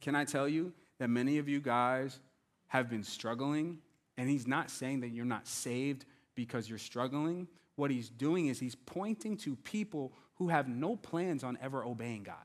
Can 0.00 0.14
I 0.14 0.24
tell 0.24 0.48
you 0.48 0.72
that 0.98 1.08
many 1.08 1.38
of 1.38 1.48
you 1.48 1.60
guys 1.60 2.20
have 2.68 2.90
been 2.90 3.02
struggling? 3.02 3.78
And 4.16 4.28
he's 4.28 4.46
not 4.46 4.70
saying 4.70 5.00
that 5.00 5.08
you're 5.08 5.24
not 5.24 5.46
saved 5.46 6.04
because 6.34 6.68
you're 6.68 6.78
struggling. 6.78 7.48
What 7.76 7.90
he's 7.90 8.10
doing 8.10 8.48
is 8.48 8.60
he's 8.60 8.74
pointing 8.74 9.38
to 9.38 9.56
people 9.56 10.12
who 10.34 10.48
have 10.48 10.68
no 10.68 10.96
plans 10.96 11.42
on 11.42 11.58
ever 11.62 11.84
obeying 11.84 12.22
God. 12.22 12.36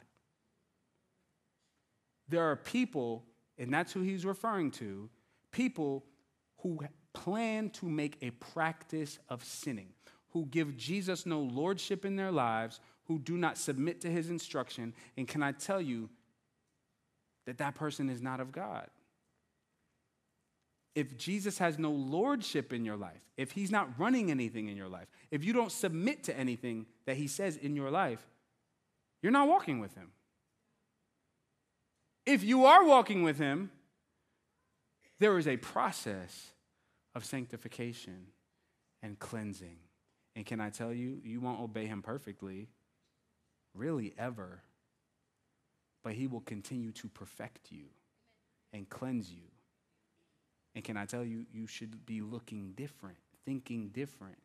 There 2.29 2.43
are 2.43 2.55
people, 2.55 3.25
and 3.57 3.73
that's 3.73 3.91
who 3.91 4.01
he's 4.01 4.25
referring 4.25 4.71
to, 4.71 5.09
people 5.55 6.03
who 6.57 6.77
plan 7.13 7.69
to 7.69 7.85
make 7.85 8.17
a 8.21 8.29
practice 8.31 9.19
of 9.29 9.41
sinning, 9.41 9.87
who 10.31 10.45
give 10.47 10.75
Jesus 10.75 11.25
no 11.25 11.39
lordship 11.39 12.03
in 12.03 12.17
their 12.17 12.31
lives, 12.31 12.81
who 13.05 13.17
do 13.19 13.37
not 13.37 13.57
submit 13.57 14.01
to 14.01 14.09
his 14.09 14.29
instruction. 14.29 14.93
And 15.15 15.25
can 15.27 15.41
I 15.41 15.53
tell 15.53 15.79
you 15.79 16.09
that 17.45 17.59
that 17.59 17.73
person 17.73 18.09
is 18.09 18.21
not 18.21 18.41
of 18.41 18.51
God? 18.51 18.89
If 20.93 21.17
Jesus 21.17 21.57
has 21.57 21.79
no 21.79 21.91
lordship 21.91 22.73
in 22.73 22.83
your 22.83 22.97
life, 22.97 23.21
if 23.37 23.51
he's 23.51 23.71
not 23.71 23.97
running 23.97 24.31
anything 24.31 24.67
in 24.67 24.75
your 24.75 24.89
life, 24.89 25.07
if 25.31 25.45
you 25.45 25.53
don't 25.53 25.71
submit 25.71 26.25
to 26.25 26.37
anything 26.37 26.85
that 27.05 27.15
he 27.15 27.27
says 27.27 27.55
in 27.55 27.77
your 27.77 27.91
life, 27.91 28.25
you're 29.21 29.31
not 29.31 29.47
walking 29.47 29.79
with 29.79 29.95
him. 29.95 30.11
If 32.25 32.43
you 32.43 32.65
are 32.65 32.83
walking 32.83 33.23
with 33.23 33.37
him, 33.37 33.71
there 35.19 35.37
is 35.37 35.47
a 35.47 35.57
process 35.57 36.51
of 37.13 37.23
sanctification 37.25 38.27
and 39.01 39.17
cleansing. 39.19 39.77
And 40.35 40.45
can 40.45 40.59
I 40.59 40.69
tell 40.69 40.93
you, 40.93 41.21
you 41.23 41.39
won't 41.39 41.61
obey 41.61 41.85
him 41.85 42.01
perfectly, 42.01 42.67
really, 43.73 44.13
ever. 44.17 44.61
But 46.03 46.13
he 46.13 46.27
will 46.27 46.41
continue 46.41 46.91
to 46.93 47.07
perfect 47.07 47.71
you 47.71 47.85
and 48.73 48.89
cleanse 48.89 49.31
you. 49.31 49.47
And 50.75 50.83
can 50.83 50.97
I 50.97 51.05
tell 51.05 51.23
you, 51.23 51.45
you 51.53 51.67
should 51.67 52.05
be 52.05 52.19
looking 52.21 52.73
different, 52.75 53.17
thinking 53.45 53.89
different, 53.89 54.37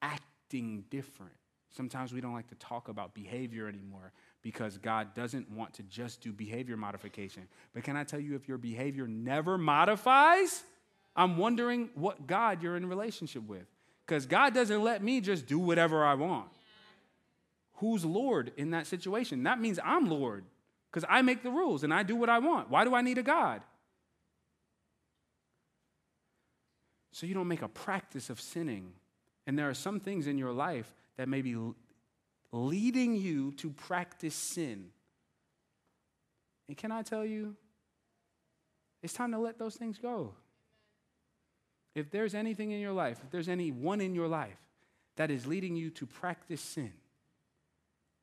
acting 0.00 0.84
different. 0.88 1.34
Sometimes 1.70 2.12
we 2.12 2.22
don't 2.22 2.32
like 2.32 2.48
to 2.48 2.54
talk 2.54 2.88
about 2.88 3.14
behavior 3.14 3.68
anymore 3.68 4.12
because 4.42 4.78
God 4.78 5.14
doesn't 5.14 5.50
want 5.50 5.74
to 5.74 5.82
just 5.82 6.20
do 6.20 6.32
behavior 6.32 6.76
modification. 6.76 7.46
But 7.74 7.82
can 7.82 7.96
I 7.96 8.04
tell 8.04 8.20
you, 8.20 8.34
if 8.34 8.48
your 8.48 8.58
behavior 8.58 9.06
never 9.06 9.58
modifies, 9.58 10.62
I'm 11.14 11.36
wondering 11.36 11.90
what 11.94 12.26
God 12.26 12.62
you're 12.62 12.76
in 12.76 12.88
relationship 12.88 13.46
with. 13.46 13.66
Because 14.06 14.26
God 14.26 14.54
doesn't 14.54 14.82
let 14.82 15.02
me 15.02 15.20
just 15.20 15.46
do 15.46 15.58
whatever 15.58 16.04
I 16.04 16.14
want. 16.14 16.48
Who's 17.74 18.04
Lord 18.04 18.52
in 18.56 18.70
that 18.70 18.86
situation? 18.86 19.44
That 19.44 19.60
means 19.60 19.78
I'm 19.84 20.08
Lord 20.08 20.44
because 20.90 21.04
I 21.08 21.22
make 21.22 21.42
the 21.42 21.50
rules 21.50 21.84
and 21.84 21.94
I 21.94 22.02
do 22.02 22.16
what 22.16 22.28
I 22.28 22.38
want. 22.38 22.70
Why 22.70 22.84
do 22.84 22.94
I 22.94 23.02
need 23.02 23.18
a 23.18 23.22
God? 23.22 23.62
So 27.12 27.26
you 27.26 27.34
don't 27.34 27.48
make 27.48 27.62
a 27.62 27.68
practice 27.68 28.30
of 28.30 28.40
sinning. 28.40 28.92
And 29.46 29.58
there 29.58 29.68
are 29.68 29.74
some 29.74 30.00
things 30.00 30.26
in 30.26 30.38
your 30.38 30.52
life 30.52 30.92
that 31.16 31.28
may 31.28 31.42
be 31.42 31.56
leading 32.52 33.14
you 33.14 33.52
to 33.52 33.70
practice 33.70 34.34
sin. 34.34 34.90
And 36.68 36.76
can 36.76 36.92
I 36.92 37.02
tell 37.02 37.24
you, 37.24 37.56
it's 39.02 39.14
time 39.14 39.32
to 39.32 39.38
let 39.38 39.58
those 39.58 39.76
things 39.76 39.98
go. 39.98 40.34
If 41.94 42.10
there's 42.10 42.34
anything 42.34 42.70
in 42.70 42.80
your 42.80 42.92
life, 42.92 43.18
if 43.24 43.30
there's 43.30 43.48
any 43.48 43.72
one 43.72 44.00
in 44.00 44.14
your 44.14 44.28
life 44.28 44.58
that 45.16 45.30
is 45.30 45.46
leading 45.46 45.74
you 45.76 45.90
to 45.90 46.06
practice 46.06 46.60
sin, 46.60 46.92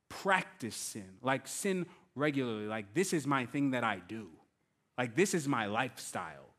practice 0.09 0.75
sin, 0.75 1.17
like 1.21 1.47
sin 1.47 1.85
regularly, 2.15 2.67
like 2.67 2.93
this 2.93 3.13
is 3.13 3.27
my 3.27 3.45
thing 3.45 3.71
that 3.71 3.83
I 3.83 4.01
do, 4.07 4.27
like 4.97 5.15
this 5.15 5.33
is 5.33 5.47
my 5.47 5.65
lifestyle, 5.65 6.53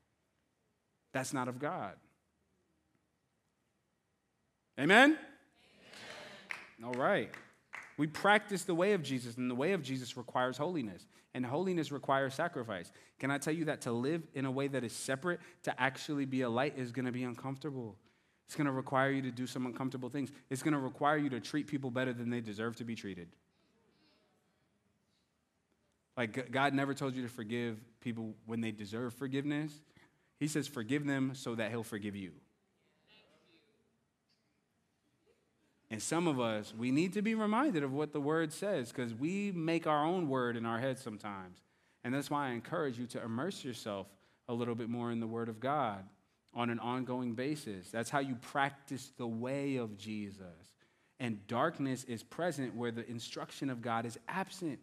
that's 1.13 1.33
not 1.33 1.49
of 1.49 1.59
God. 1.59 1.95
Amen? 4.79 5.17
Amen? 6.81 6.85
All 6.85 6.93
right. 6.93 7.31
We 7.99 8.07
practice 8.07 8.63
the 8.63 8.77
way 8.77 8.93
of 8.93 9.03
Jesus, 9.03 9.37
and 9.37 9.51
the 9.51 9.57
way 9.57 9.73
of 9.73 9.83
Jesus 9.83 10.17
requires 10.17 10.57
holiness, 10.57 11.07
and 11.35 11.45
holiness 11.45 11.91
requires 11.91 12.33
sacrifice. 12.33 12.93
Can 13.19 13.33
I 13.33 13.39
tell 13.39 13.53
you 13.53 13.67
that 13.67 13.83
to 13.83 13.93
live 13.93 14.23
in 14.35 14.45
a 14.45 14.51
way 14.51 14.69
that 14.69 14.85
is 14.85 14.93
separate, 14.93 15.41
to 15.65 15.81
actually 15.81 16.25
be 16.25 16.43
a 16.43 16.49
light, 16.49 16.79
is 16.79 16.93
going 16.93 17.07
to 17.07 17.13
be 17.13 17.25
uncomfortable? 17.25 17.97
It's 18.47 18.55
going 18.55 18.67
to 18.67 18.73
require 18.73 19.11
you 19.11 19.21
to 19.23 19.33
do 19.33 19.47
some 19.47 19.67
uncomfortable 19.67 20.09
things. 20.09 20.31
It's 20.49 20.63
going 20.63 20.75
to 20.75 20.81
require 20.81 21.19
you 21.19 21.29
to 21.31 21.41
treat 21.41 21.67
people 21.67 21.91
better 21.91 22.13
than 22.13 22.31
they 22.31 22.41
deserve 22.41 22.77
to 22.77 22.85
be 22.85 22.95
treated. 22.95 23.29
Like, 26.17 26.51
God 26.53 26.75
never 26.75 26.95
told 26.95 27.15
you 27.15 27.23
to 27.23 27.29
forgive 27.29 27.79
people 28.01 28.35
when 28.47 28.61
they 28.61 28.71
deserve 28.71 29.13
forgiveness. 29.13 29.73
He 30.39 30.47
says, 30.47 30.69
forgive 30.69 31.05
them 31.05 31.33
so 31.35 31.57
that 31.57 31.71
He'll 31.71 31.83
forgive 31.83 32.15
you. 32.15 32.31
And 35.91 36.03
some 36.03 36.27
of 36.27 36.39
us, 36.39 36.75
we 36.77 36.91
need 36.91 37.15
to 37.15 37.23
be 37.23 37.35
reminded 37.35 37.83
of 37.83 37.93
what 37.93 38.13
the 38.13 38.21
word 38.21 38.53
says 38.53 38.91
because 38.91 39.15
we 39.15 39.53
make 39.53 39.87
our 39.87 40.05
own 40.05 40.29
word 40.29 40.57
in 40.57 40.67
our 40.67 40.79
heads 40.79 41.03
sometimes. 41.03 41.63
And 42.05 42.13
that's 42.13 42.31
why 42.31 42.49
I 42.49 42.51
encourage 42.51 42.99
you 42.99 43.07
to 43.09 43.23
immerse 43.23 43.65
yourself 43.65 44.07
a 44.49 44.55
little 44.55 44.75
bit 44.75 44.89
more 44.89 45.11
in 45.11 45.21
the 45.21 45.27
word 45.27 45.49
of 45.49 45.61
God 45.61 46.05
on 46.55 46.71
an 46.71 46.79
ongoing 46.79 47.35
basis. 47.35 47.91
That's 47.91 48.11
how 48.11 48.21
you 48.21 48.35
practice 48.35 49.13
the 49.17 49.27
way 49.27 49.77
of 49.77 49.97
Jesus. 49.97 50.45
And 51.21 51.47
darkness 51.47 52.05
is 52.05 52.23
present 52.23 52.75
where 52.77 52.91
the 52.91 53.09
instruction 53.09 53.71
of 53.71 53.83
God 53.83 54.07
is 54.07 54.19
absent. 54.29 54.79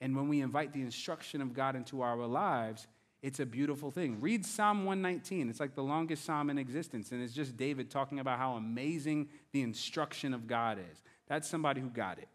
And 0.00 0.16
when 0.16 0.28
we 0.28 0.40
invite 0.40 0.72
the 0.72 0.82
instruction 0.82 1.40
of 1.40 1.54
God 1.54 1.76
into 1.76 2.02
our 2.02 2.26
lives, 2.26 2.86
it's 3.22 3.40
a 3.40 3.46
beautiful 3.46 3.90
thing. 3.90 4.20
Read 4.20 4.44
Psalm 4.44 4.84
119. 4.84 5.48
It's 5.48 5.60
like 5.60 5.74
the 5.74 5.82
longest 5.82 6.24
psalm 6.24 6.50
in 6.50 6.58
existence, 6.58 7.12
and 7.12 7.22
it's 7.22 7.32
just 7.32 7.56
David 7.56 7.90
talking 7.90 8.20
about 8.20 8.38
how 8.38 8.54
amazing 8.54 9.28
the 9.52 9.62
instruction 9.62 10.34
of 10.34 10.46
God 10.46 10.78
is. 10.78 11.02
That's 11.26 11.48
somebody 11.48 11.80
who 11.80 11.88
got 11.88 12.18
it. 12.18 12.28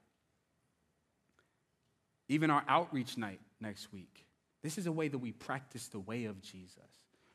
Even 2.27 2.49
our 2.49 2.63
outreach 2.67 3.17
night 3.17 3.39
next 3.59 3.93
week. 3.93 4.25
This 4.63 4.77
is 4.77 4.85
a 4.87 4.91
way 4.91 5.07
that 5.07 5.17
we 5.17 5.31
practice 5.31 5.87
the 5.87 5.99
way 5.99 6.25
of 6.25 6.41
Jesus, 6.41 6.77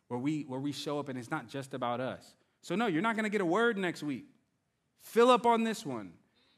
where 0.09 0.21
we, 0.21 0.43
where 0.43 0.61
we 0.61 0.73
show 0.73 0.99
up 0.99 1.09
and 1.09 1.19
it's 1.19 1.31
not 1.31 1.49
just 1.49 1.75
about 1.75 2.01
us. 2.01 2.35
So, 2.63 2.75
no, 2.75 2.87
you're 2.87 3.03
not 3.03 3.15
going 3.17 3.25
to 3.25 3.31
get 3.31 3.41
a 3.41 3.47
word 3.47 3.79
next 3.79 4.03
week. 4.03 4.27
Fill 5.01 5.31
up 5.31 5.47
on 5.47 5.65
this 5.65 5.87
one. 5.87 6.13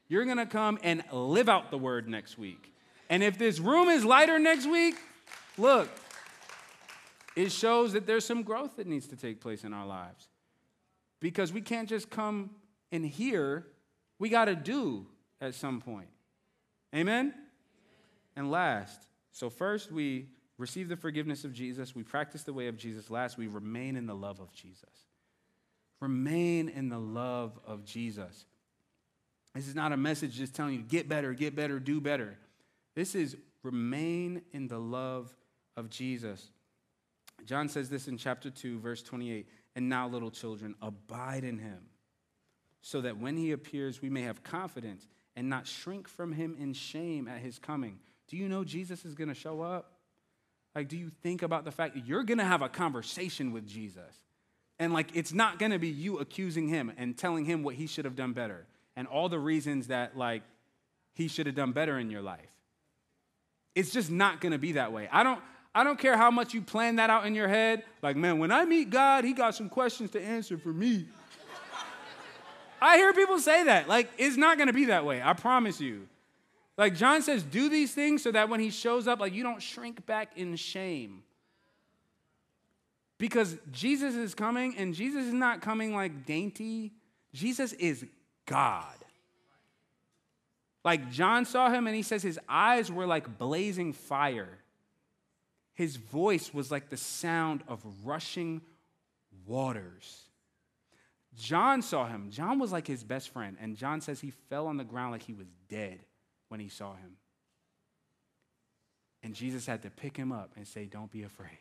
You're 0.07 0.25
going 0.25 0.37
to 0.37 0.45
come 0.45 0.79
and 0.83 1.03
live 1.11 1.49
out 1.49 1.69
the 1.69 1.77
word 1.77 2.07
next 2.09 2.37
week. 2.37 2.73
And 3.09 3.23
if 3.23 3.37
this 3.37 3.59
room 3.59 3.89
is 3.89 4.03
lighter 4.03 4.39
next 4.39 4.65
week, 4.67 4.95
look, 5.57 5.89
it 7.35 7.51
shows 7.51 7.93
that 7.93 8.05
there's 8.05 8.25
some 8.25 8.43
growth 8.43 8.77
that 8.77 8.87
needs 8.87 9.07
to 9.07 9.15
take 9.15 9.41
place 9.41 9.63
in 9.63 9.73
our 9.73 9.85
lives. 9.85 10.27
Because 11.19 11.51
we 11.51 11.61
can't 11.61 11.87
just 11.87 12.09
come 12.09 12.51
and 12.91 13.05
hear, 13.05 13.67
we 14.17 14.29
got 14.29 14.45
to 14.45 14.55
do 14.55 15.05
at 15.41 15.53
some 15.53 15.81
point. 15.81 16.09
Amen? 16.95 17.33
And 18.35 18.49
last, 18.49 19.01
so 19.31 19.49
first 19.49 19.91
we 19.91 20.27
receive 20.57 20.89
the 20.89 20.97
forgiveness 20.97 21.43
of 21.43 21.53
Jesus, 21.53 21.95
we 21.95 22.03
practice 22.03 22.43
the 22.43 22.53
way 22.53 22.67
of 22.67 22.77
Jesus. 22.77 23.09
Last, 23.09 23.37
we 23.37 23.47
remain 23.47 23.95
in 23.95 24.05
the 24.05 24.15
love 24.15 24.39
of 24.39 24.51
Jesus. 24.51 24.89
Remain 25.99 26.69
in 26.69 26.89
the 26.89 26.99
love 26.99 27.57
of 27.65 27.85
Jesus. 27.85 28.45
This 29.55 29.67
is 29.67 29.75
not 29.75 29.91
a 29.91 29.97
message 29.97 30.35
just 30.35 30.53
telling 30.53 30.73
you 30.73 30.81
get 30.81 31.09
better, 31.09 31.33
get 31.33 31.55
better, 31.55 31.79
do 31.79 31.99
better. 31.99 32.37
This 32.95 33.15
is 33.15 33.35
remain 33.63 34.41
in 34.53 34.67
the 34.67 34.79
love 34.79 35.35
of 35.75 35.89
Jesus. 35.89 36.49
John 37.49 37.67
says 37.67 37.89
this 37.89 38.07
in 38.07 38.15
chapter 38.15 38.51
2, 38.51 38.77
verse 38.77 39.01
28 39.01 39.47
And 39.75 39.89
now, 39.89 40.07
little 40.07 40.29
children, 40.29 40.75
abide 40.83 41.43
in 41.43 41.57
him, 41.57 41.79
so 42.83 43.01
that 43.01 43.17
when 43.17 43.37
he 43.37 43.53
appears, 43.53 44.03
we 44.03 44.09
may 44.11 44.21
have 44.21 44.43
confidence 44.43 45.07
and 45.35 45.49
not 45.49 45.65
shrink 45.65 46.07
from 46.07 46.31
him 46.31 46.55
in 46.59 46.73
shame 46.73 47.27
at 47.27 47.39
his 47.39 47.57
coming. 47.57 47.97
do 48.27 48.37
you 48.37 48.47
know 48.47 48.63
Jesus 48.63 49.03
is 49.03 49.15
going 49.15 49.29
to 49.29 49.33
show 49.33 49.61
up? 49.61 49.93
Like, 50.75 50.89
do 50.89 50.95
you 50.95 51.09
think 51.23 51.41
about 51.41 51.65
the 51.65 51.71
fact 51.71 51.95
that 51.95 52.05
you're 52.05 52.23
going 52.23 52.37
to 52.37 52.45
have 52.45 52.61
a 52.61 52.69
conversation 52.69 53.51
with 53.51 53.67
Jesus? 53.67 54.15
And 54.77 54.93
like, 54.93 55.15
it's 55.15 55.33
not 55.33 55.57
going 55.57 55.71
to 55.71 55.79
be 55.79 55.89
you 55.89 56.19
accusing 56.19 56.67
him 56.67 56.91
and 56.97 57.17
telling 57.17 57.45
him 57.45 57.63
what 57.63 57.73
he 57.73 57.87
should 57.87 58.05
have 58.05 58.15
done 58.15 58.33
better 58.33 58.67
and 58.95 59.07
all 59.07 59.27
the 59.27 59.39
reasons 59.39 59.87
that 59.87 60.15
like 60.15 60.43
he 61.15 61.27
should 61.27 61.47
have 61.47 61.55
done 61.55 61.71
better 61.71 61.97
in 61.97 62.11
your 62.11 62.21
life. 62.21 62.53
It's 63.73 63.89
just 63.89 64.11
not 64.11 64.39
going 64.39 64.51
to 64.51 64.59
be 64.59 64.73
that 64.73 64.93
way. 64.93 65.09
I 65.11 65.23
don't 65.23 65.41
I 65.73 65.83
don't 65.83 65.99
care 65.99 66.17
how 66.17 66.31
much 66.31 66.53
you 66.53 66.61
plan 66.61 66.95
that 66.95 67.09
out 67.09 67.25
in 67.25 67.35
your 67.35 67.47
head. 67.47 67.83
Like, 68.01 68.15
man, 68.15 68.39
when 68.39 68.51
I 68.51 68.65
meet 68.65 68.89
God, 68.89 69.23
he 69.23 69.33
got 69.33 69.55
some 69.55 69.69
questions 69.69 70.11
to 70.11 70.21
answer 70.21 70.57
for 70.57 70.73
me. 70.73 71.05
I 72.81 72.97
hear 72.97 73.13
people 73.13 73.39
say 73.39 73.65
that. 73.65 73.87
Like, 73.87 74.09
it's 74.17 74.37
not 74.37 74.57
going 74.57 74.67
to 74.67 74.73
be 74.73 74.85
that 74.85 75.05
way. 75.05 75.21
I 75.21 75.33
promise 75.33 75.79
you. 75.79 76.07
Like, 76.77 76.95
John 76.95 77.21
says, 77.21 77.43
do 77.43 77.69
these 77.69 77.93
things 77.93 78.23
so 78.23 78.31
that 78.31 78.49
when 78.49 78.61
he 78.61 78.69
shows 78.69 79.07
up, 79.07 79.19
like, 79.19 79.33
you 79.33 79.43
don't 79.43 79.61
shrink 79.61 80.05
back 80.05 80.37
in 80.37 80.55
shame. 80.55 81.23
Because 83.17 83.57
Jesus 83.71 84.15
is 84.15 84.33
coming, 84.33 84.77
and 84.77 84.93
Jesus 84.93 85.25
is 85.25 85.33
not 85.33 85.61
coming 85.61 85.93
like 85.93 86.25
dainty. 86.25 86.93
Jesus 87.33 87.73
is 87.73 88.05
God. 88.45 88.95
Like, 90.85 91.11
John 91.11 91.43
saw 91.43 91.69
him, 91.69 91.85
and 91.85 91.95
he 91.95 92.01
says 92.01 92.23
his 92.23 92.39
eyes 92.47 92.89
were 92.89 93.05
like 93.05 93.37
blazing 93.37 93.91
fire. 93.91 94.57
His 95.79 95.95
voice 95.95 96.53
was 96.53 96.71
like 96.71 96.89
the 96.89 96.97
sound 96.97 97.63
of 97.65 97.81
rushing 98.03 98.59
waters. 99.47 100.23
John 101.37 101.81
saw 101.81 102.05
him. 102.05 102.31
John 102.31 102.59
was 102.59 102.73
like 102.73 102.85
his 102.85 103.01
best 103.01 103.29
friend. 103.29 103.55
And 103.61 103.77
John 103.77 104.01
says 104.01 104.19
he 104.19 104.31
fell 104.49 104.67
on 104.67 104.75
the 104.75 104.83
ground 104.83 105.13
like 105.13 105.23
he 105.23 105.31
was 105.31 105.47
dead 105.69 106.01
when 106.49 106.59
he 106.59 106.67
saw 106.67 106.95
him. 106.95 107.15
And 109.23 109.33
Jesus 109.33 109.65
had 109.65 109.83
to 109.83 109.89
pick 109.89 110.17
him 110.17 110.33
up 110.33 110.51
and 110.57 110.67
say, 110.67 110.83
Don't 110.83 111.09
be 111.09 111.23
afraid. 111.23 111.59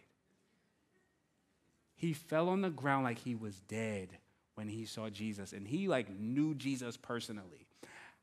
He 1.94 2.12
fell 2.12 2.48
on 2.48 2.60
the 2.60 2.70
ground 2.70 3.04
like 3.04 3.18
he 3.18 3.36
was 3.36 3.54
dead 3.68 4.08
when 4.56 4.66
he 4.66 4.84
saw 4.84 5.08
Jesus. 5.10 5.52
And 5.52 5.64
he 5.64 5.86
like 5.86 6.10
knew 6.10 6.56
Jesus 6.56 6.96
personally. 6.96 7.68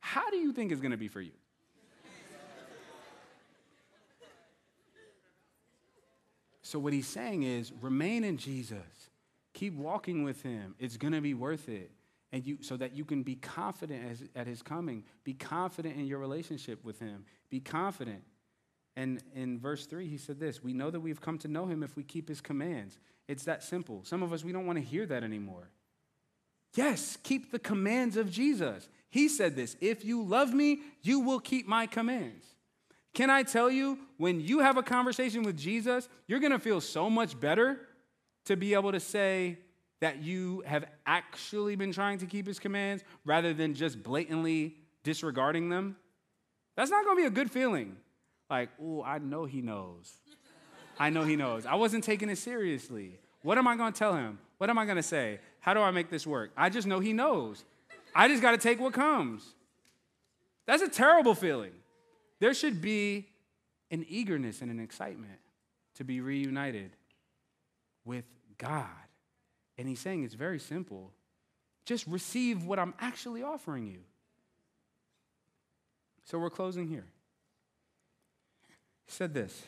How 0.02 0.30
do 0.30 0.36
you 0.36 0.52
think 0.52 0.74
it's 0.74 0.82
going 0.82 0.92
to 0.92 0.98
be 0.98 1.08
for 1.08 1.22
you? 1.22 1.32
So, 6.66 6.80
what 6.80 6.94
he's 6.94 7.06
saying 7.06 7.44
is 7.44 7.72
remain 7.80 8.24
in 8.24 8.38
Jesus, 8.38 9.12
keep 9.54 9.76
walking 9.76 10.24
with 10.24 10.42
him. 10.42 10.74
It's 10.80 10.98
going 10.98 11.14
to 11.14 11.22
be 11.22 11.36
worth 11.36 11.70
it. 11.70 11.92
And 12.32 12.44
you, 12.44 12.58
so 12.62 12.76
that 12.78 12.96
you 12.96 13.06
can 13.06 13.22
be 13.22 13.36
confident 13.36 14.04
as, 14.12 14.24
at 14.36 14.48
his 14.48 14.64
coming. 14.64 15.04
Be 15.24 15.36
confident 15.36 15.96
in 15.96 16.08
your 16.08 16.18
relationship 16.18 16.84
with 16.84 16.98
him. 16.98 17.26
Be 17.52 17.60
confident. 17.60 18.24
And 18.96 19.22
in 19.36 19.60
verse 19.60 19.86
3, 19.86 20.08
he 20.08 20.18
said 20.18 20.40
this 20.40 20.64
We 20.64 20.74
know 20.74 20.90
that 20.90 21.00
we've 21.02 21.22
come 21.22 21.38
to 21.40 21.48
know 21.48 21.68
him 21.68 21.84
if 21.84 21.96
we 21.96 22.02
keep 22.02 22.28
his 22.28 22.42
commands. 22.42 22.98
It's 23.28 23.44
that 23.44 23.62
simple. 23.62 24.02
Some 24.04 24.24
of 24.24 24.34
us, 24.34 24.44
we 24.44 24.52
don't 24.52 24.66
want 24.66 24.80
to 24.80 24.84
hear 24.84 25.06
that 25.06 25.24
anymore. 25.24 25.70
Yes, 26.74 27.16
keep 27.22 27.52
the 27.52 27.60
commands 27.60 28.18
of 28.18 28.32
Jesus. 28.32 28.90
He 29.12 29.30
said 29.30 29.56
this 29.56 29.78
If 29.82 30.04
you 30.04 30.24
love 30.24 30.52
me, 30.52 30.80
you 31.04 31.20
will 31.20 31.40
keep 31.40 31.68
my 31.68 31.86
commands. 31.86 32.55
Can 33.16 33.30
I 33.30 33.44
tell 33.44 33.72
you, 33.72 33.98
when 34.18 34.42
you 34.42 34.60
have 34.60 34.76
a 34.76 34.84
conversation 34.84 35.44
with 35.44 35.58
Jesus, 35.58 36.10
you're 36.28 36.42
gonna 36.42 36.60
feel 36.60 36.82
so 36.82 37.10
much 37.10 37.40
better 37.40 37.80
to 38.44 38.58
be 38.58 38.74
able 38.74 38.92
to 38.92 39.00
say 39.00 39.58
that 40.02 40.22
you 40.22 40.62
have 40.66 40.84
actually 41.06 41.78
been 41.78 41.94
trying 41.94 42.18
to 42.20 42.26
keep 42.26 42.46
his 42.46 42.60
commands 42.60 43.06
rather 43.24 43.54
than 43.54 43.74
just 43.74 44.04
blatantly 44.04 44.76
disregarding 45.04 45.70
them. 45.70 45.96
That's 46.76 46.92
not 46.92 47.06
gonna 47.06 47.16
be 47.16 47.26
a 47.26 47.30
good 47.30 47.50
feeling. 47.50 47.96
Like, 48.50 48.70
oh, 48.82 49.02
I 49.02 49.20
know 49.20 49.46
he 49.46 49.62
knows. 49.62 50.12
I 51.00 51.10
know 51.10 51.24
he 51.24 51.38
knows. 51.38 51.66
I 51.66 51.76
wasn't 51.76 52.04
taking 52.04 52.30
it 52.30 52.38
seriously. 52.38 53.20
What 53.44 53.58
am 53.58 53.66
I 53.66 53.78
gonna 53.78 53.94
tell 53.94 54.14
him? 54.14 54.40
What 54.58 54.70
am 54.70 54.78
I 54.78 54.86
gonna 54.86 55.02
say? 55.02 55.40
How 55.62 55.74
do 55.74 55.80
I 55.80 55.92
make 55.92 56.10
this 56.10 56.28
work? 56.28 56.52
I 56.58 56.70
just 56.70 56.86
know 56.86 57.00
he 57.00 57.14
knows. 57.14 57.64
I 58.14 58.28
just 58.28 58.42
gotta 58.42 58.58
take 58.58 58.82
what 58.82 58.92
comes. 58.92 59.56
That's 60.66 60.84
a 60.84 60.90
terrible 60.90 61.34
feeling. 61.34 61.72
There 62.46 62.54
should 62.54 62.80
be 62.80 63.26
an 63.90 64.06
eagerness 64.08 64.62
and 64.62 64.70
an 64.70 64.80
excitement 64.80 65.40
to 65.96 66.04
be 66.04 66.22
reunited 66.22 66.92
with 68.04 68.26
God. 68.60 68.86
And 69.80 69.88
he's 69.90 70.00
saying 70.00 70.24
it's 70.24 70.36
very 70.36 70.60
simple. 70.60 71.12
Just 71.88 72.06
receive 72.06 72.64
what 72.64 72.78
I'm 72.78 72.94
actually 73.00 73.42
offering 73.42 73.88
you. 73.88 74.02
So 76.26 76.38
we're 76.38 76.52
closing 76.52 76.88
here. 76.88 77.08
He 79.08 79.12
said 79.12 79.34
this 79.34 79.64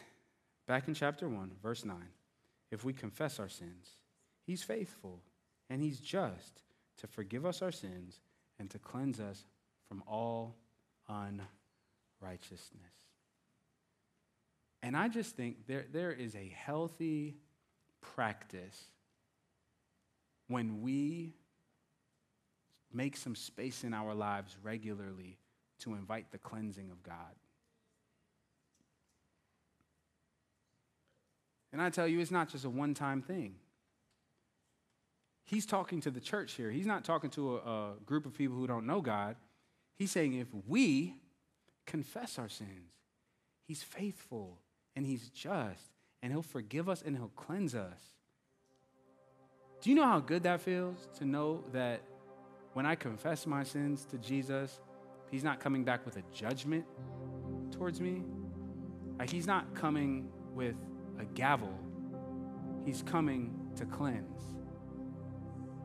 back 0.67 0.87
in 0.87 0.93
chapter 0.93 1.27
1, 1.27 1.53
verse 1.63 1.83
9 1.83 1.97
If 2.69 2.85
we 2.85 2.93
confess 2.93 3.39
our 3.39 3.49
sins, 3.49 3.87
he's 4.45 4.61
faithful 4.61 5.23
and 5.67 5.81
he's 5.81 5.99
just 5.99 6.61
to 6.97 7.07
forgive 7.07 7.43
us 7.43 7.63
our 7.63 7.71
sins 7.71 8.19
and 8.59 8.69
to 8.69 8.77
cleanse 8.77 9.19
us 9.19 9.45
from 9.87 10.03
all 10.05 10.57
unrighteousness 11.09 11.56
righteousness. 12.21 12.93
And 14.83 14.95
I 14.95 15.07
just 15.07 15.35
think 15.35 15.67
there, 15.67 15.85
there 15.91 16.11
is 16.11 16.35
a 16.35 16.53
healthy 16.55 17.37
practice 18.01 18.89
when 20.47 20.81
we 20.81 21.33
make 22.93 23.17
some 23.17 23.35
space 23.35 23.83
in 23.83 23.93
our 23.93 24.13
lives 24.13 24.55
regularly 24.63 25.37
to 25.79 25.93
invite 25.93 26.31
the 26.31 26.37
cleansing 26.37 26.89
of 26.89 27.03
God. 27.03 27.35
And 31.73 31.81
I 31.81 31.89
tell 31.89 32.07
you, 32.07 32.19
it's 32.19 32.31
not 32.31 32.49
just 32.49 32.65
a 32.65 32.69
one 32.69 32.93
time 32.93 33.21
thing. 33.21 33.55
He's 35.43 35.65
talking 35.65 36.01
to 36.01 36.11
the 36.11 36.19
church 36.19 36.53
here. 36.53 36.71
He's 36.71 36.85
not 36.85 37.03
talking 37.03 37.29
to 37.31 37.57
a, 37.57 37.57
a, 37.57 37.93
group 38.05 38.25
of 38.25 38.33
people 38.33 38.57
who 38.57 38.67
don't 38.67 38.85
know 38.85 38.99
God. 38.99 39.35
He's 39.95 40.11
saying 40.11 40.33
if 40.33 40.47
we 40.67 41.15
confess 41.87 42.37
our 42.37 42.49
sins. 42.49 42.91
He's 43.65 43.81
faithful 43.81 44.59
and 44.95 45.05
He's 45.05 45.29
just, 45.29 45.89
and 46.21 46.31
He'll 46.31 46.43
forgive 46.43 46.87
us 46.87 47.01
and 47.03 47.15
He'll 47.15 47.31
cleanse 47.35 47.73
us. 47.73 48.01
Do 49.81 49.89
you 49.89 49.95
know 49.95 50.05
how 50.05 50.19
good 50.19 50.43
that 50.43 50.61
feels 50.61 51.07
to 51.17 51.25
know 51.25 51.63
that 51.71 52.01
when 52.73 52.85
I 52.85 52.95
confess 52.95 53.47
my 53.47 53.63
sins 53.63 54.05
to 54.11 54.17
Jesus, 54.17 54.79
He's 55.31 55.43
not 55.43 55.59
coming 55.59 55.83
back 55.83 56.05
with 56.05 56.17
a 56.17 56.23
judgment 56.33 56.85
towards 57.71 57.99
me? 57.99 58.21
Like, 59.17 59.29
He's 59.29 59.47
not 59.47 59.73
coming 59.73 60.29
with 60.53 60.75
a 61.19 61.25
gavel, 61.25 61.73
He's 62.85 63.01
coming 63.01 63.53
to 63.75 63.85
cleanse. 63.85 64.55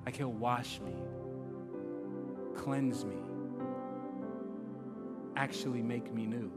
Like, 0.04 0.16
He'll 0.16 0.32
wash 0.32 0.80
me, 0.80 0.94
cleanse 2.56 3.04
me 3.04 3.16
actually 5.42 5.82
make 5.82 6.14
me 6.14 6.24
new. 6.24 6.52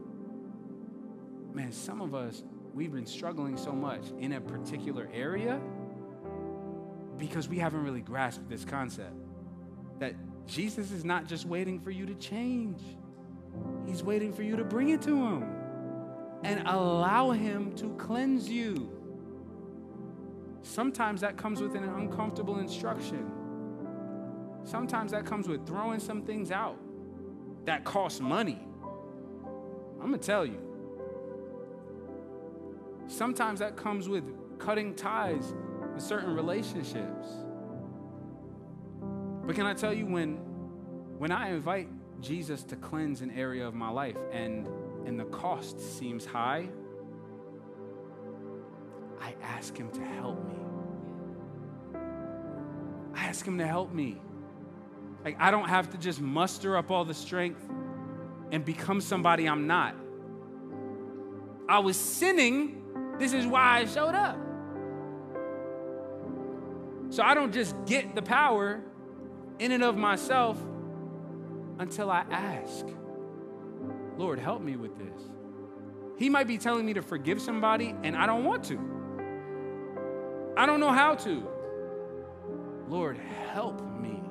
Man, 1.52 1.72
some 1.72 2.00
of 2.00 2.14
us, 2.14 2.44
we've 2.72 2.92
been 2.92 3.04
struggling 3.04 3.56
so 3.56 3.72
much 3.72 4.04
in 4.20 4.34
a 4.34 4.40
particular 4.40 5.08
area 5.12 5.60
because 7.18 7.48
we 7.48 7.58
haven't 7.58 7.82
really 7.82 8.00
grasped 8.00 8.48
this 8.48 8.64
concept 8.64 9.16
that 9.98 10.14
Jesus 10.46 10.92
is 10.92 11.04
not 11.04 11.26
just 11.26 11.46
waiting 11.46 11.80
for 11.80 11.90
you 11.90 12.06
to 12.06 12.14
change, 12.14 12.80
He's 13.86 14.04
waiting 14.04 14.32
for 14.32 14.44
you 14.44 14.54
to 14.54 14.64
bring 14.64 14.90
it 14.90 15.02
to 15.02 15.16
Him 15.16 15.44
and 16.44 16.62
allow 16.68 17.32
Him 17.32 17.74
to 17.76 17.88
cleanse 17.96 18.48
you. 18.48 18.88
Sometimes 20.62 21.22
that 21.22 21.36
comes 21.36 21.60
with 21.60 21.74
an 21.74 21.84
uncomfortable 21.84 22.60
instruction. 22.60 23.32
Sometimes 24.62 25.10
that 25.10 25.26
comes 25.26 25.48
with 25.48 25.66
throwing 25.66 25.98
some 25.98 26.22
things 26.22 26.52
out 26.52 26.78
that 27.64 27.82
costs 27.84 28.20
money. 28.20 28.65
I'm 30.06 30.12
going 30.12 30.20
to 30.20 30.26
tell 30.28 30.46
you. 30.46 30.60
Sometimes 33.08 33.58
that 33.58 33.76
comes 33.76 34.08
with 34.08 34.22
cutting 34.56 34.94
ties 34.94 35.52
with 35.92 36.00
certain 36.00 36.32
relationships. 36.32 37.26
But 39.44 39.56
can 39.56 39.66
I 39.66 39.74
tell 39.74 39.92
you 39.92 40.06
when 40.06 40.36
when 41.18 41.32
I 41.32 41.50
invite 41.50 41.88
Jesus 42.20 42.62
to 42.64 42.76
cleanse 42.76 43.20
an 43.20 43.32
area 43.32 43.66
of 43.66 43.74
my 43.74 43.88
life 43.88 44.16
and 44.30 44.68
and 45.06 45.18
the 45.18 45.24
cost 45.24 45.80
seems 45.98 46.24
high, 46.24 46.68
I 49.20 49.34
ask 49.42 49.76
him 49.76 49.90
to 49.90 50.04
help 50.04 50.38
me. 50.46 52.00
I 53.12 53.24
ask 53.24 53.44
him 53.44 53.58
to 53.58 53.66
help 53.66 53.92
me. 53.92 54.20
Like 55.24 55.36
I 55.40 55.50
don't 55.50 55.68
have 55.68 55.90
to 55.90 55.98
just 55.98 56.20
muster 56.20 56.76
up 56.76 56.92
all 56.92 57.04
the 57.04 57.12
strength 57.12 57.68
and 58.50 58.64
become 58.64 59.00
somebody 59.00 59.48
I'm 59.48 59.66
not. 59.66 59.94
I 61.68 61.80
was 61.80 61.96
sinning. 61.96 62.82
This 63.18 63.32
is 63.32 63.46
why 63.46 63.78
I 63.78 63.86
showed 63.86 64.14
up. 64.14 64.38
So 67.10 67.22
I 67.22 67.34
don't 67.34 67.52
just 67.52 67.74
get 67.86 68.14
the 68.14 68.22
power 68.22 68.80
in 69.58 69.72
and 69.72 69.82
of 69.82 69.96
myself 69.96 70.58
until 71.78 72.10
I 72.10 72.24
ask, 72.30 72.86
Lord, 74.16 74.38
help 74.38 74.62
me 74.62 74.76
with 74.76 74.96
this. 74.98 75.22
He 76.18 76.30
might 76.30 76.46
be 76.46 76.58
telling 76.58 76.86
me 76.86 76.94
to 76.94 77.02
forgive 77.02 77.40
somebody, 77.40 77.94
and 78.02 78.16
I 78.16 78.26
don't 78.26 78.44
want 78.44 78.64
to. 78.64 78.78
I 80.56 80.64
don't 80.64 80.80
know 80.80 80.92
how 80.92 81.14
to. 81.16 81.46
Lord, 82.88 83.18
help 83.52 83.82
me. 84.00 84.22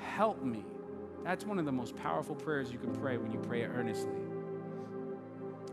Help 0.00 0.42
me. 0.42 0.64
That's 1.24 1.44
one 1.44 1.58
of 1.58 1.64
the 1.64 1.72
most 1.72 1.96
powerful 1.96 2.34
prayers 2.34 2.72
you 2.72 2.78
can 2.78 2.92
pray 2.94 3.16
when 3.16 3.30
you 3.30 3.38
pray 3.38 3.62
it 3.62 3.70
earnestly. 3.74 4.12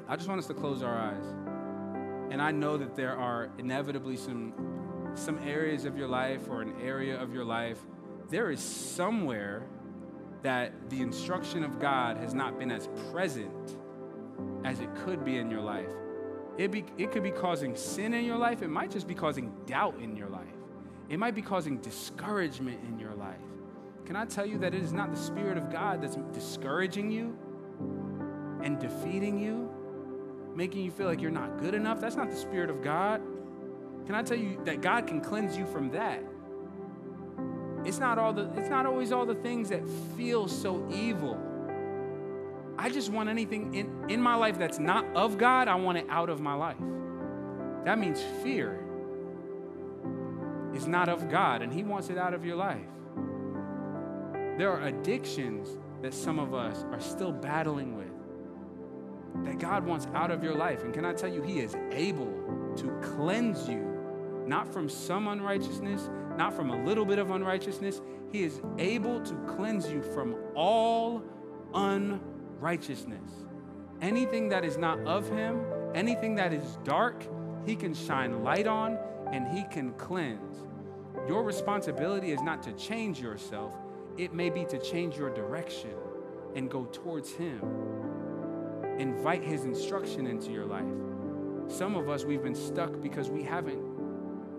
I 0.08 0.16
just 0.16 0.28
want 0.28 0.40
us 0.40 0.48
to 0.48 0.54
close 0.54 0.84
our 0.84 0.96
eyes. 0.96 1.26
And 2.32 2.42
I 2.42 2.52
know 2.52 2.78
that 2.78 2.96
there 2.96 3.18
are 3.18 3.50
inevitably 3.58 4.18
some, 4.18 4.54
some 5.16 5.40
areas 5.40 5.86
of 5.86 5.98
your 5.98 6.08
life 6.08 6.48
or 6.50 6.62
an 6.62 6.74
area 6.82 7.20
of 7.20 7.34
your 7.34 7.46
life, 7.46 7.80
there 8.30 8.52
is 8.52 8.60
somewhere 8.60 9.64
that 10.44 10.90
the 10.90 11.02
instruction 11.02 11.64
of 11.64 11.80
God 11.80 12.18
has 12.18 12.34
not 12.34 12.60
been 12.60 12.72
as 12.72 12.88
present 13.12 13.76
as 14.64 14.80
it 14.80 14.90
could 15.04 15.26
be 15.26 15.38
in 15.38 15.50
your 15.50 15.62
life. 15.62 15.92
It, 16.58 16.72
be, 16.72 16.86
it 16.98 17.12
could 17.12 17.24
be 17.24 17.32
causing 17.32 17.76
sin 17.76 18.14
in 18.14 18.26
your 18.26 18.38
life. 18.38 18.62
It 18.62 18.68
might 18.68 18.92
just 18.92 19.08
be 19.08 19.16
causing 19.16 19.52
doubt 19.66 20.00
in 20.00 20.16
your 20.16 20.30
life. 20.30 20.46
It 21.10 21.18
might 21.18 21.34
be 21.34 21.42
causing 21.42 21.78
discouragement 21.78 22.80
in 22.88 23.00
your 23.00 23.16
life. 23.16 23.38
Can 24.10 24.16
I 24.16 24.26
tell 24.26 24.44
you 24.44 24.58
that 24.58 24.74
it 24.74 24.82
is 24.82 24.92
not 24.92 25.12
the 25.12 25.22
Spirit 25.22 25.56
of 25.56 25.72
God 25.72 26.02
that's 26.02 26.18
discouraging 26.34 27.12
you 27.12 27.38
and 28.64 28.80
defeating 28.80 29.38
you, 29.38 29.70
making 30.56 30.84
you 30.84 30.90
feel 30.90 31.06
like 31.06 31.22
you're 31.22 31.30
not 31.30 31.60
good 31.60 31.76
enough? 31.76 32.02
That's 32.02 32.16
not 32.16 32.32
the 32.32 32.36
Spirit 32.36 32.72
of 32.72 32.82
God. 32.82 33.22
Can 34.08 34.16
I 34.16 34.24
tell 34.24 34.40
you 34.40 34.60
that 34.66 34.82
God 34.82 35.06
can 35.06 35.22
cleanse 35.22 35.56
you 35.56 35.68
from 35.68 35.92
that? 35.92 36.24
It's 37.86 38.00
not 38.00 38.18
all 38.18 38.34
the 38.34 38.52
it's 38.58 38.68
not 38.68 38.88
always 38.88 39.12
all 39.12 39.28
the 39.28 39.36
things 39.36 39.70
that 39.70 39.88
feel 40.18 40.48
so 40.48 40.90
evil. 40.92 41.40
I 42.80 42.90
just 42.90 43.12
want 43.12 43.30
anything 43.30 43.76
in, 43.76 44.10
in 44.10 44.20
my 44.24 44.34
life 44.34 44.58
that's 44.58 44.80
not 44.80 45.06
of 45.16 45.38
God, 45.38 45.68
I 45.68 45.76
want 45.76 46.00
it 46.00 46.08
out 46.10 46.32
of 46.32 46.40
my 46.40 46.56
life. 46.56 46.82
That 47.86 48.00
means 48.00 48.20
fear 48.42 48.84
is 50.74 50.88
not 50.88 51.10
of 51.10 51.30
God, 51.30 51.62
and 51.62 51.72
He 51.72 51.84
wants 51.84 52.10
it 52.10 52.18
out 52.18 52.34
of 52.34 52.44
your 52.44 52.56
life. 52.56 52.88
There 54.60 54.70
are 54.74 54.88
addictions 54.88 55.78
that 56.02 56.14
some 56.14 56.38
of 56.38 56.54
us 56.54 56.84
are 56.92 57.00
still 57.00 57.32
battling 57.32 57.96
with 57.96 59.46
that 59.46 59.58
God 59.58 59.86
wants 59.86 60.06
out 60.14 60.32
of 60.32 60.44
your 60.44 60.54
life. 60.54 60.84
And 60.84 60.94
can 60.94 61.06
I 61.06 61.14
tell 61.14 61.34
you, 61.34 61.42
He 61.42 61.62
is 61.62 61.78
able 61.94 62.74
to 62.76 62.90
cleanse 63.02 63.70
you, 63.70 64.44
not 64.46 64.68
from 64.68 64.90
some 64.90 65.30
unrighteousness, 65.30 66.10
not 66.36 66.54
from 66.54 66.72
a 66.72 66.84
little 66.84 67.06
bit 67.06 67.20
of 67.20 67.32
unrighteousness. 67.32 68.02
He 68.34 68.44
is 68.44 68.60
able 68.78 69.22
to 69.22 69.34
cleanse 69.56 69.90
you 69.90 70.02
from 70.02 70.36
all 70.56 71.24
unrighteousness. 71.74 73.32
Anything 74.02 74.50
that 74.50 74.66
is 74.66 74.78
not 74.78 75.00
of 75.08 75.30
Him, 75.30 75.64
anything 75.96 76.36
that 76.36 76.52
is 76.52 76.78
dark, 76.84 77.26
He 77.66 77.78
can 77.78 77.94
shine 77.94 78.44
light 78.44 78.68
on 78.68 79.00
and 79.32 79.48
He 79.48 79.64
can 79.72 79.94
cleanse. 79.94 80.66
Your 81.30 81.44
responsibility 81.44 82.34
is 82.34 82.42
not 82.42 82.62
to 82.64 82.74
change 82.74 83.22
yourself, 83.22 83.74
it 84.20 84.34
may 84.34 84.50
be 84.50 84.66
to 84.66 84.78
change 84.78 85.18
your 85.18 85.30
direction 85.30 85.96
and 86.54 86.70
go 86.70 86.84
towards 86.86 87.32
Him. 87.32 87.62
Invite 89.00 89.44
His 89.44 89.64
instruction 89.64 90.28
into 90.28 90.52
your 90.52 90.66
life. 90.66 90.84
Some 91.70 91.96
of 91.96 92.10
us, 92.10 92.26
we've 92.26 92.44
been 92.44 92.54
stuck 92.54 93.02
because 93.02 93.30
we 93.30 93.44
haven't 93.44 93.82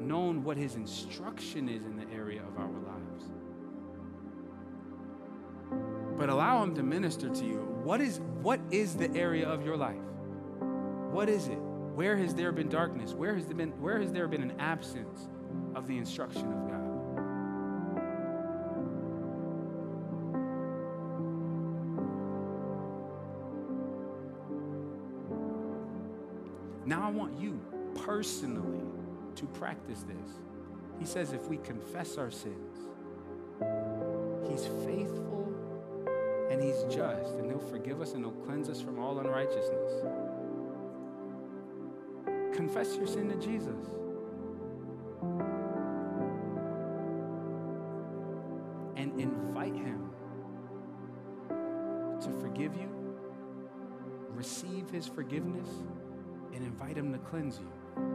known 0.00 0.42
what 0.42 0.56
His 0.56 0.76
instruction 0.76 1.68
is 1.68 1.84
in 1.84 1.94
the 1.94 2.10
area 2.10 2.40
of 2.42 2.56
our 2.56 2.70
lives. 2.70 3.24
But 6.16 6.30
allow 6.30 6.62
Him 6.62 6.74
to 6.76 6.82
minister 6.82 7.28
to 7.28 7.44
you. 7.44 7.58
What 7.84 8.00
is, 8.00 8.18
what 8.40 8.60
is 8.70 8.96
the 8.96 9.14
area 9.14 9.46
of 9.46 9.62
your 9.62 9.76
life? 9.76 10.00
What 11.10 11.28
is 11.28 11.48
it? 11.48 11.58
Where 11.58 12.16
has 12.16 12.34
there 12.34 12.50
been 12.50 12.70
darkness? 12.70 13.12
Where 13.12 13.34
has 13.34 13.44
there 13.44 13.56
been, 13.56 13.78
where 13.78 14.00
has 14.00 14.10
there 14.10 14.26
been 14.26 14.42
an 14.42 14.58
absence 14.58 15.28
of 15.74 15.86
the 15.86 15.98
instruction 15.98 16.50
of 16.50 16.59
Now 26.90 27.06
I 27.06 27.08
want 27.08 27.38
you 27.38 27.60
personally 28.04 28.82
to 29.36 29.46
practice 29.46 30.02
this. 30.02 30.40
He 30.98 31.04
says 31.06 31.32
if 31.32 31.46
we 31.46 31.58
confess 31.58 32.18
our 32.18 32.32
sins, 32.32 32.88
He's 34.48 34.66
faithful 34.84 35.54
and 36.50 36.60
He's 36.60 36.82
just, 36.92 37.36
and 37.36 37.48
He'll 37.48 37.60
forgive 37.60 38.00
us 38.00 38.14
and 38.14 38.24
He'll 38.24 38.34
cleanse 38.44 38.68
us 38.68 38.80
from 38.80 38.98
all 38.98 39.20
unrighteousness. 39.20 39.92
Confess 42.56 42.96
your 42.96 43.06
sin 43.06 43.28
to 43.28 43.36
Jesus. 43.36 43.86
And 48.96 49.12
invite 49.20 49.76
Him 49.76 50.10
to 52.20 52.32
forgive 52.40 52.74
you, 52.74 52.90
receive 54.34 54.90
His 54.90 55.06
forgiveness, 55.06 55.68
and 56.60 56.68
invite 56.68 56.96
Him 56.96 57.12
to 57.12 57.18
cleanse 57.18 57.58
you. 57.58 58.09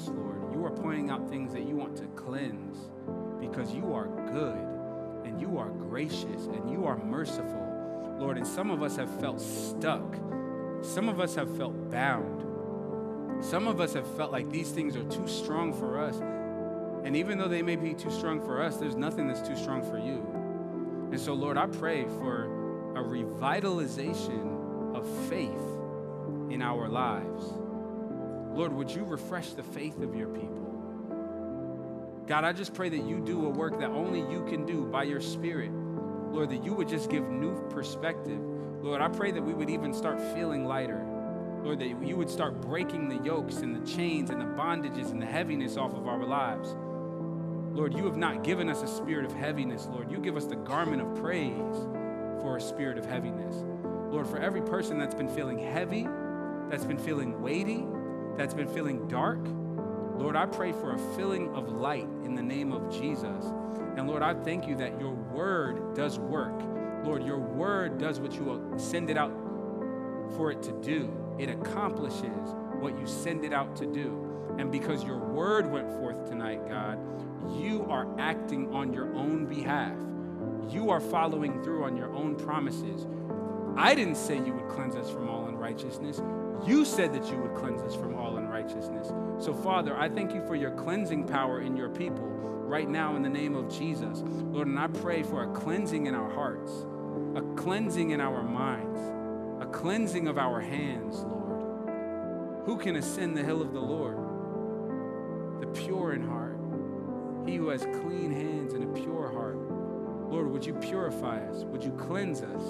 Us, 0.00 0.08
Lord. 0.08 0.52
You 0.52 0.64
are 0.64 0.70
pointing 0.70 1.10
out 1.10 1.28
things 1.28 1.52
that 1.52 1.62
you 1.62 1.76
want 1.76 1.96
to 1.96 2.06
cleanse 2.08 2.76
because 3.40 3.72
you 3.72 3.92
are 3.94 4.06
good 4.32 4.58
and 5.24 5.40
you 5.40 5.58
are 5.58 5.70
gracious 5.70 6.46
and 6.46 6.70
you 6.70 6.86
are 6.86 6.96
merciful, 6.96 8.16
Lord. 8.18 8.36
And 8.36 8.46
some 8.46 8.70
of 8.70 8.82
us 8.82 8.96
have 8.96 9.10
felt 9.20 9.40
stuck, 9.40 10.16
some 10.82 11.08
of 11.08 11.20
us 11.20 11.34
have 11.34 11.54
felt 11.56 11.90
bound. 11.90 12.46
Some 13.42 13.68
of 13.68 13.80
us 13.80 13.94
have 13.94 14.06
felt 14.16 14.32
like 14.32 14.50
these 14.50 14.70
things 14.70 14.96
are 14.96 15.04
too 15.04 15.26
strong 15.26 15.72
for 15.72 15.98
us. 15.98 16.16
And 17.06 17.16
even 17.16 17.38
though 17.38 17.48
they 17.48 17.62
may 17.62 17.76
be 17.76 17.94
too 17.94 18.10
strong 18.10 18.38
for 18.38 18.62
us, 18.62 18.76
there's 18.76 18.96
nothing 18.96 19.26
that's 19.26 19.40
too 19.40 19.56
strong 19.56 19.82
for 19.82 19.96
you. 19.96 20.20
And 21.10 21.18
so, 21.18 21.32
Lord, 21.32 21.56
I 21.56 21.66
pray 21.66 22.04
for 22.04 22.92
a 22.94 23.02
revitalization 23.02 24.94
of 24.94 25.08
faith 25.30 26.52
in 26.52 26.60
our 26.60 26.86
lives. 26.86 27.50
Lord, 28.54 28.72
would 28.72 28.90
you 28.90 29.04
refresh 29.04 29.50
the 29.50 29.62
faith 29.62 30.00
of 30.02 30.14
your 30.14 30.28
people? 30.28 30.70
God, 32.26 32.44
I 32.44 32.52
just 32.52 32.74
pray 32.74 32.88
that 32.88 33.04
you 33.04 33.20
do 33.20 33.46
a 33.46 33.48
work 33.48 33.80
that 33.80 33.90
only 33.90 34.20
you 34.20 34.44
can 34.44 34.64
do 34.64 34.84
by 34.84 35.02
your 35.04 35.20
Spirit. 35.20 35.70
Lord, 35.72 36.50
that 36.50 36.64
you 36.64 36.74
would 36.74 36.88
just 36.88 37.10
give 37.10 37.28
new 37.28 37.60
perspective. 37.70 38.40
Lord, 38.82 39.00
I 39.00 39.08
pray 39.08 39.32
that 39.32 39.42
we 39.42 39.52
would 39.52 39.68
even 39.68 39.92
start 39.92 40.20
feeling 40.34 40.64
lighter. 40.64 41.04
Lord, 41.62 41.80
that 41.80 41.88
you 41.88 42.16
would 42.16 42.30
start 42.30 42.60
breaking 42.60 43.08
the 43.08 43.22
yokes 43.24 43.56
and 43.56 43.74
the 43.74 43.90
chains 43.90 44.30
and 44.30 44.40
the 44.40 44.46
bondages 44.46 45.10
and 45.10 45.20
the 45.20 45.26
heaviness 45.26 45.76
off 45.76 45.94
of 45.94 46.06
our 46.06 46.24
lives. 46.24 46.74
Lord, 47.72 47.94
you 47.94 48.04
have 48.04 48.16
not 48.16 48.42
given 48.42 48.68
us 48.68 48.82
a 48.82 48.88
spirit 48.88 49.24
of 49.24 49.32
heaviness, 49.32 49.86
Lord. 49.90 50.10
You 50.10 50.18
give 50.18 50.36
us 50.36 50.46
the 50.46 50.56
garment 50.56 51.02
of 51.02 51.14
praise 51.20 51.76
for 52.40 52.56
a 52.56 52.60
spirit 52.60 52.96
of 52.96 53.06
heaviness. 53.06 53.56
Lord, 54.10 54.26
for 54.26 54.38
every 54.38 54.62
person 54.62 54.98
that's 54.98 55.14
been 55.14 55.28
feeling 55.28 55.58
heavy, 55.58 56.08
that's 56.68 56.84
been 56.84 56.98
feeling 56.98 57.40
weighty, 57.42 57.84
that's 58.40 58.54
been 58.54 58.68
feeling 58.68 59.06
dark, 59.06 59.38
Lord, 60.16 60.34
I 60.34 60.46
pray 60.46 60.72
for 60.72 60.94
a 60.94 60.98
filling 61.14 61.54
of 61.54 61.68
light 61.68 62.08
in 62.24 62.34
the 62.34 62.42
name 62.42 62.72
of 62.72 62.90
Jesus. 62.90 63.44
And 63.98 64.08
Lord, 64.08 64.22
I 64.22 64.32
thank 64.32 64.66
you 64.66 64.74
that 64.76 64.98
your 64.98 65.12
word 65.12 65.94
does 65.94 66.18
work. 66.18 66.58
Lord, 67.04 67.22
your 67.22 67.38
word 67.38 67.98
does 67.98 68.18
what 68.18 68.32
you 68.32 68.74
send 68.78 69.10
it 69.10 69.18
out 69.18 69.30
for 70.36 70.50
it 70.50 70.62
to 70.62 70.72
do 70.80 71.14
it 71.38 71.50
accomplishes 71.50 72.54
what 72.80 72.98
you 72.98 73.06
send 73.06 73.44
it 73.44 73.52
out 73.52 73.76
to 73.76 73.86
do. 73.86 74.54
And 74.58 74.72
because 74.72 75.04
your 75.04 75.18
word 75.18 75.70
went 75.70 75.90
forth 75.92 76.28
tonight, 76.28 76.66
God, 76.66 76.98
you 77.58 77.84
are 77.90 78.06
acting 78.18 78.72
on 78.74 78.94
your 78.94 79.14
own 79.14 79.44
behalf. 79.44 79.96
You 80.70 80.88
are 80.90 81.00
following 81.00 81.62
through 81.62 81.84
on 81.84 81.96
your 81.96 82.14
own 82.14 82.36
promises. 82.36 83.06
I 83.76 83.94
didn't 83.94 84.16
say 84.16 84.36
you 84.36 84.52
would 84.54 84.68
cleanse 84.68 84.96
us 84.96 85.10
from 85.10 85.28
all 85.28 85.46
unrighteousness. 85.46 86.20
You 86.66 86.84
said 86.84 87.12
that 87.14 87.30
you 87.30 87.38
would 87.38 87.54
cleanse 87.54 87.80
us 87.82 87.94
from 87.94 88.14
all 88.14 88.36
unrighteousness. 88.36 89.12
So, 89.38 89.54
Father, 89.54 89.96
I 89.96 90.08
thank 90.08 90.34
you 90.34 90.44
for 90.46 90.54
your 90.54 90.72
cleansing 90.72 91.26
power 91.26 91.60
in 91.60 91.76
your 91.76 91.88
people 91.88 92.26
right 92.70 92.88
now 92.88 93.16
in 93.16 93.22
the 93.22 93.28
name 93.28 93.56
of 93.56 93.68
Jesus. 93.68 94.22
Lord, 94.24 94.68
and 94.68 94.78
I 94.78 94.86
pray 94.86 95.22
for 95.22 95.42
a 95.42 95.52
cleansing 95.52 96.06
in 96.06 96.14
our 96.14 96.30
hearts, 96.30 96.70
a 97.34 97.42
cleansing 97.56 98.10
in 98.10 98.20
our 98.20 98.42
minds, 98.42 99.00
a 99.60 99.66
cleansing 99.66 100.28
of 100.28 100.38
our 100.38 100.60
hands, 100.60 101.24
Lord. 101.24 102.66
Who 102.66 102.76
can 102.76 102.96
ascend 102.96 103.36
the 103.36 103.42
hill 103.42 103.62
of 103.62 103.72
the 103.72 103.80
Lord? 103.80 104.16
The 105.60 105.66
pure 105.66 106.12
in 106.12 106.26
heart, 106.26 106.58
he 107.46 107.56
who 107.56 107.68
has 107.68 107.82
clean 107.82 108.30
hands 108.30 108.74
and 108.74 108.84
a 108.84 109.00
pure 109.00 109.30
heart. 109.32 109.56
Lord, 110.30 110.52
would 110.52 110.64
you 110.64 110.74
purify 110.74 111.44
us? 111.48 111.64
Would 111.64 111.82
you 111.82 111.90
cleanse 111.92 112.42
us? 112.42 112.62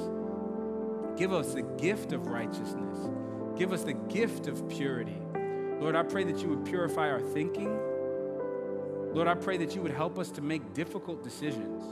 Give 1.19 1.33
us 1.33 1.53
the 1.53 1.63
gift 1.63 2.13
of 2.13 2.29
righteousness. 2.29 3.11
Give 3.57 3.73
us 3.73 3.85
the 3.85 3.93
gift 3.93 4.47
of 4.47 4.69
purity. 4.69 5.21
Lord, 5.81 5.97
I 5.97 6.03
pray 6.03 6.25
that 6.25 6.43
you 6.43 6.49
would 6.49 6.65
purify 6.65 7.11
our 7.11 7.21
thinking. 7.21 7.79
Lord, 9.13 9.29
I 9.29 9.35
pray 9.35 9.57
that 9.59 9.75
you 9.75 9.83
would 9.83 9.93
help 9.93 10.19
us 10.19 10.31
to 10.33 10.41
make 10.41 10.75
difficult 10.75 11.25
decisions 11.25 11.83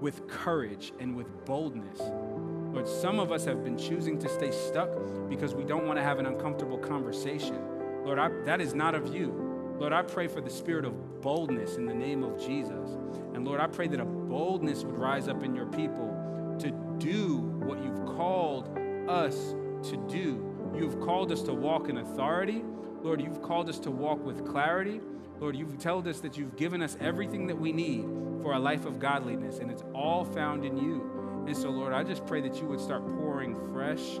with 0.00 0.28
courage 0.28 0.92
and 1.00 1.16
with 1.16 1.26
boldness. 1.44 1.98
Lord, 2.00 2.86
some 2.86 3.18
of 3.18 3.32
us 3.32 3.44
have 3.44 3.64
been 3.64 3.76
choosing 3.76 4.18
to 4.18 4.28
stay 4.28 4.50
stuck 4.50 4.90
because 5.28 5.54
we 5.54 5.64
don't 5.64 5.86
want 5.86 5.98
to 5.98 6.02
have 6.02 6.18
an 6.18 6.26
uncomfortable 6.26 6.78
conversation. 6.78 7.58
Lord, 8.04 8.18
I, 8.18 8.28
that 8.44 8.60
is 8.60 8.74
not 8.74 8.94
of 8.94 9.14
you. 9.14 9.48
Lord, 9.78 9.92
I 9.92 10.02
pray 10.02 10.26
for 10.26 10.40
the 10.40 10.50
spirit 10.50 10.84
of 10.84 11.20
boldness 11.20 11.76
in 11.76 11.86
the 11.86 11.94
name 11.94 12.22
of 12.22 12.38
Jesus. 12.38 12.90
And 13.34 13.44
Lord, 13.44 13.60
I 13.60 13.66
pray 13.66 13.88
that 13.88 14.00
a 14.00 14.04
boldness 14.04 14.84
would 14.84 14.96
rise 14.96 15.28
up 15.28 15.42
in 15.42 15.54
your 15.54 15.66
people 15.66 16.56
to 16.60 16.70
do 16.98 17.38
what 17.38 17.82
you've 17.82 18.04
called 18.06 18.68
us 19.08 19.54
to 19.84 19.96
do. 20.08 20.72
You've 20.76 21.00
called 21.00 21.32
us 21.32 21.42
to 21.42 21.54
walk 21.54 21.88
in 21.88 21.98
authority. 21.98 22.62
Lord, 23.02 23.20
you've 23.20 23.42
called 23.42 23.68
us 23.68 23.78
to 23.80 23.90
walk 23.90 24.24
with 24.24 24.46
clarity. 24.46 25.00
Lord, 25.38 25.56
you've 25.56 25.78
told 25.78 26.06
us 26.08 26.20
that 26.20 26.36
you've 26.36 26.56
given 26.56 26.82
us 26.82 26.96
everything 27.00 27.46
that 27.46 27.58
we 27.58 27.72
need 27.72 28.04
for 28.42 28.54
a 28.54 28.58
life 28.58 28.84
of 28.86 28.98
godliness, 28.98 29.58
and 29.58 29.70
it's 29.70 29.84
all 29.94 30.24
found 30.24 30.64
in 30.64 30.76
you. 30.76 31.44
And 31.46 31.56
so, 31.56 31.70
Lord, 31.70 31.92
I 31.92 32.02
just 32.04 32.26
pray 32.26 32.40
that 32.42 32.56
you 32.60 32.66
would 32.66 32.80
start 32.80 33.02
pouring 33.18 33.54
fresh 33.72 34.18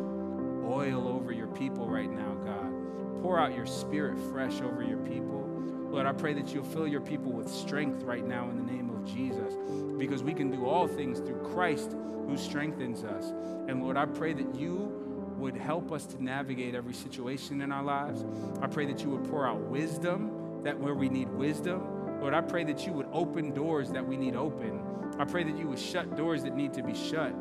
oil 0.64 1.08
over 1.08 1.32
your 1.32 1.48
people 1.48 1.88
right 1.88 2.10
now, 2.10 2.34
God. 2.34 3.22
Pour 3.22 3.38
out 3.38 3.54
your 3.54 3.66
spirit 3.66 4.18
fresh 4.30 4.60
over 4.60 4.82
your 4.82 4.98
people. 4.98 5.44
Lord, 5.90 6.06
I 6.06 6.12
pray 6.12 6.34
that 6.34 6.54
you'll 6.54 6.64
fill 6.64 6.86
your 6.86 7.00
people 7.00 7.32
with 7.32 7.48
strength 7.48 8.02
right 8.02 8.26
now 8.26 8.48
in 8.50 8.56
the 8.56 8.72
name 8.72 8.90
of 8.90 9.04
Jesus, 9.04 9.54
because 9.98 10.22
we 10.22 10.34
can 10.34 10.50
do 10.50 10.66
all 10.66 10.86
things 10.86 11.18
through 11.18 11.42
Christ 11.52 11.96
who 12.26 12.36
strengthens 12.36 13.04
us. 13.04 13.32
And 13.68 13.82
Lord, 13.82 13.96
I 13.96 14.06
pray 14.06 14.34
that 14.34 14.54
you 14.54 15.07
would 15.38 15.56
help 15.56 15.92
us 15.92 16.06
to 16.06 16.22
navigate 16.22 16.74
every 16.74 16.94
situation 16.94 17.62
in 17.62 17.72
our 17.72 17.82
lives. 17.82 18.24
I 18.60 18.66
pray 18.66 18.86
that 18.86 19.02
you 19.02 19.10
would 19.10 19.30
pour 19.30 19.46
out 19.46 19.60
wisdom 19.60 20.62
that 20.64 20.78
where 20.78 20.94
we 20.94 21.08
need 21.08 21.28
wisdom. 21.30 22.20
Lord, 22.20 22.34
I 22.34 22.40
pray 22.40 22.64
that 22.64 22.86
you 22.86 22.92
would 22.92 23.08
open 23.12 23.54
doors 23.54 23.90
that 23.90 24.06
we 24.06 24.16
need 24.16 24.34
open. 24.34 24.80
I 25.18 25.24
pray 25.24 25.44
that 25.44 25.56
you 25.56 25.68
would 25.68 25.78
shut 25.78 26.16
doors 26.16 26.42
that 26.42 26.54
need 26.54 26.74
to 26.74 26.82
be 26.82 26.94
shut. 26.94 27.32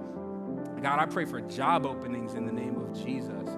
God, 0.82 1.00
I 1.00 1.06
pray 1.06 1.26
for 1.26 1.42
job 1.42 1.86
openings 1.86 2.36
in 2.36 2.46
the 2.46 2.52
name 2.52 2.78
of 2.78 2.94
Jesus. 3.04 3.50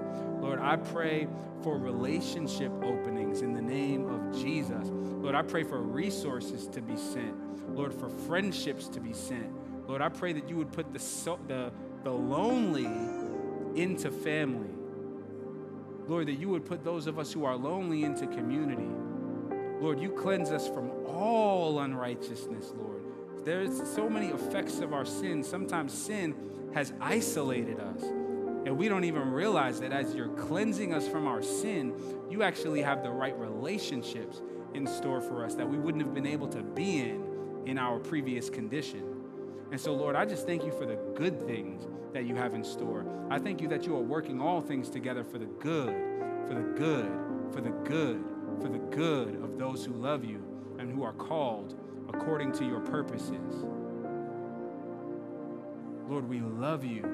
Lord, 0.41 0.59
I 0.59 0.77
pray 0.77 1.27
for 1.61 1.77
relationship 1.77 2.71
openings 2.81 3.41
in 3.41 3.53
the 3.53 3.61
name 3.61 4.07
of 4.07 4.41
Jesus. 4.41 4.87
Lord, 4.87 5.35
I 5.35 5.41
pray 5.41 5.63
for 5.63 5.81
resources 5.81 6.67
to 6.67 6.81
be 6.81 6.95
sent. 6.95 7.75
Lord, 7.75 7.93
for 7.93 8.09
friendships 8.09 8.87
to 8.89 9.01
be 9.01 9.13
sent. 9.13 9.51
Lord, 9.87 10.01
I 10.01 10.09
pray 10.09 10.33
that 10.33 10.47
you 10.47 10.55
would 10.55 10.71
put 10.71 10.93
the, 10.93 10.99
so, 10.99 11.37
the, 11.47 11.71
the 12.03 12.11
lonely 12.11 12.87
into 13.81 14.11
family. 14.11 14.69
Lord, 16.07 16.27
that 16.27 16.39
you 16.39 16.49
would 16.49 16.65
put 16.65 16.83
those 16.83 17.07
of 17.07 17.19
us 17.19 17.31
who 17.31 17.45
are 17.45 17.55
lonely 17.55 18.03
into 18.03 18.27
community. 18.27 18.89
Lord, 19.79 19.99
you 19.99 20.09
cleanse 20.09 20.51
us 20.51 20.67
from 20.67 20.89
all 21.05 21.79
unrighteousness, 21.79 22.73
Lord. 22.75 23.03
There's 23.45 23.77
so 23.93 24.09
many 24.09 24.27
effects 24.27 24.79
of 24.79 24.93
our 24.93 25.05
sin. 25.05 25.43
Sometimes 25.43 25.93
sin 25.93 26.35
has 26.73 26.93
isolated 26.99 27.79
us. 27.79 28.01
And 28.03 28.77
we 28.77 28.89
don't 28.89 29.05
even 29.05 29.31
realize 29.31 29.79
that 29.79 29.93
as 29.93 30.13
you're 30.13 30.35
cleansing 30.35 30.93
us 30.93 31.07
from 31.07 31.27
our 31.27 31.41
sin, 31.41 31.93
you 32.29 32.43
actually 32.43 32.81
have 32.81 33.03
the 33.03 33.09
right 33.09 33.37
relationships 33.39 34.41
in 34.73 34.85
store 34.85 35.21
for 35.21 35.45
us 35.45 35.55
that 35.55 35.67
we 35.67 35.77
wouldn't 35.77 36.03
have 36.03 36.13
been 36.13 36.27
able 36.27 36.47
to 36.49 36.61
be 36.61 36.99
in 36.99 37.63
in 37.65 37.77
our 37.77 37.99
previous 37.99 38.49
condition. 38.49 39.18
And 39.71 39.79
so, 39.79 39.93
Lord, 39.93 40.15
I 40.15 40.25
just 40.25 40.45
thank 40.45 40.65
you 40.65 40.71
for 40.71 40.85
the 40.85 40.95
good 41.15 41.45
things 41.45 41.87
that 42.13 42.25
you 42.25 42.35
have 42.35 42.53
in 42.53 42.63
store. 42.63 43.05
I 43.29 43.37
thank 43.37 43.61
you 43.61 43.67
that 43.67 43.85
you 43.85 43.95
are 43.95 44.01
working 44.01 44.41
all 44.41 44.61
things 44.61 44.89
together 44.89 45.23
for 45.23 45.37
the 45.37 45.45
good, 45.45 45.95
for 46.47 46.55
the 46.55 46.73
good, 46.75 47.11
for 47.53 47.61
the 47.61 47.69
good, 47.69 48.23
for 48.61 48.67
the 48.67 48.79
good 48.79 49.35
of 49.43 49.59
those 49.59 49.85
who 49.85 49.93
love 49.93 50.25
you 50.25 50.43
and 50.79 50.91
who 50.91 51.03
are 51.03 51.13
called 51.13 51.79
according 52.11 52.51
to 52.53 52.65
your 52.65 52.79
purposes. 52.79 53.63
Lord, 56.07 56.27
we 56.27 56.39
love 56.39 56.83
you. 56.83 57.05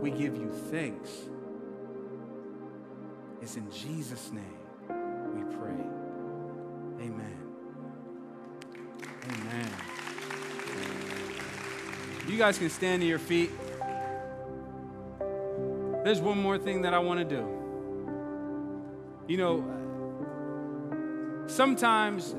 We 0.00 0.10
give 0.10 0.36
you 0.36 0.50
thanks. 0.70 1.10
It's 3.40 3.56
in 3.56 3.70
Jesus' 3.70 4.32
name 4.32 4.58
we 5.34 5.44
pray. 5.56 5.84
Amen. 7.00 7.38
Amen. 9.30 9.91
You 12.28 12.38
guys 12.38 12.56
can 12.56 12.70
stand 12.70 13.02
to 13.02 13.08
your 13.08 13.18
feet. 13.18 13.50
There's 16.04 16.20
one 16.20 16.40
more 16.40 16.56
thing 16.56 16.82
that 16.82 16.94
I 16.94 16.98
want 17.00 17.18
to 17.18 17.24
do. 17.24 17.46
You 19.26 19.36
know, 19.38 19.64
sometimes, 21.48 22.34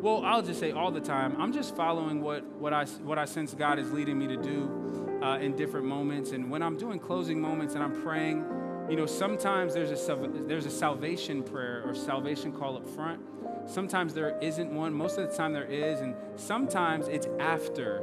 well, 0.00 0.24
I'll 0.24 0.42
just 0.42 0.60
say 0.60 0.70
all 0.70 0.92
the 0.92 1.00
time, 1.00 1.34
I'm 1.38 1.52
just 1.52 1.74
following 1.74 2.20
what, 2.20 2.44
what, 2.54 2.72
I, 2.72 2.84
what 2.84 3.18
I 3.18 3.24
sense 3.24 3.52
God 3.54 3.80
is 3.80 3.92
leading 3.92 4.18
me 4.18 4.28
to 4.28 4.36
do 4.36 5.20
uh, 5.22 5.38
in 5.38 5.56
different 5.56 5.86
moments. 5.86 6.30
And 6.30 6.50
when 6.50 6.62
I'm 6.62 6.76
doing 6.76 7.00
closing 7.00 7.40
moments 7.40 7.74
and 7.74 7.82
I'm 7.82 8.00
praying, 8.02 8.44
you 8.88 8.96
know, 8.96 9.06
sometimes 9.06 9.74
there's 9.74 9.90
a, 10.08 10.30
there's 10.46 10.66
a 10.66 10.70
salvation 10.70 11.42
prayer 11.42 11.82
or 11.84 11.94
salvation 11.94 12.52
call 12.52 12.76
up 12.76 12.88
front. 12.88 13.20
Sometimes 13.66 14.14
there 14.14 14.38
isn't 14.40 14.72
one. 14.72 14.92
Most 14.92 15.18
of 15.18 15.28
the 15.28 15.36
time 15.36 15.52
there 15.52 15.70
is. 15.70 16.00
And 16.00 16.14
sometimes 16.36 17.08
it's 17.08 17.26
after 17.38 18.02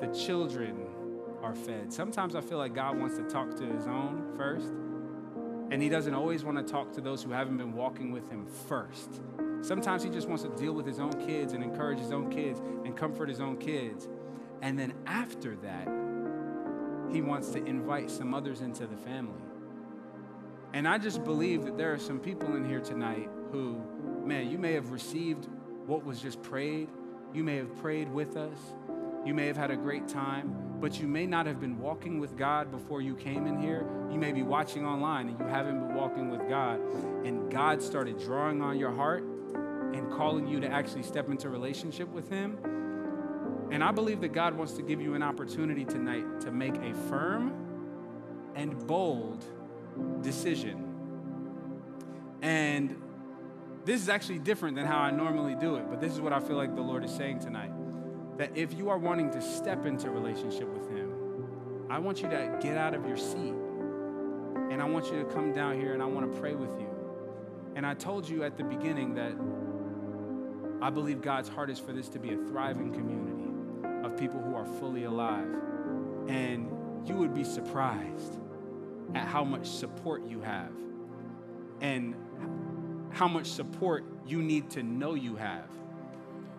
the 0.00 0.06
children 0.08 0.86
are 1.42 1.54
fed. 1.54 1.92
Sometimes 1.92 2.34
I 2.34 2.40
feel 2.40 2.58
like 2.58 2.74
God 2.74 2.98
wants 2.98 3.16
to 3.16 3.22
talk 3.24 3.56
to 3.56 3.64
his 3.64 3.86
own 3.86 4.32
first, 4.36 4.72
and 5.70 5.82
he 5.82 5.88
doesn't 5.88 6.14
always 6.14 6.44
want 6.44 6.56
to 6.58 6.64
talk 6.64 6.92
to 6.92 7.00
those 7.00 7.22
who 7.22 7.30
haven't 7.30 7.56
been 7.56 7.72
walking 7.72 8.10
with 8.10 8.28
him 8.30 8.46
first. 8.46 9.20
Sometimes 9.62 10.02
he 10.02 10.10
just 10.10 10.26
wants 10.26 10.42
to 10.42 10.48
deal 10.56 10.72
with 10.72 10.86
his 10.86 10.98
own 10.98 11.12
kids 11.26 11.52
and 11.52 11.62
encourage 11.62 11.98
his 11.98 12.12
own 12.12 12.30
kids 12.30 12.60
and 12.84 12.96
comfort 12.96 13.28
his 13.28 13.40
own 13.40 13.56
kids. 13.58 14.08
And 14.62 14.78
then 14.78 14.94
after 15.06 15.56
that, 15.56 15.86
he 17.12 17.22
wants 17.22 17.50
to 17.50 17.64
invite 17.64 18.10
some 18.10 18.34
others 18.34 18.62
into 18.62 18.86
the 18.86 18.96
family. 18.96 19.42
And 20.72 20.86
I 20.86 20.98
just 20.98 21.24
believe 21.24 21.64
that 21.64 21.76
there 21.76 21.92
are 21.92 21.98
some 21.98 22.18
people 22.20 22.56
in 22.56 22.64
here 22.64 22.80
tonight 22.80 23.28
who, 23.50 23.80
man, 24.24 24.50
you 24.50 24.58
may 24.58 24.72
have 24.72 24.92
received 24.92 25.48
what 25.86 26.04
was 26.04 26.20
just 26.20 26.40
prayed. 26.42 26.88
You 27.34 27.44
may 27.44 27.56
have 27.56 27.76
prayed 27.76 28.08
with 28.08 28.36
us. 28.36 28.58
You 29.24 29.34
may 29.34 29.46
have 29.46 29.56
had 29.56 29.70
a 29.70 29.76
great 29.76 30.08
time, 30.08 30.78
but 30.80 30.98
you 30.98 31.06
may 31.06 31.26
not 31.26 31.44
have 31.44 31.60
been 31.60 31.78
walking 31.78 32.20
with 32.20 32.38
God 32.38 32.70
before 32.70 33.02
you 33.02 33.14
came 33.14 33.46
in 33.46 33.60
here. 33.60 33.86
You 34.10 34.18
may 34.18 34.32
be 34.32 34.42
watching 34.42 34.86
online 34.86 35.28
and 35.28 35.38
you 35.38 35.46
haven't 35.46 35.78
been 35.78 35.94
walking 35.94 36.30
with 36.30 36.48
God. 36.48 36.80
And 37.24 37.50
God 37.50 37.82
started 37.82 38.18
drawing 38.18 38.62
on 38.62 38.78
your 38.78 38.90
heart 38.90 39.22
and 39.22 40.10
calling 40.10 40.46
you 40.46 40.58
to 40.60 40.68
actually 40.68 41.02
step 41.02 41.28
into 41.28 41.50
relationship 41.50 42.08
with 42.08 42.30
Him. 42.30 42.58
And 43.70 43.84
I 43.84 43.92
believe 43.92 44.22
that 44.22 44.32
God 44.32 44.54
wants 44.54 44.72
to 44.74 44.82
give 44.82 45.02
you 45.02 45.14
an 45.14 45.22
opportunity 45.22 45.84
tonight 45.84 46.40
to 46.40 46.50
make 46.50 46.76
a 46.76 46.94
firm 47.08 47.52
and 48.54 48.86
bold 48.86 49.44
decision. 50.22 50.86
And 52.40 52.96
this 53.84 54.00
is 54.00 54.08
actually 54.08 54.38
different 54.38 54.76
than 54.76 54.86
how 54.86 54.98
I 54.98 55.10
normally 55.10 55.54
do 55.54 55.76
it, 55.76 55.90
but 55.90 56.00
this 56.00 56.12
is 56.12 56.20
what 56.20 56.32
I 56.32 56.40
feel 56.40 56.56
like 56.56 56.74
the 56.74 56.80
Lord 56.80 57.04
is 57.04 57.12
saying 57.12 57.40
tonight 57.40 57.70
that 58.40 58.56
if 58.56 58.72
you 58.72 58.88
are 58.88 58.96
wanting 58.96 59.30
to 59.30 59.42
step 59.42 59.84
into 59.84 60.08
a 60.08 60.10
relationship 60.10 60.66
with 60.66 60.88
Him, 60.88 61.12
I 61.90 61.98
want 61.98 62.22
you 62.22 62.30
to 62.30 62.58
get 62.62 62.74
out 62.78 62.94
of 62.94 63.06
your 63.06 63.18
seat 63.18 63.52
and 64.70 64.80
I 64.80 64.86
want 64.86 65.12
you 65.12 65.22
to 65.22 65.26
come 65.26 65.52
down 65.52 65.78
here 65.78 65.92
and 65.92 66.02
I 66.02 66.06
want 66.06 66.32
to 66.32 66.40
pray 66.40 66.54
with 66.54 66.70
you. 66.80 66.88
And 67.74 67.84
I 67.84 67.92
told 67.92 68.26
you 68.26 68.42
at 68.42 68.56
the 68.56 68.64
beginning 68.64 69.12
that 69.16 69.34
I 70.80 70.88
believe 70.88 71.20
God's 71.20 71.50
heart 71.50 71.68
is 71.68 71.78
for 71.78 71.92
this 71.92 72.08
to 72.08 72.18
be 72.18 72.32
a 72.32 72.38
thriving 72.38 72.94
community 72.94 73.52
of 74.06 74.16
people 74.16 74.40
who 74.40 74.54
are 74.54 74.64
fully 74.64 75.04
alive. 75.04 75.54
And 76.26 76.70
you 77.04 77.16
would 77.16 77.34
be 77.34 77.44
surprised 77.44 78.38
at 79.14 79.28
how 79.28 79.44
much 79.44 79.66
support 79.66 80.24
you 80.24 80.40
have 80.40 80.72
and 81.82 82.14
how 83.10 83.28
much 83.28 83.48
support 83.48 84.02
you 84.26 84.40
need 84.40 84.70
to 84.70 84.82
know 84.82 85.12
you 85.12 85.36
have 85.36 85.68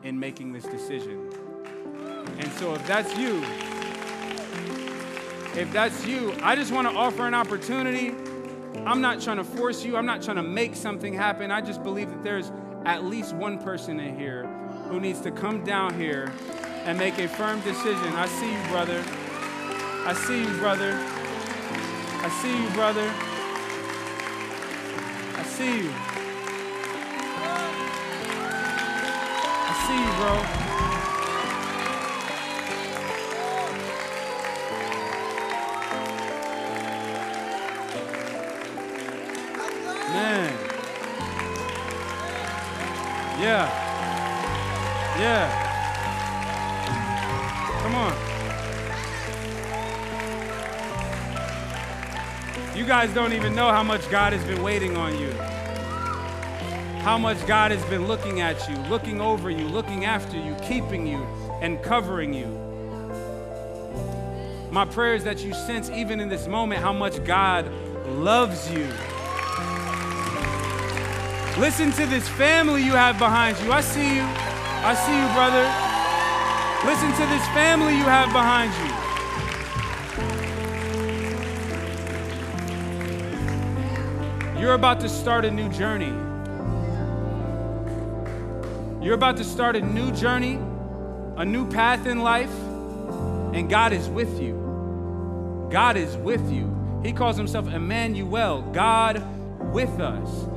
in 0.03 0.19
making 0.19 0.53
this 0.53 0.65
decision. 0.65 1.50
And 2.39 2.51
so 2.53 2.73
if 2.73 2.85
that's 2.87 3.15
you, 3.17 3.43
if 5.59 5.71
that's 5.73 6.05
you, 6.05 6.33
I 6.41 6.55
just 6.55 6.71
want 6.71 6.89
to 6.89 6.93
offer 6.95 7.27
an 7.27 7.33
opportunity 7.33 8.15
I'm 8.85 9.01
not 9.01 9.21
trying 9.21 9.37
to 9.37 9.43
force 9.43 9.85
you, 9.85 9.95
I'm 9.95 10.05
not 10.05 10.21
trying 10.23 10.37
to 10.37 10.43
make 10.43 10.75
something 10.75 11.13
happen. 11.13 11.51
I 11.51 11.61
just 11.61 11.83
believe 11.83 12.09
that 12.09 12.23
there's 12.23 12.51
at 12.85 13.03
least 13.03 13.35
one 13.35 13.59
person 13.59 13.99
in 13.99 14.17
here 14.17 14.47
who 14.87 14.99
needs 14.99 15.21
to 15.21 15.31
come 15.31 15.63
down 15.63 15.99
here 15.99 16.33
and 16.85 16.97
make 16.97 17.19
a 17.19 17.27
firm 17.27 17.61
decision. 17.61 18.13
I 18.15 18.25
see 18.25 18.51
you, 18.51 18.63
brother. 18.69 19.03
I 20.07 20.13
see 20.13 20.41
you, 20.41 20.57
brother. 20.57 20.97
I 22.23 22.29
see 22.41 22.63
you, 22.63 22.69
brother. 22.71 23.13
I 25.37 25.43
see 25.43 25.83
you. 25.83 25.93
I 29.67 29.73
see 29.87 29.99
you, 29.99 30.11
bro. 30.55 30.60
Yeah. 43.41 43.67
Yeah. 45.17 45.49
Come 47.81 47.95
on. 47.95 48.13
You 52.77 52.85
guys 52.85 53.11
don't 53.15 53.33
even 53.33 53.55
know 53.55 53.69
how 53.71 53.81
much 53.81 54.07
God 54.11 54.33
has 54.33 54.43
been 54.43 54.61
waiting 54.61 54.95
on 54.95 55.17
you. 55.17 55.31
How 57.01 57.17
much 57.17 57.43
God 57.47 57.71
has 57.71 57.83
been 57.85 58.07
looking 58.07 58.41
at 58.41 58.69
you, 58.69 58.75
looking 58.91 59.19
over 59.19 59.49
you, 59.49 59.67
looking 59.67 60.05
after 60.05 60.37
you, 60.37 60.55
keeping 60.61 61.07
you, 61.07 61.23
and 61.61 61.81
covering 61.81 62.35
you. 62.35 62.45
My 64.71 64.85
prayer 64.85 65.15
is 65.15 65.23
that 65.23 65.43
you 65.43 65.55
sense, 65.55 65.89
even 65.89 66.19
in 66.19 66.29
this 66.29 66.45
moment, 66.45 66.79
how 66.81 66.93
much 66.93 67.23
God 67.23 67.65
loves 68.05 68.71
you. 68.71 68.87
Listen 71.57 71.91
to 71.91 72.05
this 72.05 72.27
family 72.29 72.81
you 72.81 72.93
have 72.93 73.19
behind 73.19 73.59
you. 73.59 73.71
I 73.71 73.81
see 73.81 74.15
you. 74.15 74.23
I 74.23 74.93
see 74.95 75.15
you, 75.15 75.27
brother. 75.33 75.67
Listen 76.85 77.11
to 77.11 77.25
this 77.29 77.45
family 77.49 77.95
you 77.95 78.05
have 78.05 78.31
behind 78.31 78.73
you. 78.73 79.01
You're 84.59 84.73
about 84.75 84.99
to 85.01 85.09
start 85.09 85.45
a 85.45 85.51
new 85.51 85.69
journey. 85.69 86.13
You're 89.03 89.15
about 89.15 89.37
to 89.37 89.43
start 89.43 89.75
a 89.75 89.81
new 89.81 90.11
journey, 90.11 90.59
a 91.35 91.43
new 91.43 91.69
path 91.69 92.07
in 92.07 92.19
life, 92.19 92.53
and 93.53 93.69
God 93.69 93.91
is 93.91 94.07
with 94.07 94.39
you. 94.41 95.67
God 95.71 95.97
is 95.97 96.15
with 96.17 96.51
you. 96.51 97.01
He 97.03 97.11
calls 97.11 97.35
himself 97.37 97.67
Emmanuel, 97.67 98.61
God 98.71 99.21
with 99.73 99.99
us. 99.99 100.47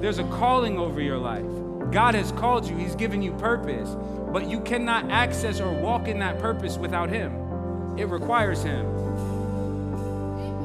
There's 0.00 0.18
a 0.18 0.24
calling 0.24 0.78
over 0.78 1.00
your 1.00 1.18
life. 1.18 1.44
God 1.92 2.14
has 2.14 2.32
called 2.32 2.66
you, 2.66 2.74
He's 2.76 2.94
given 2.94 3.20
you 3.20 3.32
purpose, 3.32 3.94
but 4.32 4.48
you 4.48 4.60
cannot 4.60 5.10
access 5.10 5.60
or 5.60 5.72
walk 5.72 6.08
in 6.08 6.18
that 6.20 6.38
purpose 6.38 6.78
without 6.78 7.10
Him. 7.10 7.98
It 7.98 8.08
requires 8.08 8.62
Him. 8.62 8.86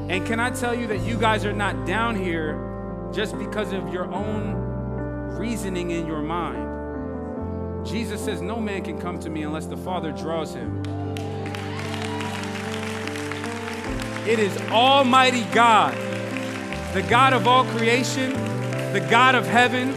And 0.08 0.24
can 0.26 0.40
I 0.40 0.50
tell 0.50 0.74
you 0.74 0.86
that 0.86 1.00
you 1.00 1.18
guys 1.18 1.44
are 1.44 1.52
not 1.52 1.86
down 1.86 2.16
here 2.16 3.10
just 3.12 3.36
because 3.38 3.72
of 3.72 3.92
your 3.92 4.10
own 4.12 4.54
reasoning 5.36 5.90
in 5.90 6.06
your 6.06 6.22
mind? 6.22 7.86
Jesus 7.86 8.24
says, 8.24 8.40
No 8.40 8.58
man 8.58 8.82
can 8.82 8.98
come 8.98 9.18
to 9.20 9.28
me 9.28 9.42
unless 9.42 9.66
the 9.66 9.76
Father 9.76 10.12
draws 10.12 10.54
him. 10.54 10.82
It 14.26 14.38
is 14.38 14.56
Almighty 14.70 15.44
God, 15.52 15.94
the 16.94 17.02
God 17.02 17.32
of 17.32 17.46
all 17.46 17.64
creation 17.66 18.32
the 18.96 19.10
God 19.10 19.34
of 19.34 19.44
heaven, 19.44 19.92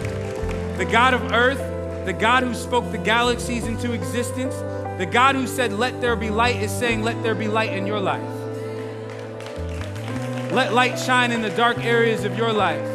the 0.78 0.84
God 0.84 1.14
of 1.14 1.32
earth, 1.32 2.06
the 2.06 2.12
God 2.12 2.44
who 2.44 2.54
spoke 2.54 2.92
the 2.92 2.98
galaxies 2.98 3.66
into 3.66 3.94
existence, 3.94 4.54
the 5.00 5.06
God 5.10 5.36
who 5.36 5.48
said, 5.48 5.72
Let 5.72 6.02
there 6.02 6.18
be 6.18 6.30
light, 6.30 6.58
is 6.58 6.70
saying, 6.70 7.02
Let 7.02 7.24
there 7.24 7.34
be 7.34 7.48
light 7.48 7.72
in 7.72 7.88
your 7.88 8.02
life. 8.02 8.22
Let 10.52 10.74
light 10.74 11.00
shine 11.00 11.32
in 11.32 11.42
the 11.42 11.50
dark 11.52 11.78
areas 11.78 12.26
of 12.26 12.38
your 12.38 12.52
life. 12.52 12.86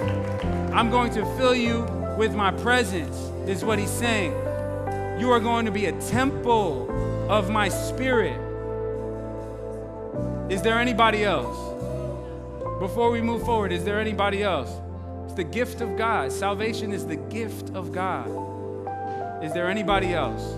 I'm 0.75 0.91
going 0.91 1.11
to 1.15 1.25
fill 1.39 1.55
you 1.55 1.81
with 2.19 2.35
my 2.35 2.51
presence, 2.51 3.17
is 3.49 3.65
what 3.65 3.79
he's 3.79 3.89
saying. 3.89 4.33
You 5.19 5.31
are 5.31 5.41
going 5.41 5.65
to 5.65 5.73
be 5.73 5.87
a 5.87 5.99
temple 6.03 7.31
of 7.31 7.49
my 7.49 7.71
spirit. 7.71 8.39
Is 10.53 10.61
there 10.61 10.79
anybody 10.79 11.25
else? 11.25 11.57
Before 12.79 13.11
we 13.11 13.23
move 13.23 13.43
forward, 13.47 13.73
is 13.73 13.85
there 13.85 13.99
anybody 13.99 14.43
else? 14.43 14.84
It's 15.35 15.43
the 15.43 15.52
gift 15.52 15.81
of 15.81 15.97
God. 15.97 16.31
Salvation 16.31 16.93
is 16.93 17.09
the 17.09 17.16
gift 17.16 17.74
of 17.74 17.90
God. 17.90 18.28
Is 19.43 19.52
there 19.52 19.69
anybody 19.69 20.15
else? 20.15 20.55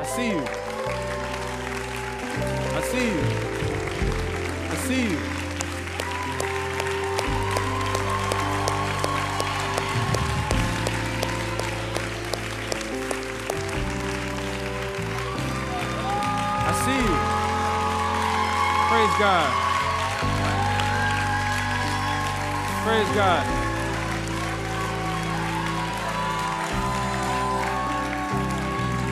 I 0.00 0.04
see 0.04 0.30
you. 0.30 0.42
I 2.74 2.80
see 2.82 3.06
you. 3.06 3.22
I 4.66 4.74
see 4.82 5.02
you. 5.10 5.18
I 16.66 16.72
see 16.84 16.98
you. 16.98 17.16
Praise 18.90 19.14
God. 19.20 19.67
Praise 22.84 23.08
God. 23.14 23.46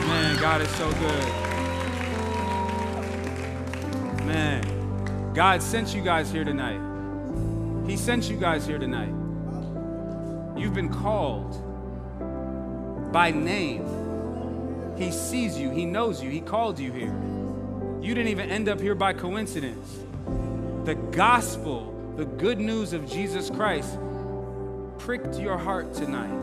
Man, 0.07 0.37
God 0.39 0.61
is 0.61 0.69
so 0.69 0.89
good. 0.93 1.27
Man, 4.25 5.33
God 5.33 5.61
sent 5.61 5.93
you 5.93 6.01
guys 6.01 6.31
here 6.31 6.43
tonight. 6.43 6.79
He 7.87 7.97
sent 7.97 8.29
you 8.29 8.37
guys 8.37 8.65
here 8.65 8.79
tonight. 8.79 9.13
You've 10.57 10.73
been 10.73 10.89
called 10.89 11.61
by 13.11 13.31
name. 13.31 14.95
He 14.97 15.11
sees 15.11 15.59
you, 15.59 15.69
He 15.69 15.85
knows 15.85 16.23
you, 16.23 16.29
He 16.29 16.41
called 16.41 16.79
you 16.79 16.91
here. 16.91 17.15
You 18.01 18.15
didn't 18.15 18.29
even 18.29 18.49
end 18.49 18.69
up 18.69 18.79
here 18.79 18.95
by 18.95 19.13
coincidence. 19.13 19.99
The 20.85 20.95
gospel 20.95 21.96
the 22.17 22.25
good 22.25 22.59
news 22.59 22.93
of 22.93 23.07
Jesus 23.07 23.51
Christ 23.51 23.95
pricked 24.97 25.37
your 25.37 25.55
heart 25.55 25.93
tonight. 25.93 26.35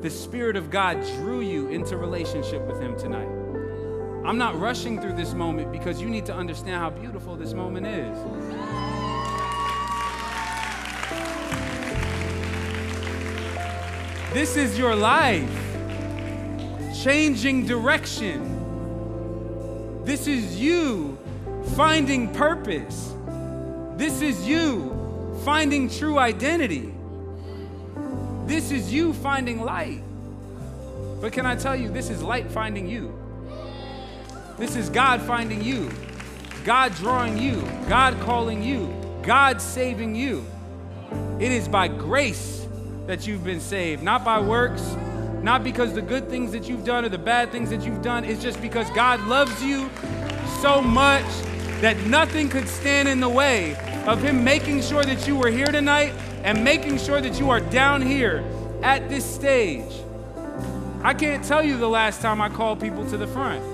The 0.00 0.08
Spirit 0.08 0.56
of 0.56 0.70
God 0.70 1.02
drew 1.18 1.40
you 1.40 1.68
into 1.68 1.98
relationship 1.98 2.62
with 2.66 2.80
Him 2.80 2.98
tonight. 2.98 3.28
I'm 4.26 4.38
not 4.38 4.58
rushing 4.58 4.98
through 4.98 5.12
this 5.12 5.34
moment 5.34 5.70
because 5.70 6.00
you 6.00 6.08
need 6.08 6.24
to 6.24 6.34
understand 6.34 6.76
how 6.76 6.88
beautiful 6.88 7.36
this 7.36 7.52
moment 7.52 7.86
is. 7.86 8.18
This 14.32 14.56
is 14.56 14.78
your 14.78 14.96
life, 14.96 15.52
changing 17.04 17.66
direction. 17.66 18.48
This 20.06 20.26
is 20.26 20.58
you 20.58 21.18
finding 21.76 22.32
purpose. 22.32 23.12
This 23.96 24.22
is 24.22 24.46
you 24.46 25.40
finding 25.44 25.88
true 25.88 26.18
identity. 26.18 26.92
This 28.46 28.70
is 28.70 28.92
you 28.92 29.12
finding 29.12 29.60
light. 29.62 30.02
But 31.20 31.32
can 31.32 31.46
I 31.46 31.54
tell 31.54 31.76
you, 31.76 31.88
this 31.88 32.10
is 32.10 32.22
light 32.22 32.50
finding 32.50 32.88
you. 32.88 33.18
This 34.58 34.76
is 34.76 34.88
God 34.88 35.22
finding 35.22 35.62
you, 35.62 35.90
God 36.64 36.94
drawing 36.96 37.38
you, 37.38 37.62
God 37.88 38.18
calling 38.20 38.62
you, 38.62 38.92
God 39.22 39.60
saving 39.60 40.14
you. 40.14 40.44
It 41.40 41.50
is 41.52 41.68
by 41.68 41.88
grace 41.88 42.66
that 43.06 43.26
you've 43.26 43.44
been 43.44 43.60
saved, 43.60 44.02
not 44.02 44.24
by 44.24 44.40
works, 44.40 44.96
not 45.42 45.64
because 45.64 45.94
the 45.94 46.02
good 46.02 46.28
things 46.28 46.52
that 46.52 46.68
you've 46.68 46.84
done 46.84 47.04
or 47.04 47.08
the 47.08 47.18
bad 47.18 47.50
things 47.50 47.70
that 47.70 47.82
you've 47.82 48.02
done. 48.02 48.24
It's 48.24 48.42
just 48.42 48.60
because 48.62 48.88
God 48.90 49.20
loves 49.22 49.62
you 49.62 49.90
so 50.60 50.80
much 50.80 51.26
that 51.82 51.98
nothing 52.06 52.48
could 52.48 52.68
stand 52.68 53.08
in 53.08 53.18
the 53.18 53.28
way 53.28 53.74
of 54.06 54.22
Him 54.22 54.44
making 54.44 54.80
sure 54.82 55.02
that 55.02 55.26
you 55.26 55.34
were 55.36 55.50
here 55.50 55.66
tonight 55.66 56.12
and 56.44 56.62
making 56.62 56.96
sure 56.96 57.20
that 57.20 57.40
you 57.40 57.50
are 57.50 57.58
down 57.58 58.00
here 58.00 58.44
at 58.84 59.08
this 59.08 59.24
stage. 59.24 59.92
I 61.02 61.12
can't 61.12 61.44
tell 61.44 61.60
you 61.60 61.76
the 61.76 61.88
last 61.88 62.22
time 62.22 62.40
I 62.40 62.48
called 62.48 62.80
people 62.80 63.04
to 63.10 63.16
the 63.16 63.26
front. 63.26 63.64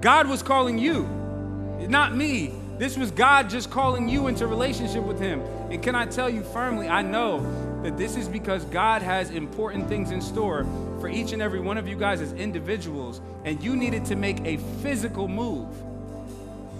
God 0.00 0.26
was 0.26 0.42
calling 0.42 0.78
you, 0.78 1.04
not 1.88 2.12
me. 2.12 2.52
This 2.78 2.98
was 2.98 3.12
God 3.12 3.48
just 3.48 3.70
calling 3.70 4.08
you 4.08 4.26
into 4.26 4.48
relationship 4.48 5.04
with 5.04 5.20
Him. 5.20 5.42
And 5.70 5.80
can 5.80 5.94
I 5.94 6.06
tell 6.06 6.28
you 6.28 6.42
firmly, 6.42 6.88
I 6.88 7.02
know 7.02 7.38
that 7.84 7.96
this 7.96 8.16
is 8.16 8.28
because 8.28 8.64
God 8.64 9.00
has 9.00 9.30
important 9.30 9.88
things 9.88 10.10
in 10.10 10.20
store 10.20 10.66
for 11.02 11.08
each 11.08 11.32
and 11.32 11.42
every 11.42 11.58
one 11.58 11.76
of 11.78 11.88
you 11.88 11.96
guys 11.96 12.20
as 12.20 12.32
individuals, 12.34 13.20
and 13.44 13.60
you 13.60 13.74
needed 13.74 14.04
to 14.04 14.14
make 14.14 14.40
a 14.46 14.56
physical 14.82 15.26
move. 15.26 15.68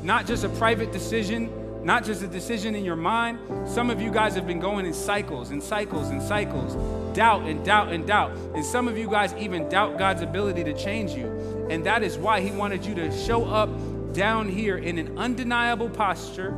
not 0.02 0.26
just 0.26 0.44
a 0.44 0.48
private 0.48 0.92
decision, 0.92 1.50
not 1.84 2.04
just 2.04 2.22
a 2.22 2.28
decision 2.28 2.74
in 2.74 2.84
your 2.84 2.96
mind. 2.96 3.38
Some 3.68 3.90
of 3.90 4.00
you 4.00 4.10
guys 4.10 4.34
have 4.34 4.46
been 4.46 4.60
going 4.60 4.86
in 4.86 4.92
cycles 4.92 5.50
and 5.50 5.62
cycles 5.62 6.08
and 6.08 6.20
cycles, 6.22 6.74
doubt 7.16 7.42
and 7.42 7.64
doubt 7.64 7.92
and 7.92 8.06
doubt. 8.06 8.32
And 8.54 8.64
some 8.64 8.88
of 8.88 8.98
you 8.98 9.08
guys 9.08 9.32
even 9.34 9.68
doubt 9.68 9.98
God's 9.98 10.22
ability 10.22 10.64
to 10.64 10.74
change 10.74 11.12
you. 11.12 11.66
And 11.70 11.84
that 11.86 12.02
is 12.02 12.18
why 12.18 12.40
He 12.40 12.50
wanted 12.50 12.84
you 12.84 12.94
to 12.96 13.16
show 13.16 13.44
up 13.44 13.70
down 14.12 14.48
here 14.48 14.76
in 14.76 14.98
an 14.98 15.18
undeniable 15.18 15.88
posture, 15.88 16.50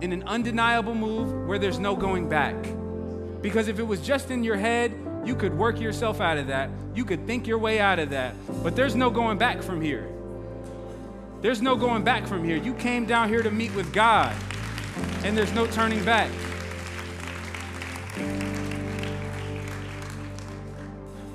in 0.00 0.12
an 0.12 0.22
undeniable 0.24 0.94
move 0.94 1.48
where 1.48 1.58
there's 1.58 1.78
no 1.78 1.96
going 1.96 2.28
back. 2.28 2.56
Because 3.42 3.68
if 3.68 3.78
it 3.78 3.86
was 3.86 4.00
just 4.00 4.30
in 4.30 4.44
your 4.44 4.56
head, 4.56 4.92
you 5.24 5.34
could 5.34 5.56
work 5.56 5.80
yourself 5.80 6.20
out 6.20 6.38
of 6.38 6.46
that. 6.48 6.70
You 6.94 7.04
could 7.04 7.26
think 7.26 7.46
your 7.46 7.58
way 7.58 7.78
out 7.78 7.98
of 7.98 8.10
that. 8.10 8.34
But 8.62 8.74
there's 8.76 8.94
no 8.94 9.10
going 9.10 9.38
back 9.38 9.62
from 9.62 9.80
here. 9.80 10.08
There's 11.40 11.62
no 11.62 11.76
going 11.76 12.04
back 12.04 12.26
from 12.26 12.44
here. 12.44 12.56
You 12.56 12.74
came 12.74 13.06
down 13.06 13.28
here 13.28 13.42
to 13.42 13.50
meet 13.50 13.74
with 13.74 13.92
God, 13.92 14.34
and 15.24 15.36
there's 15.36 15.52
no 15.52 15.66
turning 15.66 16.04
back. 16.04 16.30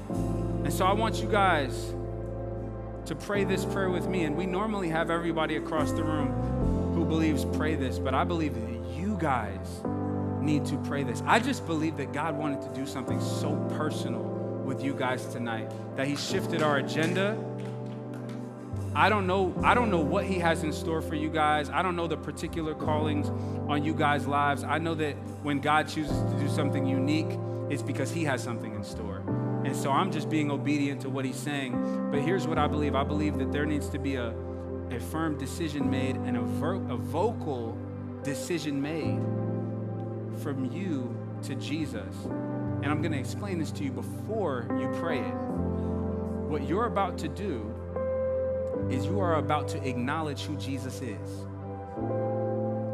And 0.09 0.73
so 0.73 0.85
I 0.85 0.93
want 0.93 1.21
you 1.21 1.27
guys 1.27 1.93
to 3.05 3.15
pray 3.15 3.43
this 3.43 3.65
prayer 3.65 3.89
with 3.89 4.07
me. 4.07 4.23
And 4.23 4.35
we 4.35 4.45
normally 4.45 4.89
have 4.89 5.09
everybody 5.09 5.55
across 5.57 5.91
the 5.91 6.03
room 6.03 6.31
who 6.93 7.05
believes 7.05 7.45
pray 7.45 7.75
this, 7.75 7.99
but 7.99 8.13
I 8.13 8.23
believe 8.23 8.55
that 8.55 8.95
you 8.95 9.17
guys 9.19 9.81
need 10.45 10.65
to 10.65 10.77
pray 10.77 11.03
this. 11.03 11.23
I 11.25 11.39
just 11.39 11.65
believe 11.65 11.97
that 11.97 12.13
God 12.13 12.37
wanted 12.37 12.61
to 12.61 12.69
do 12.69 12.85
something 12.85 13.19
so 13.19 13.55
personal 13.75 14.23
with 14.65 14.83
you 14.83 14.93
guys 14.93 15.25
tonight 15.27 15.71
that 15.95 16.07
He 16.07 16.15
shifted 16.15 16.61
our 16.61 16.77
agenda. 16.77 17.37
I 18.95 19.09
don't 19.09 19.27
know 19.27 19.53
I 19.61 19.73
don't 19.73 19.91
know 19.91 19.99
what 19.99 20.23
he 20.23 20.39
has 20.39 20.63
in 20.63 20.71
store 20.71 21.01
for 21.01 21.15
you 21.15 21.29
guys. 21.29 21.69
I 21.69 21.81
don't 21.81 21.97
know 21.97 22.07
the 22.07 22.15
particular 22.15 22.73
callings 22.73 23.27
on 23.67 23.83
you 23.83 23.93
guys' 23.93 24.25
lives. 24.25 24.63
I 24.63 24.77
know 24.77 24.95
that 24.95 25.15
when 25.43 25.59
God 25.59 25.89
chooses 25.89 26.17
to 26.31 26.39
do 26.39 26.47
something 26.47 26.85
unique, 26.85 27.37
it's 27.69 27.81
because 27.81 28.09
he 28.09 28.23
has 28.23 28.41
something 28.41 28.73
in 28.73 28.85
store. 28.85 29.21
And 29.65 29.75
so 29.75 29.91
I'm 29.91 30.11
just 30.11 30.29
being 30.29 30.49
obedient 30.49 31.01
to 31.01 31.09
what 31.09 31.25
he's 31.25 31.35
saying. 31.35 32.09
But 32.09 32.21
here's 32.21 32.47
what 32.47 32.57
I 32.57 32.67
believe. 32.67 32.95
I 32.95 33.03
believe 33.03 33.37
that 33.39 33.51
there 33.51 33.65
needs 33.65 33.89
to 33.89 33.99
be 33.99 34.15
a, 34.15 34.33
a 34.91 34.99
firm 34.99 35.37
decision 35.37 35.89
made 35.89 36.15
and 36.15 36.37
a, 36.37 36.41
ver- 36.41 36.75
a 36.75 36.95
vocal 36.95 37.77
decision 38.23 38.81
made 38.81 39.19
from 40.35 40.71
you 40.71 41.15
to 41.43 41.55
Jesus. 41.55 42.15
And 42.25 42.85
I'm 42.85 43.01
going 43.01 43.11
to 43.11 43.19
explain 43.19 43.59
this 43.59 43.71
to 43.71 43.83
you 43.83 43.91
before 43.91 44.67
you 44.79 44.87
pray 44.99 45.19
it. 45.19 45.33
What 46.47 46.67
you're 46.67 46.85
about 46.85 47.17
to 47.19 47.27
do 47.27 47.73
is 48.89 49.05
you 49.05 49.19
are 49.19 49.35
about 49.35 49.67
to 49.69 49.87
acknowledge 49.87 50.43
who 50.43 50.55
Jesus 50.57 51.01
is. 51.01 51.29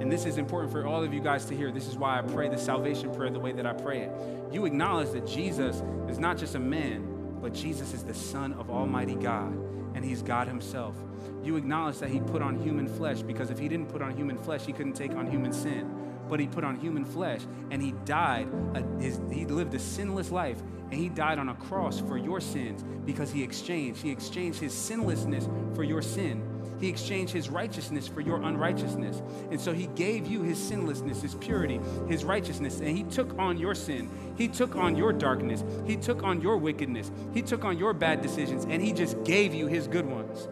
And 0.02 0.12
this 0.12 0.26
is 0.26 0.38
important 0.38 0.72
for 0.72 0.86
all 0.86 1.04
of 1.04 1.14
you 1.14 1.20
guys 1.20 1.46
to 1.46 1.56
hear. 1.56 1.72
This 1.72 1.88
is 1.88 1.98
why 1.98 2.18
I 2.18 2.22
pray 2.22 2.50
the 2.50 2.58
salvation 2.58 3.14
prayer 3.14 3.30
the 3.30 3.40
way 3.40 3.52
that 3.52 3.66
I 3.66 3.74
pray 3.74 4.02
it. 4.02 4.12
You 4.52 4.66
acknowledge 4.66 5.12
that 5.12 5.28
Jesus 5.28 5.84
is 6.10 6.18
not 6.20 6.38
just 6.38 6.56
a 6.56 6.60
man, 6.60 7.38
but 7.42 7.54
Jesus 7.54 7.94
is 7.94 8.04
the 8.04 8.14
Son 8.14 8.54
of 8.54 8.70
Almighty 8.70 9.16
God, 9.16 9.54
and 9.96 10.04
He's 10.04 10.22
God 10.22 10.48
Himself. 10.48 10.96
You 11.44 11.56
acknowledge 11.56 11.98
that 12.00 12.10
He 12.10 12.20
put 12.20 12.42
on 12.42 12.58
human 12.58 12.88
flesh 12.88 13.22
because 13.22 13.52
if 13.52 13.60
He 13.60 13.68
didn't 13.68 13.90
put 13.90 14.02
on 14.02 14.16
human 14.16 14.38
flesh, 14.38 14.66
He 14.66 14.74
couldn't 14.74 14.94
take 14.94 15.12
on 15.12 15.28
human 15.28 15.54
sin 15.54 15.90
but 16.32 16.40
he 16.40 16.48
put 16.48 16.64
on 16.64 16.78
human 16.78 17.04
flesh 17.04 17.42
and 17.72 17.82
he 17.82 17.92
died. 18.06 18.48
A, 18.74 19.04
his, 19.04 19.20
he 19.30 19.46
lived 19.46 19.74
a 19.74 19.80
sinless 19.80 20.32
life 20.32 20.58
and 20.90 20.94
he 20.94 21.10
died 21.10 21.38
on 21.38 21.50
a 21.50 21.56
cross 21.56 22.00
for 22.00 22.18
your 22.18 22.40
sins 22.40 22.86
because 23.06 23.34
he 23.34 23.44
exchanged. 23.44 24.02
He 24.02 24.12
exchanged 24.12 24.58
his 24.58 24.74
sinlessness 24.74 25.50
for 25.76 25.84
your 25.84 26.02
sin. 26.02 26.42
He 26.80 26.88
exchanged 26.88 27.34
his 27.34 27.50
righteousness 27.50 28.08
for 28.08 28.22
your 28.22 28.42
unrighteousness. 28.44 29.22
And 29.52 29.60
so 29.60 29.74
he 29.74 29.88
gave 29.88 30.26
you 30.26 30.42
his 30.42 30.58
sinlessness, 30.58 31.22
his 31.22 31.36
purity, 31.36 31.82
his 32.08 32.24
righteousness, 32.24 32.80
and 32.80 32.98
he 32.98 33.04
took 33.04 33.38
on 33.38 33.58
your 33.58 33.76
sin. 33.76 34.10
He 34.38 34.48
took 34.48 34.78
on 34.78 34.96
your 34.96 35.12
darkness. 35.12 35.66
He 35.86 35.98
took 35.98 36.24
on 36.24 36.40
your 36.42 36.56
wickedness. 36.56 37.12
He 37.34 37.42
took 37.42 37.66
on 37.66 37.78
your 37.78 37.92
bad 37.94 38.22
decisions, 38.22 38.64
and 38.64 38.82
he 38.82 38.94
just 38.94 39.22
gave 39.26 39.54
you 39.54 39.68
his 39.68 39.86
good 39.86 40.06
ones. 40.06 40.48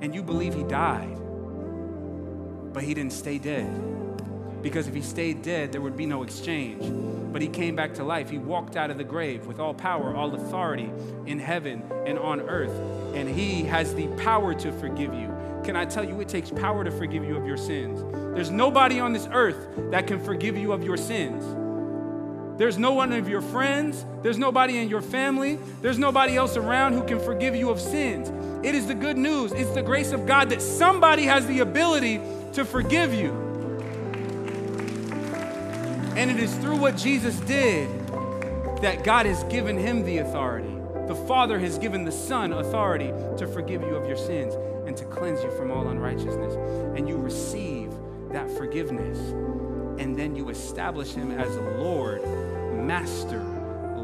And 0.00 0.14
you 0.14 0.22
believe 0.22 0.54
he 0.54 0.64
died 0.64 1.25
but 2.76 2.84
he 2.84 2.92
didn't 2.92 3.14
stay 3.14 3.38
dead. 3.38 3.66
Because 4.60 4.86
if 4.86 4.94
he 4.94 5.00
stayed 5.00 5.40
dead, 5.40 5.72
there 5.72 5.80
would 5.80 5.96
be 5.96 6.04
no 6.04 6.22
exchange. 6.22 6.82
But 7.32 7.40
he 7.40 7.48
came 7.48 7.74
back 7.74 7.94
to 7.94 8.04
life. 8.04 8.28
He 8.28 8.36
walked 8.36 8.76
out 8.76 8.90
of 8.90 8.98
the 8.98 9.04
grave 9.04 9.46
with 9.46 9.58
all 9.58 9.72
power, 9.72 10.14
all 10.14 10.34
authority 10.34 10.90
in 11.24 11.38
heaven 11.38 11.82
and 12.04 12.18
on 12.18 12.42
earth. 12.42 12.78
And 13.14 13.30
he 13.30 13.62
has 13.62 13.94
the 13.94 14.08
power 14.18 14.52
to 14.52 14.72
forgive 14.72 15.14
you. 15.14 15.34
Can 15.64 15.74
I 15.74 15.86
tell 15.86 16.04
you, 16.04 16.20
it 16.20 16.28
takes 16.28 16.50
power 16.50 16.84
to 16.84 16.90
forgive 16.90 17.24
you 17.24 17.34
of 17.38 17.46
your 17.46 17.56
sins. 17.56 18.04
There's 18.34 18.50
nobody 18.50 19.00
on 19.00 19.14
this 19.14 19.26
earth 19.32 19.56
that 19.90 20.06
can 20.06 20.22
forgive 20.22 20.58
you 20.58 20.72
of 20.72 20.84
your 20.84 20.98
sins. 20.98 21.46
There's 22.58 22.76
no 22.76 22.92
one 22.92 23.12
of 23.14 23.26
your 23.26 23.40
friends, 23.42 24.04
there's 24.22 24.38
nobody 24.38 24.78
in 24.78 24.90
your 24.90 25.02
family, 25.02 25.58
there's 25.80 25.98
nobody 25.98 26.36
else 26.36 26.58
around 26.58 26.92
who 26.92 27.04
can 27.04 27.20
forgive 27.20 27.54
you 27.54 27.70
of 27.70 27.80
sins. 27.80 28.30
It 28.64 28.74
is 28.74 28.86
the 28.86 28.94
good 28.94 29.18
news, 29.18 29.52
it's 29.52 29.70
the 29.72 29.82
grace 29.82 30.12
of 30.12 30.26
God 30.26 30.48
that 30.50 30.62
somebody 30.62 31.24
has 31.24 31.46
the 31.46 31.60
ability 31.60 32.18
to 32.56 32.64
forgive 32.64 33.12
you. 33.12 33.32
And 36.16 36.30
it 36.30 36.38
is 36.38 36.54
through 36.54 36.78
what 36.78 36.96
Jesus 36.96 37.38
did 37.40 37.90
that 38.80 39.04
God 39.04 39.26
has 39.26 39.44
given 39.44 39.76
him 39.76 40.06
the 40.06 40.18
authority. 40.18 40.74
The 41.06 41.14
Father 41.14 41.58
has 41.58 41.76
given 41.76 42.06
the 42.06 42.12
Son 42.12 42.54
authority 42.54 43.12
to 43.36 43.46
forgive 43.46 43.82
you 43.82 43.94
of 43.94 44.08
your 44.08 44.16
sins 44.16 44.54
and 44.86 44.96
to 44.96 45.04
cleanse 45.04 45.44
you 45.44 45.50
from 45.50 45.70
all 45.70 45.88
unrighteousness. 45.88 46.54
And 46.96 47.06
you 47.06 47.18
receive 47.18 47.92
that 48.32 48.50
forgiveness. 48.56 49.18
And 50.00 50.16
then 50.18 50.34
you 50.34 50.48
establish 50.48 51.12
him 51.12 51.32
as 51.32 51.54
Lord, 51.78 52.22
Master, 52.72 53.44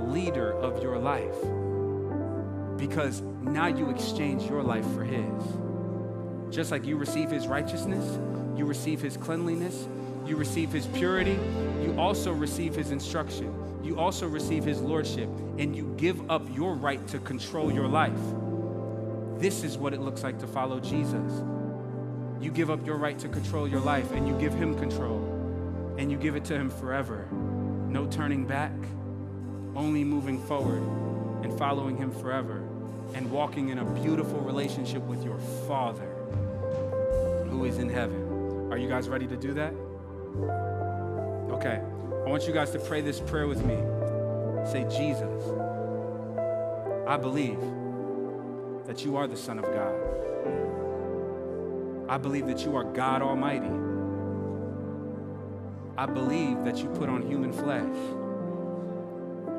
leader 0.09 0.53
of 0.53 0.83
your 0.83 0.99
life. 0.99 1.41
Because 2.77 3.23
now 3.41 3.69
you 3.69 3.89
exchange 3.89 4.43
your 4.43 4.62
life 4.62 4.87
for 4.93 5.05
his. 5.05 5.72
Just 6.53 6.70
like 6.70 6.85
you 6.85 6.99
receive 6.99 7.31
his 7.31 7.47
righteousness, 7.47 8.19
you 8.59 8.66
receive 8.66 9.01
his 9.01 9.16
cleanliness, 9.16 9.89
you 10.27 10.37
receive 10.37 10.70
his 10.70 10.87
purity, 10.87 11.39
you 11.83 11.97
also 11.99 12.31
receive 12.31 12.74
his 12.74 12.91
instruction, 12.91 13.81
you 13.83 13.99
also 13.99 14.29
receive 14.29 14.62
his 14.62 14.79
lordship, 14.79 15.31
and 15.57 15.74
you 15.74 15.95
give 15.97 16.31
up 16.31 16.43
your 16.55 16.74
right 16.74 17.09
to 17.09 17.19
control 17.20 17.73
your 17.73 17.89
life. 17.89 18.12
This 19.39 19.65
is 19.65 19.79
what 19.79 19.95
it 19.95 20.03
looks 20.03 20.23
like 20.23 20.39
to 20.41 20.47
follow 20.47 20.79
Jesus. 20.79 21.43
You 22.39 22.51
give 22.51 22.70
up 22.70 22.85
your 22.85 22.99
right 22.99 23.19
to 23.20 23.31
control 23.31 23.66
your 23.66 23.81
life 23.81 24.12
and 24.12 24.29
you 24.29 24.39
give 24.39 24.53
him 24.53 24.79
control, 24.79 25.97
and 25.97 26.11
you 26.11 26.19
give 26.19 26.37
it 26.37 26.45
to 26.45 26.55
him 26.55 26.69
forever. 26.69 27.29
No 27.89 28.07
turning 28.09 28.45
back, 28.45 28.74
only 29.74 30.05
moving 30.05 30.39
forward 30.43 30.83
and 31.45 31.59
following 31.59 31.97
him 31.97 32.12
forever 32.12 32.59
and 33.15 33.31
walking 33.31 33.70
in 33.70 33.79
a 33.79 33.85
beautiful 34.03 34.41
relationship 34.41 35.03
with 35.05 35.24
your 35.24 35.39
Father 35.66 36.12
is 37.65 37.79
in 37.79 37.89
heaven. 37.89 38.71
Are 38.71 38.79
you 38.79 38.89
guys 38.89 39.09
ready 39.09 39.27
to 39.27 39.37
do 39.37 39.55
that? 39.55 39.73
Okay. 41.53 41.81
I 42.25 42.29
want 42.29 42.47
you 42.47 42.53
guys 42.53 42.71
to 42.71 42.79
pray 42.79 43.01
this 43.01 43.21
prayer 43.21 43.47
with 43.47 43.65
me. 43.65 43.77
Say, 44.71 44.85
Jesus, 44.85 45.43
I 47.07 47.17
believe 47.17 47.59
that 48.87 49.05
you 49.05 49.17
are 49.17 49.27
the 49.27 49.37
Son 49.37 49.59
of 49.59 49.65
God. 49.65 49.95
I 52.09 52.17
believe 52.19 52.47
that 52.47 52.65
you 52.65 52.77
are 52.77 52.85
God 52.85 53.23
Almighty. 53.23 53.71
I 55.97 56.07
believe 56.07 56.65
that 56.65 56.79
you 56.79 56.89
put 56.91 57.09
on 57.09 57.23
human 57.23 57.53
flesh, 57.53 57.97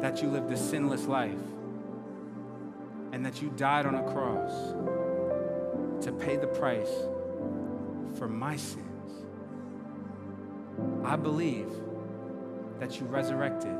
that 0.01 0.21
you 0.21 0.29
lived 0.29 0.51
a 0.51 0.57
sinless 0.57 1.05
life, 1.05 1.37
and 3.11 3.25
that 3.25 3.41
you 3.41 3.51
died 3.55 3.85
on 3.85 3.95
a 3.95 4.03
cross 4.11 4.73
to 6.03 6.11
pay 6.11 6.35
the 6.37 6.47
price 6.47 6.89
for 8.17 8.27
my 8.27 8.55
sins. 8.55 9.25
I 11.03 11.15
believe 11.15 11.69
that 12.79 12.99
you 12.99 13.05
resurrected, 13.05 13.75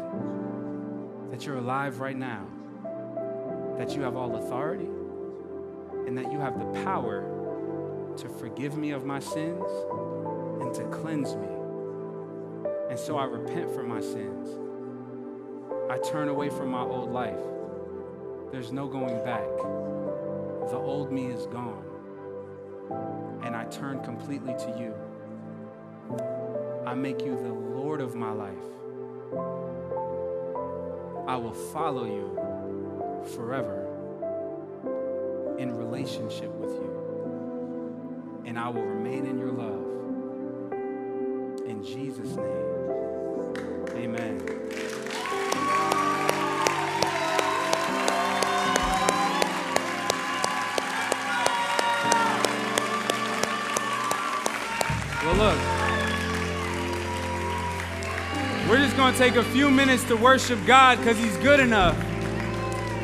that 1.31 1.45
you're 1.45 1.57
alive 1.57 1.99
right 1.99 2.17
now, 2.17 2.45
that 3.77 3.95
you 3.95 4.01
have 4.01 4.15
all 4.15 4.35
authority, 4.35 4.89
and 6.07 6.17
that 6.17 6.31
you 6.31 6.39
have 6.39 6.59
the 6.59 6.83
power 6.83 8.13
to 8.17 8.29
forgive 8.29 8.77
me 8.77 8.91
of 8.91 9.05
my 9.05 9.19
sins 9.19 9.65
and 10.61 10.73
to 10.73 10.83
cleanse 10.91 11.35
me. 11.35 11.47
And 12.89 12.99
so 12.99 13.17
I 13.17 13.25
repent 13.25 13.71
for 13.73 13.83
my 13.83 14.01
sins. 14.01 14.49
I 15.89 15.97
turn 16.09 16.27
away 16.27 16.49
from 16.49 16.69
my 16.69 16.81
old 16.81 17.11
life. 17.11 17.39
There's 18.51 18.71
no 18.71 18.87
going 18.87 19.23
back. 19.23 19.47
The 20.69 20.77
old 20.77 21.11
me 21.11 21.27
is 21.27 21.47
gone. 21.47 21.92
And 23.43 23.55
I 23.55 23.65
turn 23.65 24.03
completely 24.03 24.53
to 24.55 24.75
you. 24.79 24.95
I 26.85 26.95
make 26.95 27.21
you 27.21 27.35
the 27.35 27.53
Lord 27.53 28.01
of 28.01 28.15
my 28.15 28.31
life. 28.31 28.53
I 31.27 31.35
will 31.37 31.53
follow 31.53 32.05
you 32.05 32.53
forever. 33.35 33.81
in 35.57 35.75
relationship 35.75 36.51
with 36.55 36.71
you, 36.71 37.23
and 38.45 38.57
I 38.59 38.69
will 38.69 38.83
remain 38.83 39.25
in 39.25 39.37
your 39.37 39.51
love. 39.51 40.13
In 41.65 41.83
Jesus' 41.83 42.35
name, 42.35 42.95
amen. 43.95 44.92
Look, 55.37 55.57
we're 58.69 58.77
just 58.77 58.95
going 58.95 59.13
to 59.13 59.17
take 59.17 59.35
a 59.35 59.43
few 59.43 59.71
minutes 59.71 60.03
to 60.05 60.15
worship 60.15 60.59
God 60.67 60.99
because 60.99 61.17
He's 61.17 61.35
good 61.37 61.59
enough. 61.59 61.97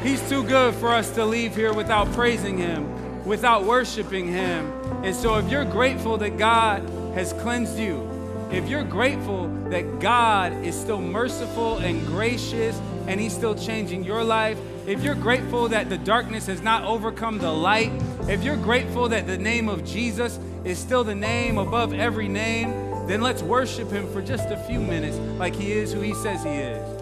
He's 0.03 0.21
too 0.29 0.43
good 0.43 0.75
for 0.75 0.89
us 0.89 1.09
to 1.15 1.25
leave 1.25 1.55
here 1.55 1.73
without 1.73 2.11
praising 2.11 2.57
Him, 2.57 3.25
without 3.25 3.63
worshiping 3.63 4.27
Him. 4.27 4.71
And 5.03 5.15
so, 5.15 5.37
if 5.37 5.49
you're 5.49 5.65
grateful 5.65 6.17
that 6.17 6.37
God 6.37 6.87
has 7.15 7.33
cleansed 7.33 7.79
you, 7.79 8.07
if 8.51 8.69
you're 8.69 8.83
grateful 8.83 9.47
that 9.69 9.99
God 9.99 10.53
is 10.63 10.79
still 10.79 11.01
merciful 11.01 11.79
and 11.79 12.05
gracious 12.05 12.79
and 13.07 13.19
He's 13.19 13.33
still 13.33 13.55
changing 13.55 14.03
your 14.03 14.23
life, 14.23 14.59
if 14.85 15.03
you're 15.03 15.15
grateful 15.15 15.67
that 15.69 15.89
the 15.89 15.97
darkness 15.97 16.45
has 16.45 16.61
not 16.61 16.83
overcome 16.83 17.39
the 17.39 17.51
light, 17.51 17.91
if 18.27 18.43
you're 18.43 18.55
grateful 18.55 19.09
that 19.09 19.25
the 19.25 19.37
name 19.37 19.67
of 19.67 19.83
Jesus 19.83 20.39
is 20.69 20.77
still 20.77 21.03
the 21.03 21.15
name 21.15 21.57
above 21.57 21.93
every 21.93 22.27
name, 22.27 22.69
then 23.07 23.21
let's 23.21 23.41
worship 23.41 23.89
Him 23.89 24.11
for 24.13 24.21
just 24.21 24.49
a 24.49 24.57
few 24.57 24.79
minutes 24.79 25.17
like 25.39 25.55
He 25.55 25.71
is 25.71 25.91
who 25.91 25.99
He 26.01 26.13
says 26.13 26.43
He 26.43 26.49
is. 26.49 26.98